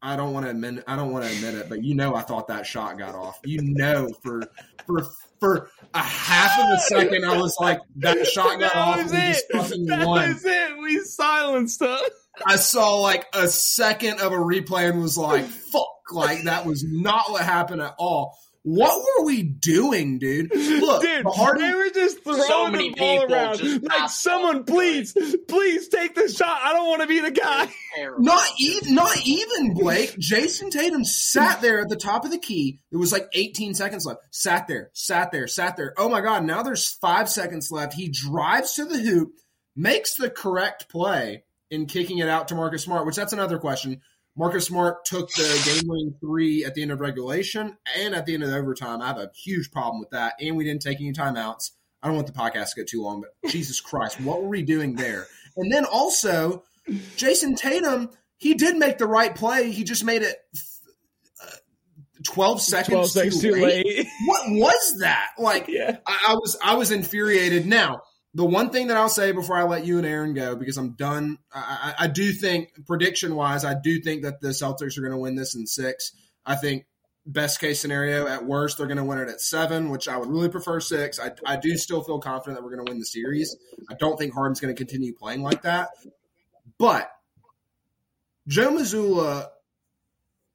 I 0.02 0.16
don't 0.16 0.34
want 0.34 0.46
to 0.46 0.52
admit 0.52 0.84
I 0.88 0.96
don't 0.96 1.12
want 1.12 1.26
to 1.26 1.32
admit 1.32 1.56
it, 1.56 1.70
but 1.70 1.84
you 1.84 1.96
know 1.96 2.14
I 2.14 2.22
thought 2.22 2.50
that 2.50 2.68
shot 2.68 3.00
got 3.00 3.16
off. 3.16 3.40
You 3.44 3.62
know 3.64 4.10
for 4.22 4.44
for 4.86 5.08
for 5.40 5.72
a 5.96 6.04
half 6.04 6.60
of 6.60 6.78
a 6.78 6.80
second 6.82 7.26
I 7.26 7.36
was 7.36 7.58
like 7.60 7.80
that 7.96 8.28
shot 8.28 8.60
got 8.60 8.74
that 8.74 8.76
off. 8.76 9.04
Was 9.04 9.12
it. 9.12 9.88
That 9.88 10.06
was 10.06 10.46
it. 10.46 10.78
We 10.78 11.00
silenced 11.00 11.82
him. 11.82 11.98
I 12.46 12.58
saw 12.58 12.96
like 12.96 13.26
a 13.34 13.48
second 13.48 14.20
of 14.20 14.32
a 14.32 14.38
replay 14.38 14.90
and 14.90 15.02
was 15.02 15.18
like, 15.18 15.46
fuck, 15.46 15.88
like 16.12 16.44
that 16.44 16.66
was 16.66 16.84
not 16.88 17.32
what 17.32 17.44
happened 17.44 17.82
at 17.82 17.96
all. 17.98 18.38
What 18.64 19.02
were 19.02 19.26
we 19.26 19.44
doing, 19.44 20.20
dude? 20.20 20.54
Look, 20.54 21.02
dude, 21.02 21.26
Harden, 21.26 21.66
they 21.66 21.74
were 21.74 21.90
just 21.90 22.22
throwing 22.22 22.42
so 22.42 22.70
the 22.70 22.94
ball 22.98 23.24
around. 23.24 23.82
Like, 23.82 24.10
someone, 24.10 24.66
please, 24.66 25.16
please 25.48 25.88
take 25.88 26.16
the 26.16 26.28
shot. 26.28 26.60
I 26.62 26.74
don't 26.74 26.90
want 26.90 27.02
to 27.02 27.08
be 27.08 27.22
the 27.22 27.32
guy. 27.32 27.70
Not 28.18 28.46
even, 28.60 28.94
not 28.94 29.26
even 29.26 29.74
Blake. 29.74 30.18
Jayson 30.20 30.70
Tatum 30.70 31.06
sat 31.06 31.62
there 31.62 31.80
at 31.80 31.88
the 31.88 31.96
top 31.96 32.26
of 32.26 32.32
the 32.32 32.38
key. 32.38 32.82
It 32.92 32.98
was 32.98 33.14
like 33.14 33.30
18 33.32 33.74
seconds 33.74 34.06
left. 34.06 34.20
Sat 34.32 34.68
there, 34.68 34.90
sat 34.92 35.32
there, 35.32 35.48
sat 35.48 35.78
there. 35.78 35.94
Oh 35.98 36.10
my 36.10 36.20
god! 36.20 36.44
Now 36.44 36.62
there's 36.62 36.90
five 36.90 37.30
seconds 37.30 37.72
left. 37.72 37.94
He 37.94 38.10
drives 38.10 38.74
to 38.74 38.84
the 38.84 39.00
hoop, 39.00 39.32
makes 39.78 40.16
the 40.16 40.30
correct 40.30 40.90
play 40.90 41.44
in 41.70 41.86
kicking 41.86 42.20
it 42.20 42.30
out 42.30 42.48
to 42.50 42.56
Marcus 42.56 42.84
Smart. 42.84 43.06
Which 43.06 43.16
that's 43.16 43.34
another 43.34 43.58
question 43.58 44.02
Marcus 44.38 44.68
Smart 44.68 45.04
took 45.04 45.32
the 45.32 45.62
game 45.66 45.90
winning 45.90 46.14
three 46.22 46.64
at 46.64 46.76
the 46.76 46.84
end 46.84 46.92
of 46.92 47.00
regulation 47.00 47.76
and 47.98 48.14
at 48.14 48.28
the 48.28 48.36
end 48.36 48.44
of 48.44 48.50
the 48.50 48.56
overtime. 48.56 49.02
I 49.02 49.08
have 49.08 49.18
a 49.18 49.32
huge 49.34 49.72
problem 49.72 50.00
with 50.00 50.12
that. 50.12 50.36
And 50.40 50.56
we 50.56 50.64
didn't 50.64 50.84
take 50.84 51.02
any 51.02 51.12
timeouts. 51.12 51.72
I 52.04 52.08
don't 52.08 52.16
want 52.16 52.28
the 52.28 52.34
podcast 52.34 52.70
to 52.70 52.76
get 52.76 52.88
too 52.88 53.02
long, 53.02 53.22
but 53.22 53.34
Jesus 53.52 53.82
Christ, 53.82 54.22
what 54.22 54.42
were 54.42 54.48
we 54.48 54.62
doing 54.62 54.96
there? 54.96 55.26
And 55.56 55.72
then 55.72 55.86
also, 55.86 56.64
Jayson 57.16 57.56
Tatum, 57.56 58.12
he 58.38 58.54
did 58.54 58.78
make 58.78 59.00
the 59.00 59.08
right 59.08 59.34
play. 59.34 59.72
He 59.72 59.84
just 59.84 60.04
made 60.04 60.22
it 60.22 60.38
uh, 61.44 61.56
12 62.24 62.62
seconds, 62.62 62.90
12 62.90 63.10
seconds 63.10 63.42
too, 63.42 63.56
too 63.56 63.60
late. 63.60 63.86
late. 63.88 64.08
what 64.28 64.52
was 64.52 65.00
that? 65.00 65.30
Like, 65.40 65.66
yeah. 65.68 65.98
I, 66.06 66.26
I 66.30 66.34
was 66.36 66.58
I 66.64 66.76
was 66.76 66.92
infuriated. 66.92 67.66
Now, 67.66 68.02
the 68.34 68.46
one 68.46 68.70
thing 68.70 68.88
that 68.88 68.98
I'll 68.98 69.10
say 69.10 69.32
before 69.32 69.58
I 69.58 69.64
let 69.64 69.86
you 69.86 69.98
and 69.98 70.06
Aaron 70.06 70.34
go, 70.34 70.56
because 70.56 70.78
I'm 70.78 70.92
done, 70.92 71.40
I, 71.52 71.94
I 72.00 72.08
do 72.08 72.32
think 72.32 72.86
prediction 72.86 73.36
wise, 73.36 73.66
I 73.66 73.74
do 73.74 74.00
think 74.00 74.24
that 74.24 74.42
the 74.42 74.50
Celtics 74.50 74.98
are 74.98 75.02
going 75.02 75.14
to 75.14 75.18
win 75.18 75.36
this 75.36 75.56
in 75.56 75.66
six. 75.66 76.12
I 76.46 76.56
think 76.56 76.86
best 77.26 77.60
case 77.60 77.80
scenario, 77.80 78.28
at 78.28 78.46
worst, 78.46 78.78
they're 78.78 78.88
going 78.88 78.98
to 78.98 79.04
win 79.04 79.20
it 79.20 79.28
at 79.28 79.42
seven, 79.42 79.90
which 79.90 80.08
I 80.08 80.18
would 80.18 80.30
really 80.30 80.50
prefer 80.50 80.80
six. 80.80 81.20
I, 81.20 81.32
I 81.46 81.58
do 81.58 81.76
still 81.78 82.02
feel 82.04 82.20
confident 82.20 82.58
that 82.58 82.64
we're 82.64 82.76
going 82.76 82.86
to 82.86 82.92
win 82.92 83.00
the 83.00 83.06
series. 83.06 83.56
I 83.90 83.96
don't 83.96 84.18
think 84.18 84.34
Harden's 84.34 84.60
going 84.60 84.74
to 84.74 84.78
continue 84.78 85.14
playing 85.14 85.42
like 85.42 85.64
that. 85.64 85.90
But 86.78 87.12
Joe 88.48 88.72
Mazzulla 88.72 89.48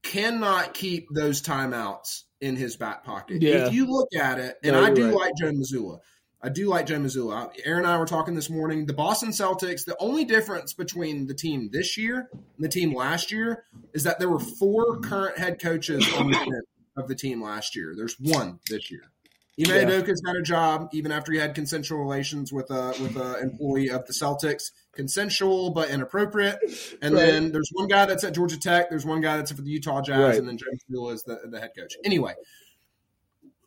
cannot 0.02 0.72
keep 0.72 1.08
those 1.12 1.42
timeouts 1.42 2.22
in 2.40 2.56
his 2.56 2.76
back 2.76 3.04
pocket. 3.04 3.42
Yeah. 3.42 3.66
If 3.66 3.74
you 3.74 3.86
look 3.86 4.14
at 4.14 4.38
it, 4.38 4.56
and 4.62 4.72
no, 4.72 4.84
I 4.84 4.90
do 4.94 5.06
right. 5.06 5.14
like 5.14 5.32
Joe 5.38 5.50
Mazzulla, 5.50 5.98
I 6.42 6.48
do 6.48 6.68
like 6.68 6.86
Joe 6.86 6.98
Mazzulla. 6.98 7.50
Aaron 7.64 7.84
and 7.84 7.92
I 7.92 7.98
were 7.98 8.06
talking 8.06 8.34
this 8.34 8.50
morning. 8.50 8.86
The 8.86 8.92
Boston 8.92 9.30
Celtics, 9.30 9.84
the 9.84 9.96
only 10.00 10.24
difference 10.24 10.72
between 10.72 11.28
the 11.28 11.34
team 11.34 11.70
this 11.72 11.96
year 11.96 12.28
and 12.32 12.64
the 12.64 12.68
team 12.68 12.92
last 12.94 13.30
year 13.30 13.64
is 13.94 14.02
that 14.04 14.18
there 14.18 14.28
were 14.28 14.40
four 14.40 14.98
current 15.00 15.38
head 15.38 15.60
coaches 15.60 16.04
on 16.14 16.30
the 16.30 16.36
bench 16.36 16.64
of 16.96 17.06
the 17.06 17.14
team 17.14 17.40
last 17.40 17.76
year. 17.76 17.94
There's 17.96 18.16
one 18.18 18.58
this 18.68 18.90
year. 18.90 19.12
Ime 19.60 19.88
yeah. 19.88 20.00
Got 20.00 20.36
a 20.36 20.42
job 20.42 20.88
even 20.92 21.12
after 21.12 21.30
he 21.30 21.38
had 21.38 21.54
consensual 21.54 21.98
relations 21.98 22.52
with 22.52 22.70
a 22.70 22.94
with 23.00 23.16
an 23.16 23.42
employee 23.42 23.90
of 23.90 24.06
the 24.06 24.12
Celtics. 24.12 24.72
Consensual 24.94 25.70
but 25.70 25.90
inappropriate. 25.90 26.58
And 27.02 27.14
right. 27.14 27.20
then 27.20 27.52
there's 27.52 27.70
one 27.72 27.86
guy 27.86 28.06
that's 28.06 28.24
at 28.24 28.34
Georgia 28.34 28.58
Tech. 28.58 28.88
There's 28.88 29.04
one 29.04 29.20
guy 29.20 29.36
that's 29.36 29.52
for 29.52 29.60
the 29.60 29.70
Utah 29.70 30.00
Jazz, 30.00 30.18
right. 30.18 30.38
and 30.38 30.48
then 30.48 30.56
James 30.56 30.82
Mazzulla 30.90 31.12
is 31.12 31.22
the, 31.24 31.38
the 31.50 31.60
head 31.60 31.70
coach. 31.76 31.94
Anyway, 32.02 32.34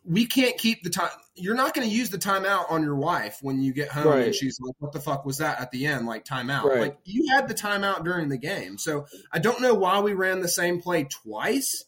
we 0.06 0.26
can't 0.26 0.56
keep 0.56 0.82
the 0.82 0.90
time. 0.90 1.10
You're 1.34 1.56
not 1.56 1.74
going 1.74 1.88
to 1.88 1.94
use 1.94 2.10
the 2.10 2.18
timeout 2.18 2.70
on 2.70 2.82
your 2.82 2.94
wife 2.94 3.38
when 3.42 3.60
you 3.60 3.72
get 3.72 3.88
home 3.88 4.06
right. 4.06 4.26
and 4.26 4.34
she's 4.34 4.58
like, 4.60 4.74
"What 4.78 4.92
the 4.92 5.00
fuck 5.00 5.26
was 5.26 5.38
that?" 5.38 5.60
At 5.60 5.70
the 5.70 5.86
end, 5.86 6.06
like 6.06 6.24
timeout. 6.24 6.64
Right. 6.64 6.80
Like 6.80 6.98
you 7.04 7.28
had 7.34 7.48
the 7.48 7.54
timeout 7.54 8.04
during 8.04 8.28
the 8.28 8.38
game, 8.38 8.78
so 8.78 9.06
I 9.32 9.38
don't 9.38 9.60
know 9.60 9.74
why 9.74 10.00
we 10.00 10.14
ran 10.14 10.40
the 10.40 10.48
same 10.48 10.80
play 10.80 11.04
twice 11.04 11.84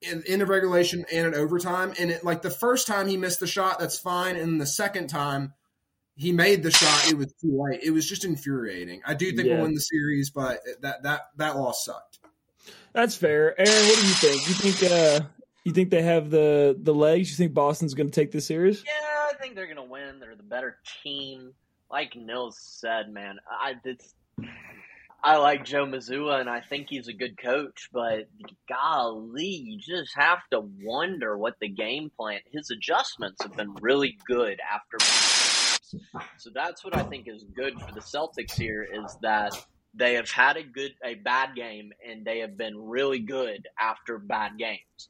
in, 0.00 0.22
in 0.26 0.40
a 0.40 0.46
regulation 0.46 1.04
and 1.12 1.26
at 1.26 1.34
overtime. 1.34 1.92
And 1.98 2.10
it 2.10 2.24
like 2.24 2.42
the 2.42 2.50
first 2.50 2.86
time 2.86 3.08
he 3.08 3.16
missed 3.16 3.40
the 3.40 3.46
shot, 3.46 3.78
that's 3.78 3.98
fine, 3.98 4.36
and 4.36 4.60
the 4.60 4.66
second 4.66 5.08
time 5.08 5.52
he 6.16 6.30
made 6.32 6.62
the 6.62 6.70
shot, 6.70 7.10
it 7.10 7.18
was 7.18 7.32
too 7.40 7.60
late. 7.60 7.80
It 7.82 7.90
was 7.90 8.08
just 8.08 8.24
infuriating. 8.24 9.02
I 9.04 9.14
do 9.14 9.32
think 9.32 9.48
yeah. 9.48 9.54
we'll 9.54 9.64
win 9.64 9.74
the 9.74 9.80
series, 9.80 10.30
but 10.30 10.60
that 10.82 11.02
that 11.02 11.22
that 11.36 11.56
loss 11.56 11.84
sucked. 11.84 12.20
That's 12.92 13.16
fair, 13.16 13.58
Aaron. 13.58 13.88
What 13.88 13.98
do 14.00 14.06
you 14.06 14.14
think? 14.14 14.48
You 14.48 14.54
think 14.54 14.92
uh, 14.92 15.26
you 15.64 15.72
think 15.72 15.90
they 15.90 16.02
have 16.02 16.30
the 16.30 16.78
the 16.80 16.94
legs? 16.94 17.30
You 17.30 17.36
think 17.36 17.54
Boston's 17.54 17.94
going 17.94 18.10
to 18.10 18.14
take 18.14 18.30
this 18.30 18.46
series? 18.46 18.84
Yeah, 18.84 18.92
I 19.30 19.32
think 19.40 19.54
they're 19.54 19.66
going 19.66 19.76
to 19.76 19.82
win. 19.82 20.20
They're 20.20 20.36
the 20.36 20.42
better 20.42 20.78
team. 21.02 21.52
Like 21.90 22.14
Nils 22.16 22.58
said, 22.58 23.10
man, 23.10 23.38
I 23.50 23.74
it's, 23.84 24.14
I 25.22 25.36
like 25.38 25.64
Joe 25.64 25.86
Mazzulla, 25.86 26.40
and 26.40 26.50
I 26.50 26.60
think 26.60 26.88
he's 26.90 27.08
a 27.08 27.12
good 27.12 27.38
coach. 27.38 27.88
But 27.92 28.28
golly, 28.68 29.46
you 29.46 29.78
just 29.78 30.14
have 30.16 30.40
to 30.50 30.60
wonder 30.82 31.36
what 31.38 31.54
the 31.60 31.68
game 31.68 32.10
plan. 32.16 32.40
His 32.52 32.70
adjustments 32.70 33.42
have 33.42 33.56
been 33.56 33.74
really 33.80 34.18
good 34.26 34.58
after. 34.72 34.98
So 36.38 36.50
that's 36.52 36.84
what 36.84 36.96
I 36.96 37.04
think 37.04 37.28
is 37.28 37.44
good 37.54 37.80
for 37.80 37.92
the 37.92 38.00
Celtics 38.00 38.52
here 38.52 38.82
is 38.82 39.16
that 39.22 39.52
they 39.94 40.14
have 40.14 40.28
had 40.28 40.56
a 40.56 40.62
good 40.62 40.92
a 41.04 41.14
bad 41.14 41.54
game 41.54 41.92
and 42.06 42.24
they 42.24 42.40
have 42.40 42.56
been 42.56 42.76
really 42.76 43.20
good 43.20 43.68
after 43.80 44.18
bad 44.18 44.58
games. 44.58 45.08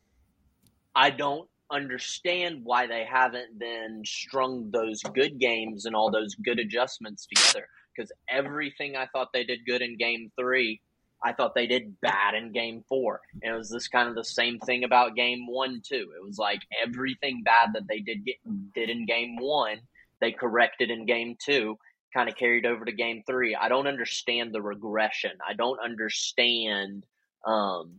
I 0.95 1.11
don't 1.11 1.49
understand 1.71 2.61
why 2.63 2.87
they 2.87 3.05
haven't 3.05 3.59
then 3.59 4.03
strung 4.05 4.71
those 4.71 5.03
good 5.03 5.39
games 5.39 5.87
and 5.87 5.97
all 5.97 6.11
those 6.11 6.35
good 6.35 6.59
adjustments 6.59 7.27
together. 7.27 7.67
Because 7.97 8.13
everything 8.29 8.97
I 8.97 9.07
thought 9.07 9.33
they 9.33 9.45
did 9.45 9.67
good 9.67 9.83
in 9.83 9.97
game 9.97 10.31
three, 10.39 10.81
I 11.23 11.33
thought 11.33 11.55
they 11.55 11.67
did 11.67 12.01
bad 12.01 12.35
in 12.35 12.53
game 12.53 12.85
four. 12.89 13.21
And 13.43 13.55
it 13.55 13.57
was 13.57 13.71
this 13.71 13.89
kind 13.89 14.09
of 14.09 14.15
the 14.15 14.25
same 14.25 14.59
thing 14.61 14.85
about 14.85 15.17
game 15.17 15.47
one, 15.47 15.81
too. 15.87 16.13
It 16.17 16.25
was 16.25 16.39
like 16.39 16.61
everything 16.85 17.43
bad 17.45 17.71
that 17.75 17.89
they 17.89 18.01
did 18.01 18.25
get, 18.25 18.37
did 18.75 18.91
in 18.91 19.07
game 19.07 19.37
one, 19.37 19.79
they 20.21 20.33
corrected 20.33 20.91
in 20.91 21.07
game 21.07 21.37
two, 21.43 21.79
kind 22.13 22.29
of 22.29 22.37
carried 22.37 22.67
over 22.67 22.85
to 22.85 22.93
game 22.93 23.23
three. 23.27 23.55
I 23.55 23.69
don't 23.69 23.87
understand 23.87 24.53
the 24.53 24.63
regression. 24.63 25.33
I 25.49 25.55
don't 25.55 25.79
understand 25.81 27.05
um, 27.47 27.95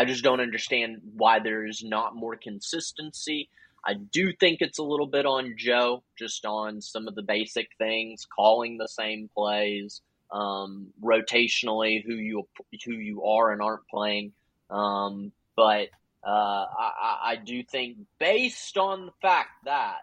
I 0.00 0.06
just 0.06 0.24
don't 0.24 0.40
understand 0.40 1.02
why 1.14 1.40
there's 1.40 1.84
not 1.84 2.16
more 2.16 2.34
consistency. 2.34 3.50
I 3.84 3.92
do 3.92 4.32
think 4.32 4.62
it's 4.62 4.78
a 4.78 4.82
little 4.82 5.06
bit 5.06 5.26
on 5.26 5.56
Joe, 5.58 6.02
just 6.18 6.46
on 6.46 6.80
some 6.80 7.06
of 7.06 7.14
the 7.14 7.22
basic 7.22 7.68
things, 7.76 8.26
calling 8.34 8.78
the 8.78 8.88
same 8.88 9.28
plays, 9.36 10.00
um, 10.32 10.86
rotationally 11.02 12.02
who 12.02 12.14
you 12.14 12.48
who 12.86 12.94
you 12.94 13.24
are 13.24 13.52
and 13.52 13.60
aren't 13.60 13.86
playing. 13.88 14.32
Um, 14.70 15.32
but 15.54 15.88
uh, 16.26 16.64
I, 16.78 17.18
I 17.22 17.36
do 17.36 17.62
think, 17.62 17.98
based 18.18 18.78
on 18.78 19.04
the 19.04 19.12
fact 19.20 19.50
that 19.66 19.98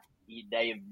they've 0.52 0.84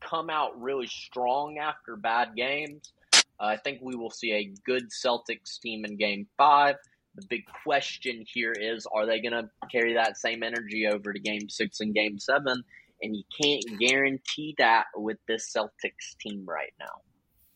come 0.00 0.30
out 0.30 0.58
really 0.58 0.86
strong 0.86 1.58
after 1.58 1.96
bad 1.96 2.34
games, 2.34 2.94
I 3.38 3.58
think 3.58 3.80
we 3.82 3.94
will 3.94 4.10
see 4.10 4.32
a 4.32 4.52
good 4.64 4.88
Celtics 4.88 5.60
team 5.60 5.84
in 5.84 5.96
game 5.96 6.28
five. 6.38 6.76
The 7.16 7.26
big 7.28 7.42
question 7.64 8.24
here 8.26 8.52
is 8.52 8.86
are 8.92 9.06
they 9.06 9.20
going 9.20 9.32
to 9.32 9.48
carry 9.70 9.94
that 9.94 10.16
same 10.16 10.42
energy 10.42 10.86
over 10.86 11.12
to 11.12 11.20
game 11.20 11.48
six 11.48 11.80
and 11.80 11.94
game 11.94 12.18
seven? 12.18 12.62
And 13.02 13.16
you 13.16 13.22
can't 13.40 13.78
guarantee 13.78 14.54
that 14.58 14.86
with 14.96 15.18
this 15.28 15.52
Celtics 15.54 16.16
team 16.20 16.44
right 16.46 16.72
now. 16.78 17.02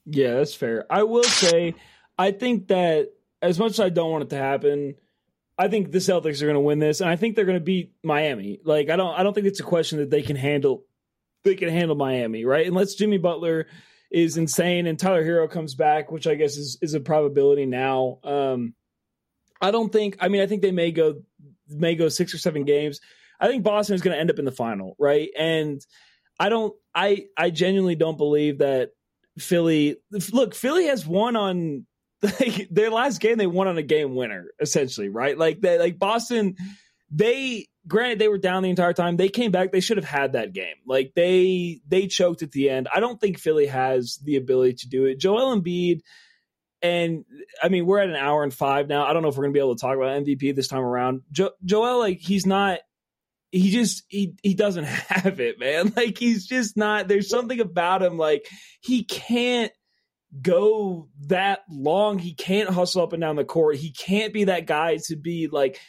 Yeah, 0.05 0.35
that's 0.35 0.55
fair. 0.55 0.87
I 0.91 1.03
will 1.05 1.25
say, 1.25 1.75
I 2.19 2.33
think 2.33 2.69
that 2.69 3.11
as 3.43 3.59
much 3.59 3.73
as 3.73 3.81
I 3.81 3.89
don't 3.89 4.11
want 4.11 4.25
it 4.25 4.31
to 4.31 4.37
happen, 4.37 4.95
I 5.57 5.69
think 5.69 5.91
the 5.91 5.99
Celtics 5.99 6.41
are 6.41 6.47
going 6.47 6.55
to 6.55 6.61
win 6.61 6.79
this, 6.79 7.01
and 7.01 7.11
I 7.11 7.17
think 7.17 7.35
they're 7.35 7.45
going 7.45 7.59
to 7.59 7.65
beat 7.65 7.93
Miami. 8.05 8.61
Like 8.65 8.91
I 8.91 8.97
don't, 8.97 9.19
I 9.19 9.23
don't 9.23 9.35
think 9.35 9.47
it's 9.47 9.61
a 9.61 9.65
question 9.65 9.99
that 9.99 10.11
they 10.11 10.23
can 10.23 10.37
handle. 10.37 10.85
They 11.45 11.57
can 11.57 11.69
handle 11.69 11.97
Miami, 11.97 12.45
right? 12.45 12.67
Unless 12.67 12.95
Jimmy 12.95 13.19
Butler 13.19 13.67
is 14.11 14.37
insane 14.37 14.87
and 14.87 14.99
Tyler 14.99 15.25
Herro 15.25 15.51
comes 15.51 15.75
back, 15.75 16.11
which 16.11 16.27
I 16.27 16.35
guess 16.35 16.57
is 16.57 16.79
is 16.81 16.95
a 16.95 17.01
probability 17.01 17.67
now. 17.67 18.19
Um, 18.25 18.75
I 19.61 19.71
don't 19.71 19.93
think. 19.93 20.17
I 20.21 20.29
mean, 20.29 20.41
I 20.41 20.47
think 20.47 20.63
they 20.63 20.73
may 20.73 20.93
go 20.93 21.23
may 21.69 21.95
go 21.95 22.09
six 22.09 22.35
or 22.35 22.39
seven 22.39 22.65
games. 22.65 23.01
I 23.41 23.49
think 23.49 23.63
Boston 23.63 23.95
is 23.95 24.03
going 24.03 24.15
to 24.15 24.21
end 24.21 24.31
up 24.31 24.39
in 24.39 24.45
the 24.45 24.53
final, 24.53 24.97
right? 24.99 25.29
And 25.39 25.85
I 26.39 26.49
don't. 26.49 26.75
I 26.95 27.27
I 27.37 27.51
genuinely 27.51 27.97
don't 27.97 28.17
believe 28.17 28.59
that 28.59 28.91
Philly. 29.39 29.97
Look, 30.33 30.55
Philly 30.55 30.87
has 30.87 31.07
won 31.07 31.37
on 31.37 31.87
like 32.23 32.69
their 32.71 32.91
last 32.91 33.21
game. 33.21 33.39
They 33.39 33.47
won 33.47 33.69
on 33.69 33.79
a 33.79 33.83
game 33.83 34.15
winner, 34.15 34.47
essentially, 34.61 35.09
right? 35.09 35.37
Like 35.37 35.61
they 35.61 35.79
like 35.79 35.99
Boston. 35.99 36.57
They 37.11 37.67
granted 37.87 38.19
they 38.19 38.29
were 38.29 38.39
down 38.39 38.63
the 38.63 38.71
entire 38.71 38.93
time. 38.93 39.17
They 39.17 39.31
came 39.31 39.51
back. 39.51 39.73
They 39.73 39.81
should 39.81 39.97
have 39.97 40.05
had 40.05 40.33
that 40.33 40.53
game. 40.53 40.77
Like 40.87 41.13
they 41.15 41.81
they 41.89 42.07
choked 42.07 42.43
at 42.43 42.53
the 42.53 42.71
end. 42.71 42.89
I 42.95 43.01
don't 43.01 43.21
think 43.21 43.39
Philly 43.39 43.67
has 43.67 44.19
the 44.23 44.37
ability 44.37 44.75
to 44.75 44.89
do 44.89 45.07
it. 45.07 45.19
Joel 45.19 45.59
Embiid 45.59 46.01
and 46.83 47.25
I 47.63 47.69
mean, 47.69 47.87
we're 47.87 47.99
at 47.99 48.09
an 48.09 48.17
hour 48.17 48.43
and 48.43 48.55
five 48.55 48.89
now. 48.89 49.05
I 49.05 49.13
don't 49.13 49.23
know 49.23 49.29
if 49.29 49.37
we're 49.37 49.45
going 49.45 49.53
to 49.53 49.57
be 49.57 49.61
able 49.61 49.75
to 49.75 49.81
talk 49.81 49.97
about 49.97 50.23
MVP 50.23 50.55
this 50.55 50.69
time 50.69 50.83
around. 50.83 51.23
Jo- 51.33 51.53
Joel, 51.65 51.99
like, 51.99 52.19
he's 52.21 52.47
not. 52.47 52.81
He 53.51 53.71
just 53.71 54.03
he 54.09 54.35
he 54.43 54.53
doesn't 54.53 54.85
have 54.85 55.41
it, 55.41 55.59
man. 55.59 55.93
Like 55.97 56.19
he's 56.19 56.47
just 56.47 56.77
not. 56.77 57.09
There's 57.09 57.31
something 57.31 57.61
about 57.61 58.03
him. 58.03 58.19
Like 58.19 58.47
he 58.81 59.05
can't 59.05 59.73
go 60.43 61.09
that 61.29 61.61
long. 61.71 62.19
He 62.19 62.35
can't 62.35 62.69
hustle 62.69 63.03
up 63.03 63.15
and 63.15 63.23
down 63.23 63.37
the 63.37 63.45
court. 63.45 63.77
He 63.77 63.91
can't 63.91 64.35
be 64.35 64.45
that 64.45 64.67
guy 64.67 64.99
to 65.07 65.17
be 65.17 65.49
like. 65.51 65.81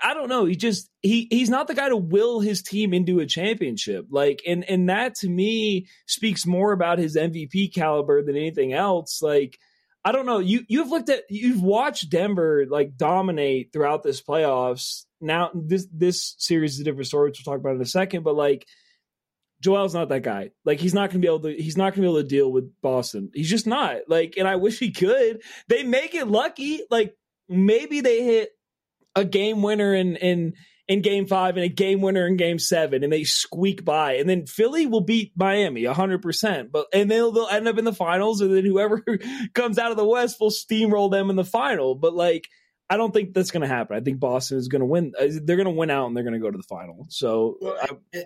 I 0.00 0.14
don't 0.14 0.28
know. 0.28 0.44
He 0.44 0.54
just 0.54 0.88
he 1.00 1.26
he's 1.28 1.50
not 1.50 1.66
the 1.66 1.74
guy 1.74 1.88
to 1.88 1.96
will 1.96 2.38
his 2.38 2.62
team 2.62 2.94
into 2.94 3.18
a 3.18 3.26
championship. 3.26 4.06
Like 4.08 4.40
and 4.46 4.62
and 4.70 4.88
that 4.88 5.16
to 5.16 5.28
me 5.28 5.88
speaks 6.06 6.46
more 6.46 6.70
about 6.70 7.00
his 7.00 7.16
MVP 7.16 7.74
caliber 7.74 8.22
than 8.22 8.36
anything 8.36 8.72
else. 8.72 9.20
Like 9.20 9.58
I 10.04 10.12
don't 10.12 10.26
know. 10.26 10.40
You 10.40 10.64
you've 10.68 10.88
looked 10.88 11.08
at 11.10 11.24
you've 11.30 11.62
watched 11.62 12.10
Denver 12.10 12.66
like 12.68 12.96
dominate 12.96 13.72
throughout 13.72 14.02
this 14.02 14.20
playoffs. 14.20 15.04
Now 15.20 15.50
this 15.54 15.86
this 15.92 16.34
series 16.38 16.74
is 16.74 16.80
a 16.80 16.84
different 16.84 17.06
story, 17.06 17.30
which 17.30 17.42
we'll 17.44 17.54
talk 17.54 17.60
about 17.60 17.76
in 17.76 17.82
a 17.82 17.86
second. 17.86 18.24
But 18.24 18.34
like 18.34 18.66
Joel's 19.60 19.94
not 19.94 20.08
that 20.08 20.22
guy. 20.22 20.50
Like 20.64 20.80
he's 20.80 20.94
not 20.94 21.10
gonna 21.10 21.20
be 21.20 21.28
able 21.28 21.40
to 21.40 21.54
he's 21.54 21.76
not 21.76 21.94
gonna 21.94 22.02
be 22.02 22.10
able 22.10 22.22
to 22.22 22.28
deal 22.28 22.50
with 22.50 22.72
Boston. 22.82 23.30
He's 23.32 23.48
just 23.48 23.66
not. 23.66 24.00
Like, 24.08 24.34
and 24.36 24.48
I 24.48 24.56
wish 24.56 24.78
he 24.78 24.90
could. 24.90 25.42
They 25.68 25.84
make 25.84 26.14
it 26.14 26.26
lucky. 26.26 26.80
Like 26.90 27.16
maybe 27.48 28.00
they 28.00 28.24
hit 28.24 28.50
a 29.14 29.24
game 29.24 29.62
winner 29.62 29.94
and 29.94 30.16
in 30.16 30.54
in 30.88 31.00
game 31.00 31.26
five 31.26 31.56
and 31.56 31.64
a 31.64 31.68
game 31.68 32.00
winner 32.00 32.26
in 32.26 32.36
game 32.36 32.58
seven 32.58 33.04
and 33.04 33.12
they 33.12 33.24
squeak 33.24 33.84
by. 33.84 34.14
And 34.14 34.28
then 34.28 34.46
Philly 34.46 34.86
will 34.86 35.00
beat 35.00 35.32
Miami 35.36 35.84
hundred 35.84 36.22
percent 36.22 36.72
but 36.72 36.86
and 36.92 37.10
they'll 37.10 37.32
they'll 37.32 37.48
end 37.48 37.68
up 37.68 37.78
in 37.78 37.84
the 37.84 37.92
finals 37.92 38.40
and 38.40 38.54
then 38.54 38.64
whoever 38.64 39.02
comes 39.54 39.78
out 39.78 39.90
of 39.90 39.96
the 39.96 40.04
West 40.04 40.38
will 40.40 40.50
steamroll 40.50 41.10
them 41.10 41.30
in 41.30 41.36
the 41.36 41.44
final. 41.44 41.94
But 41.94 42.14
like 42.14 42.48
I 42.90 42.96
don't 42.96 43.12
think 43.12 43.32
that's 43.32 43.52
going 43.52 43.62
to 43.62 43.74
happen. 43.74 43.96
I 43.96 44.00
think 44.00 44.20
Boston 44.20 44.58
is 44.58 44.68
going 44.68 44.80
to 44.80 44.86
win 44.86 45.12
uh, 45.18 45.28
they're 45.44 45.56
going 45.56 45.66
to 45.66 45.70
win 45.70 45.90
out 45.90 46.06
and 46.06 46.16
they're 46.16 46.24
going 46.24 46.34
to 46.34 46.40
go 46.40 46.50
to 46.50 46.58
the 46.58 46.64
final. 46.64 47.06
So 47.08 47.56
well, 47.60 47.76
I, 47.80 48.24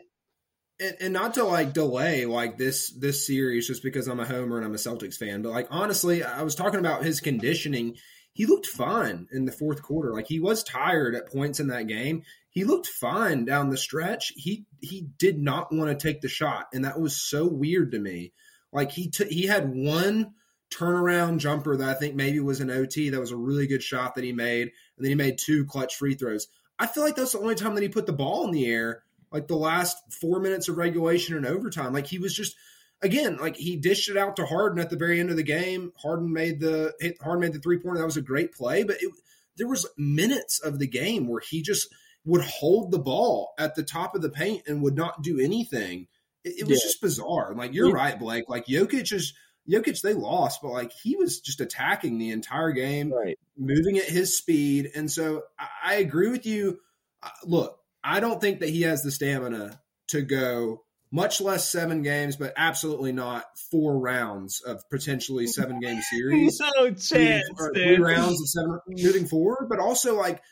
and, 0.80 0.96
and 1.00 1.12
not 1.12 1.34
to 1.34 1.44
like 1.44 1.72
delay 1.72 2.26
like 2.26 2.59
this 2.59 2.90
this 2.90 3.26
series 3.26 3.66
just 3.66 3.82
because 3.82 4.09
I'm 4.09 4.20
a 4.20 4.26
homer 4.26 4.57
and 4.57 4.66
I'm 4.66 4.74
a 4.74 4.78
Celtics 4.78 5.16
fan 5.16 5.42
but 5.42 5.52
like 5.52 5.68
honestly 5.70 6.22
I 6.22 6.42
was 6.42 6.54
talking 6.54 6.80
about 6.80 7.04
his 7.04 7.20
conditioning. 7.20 7.96
He 8.32 8.44
looked 8.44 8.66
fine 8.66 9.28
in 9.32 9.46
the 9.46 9.52
fourth 9.52 9.82
quarter. 9.82 10.12
Like 10.12 10.26
he 10.26 10.40
was 10.40 10.62
tired 10.62 11.14
at 11.14 11.32
points 11.32 11.59
in 11.59 11.68
that 11.68 11.86
game, 11.86 12.22
he 12.57 12.64
looked 12.64 12.86
fine 12.86 13.44
down 13.44 13.68
the 13.68 13.76
stretch. 13.76 14.32
He 14.34 14.64
he 14.80 15.07
did 15.18 15.38
not 15.38 15.74
want 15.74 15.90
to 15.90 15.94
take 15.94 16.22
the 16.22 16.28
shot, 16.28 16.68
and 16.72 16.86
that 16.86 16.98
was 16.98 17.14
so 17.14 17.46
weird 17.46 17.92
to 17.92 17.98
me. 17.98 18.32
Like 18.72 18.92
he 18.92 19.11
t- 19.11 19.28
he 19.28 19.46
had 19.46 19.74
one 19.74 20.32
turnaround 20.70 21.38
jumper 21.38 21.76
that 21.76 21.88
I 21.90 21.92
think 21.92 22.14
maybe 22.14 22.40
was 22.40 22.62
an 22.62 22.70
OT. 22.70 23.11
That 23.11 23.20
was 23.20 23.30
a 23.30 23.36
really 23.36 23.66
good 23.66 23.82
shot 23.82 24.14
that 24.14 24.24
he 24.24 24.32
made, 24.32 24.62
and 24.96 25.04
then 25.04 25.11
he 25.11 25.14
made 25.14 25.36
two 25.36 25.66
clutch 25.66 25.96
free 25.96 26.14
throws. 26.14 26.48
I 26.78 26.86
feel 26.86 27.04
like 27.04 27.14
that's 27.14 27.32
the 27.32 27.40
only 27.40 27.57
time 27.57 27.74
that 27.74 27.82
he 27.82 27.90
put 27.90 28.07
the 28.07 28.14
ball 28.14 28.46
in 28.46 28.52
the 28.52 28.64
air, 28.64 29.02
like 29.30 29.48
the 29.48 29.54
last 29.54 29.98
four 30.11 30.40
minutes 30.40 30.70
of 30.70 30.78
regulation 30.78 31.36
and 31.36 31.44
overtime. 31.44 31.92
Like 31.92 32.07
he 32.07 32.18
was 32.18 32.34
just 32.34 32.57
again, 33.02 33.36
like 33.36 33.57
he 33.57 33.76
dished 33.76 34.09
it 34.09 34.16
out 34.16 34.36
to 34.36 34.46
Harden 34.46 34.78
at 34.78 34.88
the 34.88 34.96
very 34.96 35.20
end 35.20 35.28
of 35.28 35.36
the 35.36 35.42
game. 35.42 35.92
Harden 36.02 36.32
made 36.32 36.61
the 36.61 36.94
Harden 37.22 37.42
made 37.42 37.52
the 37.52 37.61
three 37.61 37.78
pointer. 37.78 37.98
That 37.98 38.07
was 38.07 38.16
a 38.16 38.22
great 38.22 38.54
play, 38.54 38.82
but 38.82 38.96
it, 39.02 39.12
there 39.59 39.68
was 39.68 39.86
minutes 39.98 40.59
of 40.59 40.78
the 40.78 40.88
game 40.88 41.28
where 41.28 41.42
he 41.46 41.61
just 41.61 41.94
would 42.26 42.42
hold 42.42 42.90
the 42.90 42.98
ball 42.98 43.54
at 43.58 43.74
the 43.74 43.82
top 43.82 44.14
of 44.14 44.20
the 44.20 44.28
paint 44.28 44.64
and 44.66 44.82
would 44.82 44.96
not 44.96 45.22
do 45.22 45.40
anything. 45.40 46.08
It, 46.44 46.60
it 46.60 46.68
was 46.68 46.80
yeah. 46.82 46.88
just 46.88 47.00
bizarre. 47.00 47.54
Like 47.54 47.72
you're 47.72 47.88
yeah. 47.88 47.94
right, 47.94 48.18
Blake. 48.18 48.44
Like 48.48 48.66
Jokic 48.66 49.12
is 49.12 49.32
Jokic, 49.70 50.00
they 50.00 50.14
lost, 50.14 50.60
but 50.62 50.70
like 50.70 50.92
he 50.92 51.16
was 51.16 51.40
just 51.40 51.60
attacking 51.60 52.18
the 52.18 52.30
entire 52.30 52.72
game, 52.72 53.12
right. 53.12 53.38
moving 53.56 53.96
at 53.98 54.04
his 54.04 54.36
speed. 54.36 54.90
And 54.94 55.10
so 55.10 55.44
I, 55.58 55.68
I 55.84 55.94
agree 55.94 56.30
with 56.30 56.46
you. 56.46 56.80
Uh, 57.22 57.30
look, 57.44 57.78
I 58.02 58.20
don't 58.20 58.40
think 58.40 58.60
that 58.60 58.68
he 58.68 58.82
has 58.82 59.02
the 59.02 59.10
stamina 59.10 59.80
to 60.08 60.22
go 60.22 60.82
much 61.10 61.40
less 61.40 61.70
seven 61.70 62.02
games, 62.02 62.36
but 62.36 62.52
absolutely 62.56 63.12
not 63.12 63.44
four 63.70 63.98
rounds 63.98 64.60
of 64.60 64.88
potentially 64.90 65.46
seven 65.46 65.80
game 65.80 66.00
series. 66.10 66.60
no 66.60 66.90
chance, 66.90 67.44
three 67.74 67.98
rounds 67.98 68.40
of 68.40 68.48
seven 68.48 68.80
moving 68.88 69.26
forward. 69.26 69.68
But 69.68 69.80
also 69.80 70.16
like 70.16 70.42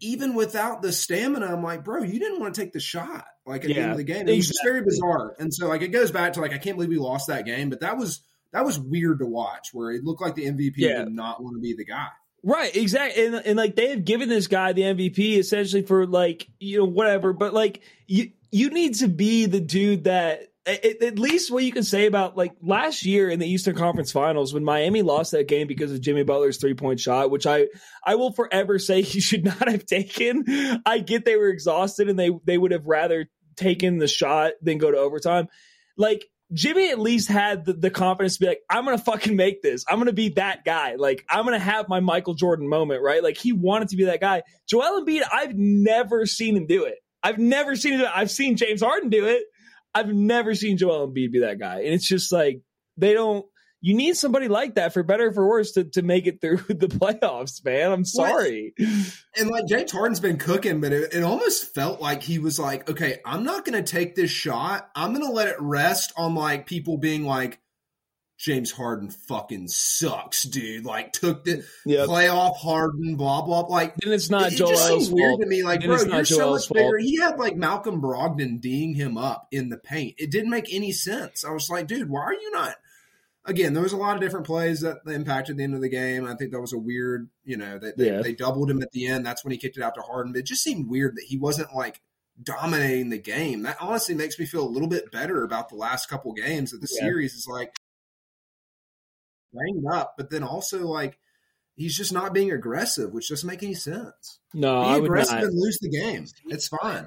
even 0.00 0.34
without 0.34 0.82
the 0.82 0.92
stamina, 0.92 1.46
I'm 1.46 1.62
like, 1.62 1.84
bro, 1.84 2.02
you 2.02 2.18
didn't 2.18 2.40
want 2.40 2.54
to 2.54 2.60
take 2.60 2.72
the 2.72 2.80
shot 2.80 3.26
like 3.46 3.64
at 3.64 3.70
yeah, 3.70 3.74
the 3.74 3.80
end 3.82 3.90
of 3.92 3.96
the 3.96 4.04
game. 4.04 4.28
It 4.28 4.36
was 4.36 4.48
just 4.48 4.60
very 4.64 4.82
bizarre. 4.82 5.34
And 5.38 5.52
so 5.52 5.68
like 5.68 5.82
it 5.82 5.88
goes 5.88 6.10
back 6.10 6.34
to 6.34 6.40
like 6.40 6.52
I 6.52 6.58
can't 6.58 6.76
believe 6.76 6.90
we 6.90 6.98
lost 6.98 7.28
that 7.28 7.46
game, 7.46 7.70
but 7.70 7.80
that 7.80 7.96
was 7.96 8.22
that 8.52 8.64
was 8.64 8.78
weird 8.78 9.20
to 9.20 9.26
watch 9.26 9.68
where 9.72 9.90
it 9.90 10.04
looked 10.04 10.20
like 10.20 10.34
the 10.34 10.46
MVP 10.46 10.74
yeah. 10.76 11.04
did 11.04 11.12
not 11.12 11.42
want 11.42 11.56
to 11.56 11.60
be 11.60 11.74
the 11.74 11.84
guy. 11.84 12.08
Right, 12.42 12.74
exactly. 12.76 13.26
And, 13.26 13.34
and 13.34 13.56
like 13.56 13.74
they 13.74 13.90
have 13.90 14.04
given 14.04 14.28
this 14.28 14.46
guy 14.46 14.72
the 14.72 14.82
MVP 14.82 15.36
essentially 15.36 15.82
for 15.82 16.06
like, 16.06 16.48
you 16.60 16.78
know, 16.78 16.84
whatever, 16.84 17.32
but 17.32 17.52
like 17.52 17.80
you 18.06 18.32
you 18.52 18.70
need 18.70 18.94
to 18.96 19.08
be 19.08 19.46
the 19.46 19.60
dude 19.60 20.04
that 20.04 20.52
at, 20.66 21.02
at, 21.02 21.18
least 21.18 21.50
what 21.50 21.62
you 21.62 21.72
can 21.72 21.84
say 21.84 22.06
about 22.06 22.36
like 22.36 22.52
last 22.60 23.04
year 23.04 23.30
in 23.30 23.38
the 23.38 23.46
Eastern 23.46 23.76
Conference 23.76 24.10
Finals 24.10 24.52
when 24.52 24.64
Miami 24.64 25.02
lost 25.02 25.32
that 25.32 25.48
game 25.48 25.66
because 25.66 25.92
of 25.92 26.00
Jimmy 26.00 26.24
Butler's 26.24 26.58
three 26.58 26.74
point 26.74 26.98
shot, 27.00 27.30
which 27.30 27.46
I 27.46 27.68
I 28.04 28.16
will 28.16 28.32
forever 28.32 28.78
say 28.80 29.02
he 29.02 29.20
should 29.20 29.44
not 29.44 29.68
have 29.68 29.86
taken. 29.86 30.44
I 30.84 30.98
get 30.98 31.24
they 31.24 31.36
were 31.36 31.48
exhausted 31.48 32.08
and 32.08 32.18
they 32.18 32.30
they 32.44 32.58
would 32.58 32.72
have 32.72 32.86
rather 32.86 33.26
taken 33.56 33.98
the 33.98 34.08
shot 34.08 34.52
than 34.60 34.78
go 34.78 34.90
to 34.90 34.98
overtime. 34.98 35.48
Like 35.96 36.26
Jimmy 36.52 36.90
at 36.90 36.98
least 36.98 37.28
had 37.28 37.64
the, 37.64 37.72
the 37.72 37.90
confidence 37.90 38.34
to 38.34 38.40
be 38.40 38.46
like, 38.46 38.60
I'm 38.70 38.84
gonna 38.84 38.98
fucking 38.98 39.36
make 39.36 39.62
this. 39.62 39.84
I'm 39.88 39.98
gonna 39.98 40.12
be 40.12 40.30
that 40.30 40.64
guy. 40.64 40.96
Like 40.96 41.24
I'm 41.30 41.44
gonna 41.44 41.58
have 41.58 41.88
my 41.88 42.00
Michael 42.00 42.34
Jordan 42.34 42.68
moment, 42.68 43.02
right? 43.02 43.22
Like 43.22 43.36
he 43.36 43.52
wanted 43.52 43.88
to 43.88 43.96
be 43.96 44.04
that 44.06 44.20
guy. 44.20 44.42
Joel 44.68 45.04
Embiid, 45.04 45.22
I've 45.32 45.54
never 45.54 46.26
seen 46.26 46.56
him 46.56 46.66
do 46.66 46.84
it. 46.84 46.96
I've 47.22 47.38
never 47.38 47.76
seen 47.76 48.00
it. 48.00 48.08
I've 48.12 48.30
seen 48.30 48.56
James 48.56 48.82
Harden 48.82 49.10
do 49.10 49.26
it. 49.26 49.42
I've 49.96 50.08
never 50.08 50.54
seen 50.54 50.76
Joel 50.76 51.08
Embiid 51.08 51.32
be 51.32 51.40
that 51.40 51.58
guy. 51.58 51.80
And 51.80 51.94
it's 51.94 52.06
just 52.06 52.30
like 52.30 52.60
they 52.98 53.14
don't 53.14 53.46
you 53.80 53.94
need 53.94 54.16
somebody 54.16 54.48
like 54.48 54.74
that 54.74 54.92
for 54.92 55.02
better 55.02 55.28
or 55.28 55.32
for 55.32 55.46
worse 55.46 55.72
to, 55.72 55.84
to 55.84 56.02
make 56.02 56.26
it 56.26 56.40
through 56.40 56.56
the 56.68 56.88
playoffs, 56.88 57.64
man. 57.64 57.92
I'm 57.92 58.04
sorry. 58.04 58.74
And 59.36 59.48
like 59.48 59.66
James 59.68 59.92
Harden's 59.92 60.20
been 60.20 60.38
cooking, 60.38 60.80
but 60.80 60.92
it, 60.92 61.14
it 61.14 61.22
almost 61.22 61.74
felt 61.74 62.00
like 62.00 62.22
he 62.22 62.38
was 62.38 62.58
like, 62.58 62.90
okay, 62.90 63.20
I'm 63.24 63.44
not 63.44 63.64
going 63.64 63.82
to 63.82 63.88
take 63.88 64.14
this 64.14 64.30
shot. 64.30 64.90
I'm 64.94 65.14
going 65.14 65.24
to 65.24 65.32
let 65.32 65.48
it 65.48 65.56
rest 65.60 66.12
on 66.16 66.34
like 66.34 66.66
people 66.66 66.98
being 66.98 67.24
like, 67.24 67.60
James 68.38 68.70
Harden 68.70 69.10
fucking 69.10 69.68
sucks, 69.68 70.42
dude. 70.42 70.84
Like 70.84 71.12
took 71.12 71.44
the 71.44 71.64
yep. 71.86 72.06
playoff 72.06 72.56
Harden, 72.56 73.16
blah 73.16 73.42
blah. 73.42 73.60
Like 73.60 73.96
then 73.96 74.12
it's 74.12 74.28
not 74.28 74.52
it, 74.52 74.56
Joel's 74.56 75.08
it 75.08 75.14
weird 75.14 75.40
to 75.40 75.46
me. 75.46 75.62
Like, 75.62 75.80
then 75.80 75.88
bro, 75.88 76.02
you're 76.02 76.22
Joel's 76.22 76.28
so 76.28 76.50
much 76.50 76.66
fault. 76.66 76.76
bigger. 76.76 76.98
He 76.98 77.18
had 77.18 77.38
like 77.38 77.56
Malcolm 77.56 78.02
Brogdon 78.02 78.60
D'ing 78.60 78.94
him 78.94 79.16
up 79.16 79.48
in 79.50 79.70
the 79.70 79.78
paint. 79.78 80.16
It 80.18 80.30
didn't 80.30 80.50
make 80.50 80.72
any 80.72 80.92
sense. 80.92 81.44
I 81.44 81.50
was 81.50 81.70
like, 81.70 81.86
dude, 81.86 82.10
why 82.10 82.22
are 82.22 82.34
you 82.34 82.50
not? 82.50 82.76
Again, 83.46 83.72
there 83.74 83.82
was 83.82 83.92
a 83.92 83.96
lot 83.96 84.16
of 84.16 84.20
different 84.20 84.44
plays 84.44 84.80
that 84.80 84.98
impacted 85.06 85.56
the 85.56 85.62
end 85.62 85.74
of 85.74 85.80
the 85.80 85.88
game. 85.88 86.26
I 86.26 86.34
think 86.34 86.50
that 86.50 86.60
was 86.60 86.72
a 86.72 86.78
weird, 86.78 87.30
you 87.44 87.56
know, 87.56 87.78
they, 87.78 87.92
they, 87.96 88.10
yeah. 88.10 88.20
they 88.20 88.34
doubled 88.34 88.68
him 88.68 88.82
at 88.82 88.90
the 88.90 89.06
end. 89.06 89.24
That's 89.24 89.44
when 89.44 89.52
he 89.52 89.58
kicked 89.58 89.76
it 89.76 89.84
out 89.84 89.94
to 89.94 90.02
Harden. 90.02 90.32
But 90.32 90.40
it 90.40 90.46
just 90.46 90.64
seemed 90.64 90.90
weird 90.90 91.14
that 91.14 91.24
he 91.26 91.38
wasn't 91.38 91.72
like 91.72 92.00
dominating 92.42 93.08
the 93.08 93.18
game. 93.18 93.62
That 93.62 93.76
honestly 93.80 94.16
makes 94.16 94.38
me 94.38 94.46
feel 94.46 94.64
a 94.64 94.68
little 94.68 94.88
bit 94.88 95.12
better 95.12 95.44
about 95.44 95.68
the 95.68 95.76
last 95.76 96.08
couple 96.10 96.32
games 96.32 96.74
of 96.74 96.80
the 96.80 96.88
yeah. 96.92 97.02
series. 97.02 97.34
Is 97.34 97.46
like 97.48 97.72
banged 99.56 99.84
up, 99.92 100.14
but 100.16 100.30
then 100.30 100.42
also 100.42 100.86
like 100.86 101.18
he's 101.76 101.96
just 101.96 102.12
not 102.12 102.32
being 102.34 102.50
aggressive, 102.52 103.12
which 103.12 103.28
doesn't 103.28 103.46
make 103.48 103.62
any 103.62 103.74
sense. 103.74 104.38
No, 104.54 104.80
Be 104.82 104.86
I 104.88 104.96
would 104.96 105.04
aggressive 105.04 105.34
not. 105.34 105.44
and 105.44 105.54
lose 105.60 105.78
the 105.80 105.90
game. 105.90 106.26
It's 106.46 106.68
fine. 106.68 107.06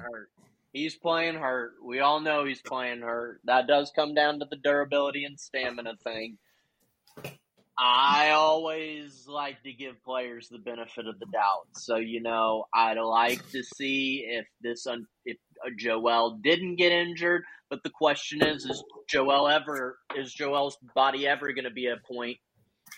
He's 0.72 0.94
playing 0.96 1.34
hurt. 1.34 1.72
We 1.84 1.98
all 2.00 2.20
know 2.20 2.44
he's 2.44 2.62
playing 2.62 3.00
hurt. 3.00 3.40
That 3.44 3.66
does 3.66 3.90
come 3.94 4.14
down 4.14 4.38
to 4.38 4.46
the 4.48 4.56
durability 4.56 5.24
and 5.24 5.38
stamina 5.38 5.96
thing. 6.04 6.38
I 7.82 8.32
always 8.32 9.24
like 9.26 9.62
to 9.62 9.72
give 9.72 10.02
players 10.04 10.48
the 10.50 10.58
benefit 10.58 11.06
of 11.06 11.18
the 11.18 11.24
doubt. 11.32 11.66
So 11.72 11.96
you 11.96 12.20
know, 12.20 12.66
I'd 12.74 12.98
like 12.98 13.40
to 13.52 13.62
see 13.62 14.26
if 14.28 14.46
this 14.60 14.86
un- 14.86 15.06
if 15.24 15.38
uh, 15.64 15.70
Joel 15.78 16.38
didn't 16.42 16.76
get 16.76 16.92
injured. 16.92 17.42
But 17.70 17.82
the 17.82 17.90
question 17.90 18.42
is: 18.42 18.66
Is 18.66 18.84
Joel 19.08 19.48
ever? 19.48 19.98
Is 20.14 20.32
Joel's 20.34 20.76
body 20.94 21.26
ever 21.26 21.52
going 21.54 21.64
to 21.64 21.70
be 21.70 21.86
a 21.86 21.96
point 22.12 22.36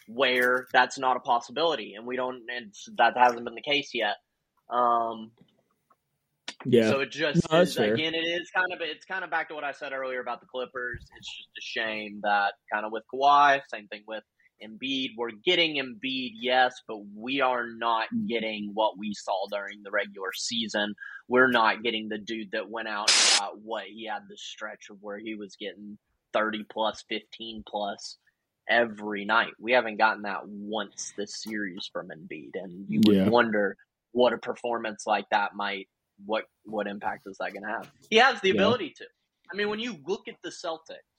where 0.08 0.66
that's 0.72 0.98
not 0.98 1.16
a 1.16 1.20
possibility? 1.20 1.94
And 1.94 2.04
we 2.04 2.16
don't. 2.16 2.42
And 2.52 2.74
that 2.98 3.12
hasn't 3.16 3.44
been 3.44 3.54
the 3.54 3.62
case 3.62 3.90
yet. 3.94 4.16
Um, 4.68 5.30
Yeah. 6.64 6.88
so 6.90 7.00
it 7.00 7.10
just 7.12 7.50
No, 7.52 7.60
is, 7.60 7.76
again, 7.76 8.14
it 8.14 8.26
is 8.26 8.50
kind 8.50 8.72
of 8.72 8.80
it's 8.80 9.04
kind 9.04 9.22
of 9.22 9.30
back 9.30 9.48
to 9.50 9.54
what 9.54 9.62
I 9.64 9.72
said 9.72 9.92
earlier 9.92 10.20
about 10.20 10.40
the 10.40 10.46
Clippers. 10.46 11.06
It's 11.16 11.36
just 11.36 11.50
a 11.56 11.60
shame 11.60 12.20
that 12.24 12.54
kind 12.72 12.84
of 12.84 12.90
with 12.90 13.04
Kawhi, 13.14 13.60
same 13.72 13.86
thing 13.88 14.02
with 14.08 14.24
Embiid. 14.62 15.10
We're 15.16 15.30
getting 15.44 15.76
Embiid, 15.76 16.32
yes, 16.40 16.74
but 16.86 16.98
we 17.16 17.40
are 17.40 17.66
not 17.66 18.06
mm-hmm. 18.06 18.26
getting 18.26 18.70
what 18.74 18.98
we 18.98 19.14
saw 19.14 19.46
during 19.50 19.82
the 19.82 19.90
regular 19.90 20.32
season. 20.34 20.94
We're 21.28 21.50
not 21.50 21.82
getting 21.82 22.08
the 22.08 22.18
dude 22.18 22.50
that 22.52 22.70
went 22.70 22.88
out 22.88 23.10
and 23.10 23.38
got 23.38 23.60
what 23.60 23.84
he 23.84 24.06
had 24.06 24.22
the 24.28 24.36
stretch 24.36 24.90
of 24.90 24.98
where 25.00 25.18
he 25.18 25.34
was 25.34 25.56
getting 25.56 25.98
thirty 26.32 26.64
plus, 26.70 27.04
fifteen 27.08 27.62
plus 27.66 28.18
every 28.68 29.24
night. 29.24 29.52
We 29.58 29.72
haven't 29.72 29.98
gotten 29.98 30.22
that 30.22 30.46
once 30.46 31.12
this 31.16 31.42
series 31.42 31.88
from 31.92 32.08
Embiid, 32.08 32.50
and 32.54 32.86
you 32.88 33.00
would 33.06 33.16
Yeah. 33.16 33.28
wonder 33.28 33.76
what 34.12 34.32
a 34.32 34.38
performance 34.38 35.06
like 35.06 35.28
that 35.30 35.54
might 35.54 35.88
what 36.26 36.44
what 36.64 36.86
impact 36.86 37.26
is 37.26 37.36
that 37.38 37.52
going 37.52 37.64
to 37.64 37.68
have? 37.68 37.90
He 38.10 38.16
has 38.16 38.40
the 38.40 38.48
Yeah. 38.48 38.54
ability 38.54 38.94
to. 38.98 39.06
I 39.52 39.56
mean, 39.56 39.68
when 39.68 39.80
you 39.80 39.96
look 40.06 40.28
at 40.28 40.36
the 40.42 40.50
Celtics, 40.50 41.11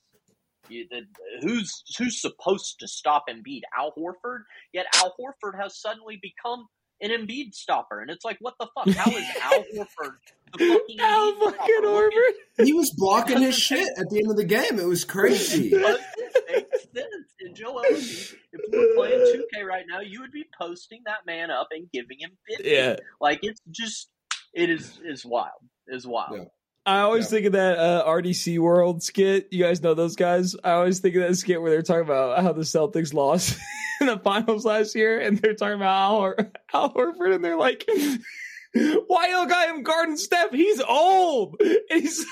you, 0.70 0.88
the, 0.90 1.02
who's 1.42 1.84
who's 1.98 2.22
supposed 2.22 2.80
to 2.80 2.88
stop 2.88 3.26
Embiid? 3.30 3.62
Al 3.78 3.92
Horford. 3.98 4.42
Yet 4.74 4.86
Al 4.96 5.14
Horford 5.20 5.60
has 5.62 5.80
suddenly 5.80 6.20
become 6.22 6.68
an 7.02 7.10
Embiid 7.12 7.54
stopper, 7.54 8.00
and 8.02 8.10
it's 8.10 8.24
like, 8.24 8.38
what 8.40 8.54
the 8.60 8.68
fuck? 8.76 8.88
How 8.96 9.12
is 9.12 9.26
Al 9.42 9.64
Horford 9.76 10.14
the 10.54 10.68
fucking 10.68 11.00
Al 11.00 11.34
Embiid 11.34 11.40
fucking 11.40 11.54
stopper? 11.56 11.88
Look 11.88 12.14
at- 12.14 12.20
Horford. 12.60 12.66
He 12.66 12.74
was 12.74 12.92
blocking 12.92 13.42
his 13.42 13.56
shit 13.58 13.88
at 13.98 14.10
the 14.10 14.20
end 14.20 14.30
of 14.32 14.38
the 14.38 14.46
game. 14.46 14.80
It 14.80 14.86
was 14.88 15.04
crazy. 15.04 15.72
But 15.72 16.00
it 16.18 16.44
makes 16.50 16.84
sense. 16.84 17.08
And 17.42 17.56
Joel 17.56 17.84
Embiid, 17.84 18.36
if 18.54 18.62
you 18.72 18.80
were 18.80 18.96
playing 18.96 19.44
2K 19.54 19.66
right 19.66 19.86
now, 19.90 20.00
you 20.02 20.22
would 20.22 20.32
be 20.32 20.46
posting 20.60 21.02
that 21.06 21.26
man 21.26 21.50
up 21.52 21.68
and 21.72 21.90
giving 21.92 22.20
him 22.20 22.32
50. 22.48 22.70
Yeah. 22.70 22.96
Like 23.20 23.40
it's 23.42 23.60
just, 23.72 24.10
it 24.54 24.70
is 24.70 25.00
is 25.04 25.26
wild. 25.26 25.50
Is 25.88 26.06
wild. 26.08 26.38
Yeah. 26.38 26.44
I 26.86 27.00
always 27.00 27.26
Yeah. 27.26 27.30
think 27.30 27.46
of 27.48 27.52
that 27.54 27.78
uh, 27.80 28.06
RDC 28.06 28.60
World 28.60 29.02
skit. 29.04 29.48
You 29.52 29.64
guys 29.64 29.82
know 29.82 29.94
those 29.94 30.16
guys. 30.18 30.56
I 30.64 30.72
always 30.72 31.00
think 31.00 31.16
of 31.16 31.22
that 31.22 31.36
skit 31.36 31.62
where 31.62 31.72
they're 31.72 31.82
talking 31.82 32.04
about 32.04 32.44
how 32.44 32.52
the 32.52 32.62
Celtics 32.62 33.14
lost 33.14 33.58
in 34.02 34.08
the 34.08 34.18
finals 34.20 34.66
last 34.66 34.94
year, 34.96 35.20
and 35.20 35.38
they're 35.38 35.54
talking 35.54 35.76
about 35.76 36.02
Al, 36.12 36.18
Hor- 36.18 36.52
Al 36.74 36.94
Horford, 36.94 37.36
and 37.36 37.44
they're 37.46 37.58
like, 37.58 37.86
"Why 39.08 39.30
y'all 39.30 39.46
got 39.46 39.70
him 39.70 39.84
guarding 39.84 40.18
Steph? 40.18 40.52
He's 40.52 40.82
old." 40.82 41.56
And 41.62 42.02
he's 42.02 42.26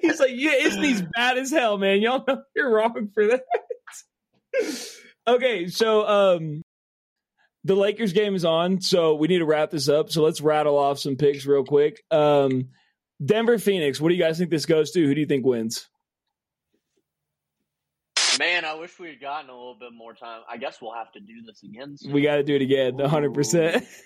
he's 0.00 0.20
like, 0.20 0.30
"Yeah, 0.32 0.52
isn't 0.54 1.12
bad 1.12 1.36
as 1.36 1.50
hell, 1.50 1.76
man? 1.76 2.00
Y'all 2.00 2.24
know 2.26 2.42
you're 2.54 2.72
wrong 2.72 3.10
for 3.12 3.26
that." 3.26 3.42
okay, 5.28 5.68
so 5.68 6.06
um, 6.06 6.62
the 7.64 7.74
Lakers 7.76 8.12
game 8.12 8.34
is 8.34 8.44
on, 8.44 8.80
so 8.80 9.14
we 9.16 9.28
need 9.28 9.38
to 9.38 9.44
wrap 9.46 9.70
this 9.70 9.88
up. 9.88 10.10
So 10.10 10.22
let's 10.22 10.40
rattle 10.40 10.78
off 10.78 10.98
some 10.98 11.16
picks 11.16 11.44
real 11.46 11.64
quick. 11.64 12.02
Um, 12.10 12.68
Denver 13.24 13.58
Phoenix. 13.58 14.00
What 14.00 14.10
do 14.10 14.14
you 14.14 14.22
guys 14.22 14.38
think 14.38 14.50
this 14.50 14.66
goes 14.66 14.90
to? 14.92 15.04
Who 15.06 15.14
do 15.14 15.20
you 15.20 15.26
think 15.26 15.44
wins? 15.44 15.88
Man, 18.38 18.66
I 18.66 18.74
wish 18.74 18.98
we 18.98 19.08
had 19.08 19.20
gotten 19.20 19.48
a 19.48 19.54
little 19.54 19.76
bit 19.78 19.92
more 19.94 20.12
time. 20.12 20.42
I 20.50 20.58
guess 20.58 20.78
we'll 20.82 20.92
have 20.92 21.10
to 21.12 21.20
do 21.20 21.42
this 21.46 21.62
again. 21.62 21.96
soon. 21.96 22.12
We 22.12 22.22
got 22.22 22.36
to 22.36 22.42
do 22.42 22.54
it 22.54 22.62
again, 22.62 22.94
100%. 22.94 23.86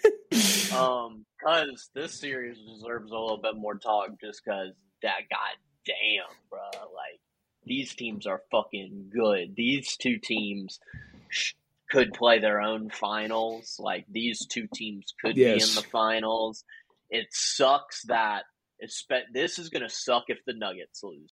Um, 0.73 1.27
cause 1.45 1.91
this 1.97 2.15
series 2.15 2.57
deserves 2.57 3.11
a 3.11 3.19
little 3.19 3.41
bit 3.43 3.57
more 3.57 3.74
talk, 3.74 4.11
just 4.20 4.45
cause 4.45 4.70
that 5.03 5.23
goddamn, 5.28 6.37
bro. 6.49 6.61
Like 6.73 7.20
these 7.65 7.93
teams 7.97 8.24
are 8.28 8.43
fucking 8.53 9.11
good. 9.12 9.57
These 9.57 9.97
two 9.97 10.19
teams 10.19 10.78
sh- 11.28 11.55
could 11.91 12.12
play 12.12 12.39
their 12.39 12.61
own 12.61 12.89
finals. 12.89 13.81
Like 13.81 14.05
these 14.09 14.47
two 14.47 14.69
teams 14.73 15.12
could 15.20 15.35
be 15.35 15.45
in 15.45 15.59
the 15.59 15.85
finals. 15.91 16.62
It 17.11 17.27
sucks 17.32 18.03
that 18.05 18.45
this 19.32 19.59
is 19.59 19.69
gonna 19.69 19.89
suck 19.89 20.24
if 20.28 20.39
the 20.47 20.55
Nuggets 20.55 21.02
lose. 21.02 21.32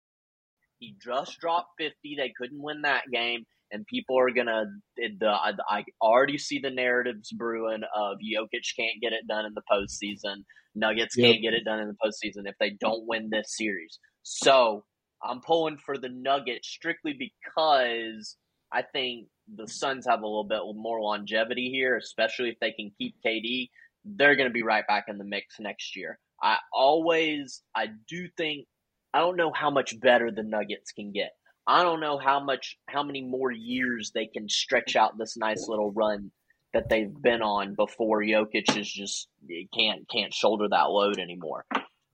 He 0.80 0.96
just 1.04 1.40
dropped 1.40 1.72
fifty. 1.78 2.16
They 2.18 2.34
couldn't 2.38 2.62
win 2.62 2.82
that 2.84 3.04
game 3.12 3.46
and 3.74 3.86
people 3.88 4.18
are 4.18 4.30
gonna. 4.32 4.66
The 4.96 5.28
I, 5.28 5.54
I 5.68 5.84
already 6.02 6.38
see 6.38 6.60
the 6.60 6.70
narratives 6.70 7.32
brewing 7.32 7.82
of 7.96 8.18
Jokic 8.20 8.76
can't 8.78 9.02
get 9.02 9.14
it 9.14 9.28
done 9.28 9.46
in 9.46 9.54
the 9.54 9.64
postseason. 9.70 10.44
Nuggets 10.76 11.18
Yep. 11.18 11.26
can't 11.26 11.42
get 11.42 11.54
it 11.54 11.66
done 11.66 11.80
in 11.80 11.88
the 11.88 11.96
postseason 12.04 12.48
if 12.48 12.56
they 12.60 12.72
don't 12.72 13.06
win 13.08 13.30
this 13.30 13.56
series. 13.58 14.00
So 14.22 14.86
I'm 15.24 15.42
pulling 15.42 15.78
for 15.78 15.98
the 15.98 16.10
Nuggets 16.10 16.68
strictly 16.70 17.14
because 17.14 18.38
I 18.72 18.84
think 18.84 19.28
the 19.54 19.68
Suns 19.68 20.06
have 20.08 20.22
a 20.22 20.28
little 20.28 20.46
bit 20.46 20.62
more 20.76 21.02
longevity 21.02 21.70
here, 21.70 21.98
especially 21.98 22.50
if 22.50 22.60
they 22.60 22.72
can 22.72 22.92
keep 22.98 23.16
KD. 23.26 23.70
They're 24.06 24.36
going 24.36 24.50
to 24.50 24.54
be 24.54 24.64
right 24.64 24.86
back 24.88 25.06
in 25.08 25.18
the 25.18 25.24
mix 25.24 25.60
next 25.60 25.96
year. 25.96 26.20
I 26.44 26.58
always, 26.74 27.64
I 27.74 27.88
do 28.08 28.28
think, 28.36 28.68
I 29.14 29.20
don't 29.20 29.38
know 29.38 29.52
how 29.54 29.70
much 29.70 30.00
better 30.00 30.30
the 30.30 30.44
Nuggets 30.44 30.92
can 30.92 31.14
get. 31.14 31.32
I 31.66 31.84
don't 31.84 32.02
know 32.02 32.18
how 32.18 32.44
much, 32.44 32.78
how 32.88 33.02
many 33.04 33.22
more 33.22 33.50
years 33.50 34.12
they 34.14 34.26
can 34.26 34.50
stretch 34.50 34.98
out 34.98 35.18
this 35.18 35.38
nice 35.38 35.70
little 35.70 35.92
run 35.92 36.32
that 36.74 36.90
they've 36.90 37.14
been 37.22 37.42
on 37.42 37.76
before 37.76 38.22
Jokic 38.22 38.78
is 38.78 38.92
just 38.92 39.30
can't 39.74 40.10
can't 40.10 40.34
shoulder 40.34 40.68
that 40.70 40.90
load 40.90 41.20
anymore. 41.20 41.66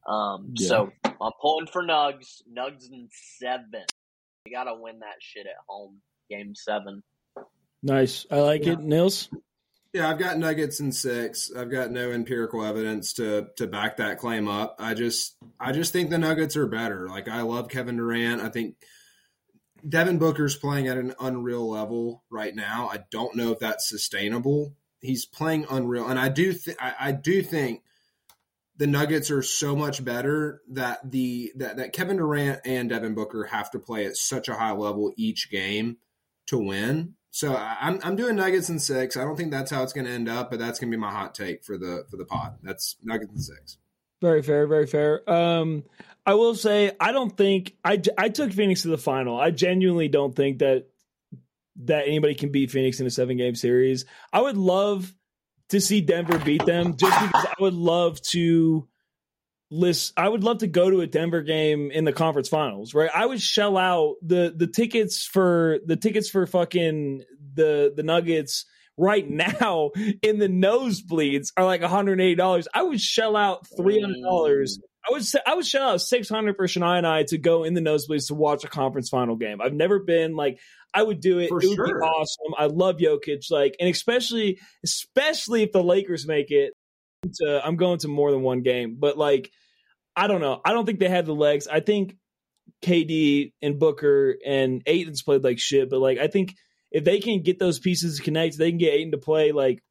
Um, 0.07 0.53
Yeah. 0.55 0.67
So 0.67 0.91
I'm 1.05 1.31
pulling 1.41 1.67
for 1.67 1.81
Nugs. 1.83 2.41
Nugs 2.51 2.91
in 2.91 3.09
seven. 3.39 3.85
They 4.45 4.51
gotta 4.51 4.75
win 4.75 4.99
that 4.99 5.15
shit 5.19 5.47
at 5.47 5.55
home. 5.67 6.01
Game 6.29 6.53
seven. 6.53 7.01
nice. 7.81 8.25
I 8.29 8.41
like 8.41 8.67
it. 8.67 8.79
Nils? 8.79 9.29
Yeah, 9.93 10.07
I've 10.07 10.19
got 10.19 10.37
Nuggets 10.37 10.79
in 10.79 10.91
six. 10.91 11.51
I've 11.55 11.71
got 11.71 11.91
no 11.91 12.11
empirical 12.11 12.63
evidence 12.63 13.13
to 13.13 13.47
to 13.57 13.65
back 13.65 13.97
that 13.97 14.19
claim 14.19 14.47
up. 14.47 14.75
I 14.79 14.93
just 14.93 15.35
I 15.59 15.71
just 15.71 15.91
think 15.91 16.09
the 16.09 16.19
Nuggets 16.19 16.55
are 16.55 16.67
better. 16.67 17.07
Like 17.07 17.27
I 17.27 17.41
love 17.41 17.69
Kevin 17.69 17.97
Durant. 17.97 18.41
I 18.41 18.49
think 18.49 18.75
Devin 19.87 20.19
Booker's 20.19 20.55
playing 20.55 20.87
at 20.87 20.97
an 20.97 21.15
unreal 21.19 21.67
level 21.67 22.23
right 22.29 22.53
now. 22.53 22.89
I 22.91 22.99
don't 23.09 23.35
know 23.35 23.51
if 23.51 23.59
that's 23.59 23.89
sustainable. 23.89 24.75
He's 25.01 25.25
playing 25.25 25.65
unreal, 25.69 26.07
and 26.07 26.19
I 26.19 26.29
do 26.29 26.53
th- 26.53 26.77
I, 26.79 26.93
I 26.99 27.11
do 27.11 27.41
think 27.41 27.81
the 28.77 28.87
Nuggets 28.87 29.31
are 29.31 29.41
so 29.41 29.75
much 29.75 30.03
better 30.03 30.61
that 30.69 30.99
the 31.09 31.51
that, 31.55 31.77
that 31.77 31.93
Kevin 31.93 32.17
Durant 32.17 32.61
and 32.63 32.89
Devin 32.89 33.15
Booker 33.15 33.45
have 33.45 33.71
to 33.71 33.79
play 33.79 34.05
at 34.05 34.17
such 34.17 34.49
a 34.49 34.53
high 34.53 34.71
level 34.71 35.13
each 35.17 35.49
game 35.49 35.97
to 36.47 36.59
win. 36.59 37.15
So 37.31 37.55
I'm 37.55 37.99
I'm 38.03 38.15
doing 38.15 38.35
Nuggets 38.35 38.69
in 38.69 38.79
six. 38.79 39.15
I 39.15 39.23
don't 39.23 39.35
think 39.35 39.51
that's 39.51 39.69
how 39.69 39.83
it's 39.83 39.93
going 39.93 40.05
to 40.05 40.11
end 40.11 40.27
up, 40.27 40.49
but 40.49 40.59
that's 40.59 40.79
going 40.79 40.91
to 40.91 40.97
be 40.97 40.99
my 40.99 41.11
hot 41.11 41.35
take 41.35 41.63
for 41.63 41.77
the 41.77 42.05
for 42.09 42.17
the 42.17 42.25
pod. 42.25 42.55
That's 42.63 42.95
Nuggets 43.03 43.31
in 43.31 43.39
six. 43.39 43.77
Very 44.21 44.41
fair, 44.41 44.67
very 44.67 44.87
fair. 44.87 45.29
Um, 45.29 45.83
I 46.25 46.33
will 46.33 46.55
say 46.55 46.91
I 46.99 47.11
don't 47.11 47.35
think 47.35 47.75
I 47.83 48.01
I 48.17 48.29
took 48.29 48.51
Phoenix 48.51 48.81
to 48.81 48.89
the 48.89 48.97
final. 48.97 49.39
I 49.39 49.51
genuinely 49.51 50.07
don't 50.07 50.35
think 50.35 50.59
that 50.59 50.87
that 51.83 52.07
anybody 52.07 52.35
can 52.35 52.51
beat 52.51 52.71
Phoenix 52.71 52.99
in 52.99 53.07
a 53.07 53.11
seven 53.11 53.37
game 53.37 53.55
series. 53.55 54.05
I 54.33 54.41
would 54.41 54.57
love 54.57 55.13
to 55.69 55.79
see 55.79 56.01
Denver 56.01 56.39
beat 56.39 56.65
them 56.65 56.97
just 56.97 57.19
because 57.21 57.45
I 57.45 57.53
would 57.59 57.73
love 57.73 58.21
to 58.21 58.87
list 59.71 60.13
I 60.17 60.27
would 60.27 60.43
love 60.43 60.59
to 60.59 60.67
go 60.67 60.89
to 60.89 61.01
a 61.01 61.07
Denver 61.07 61.41
game 61.41 61.91
in 61.91 62.03
the 62.03 62.13
conference 62.13 62.49
finals, 62.49 62.93
right? 62.93 63.09
I 63.13 63.25
would 63.25 63.41
shell 63.41 63.77
out 63.77 64.15
the 64.21 64.53
the 64.55 64.67
tickets 64.67 65.25
for 65.25 65.79
the 65.85 65.95
tickets 65.95 66.29
for 66.29 66.45
fucking 66.45 67.23
the 67.53 67.93
the 67.95 68.03
Nuggets 68.03 68.65
right 68.97 69.27
now 69.53 69.91
in 70.21 70.39
the 70.39 70.49
nosebleeds 70.49 71.51
are 71.55 71.65
like 71.65 71.81
$180. 71.81 72.65
I 72.73 72.83
would 72.83 73.01
shell 73.01 73.35
out 73.35 73.67
$300. 73.77 74.79
I 75.07 75.13
would 75.13 75.25
say 75.25 75.39
I 75.45 75.55
would 75.55 75.65
shell 75.65 75.91
out 75.91 76.01
600 76.01 76.55
for 76.55 76.67
Shania 76.67 76.97
and 76.97 77.07
I 77.07 77.23
to 77.23 77.37
go 77.37 77.63
in 77.63 77.73
the 77.73 77.81
nosebleeds 77.81 78.27
to 78.27 78.35
watch 78.35 78.63
a 78.63 78.67
conference 78.67 79.09
final 79.09 79.35
game. 79.35 79.61
I've 79.61 79.73
never 79.73 79.99
been 79.99 80.35
like 80.35 80.59
I 80.93 81.03
would 81.03 81.21
do 81.21 81.39
it. 81.39 81.49
For 81.49 81.63
it 81.63 81.69
would 81.69 81.77
be 81.77 81.91
awesome. 81.91 82.53
I 82.57 82.65
love 82.65 82.97
Jokic 82.97 83.49
like 83.49 83.75
and 83.79 83.89
especially 83.89 84.59
especially 84.83 85.63
if 85.63 85.71
the 85.71 85.83
Lakers 85.83 86.27
make 86.27 86.51
it 86.51 86.73
to, 87.35 87.61
I'm 87.65 87.75
going 87.75 87.99
to 87.99 88.07
more 88.07 88.31
than 88.31 88.41
one 88.41 88.61
game, 88.61 88.97
but 88.99 89.17
like 89.17 89.51
I 90.15 90.27
don't 90.27 90.41
know. 90.41 90.59
I 90.65 90.73
don't 90.73 90.85
think 90.85 90.99
they 90.99 91.09
have 91.09 91.25
the 91.25 91.35
legs. 91.35 91.67
I 91.67 91.79
think 91.79 92.15
KD 92.83 93.53
and 93.61 93.79
Booker 93.79 94.35
and 94.45 94.81
Ayton's 94.85 95.23
played 95.23 95.43
like 95.43 95.59
shit, 95.59 95.89
but 95.89 95.99
like 95.99 96.17
I 96.17 96.27
think 96.27 96.55
if 96.91 97.03
they 97.03 97.19
can 97.19 97.41
get 97.41 97.59
those 97.59 97.79
pieces 97.79 98.17
to 98.17 98.23
connect, 98.23 98.57
they 98.57 98.69
can 98.69 98.79
get 98.79 98.93
Ayton 98.93 99.11
to 99.11 99.17
play. 99.17 99.51
Like 99.51 99.81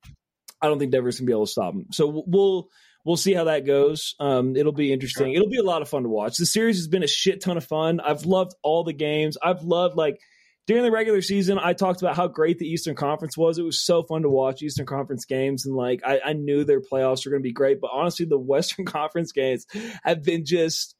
I 0.60 0.66
don't 0.66 0.78
think 0.78 0.92
Denver's 0.92 1.18
gonna 1.18 1.26
be 1.26 1.32
able 1.32 1.46
to 1.46 1.52
stop 1.52 1.72
them. 1.72 1.86
So 1.92 2.24
we'll 2.26 2.68
we'll 3.04 3.16
see 3.16 3.32
how 3.32 3.44
that 3.44 3.66
goes. 3.66 4.14
Um, 4.20 4.56
it'll 4.56 4.72
be 4.72 4.92
interesting. 4.92 5.32
It'll 5.32 5.48
be 5.48 5.58
a 5.58 5.62
lot 5.62 5.82
of 5.82 5.88
fun 5.88 6.02
to 6.02 6.08
watch. 6.08 6.36
The 6.36 6.46
series 6.46 6.76
has 6.76 6.88
been 6.88 7.02
a 7.02 7.08
shit 7.08 7.42
ton 7.42 7.56
of 7.56 7.64
fun. 7.64 8.00
I've 8.00 8.26
loved 8.26 8.54
all 8.62 8.84
the 8.84 8.92
games. 8.92 9.38
I've 9.42 9.62
loved 9.62 9.96
like 9.96 10.20
during 10.68 10.84
the 10.84 10.90
regular 10.90 11.22
season, 11.22 11.58
I 11.58 11.72
talked 11.72 12.02
about 12.02 12.14
how 12.14 12.28
great 12.28 12.58
the 12.58 12.68
Eastern 12.68 12.94
Conference 12.94 13.38
was. 13.38 13.56
It 13.56 13.64
was 13.64 13.80
so 13.80 14.02
fun 14.02 14.20
to 14.20 14.28
watch 14.28 14.62
Eastern 14.62 14.84
Conference 14.84 15.24
games, 15.24 15.64
and 15.64 15.74
like 15.74 16.02
I, 16.04 16.20
I 16.22 16.32
knew 16.34 16.62
their 16.62 16.82
playoffs 16.82 17.24
were 17.24 17.30
going 17.30 17.42
to 17.42 17.48
be 17.48 17.54
great. 17.54 17.80
But 17.80 17.90
honestly, 17.90 18.26
the 18.26 18.38
Western 18.38 18.84
Conference 18.84 19.32
games 19.32 19.64
have 20.04 20.22
been 20.22 20.44
just 20.44 20.94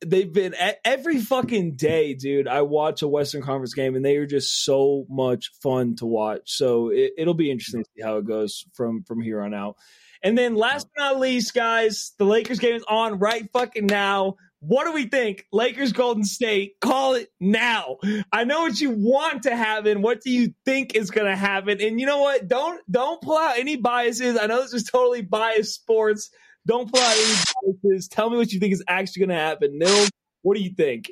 they've 0.00 0.32
been 0.32 0.54
every 0.86 1.20
fucking 1.20 1.76
day, 1.76 2.14
dude. 2.14 2.48
I 2.48 2.62
watch 2.62 3.02
a 3.02 3.08
Western 3.08 3.42
Conference 3.42 3.74
game, 3.74 3.94
and 3.94 4.02
they 4.02 4.16
are 4.16 4.26
just 4.26 4.64
so 4.64 5.04
much 5.10 5.50
fun 5.62 5.96
to 5.96 6.06
watch. 6.06 6.44
So 6.46 6.88
it, 6.88 7.12
it'll 7.18 7.34
be 7.34 7.50
interesting 7.50 7.84
to 7.84 7.90
see 7.94 8.02
how 8.02 8.16
it 8.16 8.26
goes 8.26 8.64
from 8.72 9.02
from 9.02 9.20
here 9.20 9.42
on 9.42 9.52
out. 9.52 9.76
And 10.22 10.36
then 10.36 10.54
last 10.54 10.88
but 10.96 11.02
not 11.02 11.20
least, 11.20 11.52
guys, 11.52 12.14
the 12.18 12.24
Lakers 12.24 12.58
game 12.58 12.76
is 12.76 12.84
on 12.88 13.18
right 13.18 13.50
fucking 13.52 13.86
now. 13.86 14.36
What 14.60 14.84
do 14.84 14.92
we 14.92 15.06
think? 15.06 15.46
Lakers 15.52 15.92
Golden 15.92 16.24
State, 16.24 16.80
call 16.80 17.14
it 17.14 17.30
now. 17.38 17.98
I 18.32 18.44
know 18.44 18.62
what 18.62 18.80
you 18.80 18.90
want 18.90 19.44
to 19.44 19.54
happen. 19.54 20.02
What 20.02 20.20
do 20.22 20.30
you 20.30 20.52
think 20.64 20.96
is 20.96 21.10
going 21.10 21.28
to 21.28 21.36
happen? 21.36 21.80
And 21.80 22.00
you 22.00 22.06
know 22.06 22.20
what? 22.20 22.48
Don't 22.48 22.80
don't 22.90 23.20
pull 23.22 23.38
out 23.38 23.58
any 23.58 23.76
biases. 23.76 24.36
I 24.36 24.46
know 24.46 24.60
this 24.60 24.74
is 24.74 24.84
totally 24.84 25.22
biased 25.22 25.74
sports. 25.74 26.30
Don't 26.66 26.92
pull 26.92 27.00
out 27.00 27.16
any 27.16 27.72
biases. 27.84 28.08
Tell 28.08 28.30
me 28.30 28.36
what 28.36 28.52
you 28.52 28.58
think 28.58 28.72
is 28.72 28.82
actually 28.88 29.26
going 29.26 29.36
to 29.36 29.42
happen. 29.42 29.78
Nil, 29.78 30.08
what 30.42 30.56
do 30.56 30.62
you 30.62 30.70
think? 30.70 31.10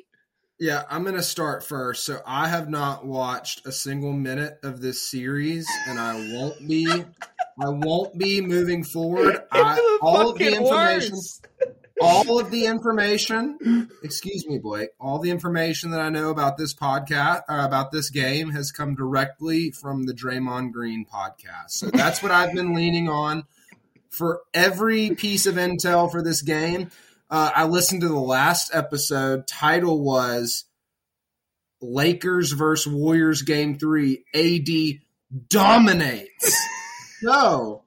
Yeah, 0.59 0.83
I'm 0.89 1.03
going 1.03 1.15
to 1.15 1.23
start 1.23 1.63
first. 1.63 2.03
So 2.03 2.19
I 2.25 2.47
have 2.47 2.67
not 2.67 3.05
watched 3.05 3.65
a 3.67 3.71
single 3.71 4.11
minute 4.11 4.57
of 4.63 4.81
this 4.81 5.09
series, 5.09 5.67
and 5.87 5.99
I 5.99 6.15
won't 6.33 6.67
be. 6.67 6.87
I 7.59 7.69
won't 7.69 8.17
be 8.17 8.41
moving 8.41 8.83
forward. 8.83 9.39
I, 9.51 9.99
all 10.01 10.31
of 10.31 10.37
the 10.37 10.53
information. 10.53 11.15
All 12.01 12.39
of 12.39 12.51
the 12.51 12.65
information, 12.65 13.89
excuse 14.03 14.47
me, 14.47 14.59
Blake, 14.59 14.89
all 14.99 15.19
the 15.19 15.31
information 15.31 15.91
that 15.91 15.99
I 15.99 16.09
know 16.09 16.29
about 16.29 16.57
this 16.57 16.73
podcast, 16.73 17.41
uh, 17.49 17.65
about 17.65 17.91
this 17.91 18.09
game, 18.09 18.51
has 18.51 18.71
come 18.71 18.95
directly 18.95 19.71
from 19.71 20.05
the 20.05 20.13
Draymond 20.13 20.73
Green 20.73 21.05
podcast. 21.05 21.71
So 21.71 21.87
that's 21.87 22.21
what 22.21 22.31
I've 22.31 22.53
been 22.53 22.73
leaning 22.73 23.09
on 23.09 23.45
for 24.09 24.41
every 24.53 25.11
piece 25.11 25.45
of 25.45 25.55
intel 25.55 26.11
for 26.11 26.21
this 26.21 26.41
game. 26.41 26.91
Uh, 27.29 27.51
I 27.55 27.65
listened 27.65 28.01
to 28.01 28.07
the 28.07 28.19
last 28.19 28.73
episode. 28.73 29.47
Title 29.47 30.01
was 30.01 30.65
Lakers 31.81 32.51
versus 32.51 32.91
Warriors 32.91 33.41
Game 33.41 33.77
Three. 33.77 34.23
AD 34.33 35.01
dominates. 35.49 36.57
so, 37.21 37.81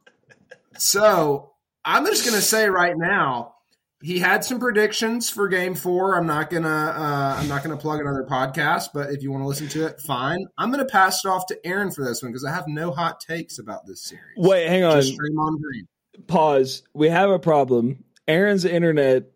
so 0.77 1.53
I'm 1.85 2.05
just 2.07 2.25
gonna 2.25 2.43
say 2.43 2.69
right 2.69 2.97
now 2.97 3.55
he 4.03 4.19
had 4.19 4.45
some 4.45 4.59
predictions 4.59 5.29
for 5.29 5.49
game 5.49 5.75
four. 5.75 6.17
I'm 6.17 6.27
not 6.27 6.51
gonna 6.51 6.69
uh, 6.69 7.37
I'm 7.39 7.49
not 7.49 7.63
gonna 7.63 7.77
plug 7.77 8.01
another 8.01 8.25
podcast, 8.29 8.89
but 8.95 9.11
if 9.11 9.23
you 9.23 9.31
want 9.31 9.43
to 9.43 9.49
listen 9.49 9.69
to 9.69 9.87
it, 9.87 10.01
fine. 10.01 10.47
I'm 10.57 10.71
gonna 10.71 10.87
pass 10.87 11.25
it 11.25 11.29
off 11.29 11.47
to 11.47 11.67
Aaron 11.67 11.91
for 11.91 12.05
this 12.05 12.23
one 12.23 12.33
because 12.33 12.45
I 12.45 12.53
have 12.53 12.67
no 12.67 12.91
hot 12.91 13.21
takes 13.21 13.59
about 13.59 13.87
this 13.87 14.03
series. 14.03 14.37
Wait, 14.37 14.69
hang 14.69 14.85
on. 14.85 15.01
Just 15.03 15.19
Green. 15.19 15.87
Pause. 16.27 16.83
We 16.95 17.09
have 17.09 17.31
a 17.31 17.39
problem. 17.39 18.05
Aaron's 18.27 18.65
internet 18.65 19.31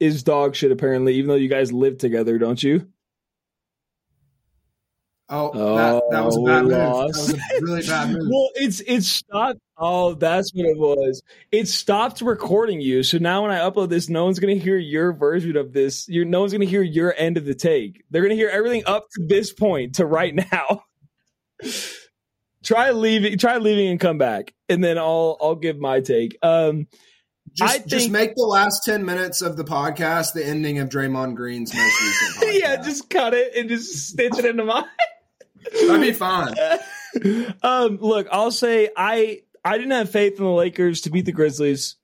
is 0.00 0.22
dog 0.22 0.54
shit 0.54 0.72
apparently, 0.72 1.14
even 1.14 1.28
though 1.28 1.34
you 1.34 1.48
guys 1.48 1.72
live 1.72 1.98
together, 1.98 2.38
don't 2.38 2.62
you? 2.62 2.86
Oh, 5.28 5.76
that, 5.76 6.02
that 6.12 6.24
was 6.24 6.36
a 6.36 6.40
bad 6.40 6.62
move. 6.62 6.70
That 6.70 6.88
was 6.88 7.34
a 7.34 7.38
really 7.60 7.82
bad 7.82 8.10
move. 8.10 8.28
well, 8.30 8.50
it's 8.54 8.80
it's 8.86 9.08
stopped. 9.08 9.58
Oh, 9.76 10.14
that's 10.14 10.52
what 10.54 10.66
it 10.66 10.78
was. 10.78 11.20
It 11.50 11.66
stopped 11.66 12.20
recording 12.20 12.80
you. 12.80 13.02
So 13.02 13.18
now 13.18 13.42
when 13.42 13.50
I 13.50 13.58
upload 13.58 13.88
this, 13.88 14.08
no 14.08 14.24
one's 14.24 14.38
gonna 14.38 14.54
hear 14.54 14.76
your 14.76 15.12
version 15.12 15.56
of 15.56 15.72
this. 15.72 16.08
You're, 16.08 16.24
no 16.24 16.40
one's 16.40 16.52
gonna 16.52 16.64
hear 16.64 16.82
your 16.82 17.12
end 17.16 17.38
of 17.38 17.44
the 17.44 17.56
take. 17.56 18.04
They're 18.10 18.22
gonna 18.22 18.34
hear 18.34 18.48
everything 18.48 18.84
up 18.86 19.08
to 19.16 19.26
this 19.26 19.52
point 19.52 19.96
to 19.96 20.06
right 20.06 20.34
now. 20.34 20.84
try 22.62 22.92
leaving. 22.92 23.36
Try 23.36 23.58
leaving 23.58 23.88
and 23.88 23.98
come 23.98 24.18
back, 24.18 24.54
and 24.68 24.82
then 24.82 24.96
I'll 24.96 25.38
I'll 25.40 25.56
give 25.56 25.78
my 25.78 26.00
take. 26.00 26.38
Um, 26.40 26.86
just, 27.52 27.74
think, 27.74 27.86
just 27.86 28.10
make 28.10 28.34
the 28.34 28.42
last 28.42 28.84
10 28.84 29.04
minutes 29.04 29.40
of 29.40 29.56
the 29.56 29.64
podcast 29.64 30.34
the 30.34 30.44
ending 30.44 30.78
of 30.78 30.88
Draymond 30.88 31.36
Green's 31.36 31.74
most 31.74 32.02
recent 32.02 32.36
podcast. 32.44 32.60
yeah, 32.60 32.76
just 32.82 33.08
cut 33.08 33.34
it 33.34 33.54
and 33.56 33.68
just 33.68 34.08
stitch 34.08 34.38
it 34.38 34.44
into 34.44 34.64
mine. 34.64 34.84
That'd 35.72 36.00
be 36.00 36.12
fine. 36.12 36.54
um, 37.62 37.98
look, 38.00 38.26
I'll 38.30 38.50
say 38.50 38.90
I 38.96 39.42
I 39.64 39.78
didn't 39.78 39.92
have 39.92 40.10
faith 40.10 40.38
in 40.38 40.44
the 40.44 40.50
Lakers 40.50 41.02
to 41.02 41.10
beat 41.10 41.24
the 41.24 41.32
Grizzlies. 41.32 41.96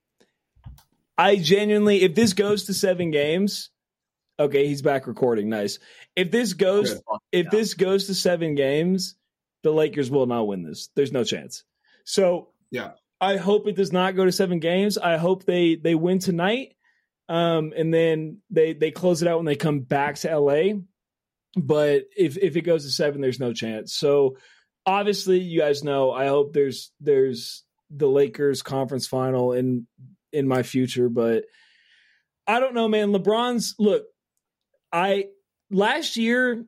I 1.16 1.36
genuinely, 1.36 2.02
if 2.02 2.14
this 2.14 2.32
goes 2.32 2.64
to 2.64 2.74
seven 2.74 3.10
games, 3.10 3.70
okay, 4.38 4.66
he's 4.66 4.82
back 4.82 5.06
recording. 5.06 5.48
Nice. 5.48 5.78
If 6.16 6.30
this 6.30 6.54
goes, 6.54 7.00
if 7.30 7.50
this 7.50 7.74
goes 7.74 8.06
to 8.06 8.14
seven 8.14 8.54
games, 8.54 9.14
the 9.62 9.72
Lakers 9.72 10.10
will 10.10 10.26
not 10.26 10.46
win 10.46 10.62
this. 10.62 10.88
There's 10.96 11.12
no 11.12 11.24
chance. 11.24 11.64
So 12.04 12.48
yeah, 12.70 12.92
I 13.20 13.36
hope 13.36 13.68
it 13.68 13.76
does 13.76 13.92
not 13.92 14.16
go 14.16 14.24
to 14.24 14.32
seven 14.32 14.58
games. 14.58 14.98
I 14.98 15.16
hope 15.16 15.44
they 15.44 15.76
they 15.76 15.94
win 15.94 16.18
tonight, 16.18 16.74
um, 17.28 17.72
and 17.76 17.94
then 17.94 18.38
they 18.50 18.72
they 18.72 18.90
close 18.90 19.22
it 19.22 19.28
out 19.28 19.36
when 19.36 19.46
they 19.46 19.56
come 19.56 19.80
back 19.80 20.16
to 20.16 20.36
LA 20.36 20.80
but 21.56 22.04
if 22.16 22.36
if 22.38 22.56
it 22.56 22.62
goes 22.62 22.84
to 22.84 22.90
seven, 22.90 23.20
there's 23.20 23.40
no 23.40 23.52
chance. 23.52 23.94
So 23.94 24.36
obviously, 24.86 25.40
you 25.40 25.60
guys 25.60 25.84
know. 25.84 26.12
I 26.12 26.26
hope 26.28 26.52
there's 26.52 26.92
there's 27.00 27.64
the 27.90 28.08
Lakers 28.08 28.62
conference 28.62 29.06
final 29.06 29.52
in 29.52 29.86
in 30.32 30.48
my 30.48 30.62
future, 30.62 31.08
but 31.08 31.44
I 32.46 32.60
don't 32.60 32.74
know, 32.74 32.88
man. 32.88 33.12
LeBron's 33.12 33.74
look. 33.78 34.04
I 34.92 35.26
last 35.70 36.16
year, 36.16 36.64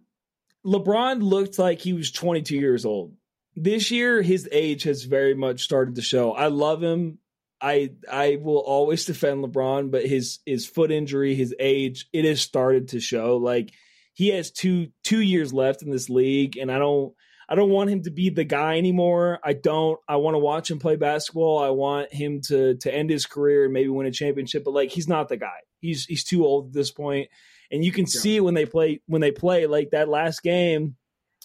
LeBron 0.65 1.23
looked 1.23 1.59
like 1.59 1.81
he 1.81 1.93
was 1.93 2.11
22 2.11 2.57
years 2.57 2.85
old. 2.85 3.15
This 3.57 3.91
year, 3.91 4.21
his 4.21 4.49
age 4.51 4.83
has 4.85 5.05
very 5.05 5.35
much 5.35 5.63
started 5.63 5.95
to 5.97 6.03
show. 6.03 6.33
I 6.33 6.49
love 6.49 6.83
him. 6.83 7.19
I 7.61 7.93
I 8.11 8.39
will 8.43 8.59
always 8.59 9.07
defend 9.07 9.45
LeBron, 9.45 9.91
but 9.91 10.07
his 10.07 10.41
his 10.45 10.67
foot 10.67 10.91
injury, 10.91 11.35
his 11.35 11.55
age, 11.59 12.09
it 12.13 12.25
has 12.25 12.41
started 12.41 12.89
to 12.89 13.01
show. 13.01 13.37
Like 13.37 13.73
he 14.15 14.29
has 14.29 14.51
two 14.51 14.89
two 15.03 15.21
years 15.21 15.53
left 15.53 15.83
in 15.83 15.91
this 15.91 16.09
league, 16.09 16.57
and 16.57 16.71
I 16.73 16.79
don't 16.79 17.13
I 17.49 17.55
don't 17.57 17.71
want 17.71 17.91
him 17.91 18.03
to 18.05 18.11
be 18.11 18.31
the 18.31 18.45
guy 18.45 18.79
anymore. 18.79 19.39
I 19.45 19.53
don't. 19.53 19.99
I 20.09 20.17
want 20.17 20.35
to 20.35 20.39
watch 20.39 20.71
him 20.71 20.79
play 20.79 20.97
basketball. 20.97 21.59
I 21.59 21.71
want 21.71 22.13
him 22.13 22.41
to 22.47 22.77
to 22.77 22.95
end 22.95 23.11
his 23.11 23.27
career 23.27 23.65
and 23.65 23.73
maybe 23.73 23.89
win 23.89 24.07
a 24.07 24.13
championship. 24.13 24.65
But 24.65 24.75
like, 24.75 24.91
he's 24.91 25.09
not 25.09 25.29
the 25.29 25.37
guy. 25.37 25.59
He's 25.81 26.07
he's 26.07 26.25
too 26.25 26.47
old 26.47 26.69
at 26.69 26.73
this 26.73 26.91
point, 26.91 27.29
and 27.71 27.85
you 27.85 27.93
can 27.93 28.05
yeah. 28.05 28.21
see 28.21 28.41
when 28.41 28.55
they 28.55 28.67
play 28.67 29.03
when 29.07 29.21
they 29.21 29.33
play 29.33 29.67
like 29.67 29.91
that 29.91 30.09
last 30.09 30.43
game 30.43 30.97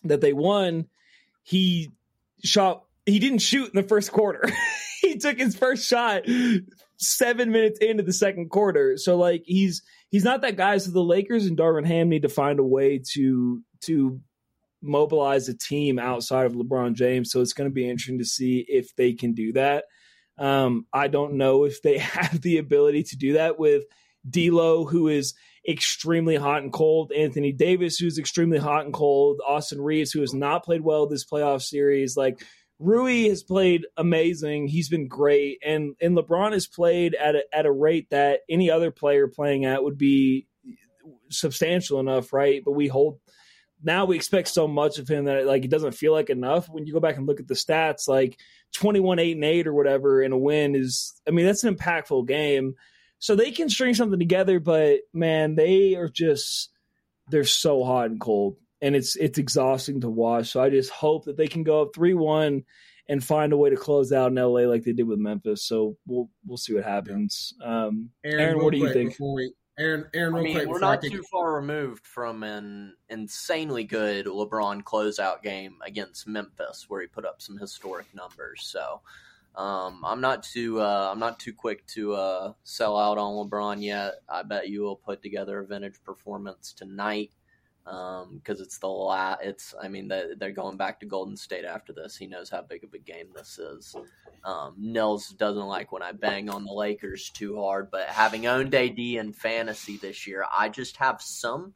that 0.04 0.22
they 0.22 0.34
won. 0.34 0.86
He 1.44 1.90
shot. 2.44 2.84
He 3.06 3.20
didn't 3.20 3.40
shoot 3.40 3.74
in 3.74 3.82
the 3.82 3.88
first 3.88 4.12
quarter. 4.12 4.44
he 5.02 5.18
took 5.18 5.38
his 5.38 5.58
first 5.58 5.88
shot 5.88 6.26
seven 7.00 7.52
minutes 7.52 7.80
into 7.80 8.04
the 8.04 8.14
second 8.14 8.50
quarter. 8.50 8.98
So 8.98 9.18
like 9.18 9.44
he's 9.46 9.82
he's 10.10 10.24
not 10.24 10.42
that 10.42 10.58
guy. 10.58 10.78
So 10.78 10.92
the 10.92 11.04
Lakers 11.04 11.46
and 11.46 11.58
Darvin 11.58 11.86
Ham 11.86 12.10
need 12.10 12.24
to 12.24 12.30
find 12.30 12.60
a 12.60 12.64
way 12.64 13.02
to 13.14 13.62
to 13.82 14.20
mobilize 14.82 15.50
a 15.50 15.58
team 15.58 16.00
outside 16.00 16.46
of 16.46 16.54
LeBron 16.54 16.94
James. 16.94 17.32
So 17.32 17.42
it's 17.42 17.54
going 17.54 17.70
to 17.70 17.74
be 17.74 17.90
interesting 17.90 18.20
to 18.20 18.26
see 18.26 18.66
if 18.68 18.96
they 18.96 19.14
can 19.14 19.34
do 19.34 19.54
that. 19.54 19.86
Um, 20.38 20.86
I 20.94 21.08
don't 21.08 21.34
know 21.34 21.66
if 21.66 21.82
they 21.82 21.98
have 21.98 22.42
the 22.42 22.58
ability 22.58 23.04
to 23.04 23.18
do 23.18 23.34
that 23.34 23.60
with 23.60 23.84
D'Lo, 24.30 24.86
who 24.86 25.08
is 25.08 25.34
extremely 25.68 26.36
hot 26.36 26.64
and 26.64 26.72
cold, 26.72 27.12
Anthony 27.12 27.52
Davis, 27.52 27.98
who's 27.98 28.18
extremely 28.18 28.58
hot 28.58 28.86
and 28.86 28.94
cold, 28.94 29.40
Austin 29.46 29.82
Reaves, 29.82 30.12
who 30.12 30.22
has 30.22 30.34
not 30.34 30.64
played 30.64 30.82
well 30.82 31.08
this 31.08 31.26
playoff 31.26 31.62
series. 31.62 32.16
Like 32.16 32.44
Rui 32.80 33.28
has 33.28 33.44
played 33.44 33.86
amazing. 33.98 34.68
He's 34.68 34.88
been 34.88 35.08
great, 35.08 35.60
and 35.64 35.96
and 36.02 36.18
LeBron 36.18 36.54
has 36.54 36.66
played 36.66 37.14
at 37.14 37.36
a, 37.36 37.44
at 37.54 37.66
a 37.66 37.72
rate 37.72 38.10
that 38.12 38.42
any 38.50 38.72
other 38.72 38.90
player 38.90 39.28
playing 39.28 39.66
at 39.66 39.84
would 39.84 39.98
be 39.98 40.48
substantial 41.30 42.00
enough, 42.00 42.32
right? 42.32 42.62
But 42.64 42.72
we 42.72 42.88
hold 42.88 43.20
now 43.82 44.06
we 44.06 44.16
expect 44.16 44.50
so 44.50 44.68
much 44.68 44.98
of 44.98 45.08
him 45.08 45.26
that 45.26 45.46
like 45.46 45.64
it 45.64 45.72
doesn't 45.72 45.94
feel 45.94 46.14
like 46.14 46.30
enough. 46.30 46.68
When 46.70 46.86
you 46.86 46.94
go 46.94 47.00
back 47.00 47.18
and 47.18 47.28
look 47.28 47.40
at 47.40 47.48
the 47.48 47.54
stats, 47.54 48.08
like 48.08 48.40
twenty 48.74 49.00
one 49.00 49.20
eight 49.20 49.36
and 49.36 49.46
eight 49.46 49.68
or 49.68 49.74
whatever 49.74 50.22
in 50.22 50.32
a 50.32 50.38
win 50.38 50.76
is, 50.76 51.20
I 51.28 51.32
mean, 51.32 51.46
that's 51.46 51.64
an 51.64 51.76
impactful 51.76 52.28
game. 52.28 52.76
So 53.20 53.36
they 53.36 53.52
can 53.52 53.70
string 53.70 53.94
something 53.94 54.20
together, 54.20 54.62
but 54.62 55.02
man, 55.14 55.56
they 55.56 55.96
are 55.96 56.08
just 56.08 56.70
they're 57.30 57.44
so 57.44 57.84
hot 57.84 58.10
and 58.10 58.20
cold 58.20 58.56
and 58.82 58.96
it's 58.96 59.16
it's 59.16 59.38
exhausting 59.38 60.02
to 60.02 60.10
watch. 60.10 60.50
So 60.50 60.62
I 60.62 60.70
just 60.70 60.92
hope 60.92 61.26
that 61.26 61.38
they 61.38 61.48
can 61.48 61.64
go 61.64 61.82
up 61.82 61.90
three 61.94 62.14
one 62.14 62.64
and 63.08 63.24
find 63.24 63.52
a 63.54 63.58
way 63.58 63.72
to 63.72 63.76
close 63.76 64.12
out 64.12 64.32
in 64.32 64.36
LA 64.36 64.62
like 64.62 64.84
they 64.84 64.94
did 64.94 65.08
with 65.08 65.20
Memphis. 65.20 65.64
So 65.66 65.98
we'll 66.06 66.30
we'll 66.46 66.58
see 66.58 66.74
what 66.74 66.84
happens. 66.84 67.54
Um, 67.64 68.12
Aaron, 68.24 68.40
Aaron 68.40 68.64
what 68.64 68.72
do 68.72 68.78
you 68.78 68.94
think? 68.94 69.16
We 69.20 69.52
Aaron, 69.80 70.06
Aaron, 70.14 70.34
I 70.34 70.38
real 70.38 70.44
mean, 70.44 70.54
quick. 70.56 70.68
we're 70.68 70.74
before 70.76 70.90
I 70.90 70.96
not 70.96 71.04
too 71.04 71.24
far 71.32 71.54
removed 71.56 72.06
from 72.06 72.44
an 72.44 72.96
insanely 73.10 73.86
good 73.86 74.26
LeBron 74.26 74.84
closeout 74.84 75.42
game 75.42 75.78
against 75.86 76.28
Memphis, 76.28 76.86
where 76.90 77.02
he 77.02 77.08
put 77.08 77.26
up 77.26 77.42
some 77.42 77.58
historic 77.58 78.14
numbers. 78.14 78.64
So, 78.64 79.00
um, 79.56 80.04
I'm 80.06 80.20
not 80.20 80.44
too 80.44 80.82
uh, 80.82 81.10
I'm 81.12 81.20
not 81.20 81.40
too 81.40 81.54
quick 81.54 81.88
to 81.88 82.14
uh, 82.14 82.54
sell 82.64 82.98
out 82.98 83.18
on 83.18 83.50
LeBron 83.50 83.82
yet. 83.82 84.16
I 84.28 84.44
bet 84.44 84.68
you 84.68 84.82
will 84.82 84.98
put 84.98 85.24
together 85.24 85.60
a 85.60 85.66
vintage 85.66 86.04
performance 86.04 86.74
tonight 86.74 87.32
because 87.90 88.62
it's 88.62 88.78
the 88.78 88.88
last. 88.88 89.42
It's 89.44 89.74
I 89.82 89.88
mean 89.88 90.08
they- 90.08 90.34
they're 90.38 90.52
going 90.52 90.78
back 90.78 91.00
to 91.00 91.06
Golden 91.06 91.36
State 91.36 91.66
after 91.66 91.92
this. 91.94 92.16
He 92.16 92.28
knows 92.28 92.50
how 92.50 92.62
big 92.62 92.84
of 92.84 92.94
a 92.94 93.00
game 93.00 93.30
this 93.36 93.58
is. 93.58 93.96
Um, 94.44 94.76
Nils 94.78 95.30
doesn't 95.30 95.66
like 95.68 95.92
when 95.92 96.04
I 96.04 96.12
bang 96.12 96.50
on 96.50 96.64
the 96.66 96.72
Lakers 96.74 97.30
too 97.30 97.60
hard, 97.60 97.90
but 97.92 98.08
having 98.08 98.46
owned 98.48 98.74
AD 98.76 99.00
in 99.18 99.34
fantasy 99.34 99.98
this 99.98 100.28
year, 100.28 100.46
I 100.56 100.70
just 100.70 100.98
have 100.98 101.22
some 101.22 101.74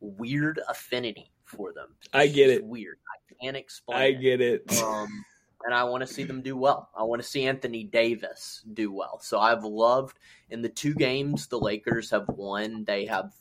weird 0.00 0.60
affinity 0.68 1.30
for 1.44 1.72
them. 1.72 1.94
I 2.12 2.26
get 2.26 2.50
it. 2.50 2.64
Weird. 2.64 2.98
I 3.08 3.44
can't 3.44 3.56
explain. 3.56 3.98
I 3.98 4.04
it. 4.06 4.20
get 4.20 4.40
it. 4.40 4.82
Um, 4.82 5.24
and 5.64 5.74
I 5.74 5.84
want 5.84 6.00
to 6.00 6.06
see 6.06 6.24
them 6.24 6.40
do 6.42 6.56
well. 6.56 6.88
I 6.96 7.02
want 7.02 7.20
to 7.22 7.28
see 7.28 7.44
Anthony 7.44 7.84
Davis 7.84 8.62
do 8.72 8.90
well. 8.92 9.20
So 9.20 9.38
I've 9.38 9.62
loved 9.64 10.18
in 10.48 10.62
the 10.62 10.68
two 10.70 10.94
games 10.94 11.46
the 11.48 11.58
Lakers 11.60 12.10
have 12.10 12.26
won. 12.28 12.84
They 12.84 13.04
have 13.06 13.32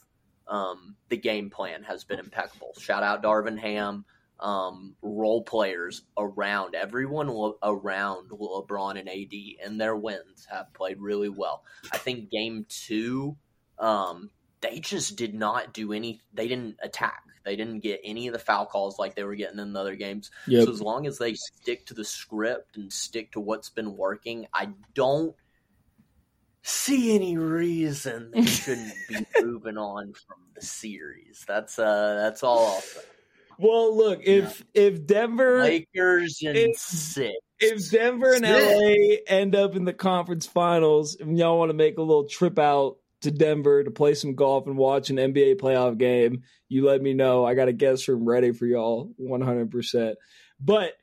um, 0.49 0.95
the 1.09 1.17
game 1.17 1.49
plan 1.49 1.83
has 1.83 2.03
been 2.03 2.19
impeccable. 2.19 2.73
Shout 2.79 3.03
out 3.03 3.23
Darvin 3.23 3.59
Ham. 3.59 4.05
Um, 4.39 4.95
role 5.01 5.43
players 5.43 6.01
around 6.17 6.73
everyone 6.73 7.29
le- 7.29 7.57
around 7.61 8.29
LeBron 8.29 8.97
and 8.97 9.09
AD 9.09 9.65
and 9.65 9.81
their 9.81 9.97
wins 9.97 10.47
have 10.49 10.73
played 10.73 11.01
really 11.01 11.27
well. 11.27 11.65
I 11.91 11.97
think 11.97 12.31
game 12.31 12.65
two, 12.69 13.35
um, 13.77 14.29
they 14.61 14.79
just 14.79 15.17
did 15.17 15.33
not 15.33 15.73
do 15.73 15.91
any. 15.91 16.21
They 16.33 16.47
didn't 16.47 16.77
attack. 16.81 17.21
They 17.43 17.57
didn't 17.57 17.79
get 17.79 17.99
any 18.03 18.27
of 18.27 18.33
the 18.33 18.39
foul 18.39 18.65
calls 18.65 18.97
like 18.97 19.15
they 19.15 19.23
were 19.23 19.35
getting 19.35 19.59
in 19.59 19.73
the 19.73 19.79
other 19.79 19.95
games. 19.95 20.31
Yep. 20.47 20.65
So 20.65 20.71
as 20.71 20.81
long 20.81 21.05
as 21.05 21.17
they 21.17 21.33
stick 21.33 21.87
to 21.87 21.93
the 21.93 22.05
script 22.05 22.77
and 22.77 22.93
stick 22.93 23.33
to 23.33 23.39
what's 23.39 23.69
been 23.69 23.97
working, 23.97 24.47
I 24.53 24.69
don't 24.93 25.35
see 26.69 27.15
any 27.15 27.37
reason 27.37 28.31
they 28.33 28.45
shouldn't 28.45 28.93
be 29.07 29.25
moving 29.41 29.77
on 29.77 30.13
from 30.13 30.37
the 30.55 30.61
series. 30.61 31.43
That's 31.47 31.77
uh 31.79 32.15
that's 32.21 32.43
all 32.43 32.67
I'll 32.75 32.81
say. 32.81 33.01
Well, 33.57 33.95
look, 33.95 34.21
if 34.23 34.63
if 34.73 35.05
Denver 35.05 35.59
Lakers 35.63 36.39
in 36.41 36.55
If- 36.55 36.77
six. 36.77 37.35
if 37.59 37.91
Denver 37.91 38.33
and 38.33 38.45
Sick. 38.45 38.77
LA 39.27 39.35
end 39.35 39.55
up 39.55 39.75
in 39.75 39.83
the 39.85 39.93
conference 39.93 40.45
finals, 40.45 41.15
and 41.19 41.37
y'all 41.37 41.57
want 41.59 41.69
to 41.69 41.73
make 41.77 41.97
a 41.97 42.01
little 42.01 42.25
trip 42.27 42.57
out 42.57 42.97
to 43.21 43.31
Denver 43.31 43.83
to 43.83 43.91
play 43.91 44.13
some 44.13 44.33
golf 44.33 44.65
and 44.65 44.77
watch 44.77 45.09
an 45.09 45.17
NBA 45.17 45.55
playoff 45.59 45.97
game, 45.97 46.43
you 46.69 46.85
let 46.85 47.01
me 47.01 47.13
know. 47.13 47.43
I 47.43 47.53
got 47.53 47.67
a 47.67 47.73
guest 47.73 48.07
room 48.07 48.23
ready 48.23 48.53
for 48.53 48.65
y'all 48.65 49.11
100%. 49.21 50.15
But 50.61 50.93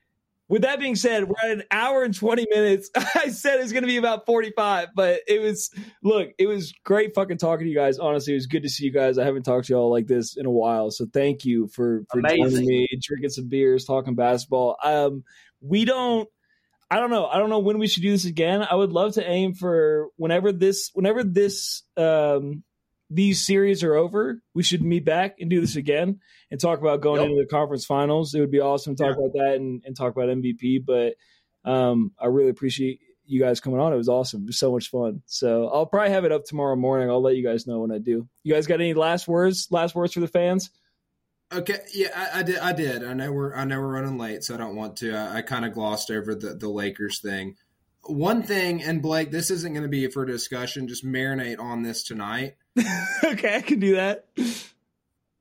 with 0.48 0.62
that 0.62 0.78
being 0.78 0.94
said, 0.94 1.24
we're 1.24 1.35
at 1.43 1.51
an 1.51 1.62
hour 1.70 2.05
and 2.05 2.14
20 2.14 2.47
minutes. 2.51 2.90
I 2.97 3.31
said 3.31 3.60
it's 3.60 3.73
going 3.73 3.82
to 3.82 3.89
be 3.89 3.97
about 3.97 4.27
45, 4.27 4.89
but 4.94 5.20
it 5.27 5.40
was, 5.40 5.70
look, 6.02 6.31
it 6.39 6.47
was 6.47 6.73
great 6.85 7.14
fucking 7.14 7.39
talking 7.39 7.64
to 7.64 7.70
you 7.70 7.77
guys. 7.77 7.98
Honestly, 7.98 8.32
it 8.32 8.36
was 8.36 8.47
good 8.47 8.62
to 8.62 8.68
see 8.68 8.85
you 8.85 8.93
guys. 8.93 9.18
I 9.18 9.24
haven't 9.24 9.43
talked 9.43 9.66
to 9.66 9.73
y'all 9.73 9.90
like 9.90 10.06
this 10.06 10.36
in 10.36 10.47
a 10.47 10.51
while. 10.51 10.90
So 10.90 11.06
thank 11.12 11.44
you 11.44 11.66
for, 11.68 12.05
for 12.10 12.23
joining 12.23 12.64
me, 12.64 12.89
drinking 13.02 13.31
some 13.31 13.48
beers, 13.48 13.85
talking 13.85 14.14
basketball. 14.14 14.77
Um, 14.82 15.24
we 15.60 15.85
don't, 15.85 16.28
I 16.89 17.01
don't 17.01 17.10
know. 17.10 17.27
I 17.27 17.39
don't 17.39 17.51
know 17.51 17.59
when 17.59 17.78
we 17.78 17.89
should 17.89 18.05
do 18.05 18.12
this 18.12 18.27
again. 18.27 18.62
I 18.62 18.77
would 18.77 18.93
love 18.93 19.14
to 19.14 19.28
aim 19.28 19.55
for 19.55 20.09
whenever 20.16 20.52
this, 20.52 20.90
whenever 20.94 21.24
this, 21.24 21.82
um, 21.97 22.62
these 23.10 23.44
series 23.46 23.82
are 23.82 23.94
over, 23.94 24.42
we 24.54 24.62
should 24.62 24.82
meet 24.82 25.04
back 25.04 25.36
and 25.40 25.48
do 25.48 25.60
this 25.60 25.76
again 25.76 26.20
and 26.50 26.60
talk 26.60 26.80
about 26.80 27.00
going 27.00 27.20
Yep. 27.20 27.30
into 27.30 27.42
the 27.42 27.48
conference 27.48 27.84
finals. 27.84 28.34
It 28.34 28.40
would 28.40 28.50
be 28.50 28.60
awesome 28.60 28.96
to 28.96 29.02
talk 29.02 29.16
Yeah. 29.16 29.24
about 29.26 29.32
that 29.34 29.54
and, 29.56 29.82
and 29.84 29.96
talk 29.96 30.12
about 30.12 30.28
MVP. 30.28 30.84
But 30.84 31.14
um, 31.70 32.12
I 32.18 32.26
really 32.26 32.50
appreciate 32.50 33.00
you 33.26 33.40
guys 33.40 33.60
coming 33.60 33.80
on. 33.80 33.92
It 33.92 33.96
was 33.96 34.08
awesome. 34.08 34.42
It 34.42 34.46
was 34.46 34.58
so 34.58 34.72
much 34.72 34.90
fun. 34.90 35.22
So 35.26 35.68
I'll 35.68 35.86
probably 35.86 36.10
have 36.10 36.24
it 36.24 36.32
up 36.32 36.44
tomorrow 36.44 36.76
morning. 36.76 37.10
I'll 37.10 37.22
let 37.22 37.36
you 37.36 37.42
guys 37.44 37.66
know 37.66 37.80
when 37.80 37.90
I 37.92 37.98
do. 37.98 38.28
You 38.44 38.54
guys 38.54 38.66
got 38.66 38.80
any 38.80 38.94
last 38.94 39.26
words? 39.28 39.68
Last 39.70 39.94
words 39.94 40.12
for 40.12 40.20
the 40.20 40.28
fans? 40.28 40.70
Okay, 41.54 41.78
yeah, 41.94 42.08
I, 42.14 42.40
I 42.40 42.42
did. 42.42 42.58
I 42.58 42.72
did. 42.72 43.04
I 43.04 43.12
know 43.14 43.30
we're 43.32 43.54
I 43.54 43.64
know 43.64 43.78
we're 43.78 43.92
running 43.94 44.18
late, 44.18 44.42
so 44.42 44.54
I 44.54 44.56
don't 44.56 44.74
want 44.74 44.96
to. 44.96 45.14
I, 45.14 45.36
I 45.36 45.42
kind 45.42 45.64
of 45.64 45.72
glossed 45.74 46.10
over 46.10 46.34
the 46.34 46.54
the 46.54 46.68
Lakers 46.68 47.20
thing. 47.20 47.54
One 48.02 48.42
thing, 48.42 48.82
and 48.82 49.00
Blake, 49.00 49.30
this 49.30 49.50
isn't 49.52 49.72
going 49.72 49.84
to 49.84 49.88
be 49.88 50.08
for 50.08 50.24
discussion. 50.24 50.88
Just 50.88 51.04
marinate 51.04 51.60
on 51.60 51.82
this 51.84 52.02
tonight. 52.02 52.54
okay, 53.24 53.57
I 53.57 53.61
can 53.62 53.81
do 53.81 53.97
that. 53.97 54.27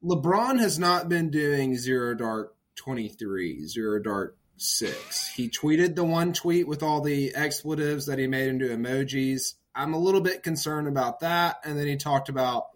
LeBron 0.03 0.59
has 0.59 0.77
not 0.79 1.09
been 1.09 1.29
doing 1.29 1.77
zero 1.77 2.13
dark 2.13 2.55
twenty 2.75 3.09
three, 3.09 3.65
zero 3.65 3.99
dark 3.99 4.37
six. 4.57 5.27
He 5.27 5.49
tweeted 5.49 5.95
the 5.95 6.03
one 6.03 6.33
tweet 6.33 6.67
with 6.67 6.83
all 6.83 7.01
the 7.01 7.35
expletives 7.35 8.05
that 8.05 8.19
he 8.19 8.27
made 8.27 8.49
into 8.49 8.67
emojis. 8.67 9.55
I'm 9.73 9.93
a 9.93 9.99
little 9.99 10.21
bit 10.21 10.43
concerned 10.43 10.87
about 10.87 11.19
that. 11.19 11.57
And 11.65 11.77
then 11.77 11.87
he 11.87 11.97
talked 11.97 12.29
about 12.29 12.67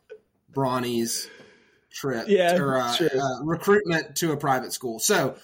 Bronny's 0.50 1.30
trip 1.92 2.26
Yeah, 2.28 2.58
or 2.58 2.78
uh, 2.78 2.94
uh, 2.94 3.44
recruitment 3.44 4.16
to 4.18 4.32
a 4.32 4.38
private 4.38 4.74
school. 4.74 5.00
So 5.00 5.38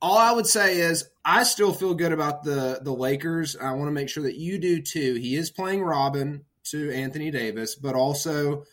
all 0.00 0.18
I 0.18 0.32
would 0.32 0.46
say 0.46 0.78
is 0.78 1.08
I 1.24 1.42
still 1.44 1.72
feel 1.72 1.94
good 1.94 2.12
about 2.12 2.44
the 2.44 2.80
the 2.82 2.92
Lakers. 2.92 3.56
I 3.56 3.72
want 3.72 3.88
to 3.88 3.92
make 3.92 4.08
sure 4.08 4.24
that 4.24 4.36
you 4.36 4.58
do 4.58 4.82
too. 4.82 5.14
He 5.14 5.34
is 5.36 5.50
playing 5.50 5.82
Robin 5.82 6.44
to 6.70 6.90
Anthony 6.92 7.30
Davis, 7.30 7.74
but 7.74 7.94
also 7.94 8.64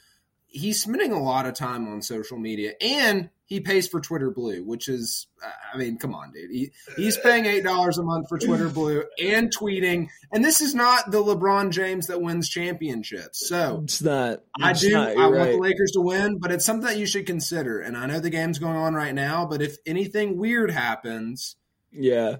he's 0.48 0.82
spending 0.82 1.12
a 1.12 1.22
lot 1.22 1.46
of 1.46 1.54
time 1.54 1.88
on 1.88 2.02
social 2.02 2.38
media 2.38 2.72
and 2.80 3.30
he 3.48 3.60
pays 3.60 3.88
for 3.88 4.00
Twitter 4.02 4.32
Blue, 4.32 4.64
which 4.64 4.88
is, 4.88 5.28
I 5.72 5.78
mean, 5.78 5.98
come 6.00 6.16
on, 6.16 6.32
dude. 6.32 6.50
He, 6.50 6.72
he's 6.96 7.16
paying 7.18 7.46
eight 7.46 7.64
dollars 7.64 8.00
a 8.00 8.04
month 8.04 8.28
for 8.28 8.40
Twitter 8.40 8.70
Blue 8.70 9.04
and 9.24 9.56
tweeting, 9.56 10.08
and 10.32 10.44
this 10.44 10.62
is 10.62 10.74
not 10.74 11.12
the 11.12 11.22
LeBron 11.24 11.70
James 11.72 12.08
that 12.08 12.22
wins 12.22 12.50
championships. 12.50 13.48
So 13.48 13.82
It's 13.84 14.02
not. 14.02 14.42
I 14.60 14.72
it's 14.72 14.82
do. 14.82 14.90
not, 14.94 15.10
I 15.10 15.14
you're 15.14 15.36
want 15.38 15.52
the. 15.52 15.58
Lakers 15.60 15.92
to 15.92 16.02
win, 16.02 16.40
but 16.40 16.52
it's 16.52 16.66
something 16.66 16.88
that 16.88 16.98
you 16.98 17.06
should 17.06 17.28
consider. 17.28 17.80
And 17.82 17.96
I 17.96 18.08
know 18.08 18.20
the 18.20 18.32
game's 18.32 18.58
going 18.58 18.78
on 18.78 18.96
right 18.96 19.14
now, 19.14 19.46
but 19.46 19.62
if 19.62 19.78
anything 19.86 20.38
weird 20.38 20.72
happens, 20.72 21.56
Yeah. 21.92 22.38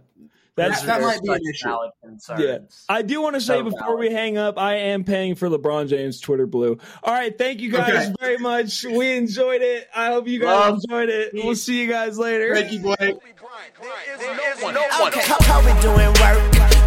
That's 0.56 0.82
that, 0.82 1.00
that 1.00 1.02
might 1.02 1.22
be 1.22 1.32
an 1.34 1.42
issue. 1.50 1.70
Yeah. 2.42 2.60
I 2.88 3.02
do 3.02 3.22
want 3.22 3.36
to 3.36 3.42
say 3.42 3.58
so 3.58 3.64
before 3.64 3.80
valid. 3.80 4.00
we 4.00 4.10
hang 4.12 4.38
up, 4.38 4.58
I 4.58 4.76
am 4.76 5.04
paying 5.04 5.36
for 5.36 5.50
LeBron 5.50 5.90
James 5.90 6.22
Twitter 6.22 6.48
blue. 6.48 6.78
All 7.04 7.14
right, 7.14 7.38
thank 7.38 7.60
you 7.60 7.70
guys 7.72 8.08
okay. 8.08 8.16
very 8.22 8.38
much. 8.38 8.86
We 8.86 9.18
enjoyed 9.18 9.62
it. 9.62 9.90
I 9.94 10.08
hope 10.08 10.28
you 10.28 10.40
guys 10.40 10.48
Love. 10.48 10.80
enjoyed 10.84 11.10
it. 11.10 11.34
We'll 11.34 11.56
see 11.56 11.82
you 11.82 11.90
guys 11.90 12.18
later. 12.18 12.56
Thank 12.56 12.72
you, 12.72 12.80
Blake. 12.80 13.02
Okay, 13.02 13.20
how 15.44 15.60
we 15.60 15.74
doing 15.82 16.08
work? 16.24 16.40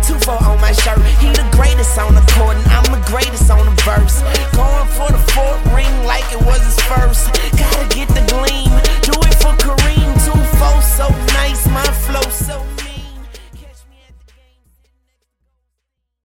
Two 0.03 0.19
four 0.25 0.43
on 0.45 0.59
my 0.63 0.73
shirt. 0.73 0.99
He 1.21 1.29
the 1.29 1.47
greatest 1.53 1.99
on 1.99 2.15
the 2.15 2.23
court, 2.33 2.57
and 2.57 2.67
I'm 2.73 2.85
the 2.85 3.05
greatest 3.07 3.51
on 3.51 3.67
the 3.67 3.73
verse. 3.83 4.23
Going 4.57 4.89
for 4.97 5.13
the 5.13 5.21
fourth 5.33 5.67
ring 5.77 5.93
like 6.07 6.25
it 6.33 6.41
was 6.47 6.65
his 6.65 6.81
first. 6.89 7.31
Gotta 7.53 7.87
get 7.95 8.09
the 8.09 8.25
gleam. 8.33 8.73
Do 9.05 9.13
it 9.29 9.35
for 9.45 9.53
Kareem. 9.61 10.09
Two 10.25 10.41
four 10.57 10.81
so 10.81 11.11
nice, 11.37 11.67
my 11.67 11.85
flow 11.85 12.31
so. 12.31 12.78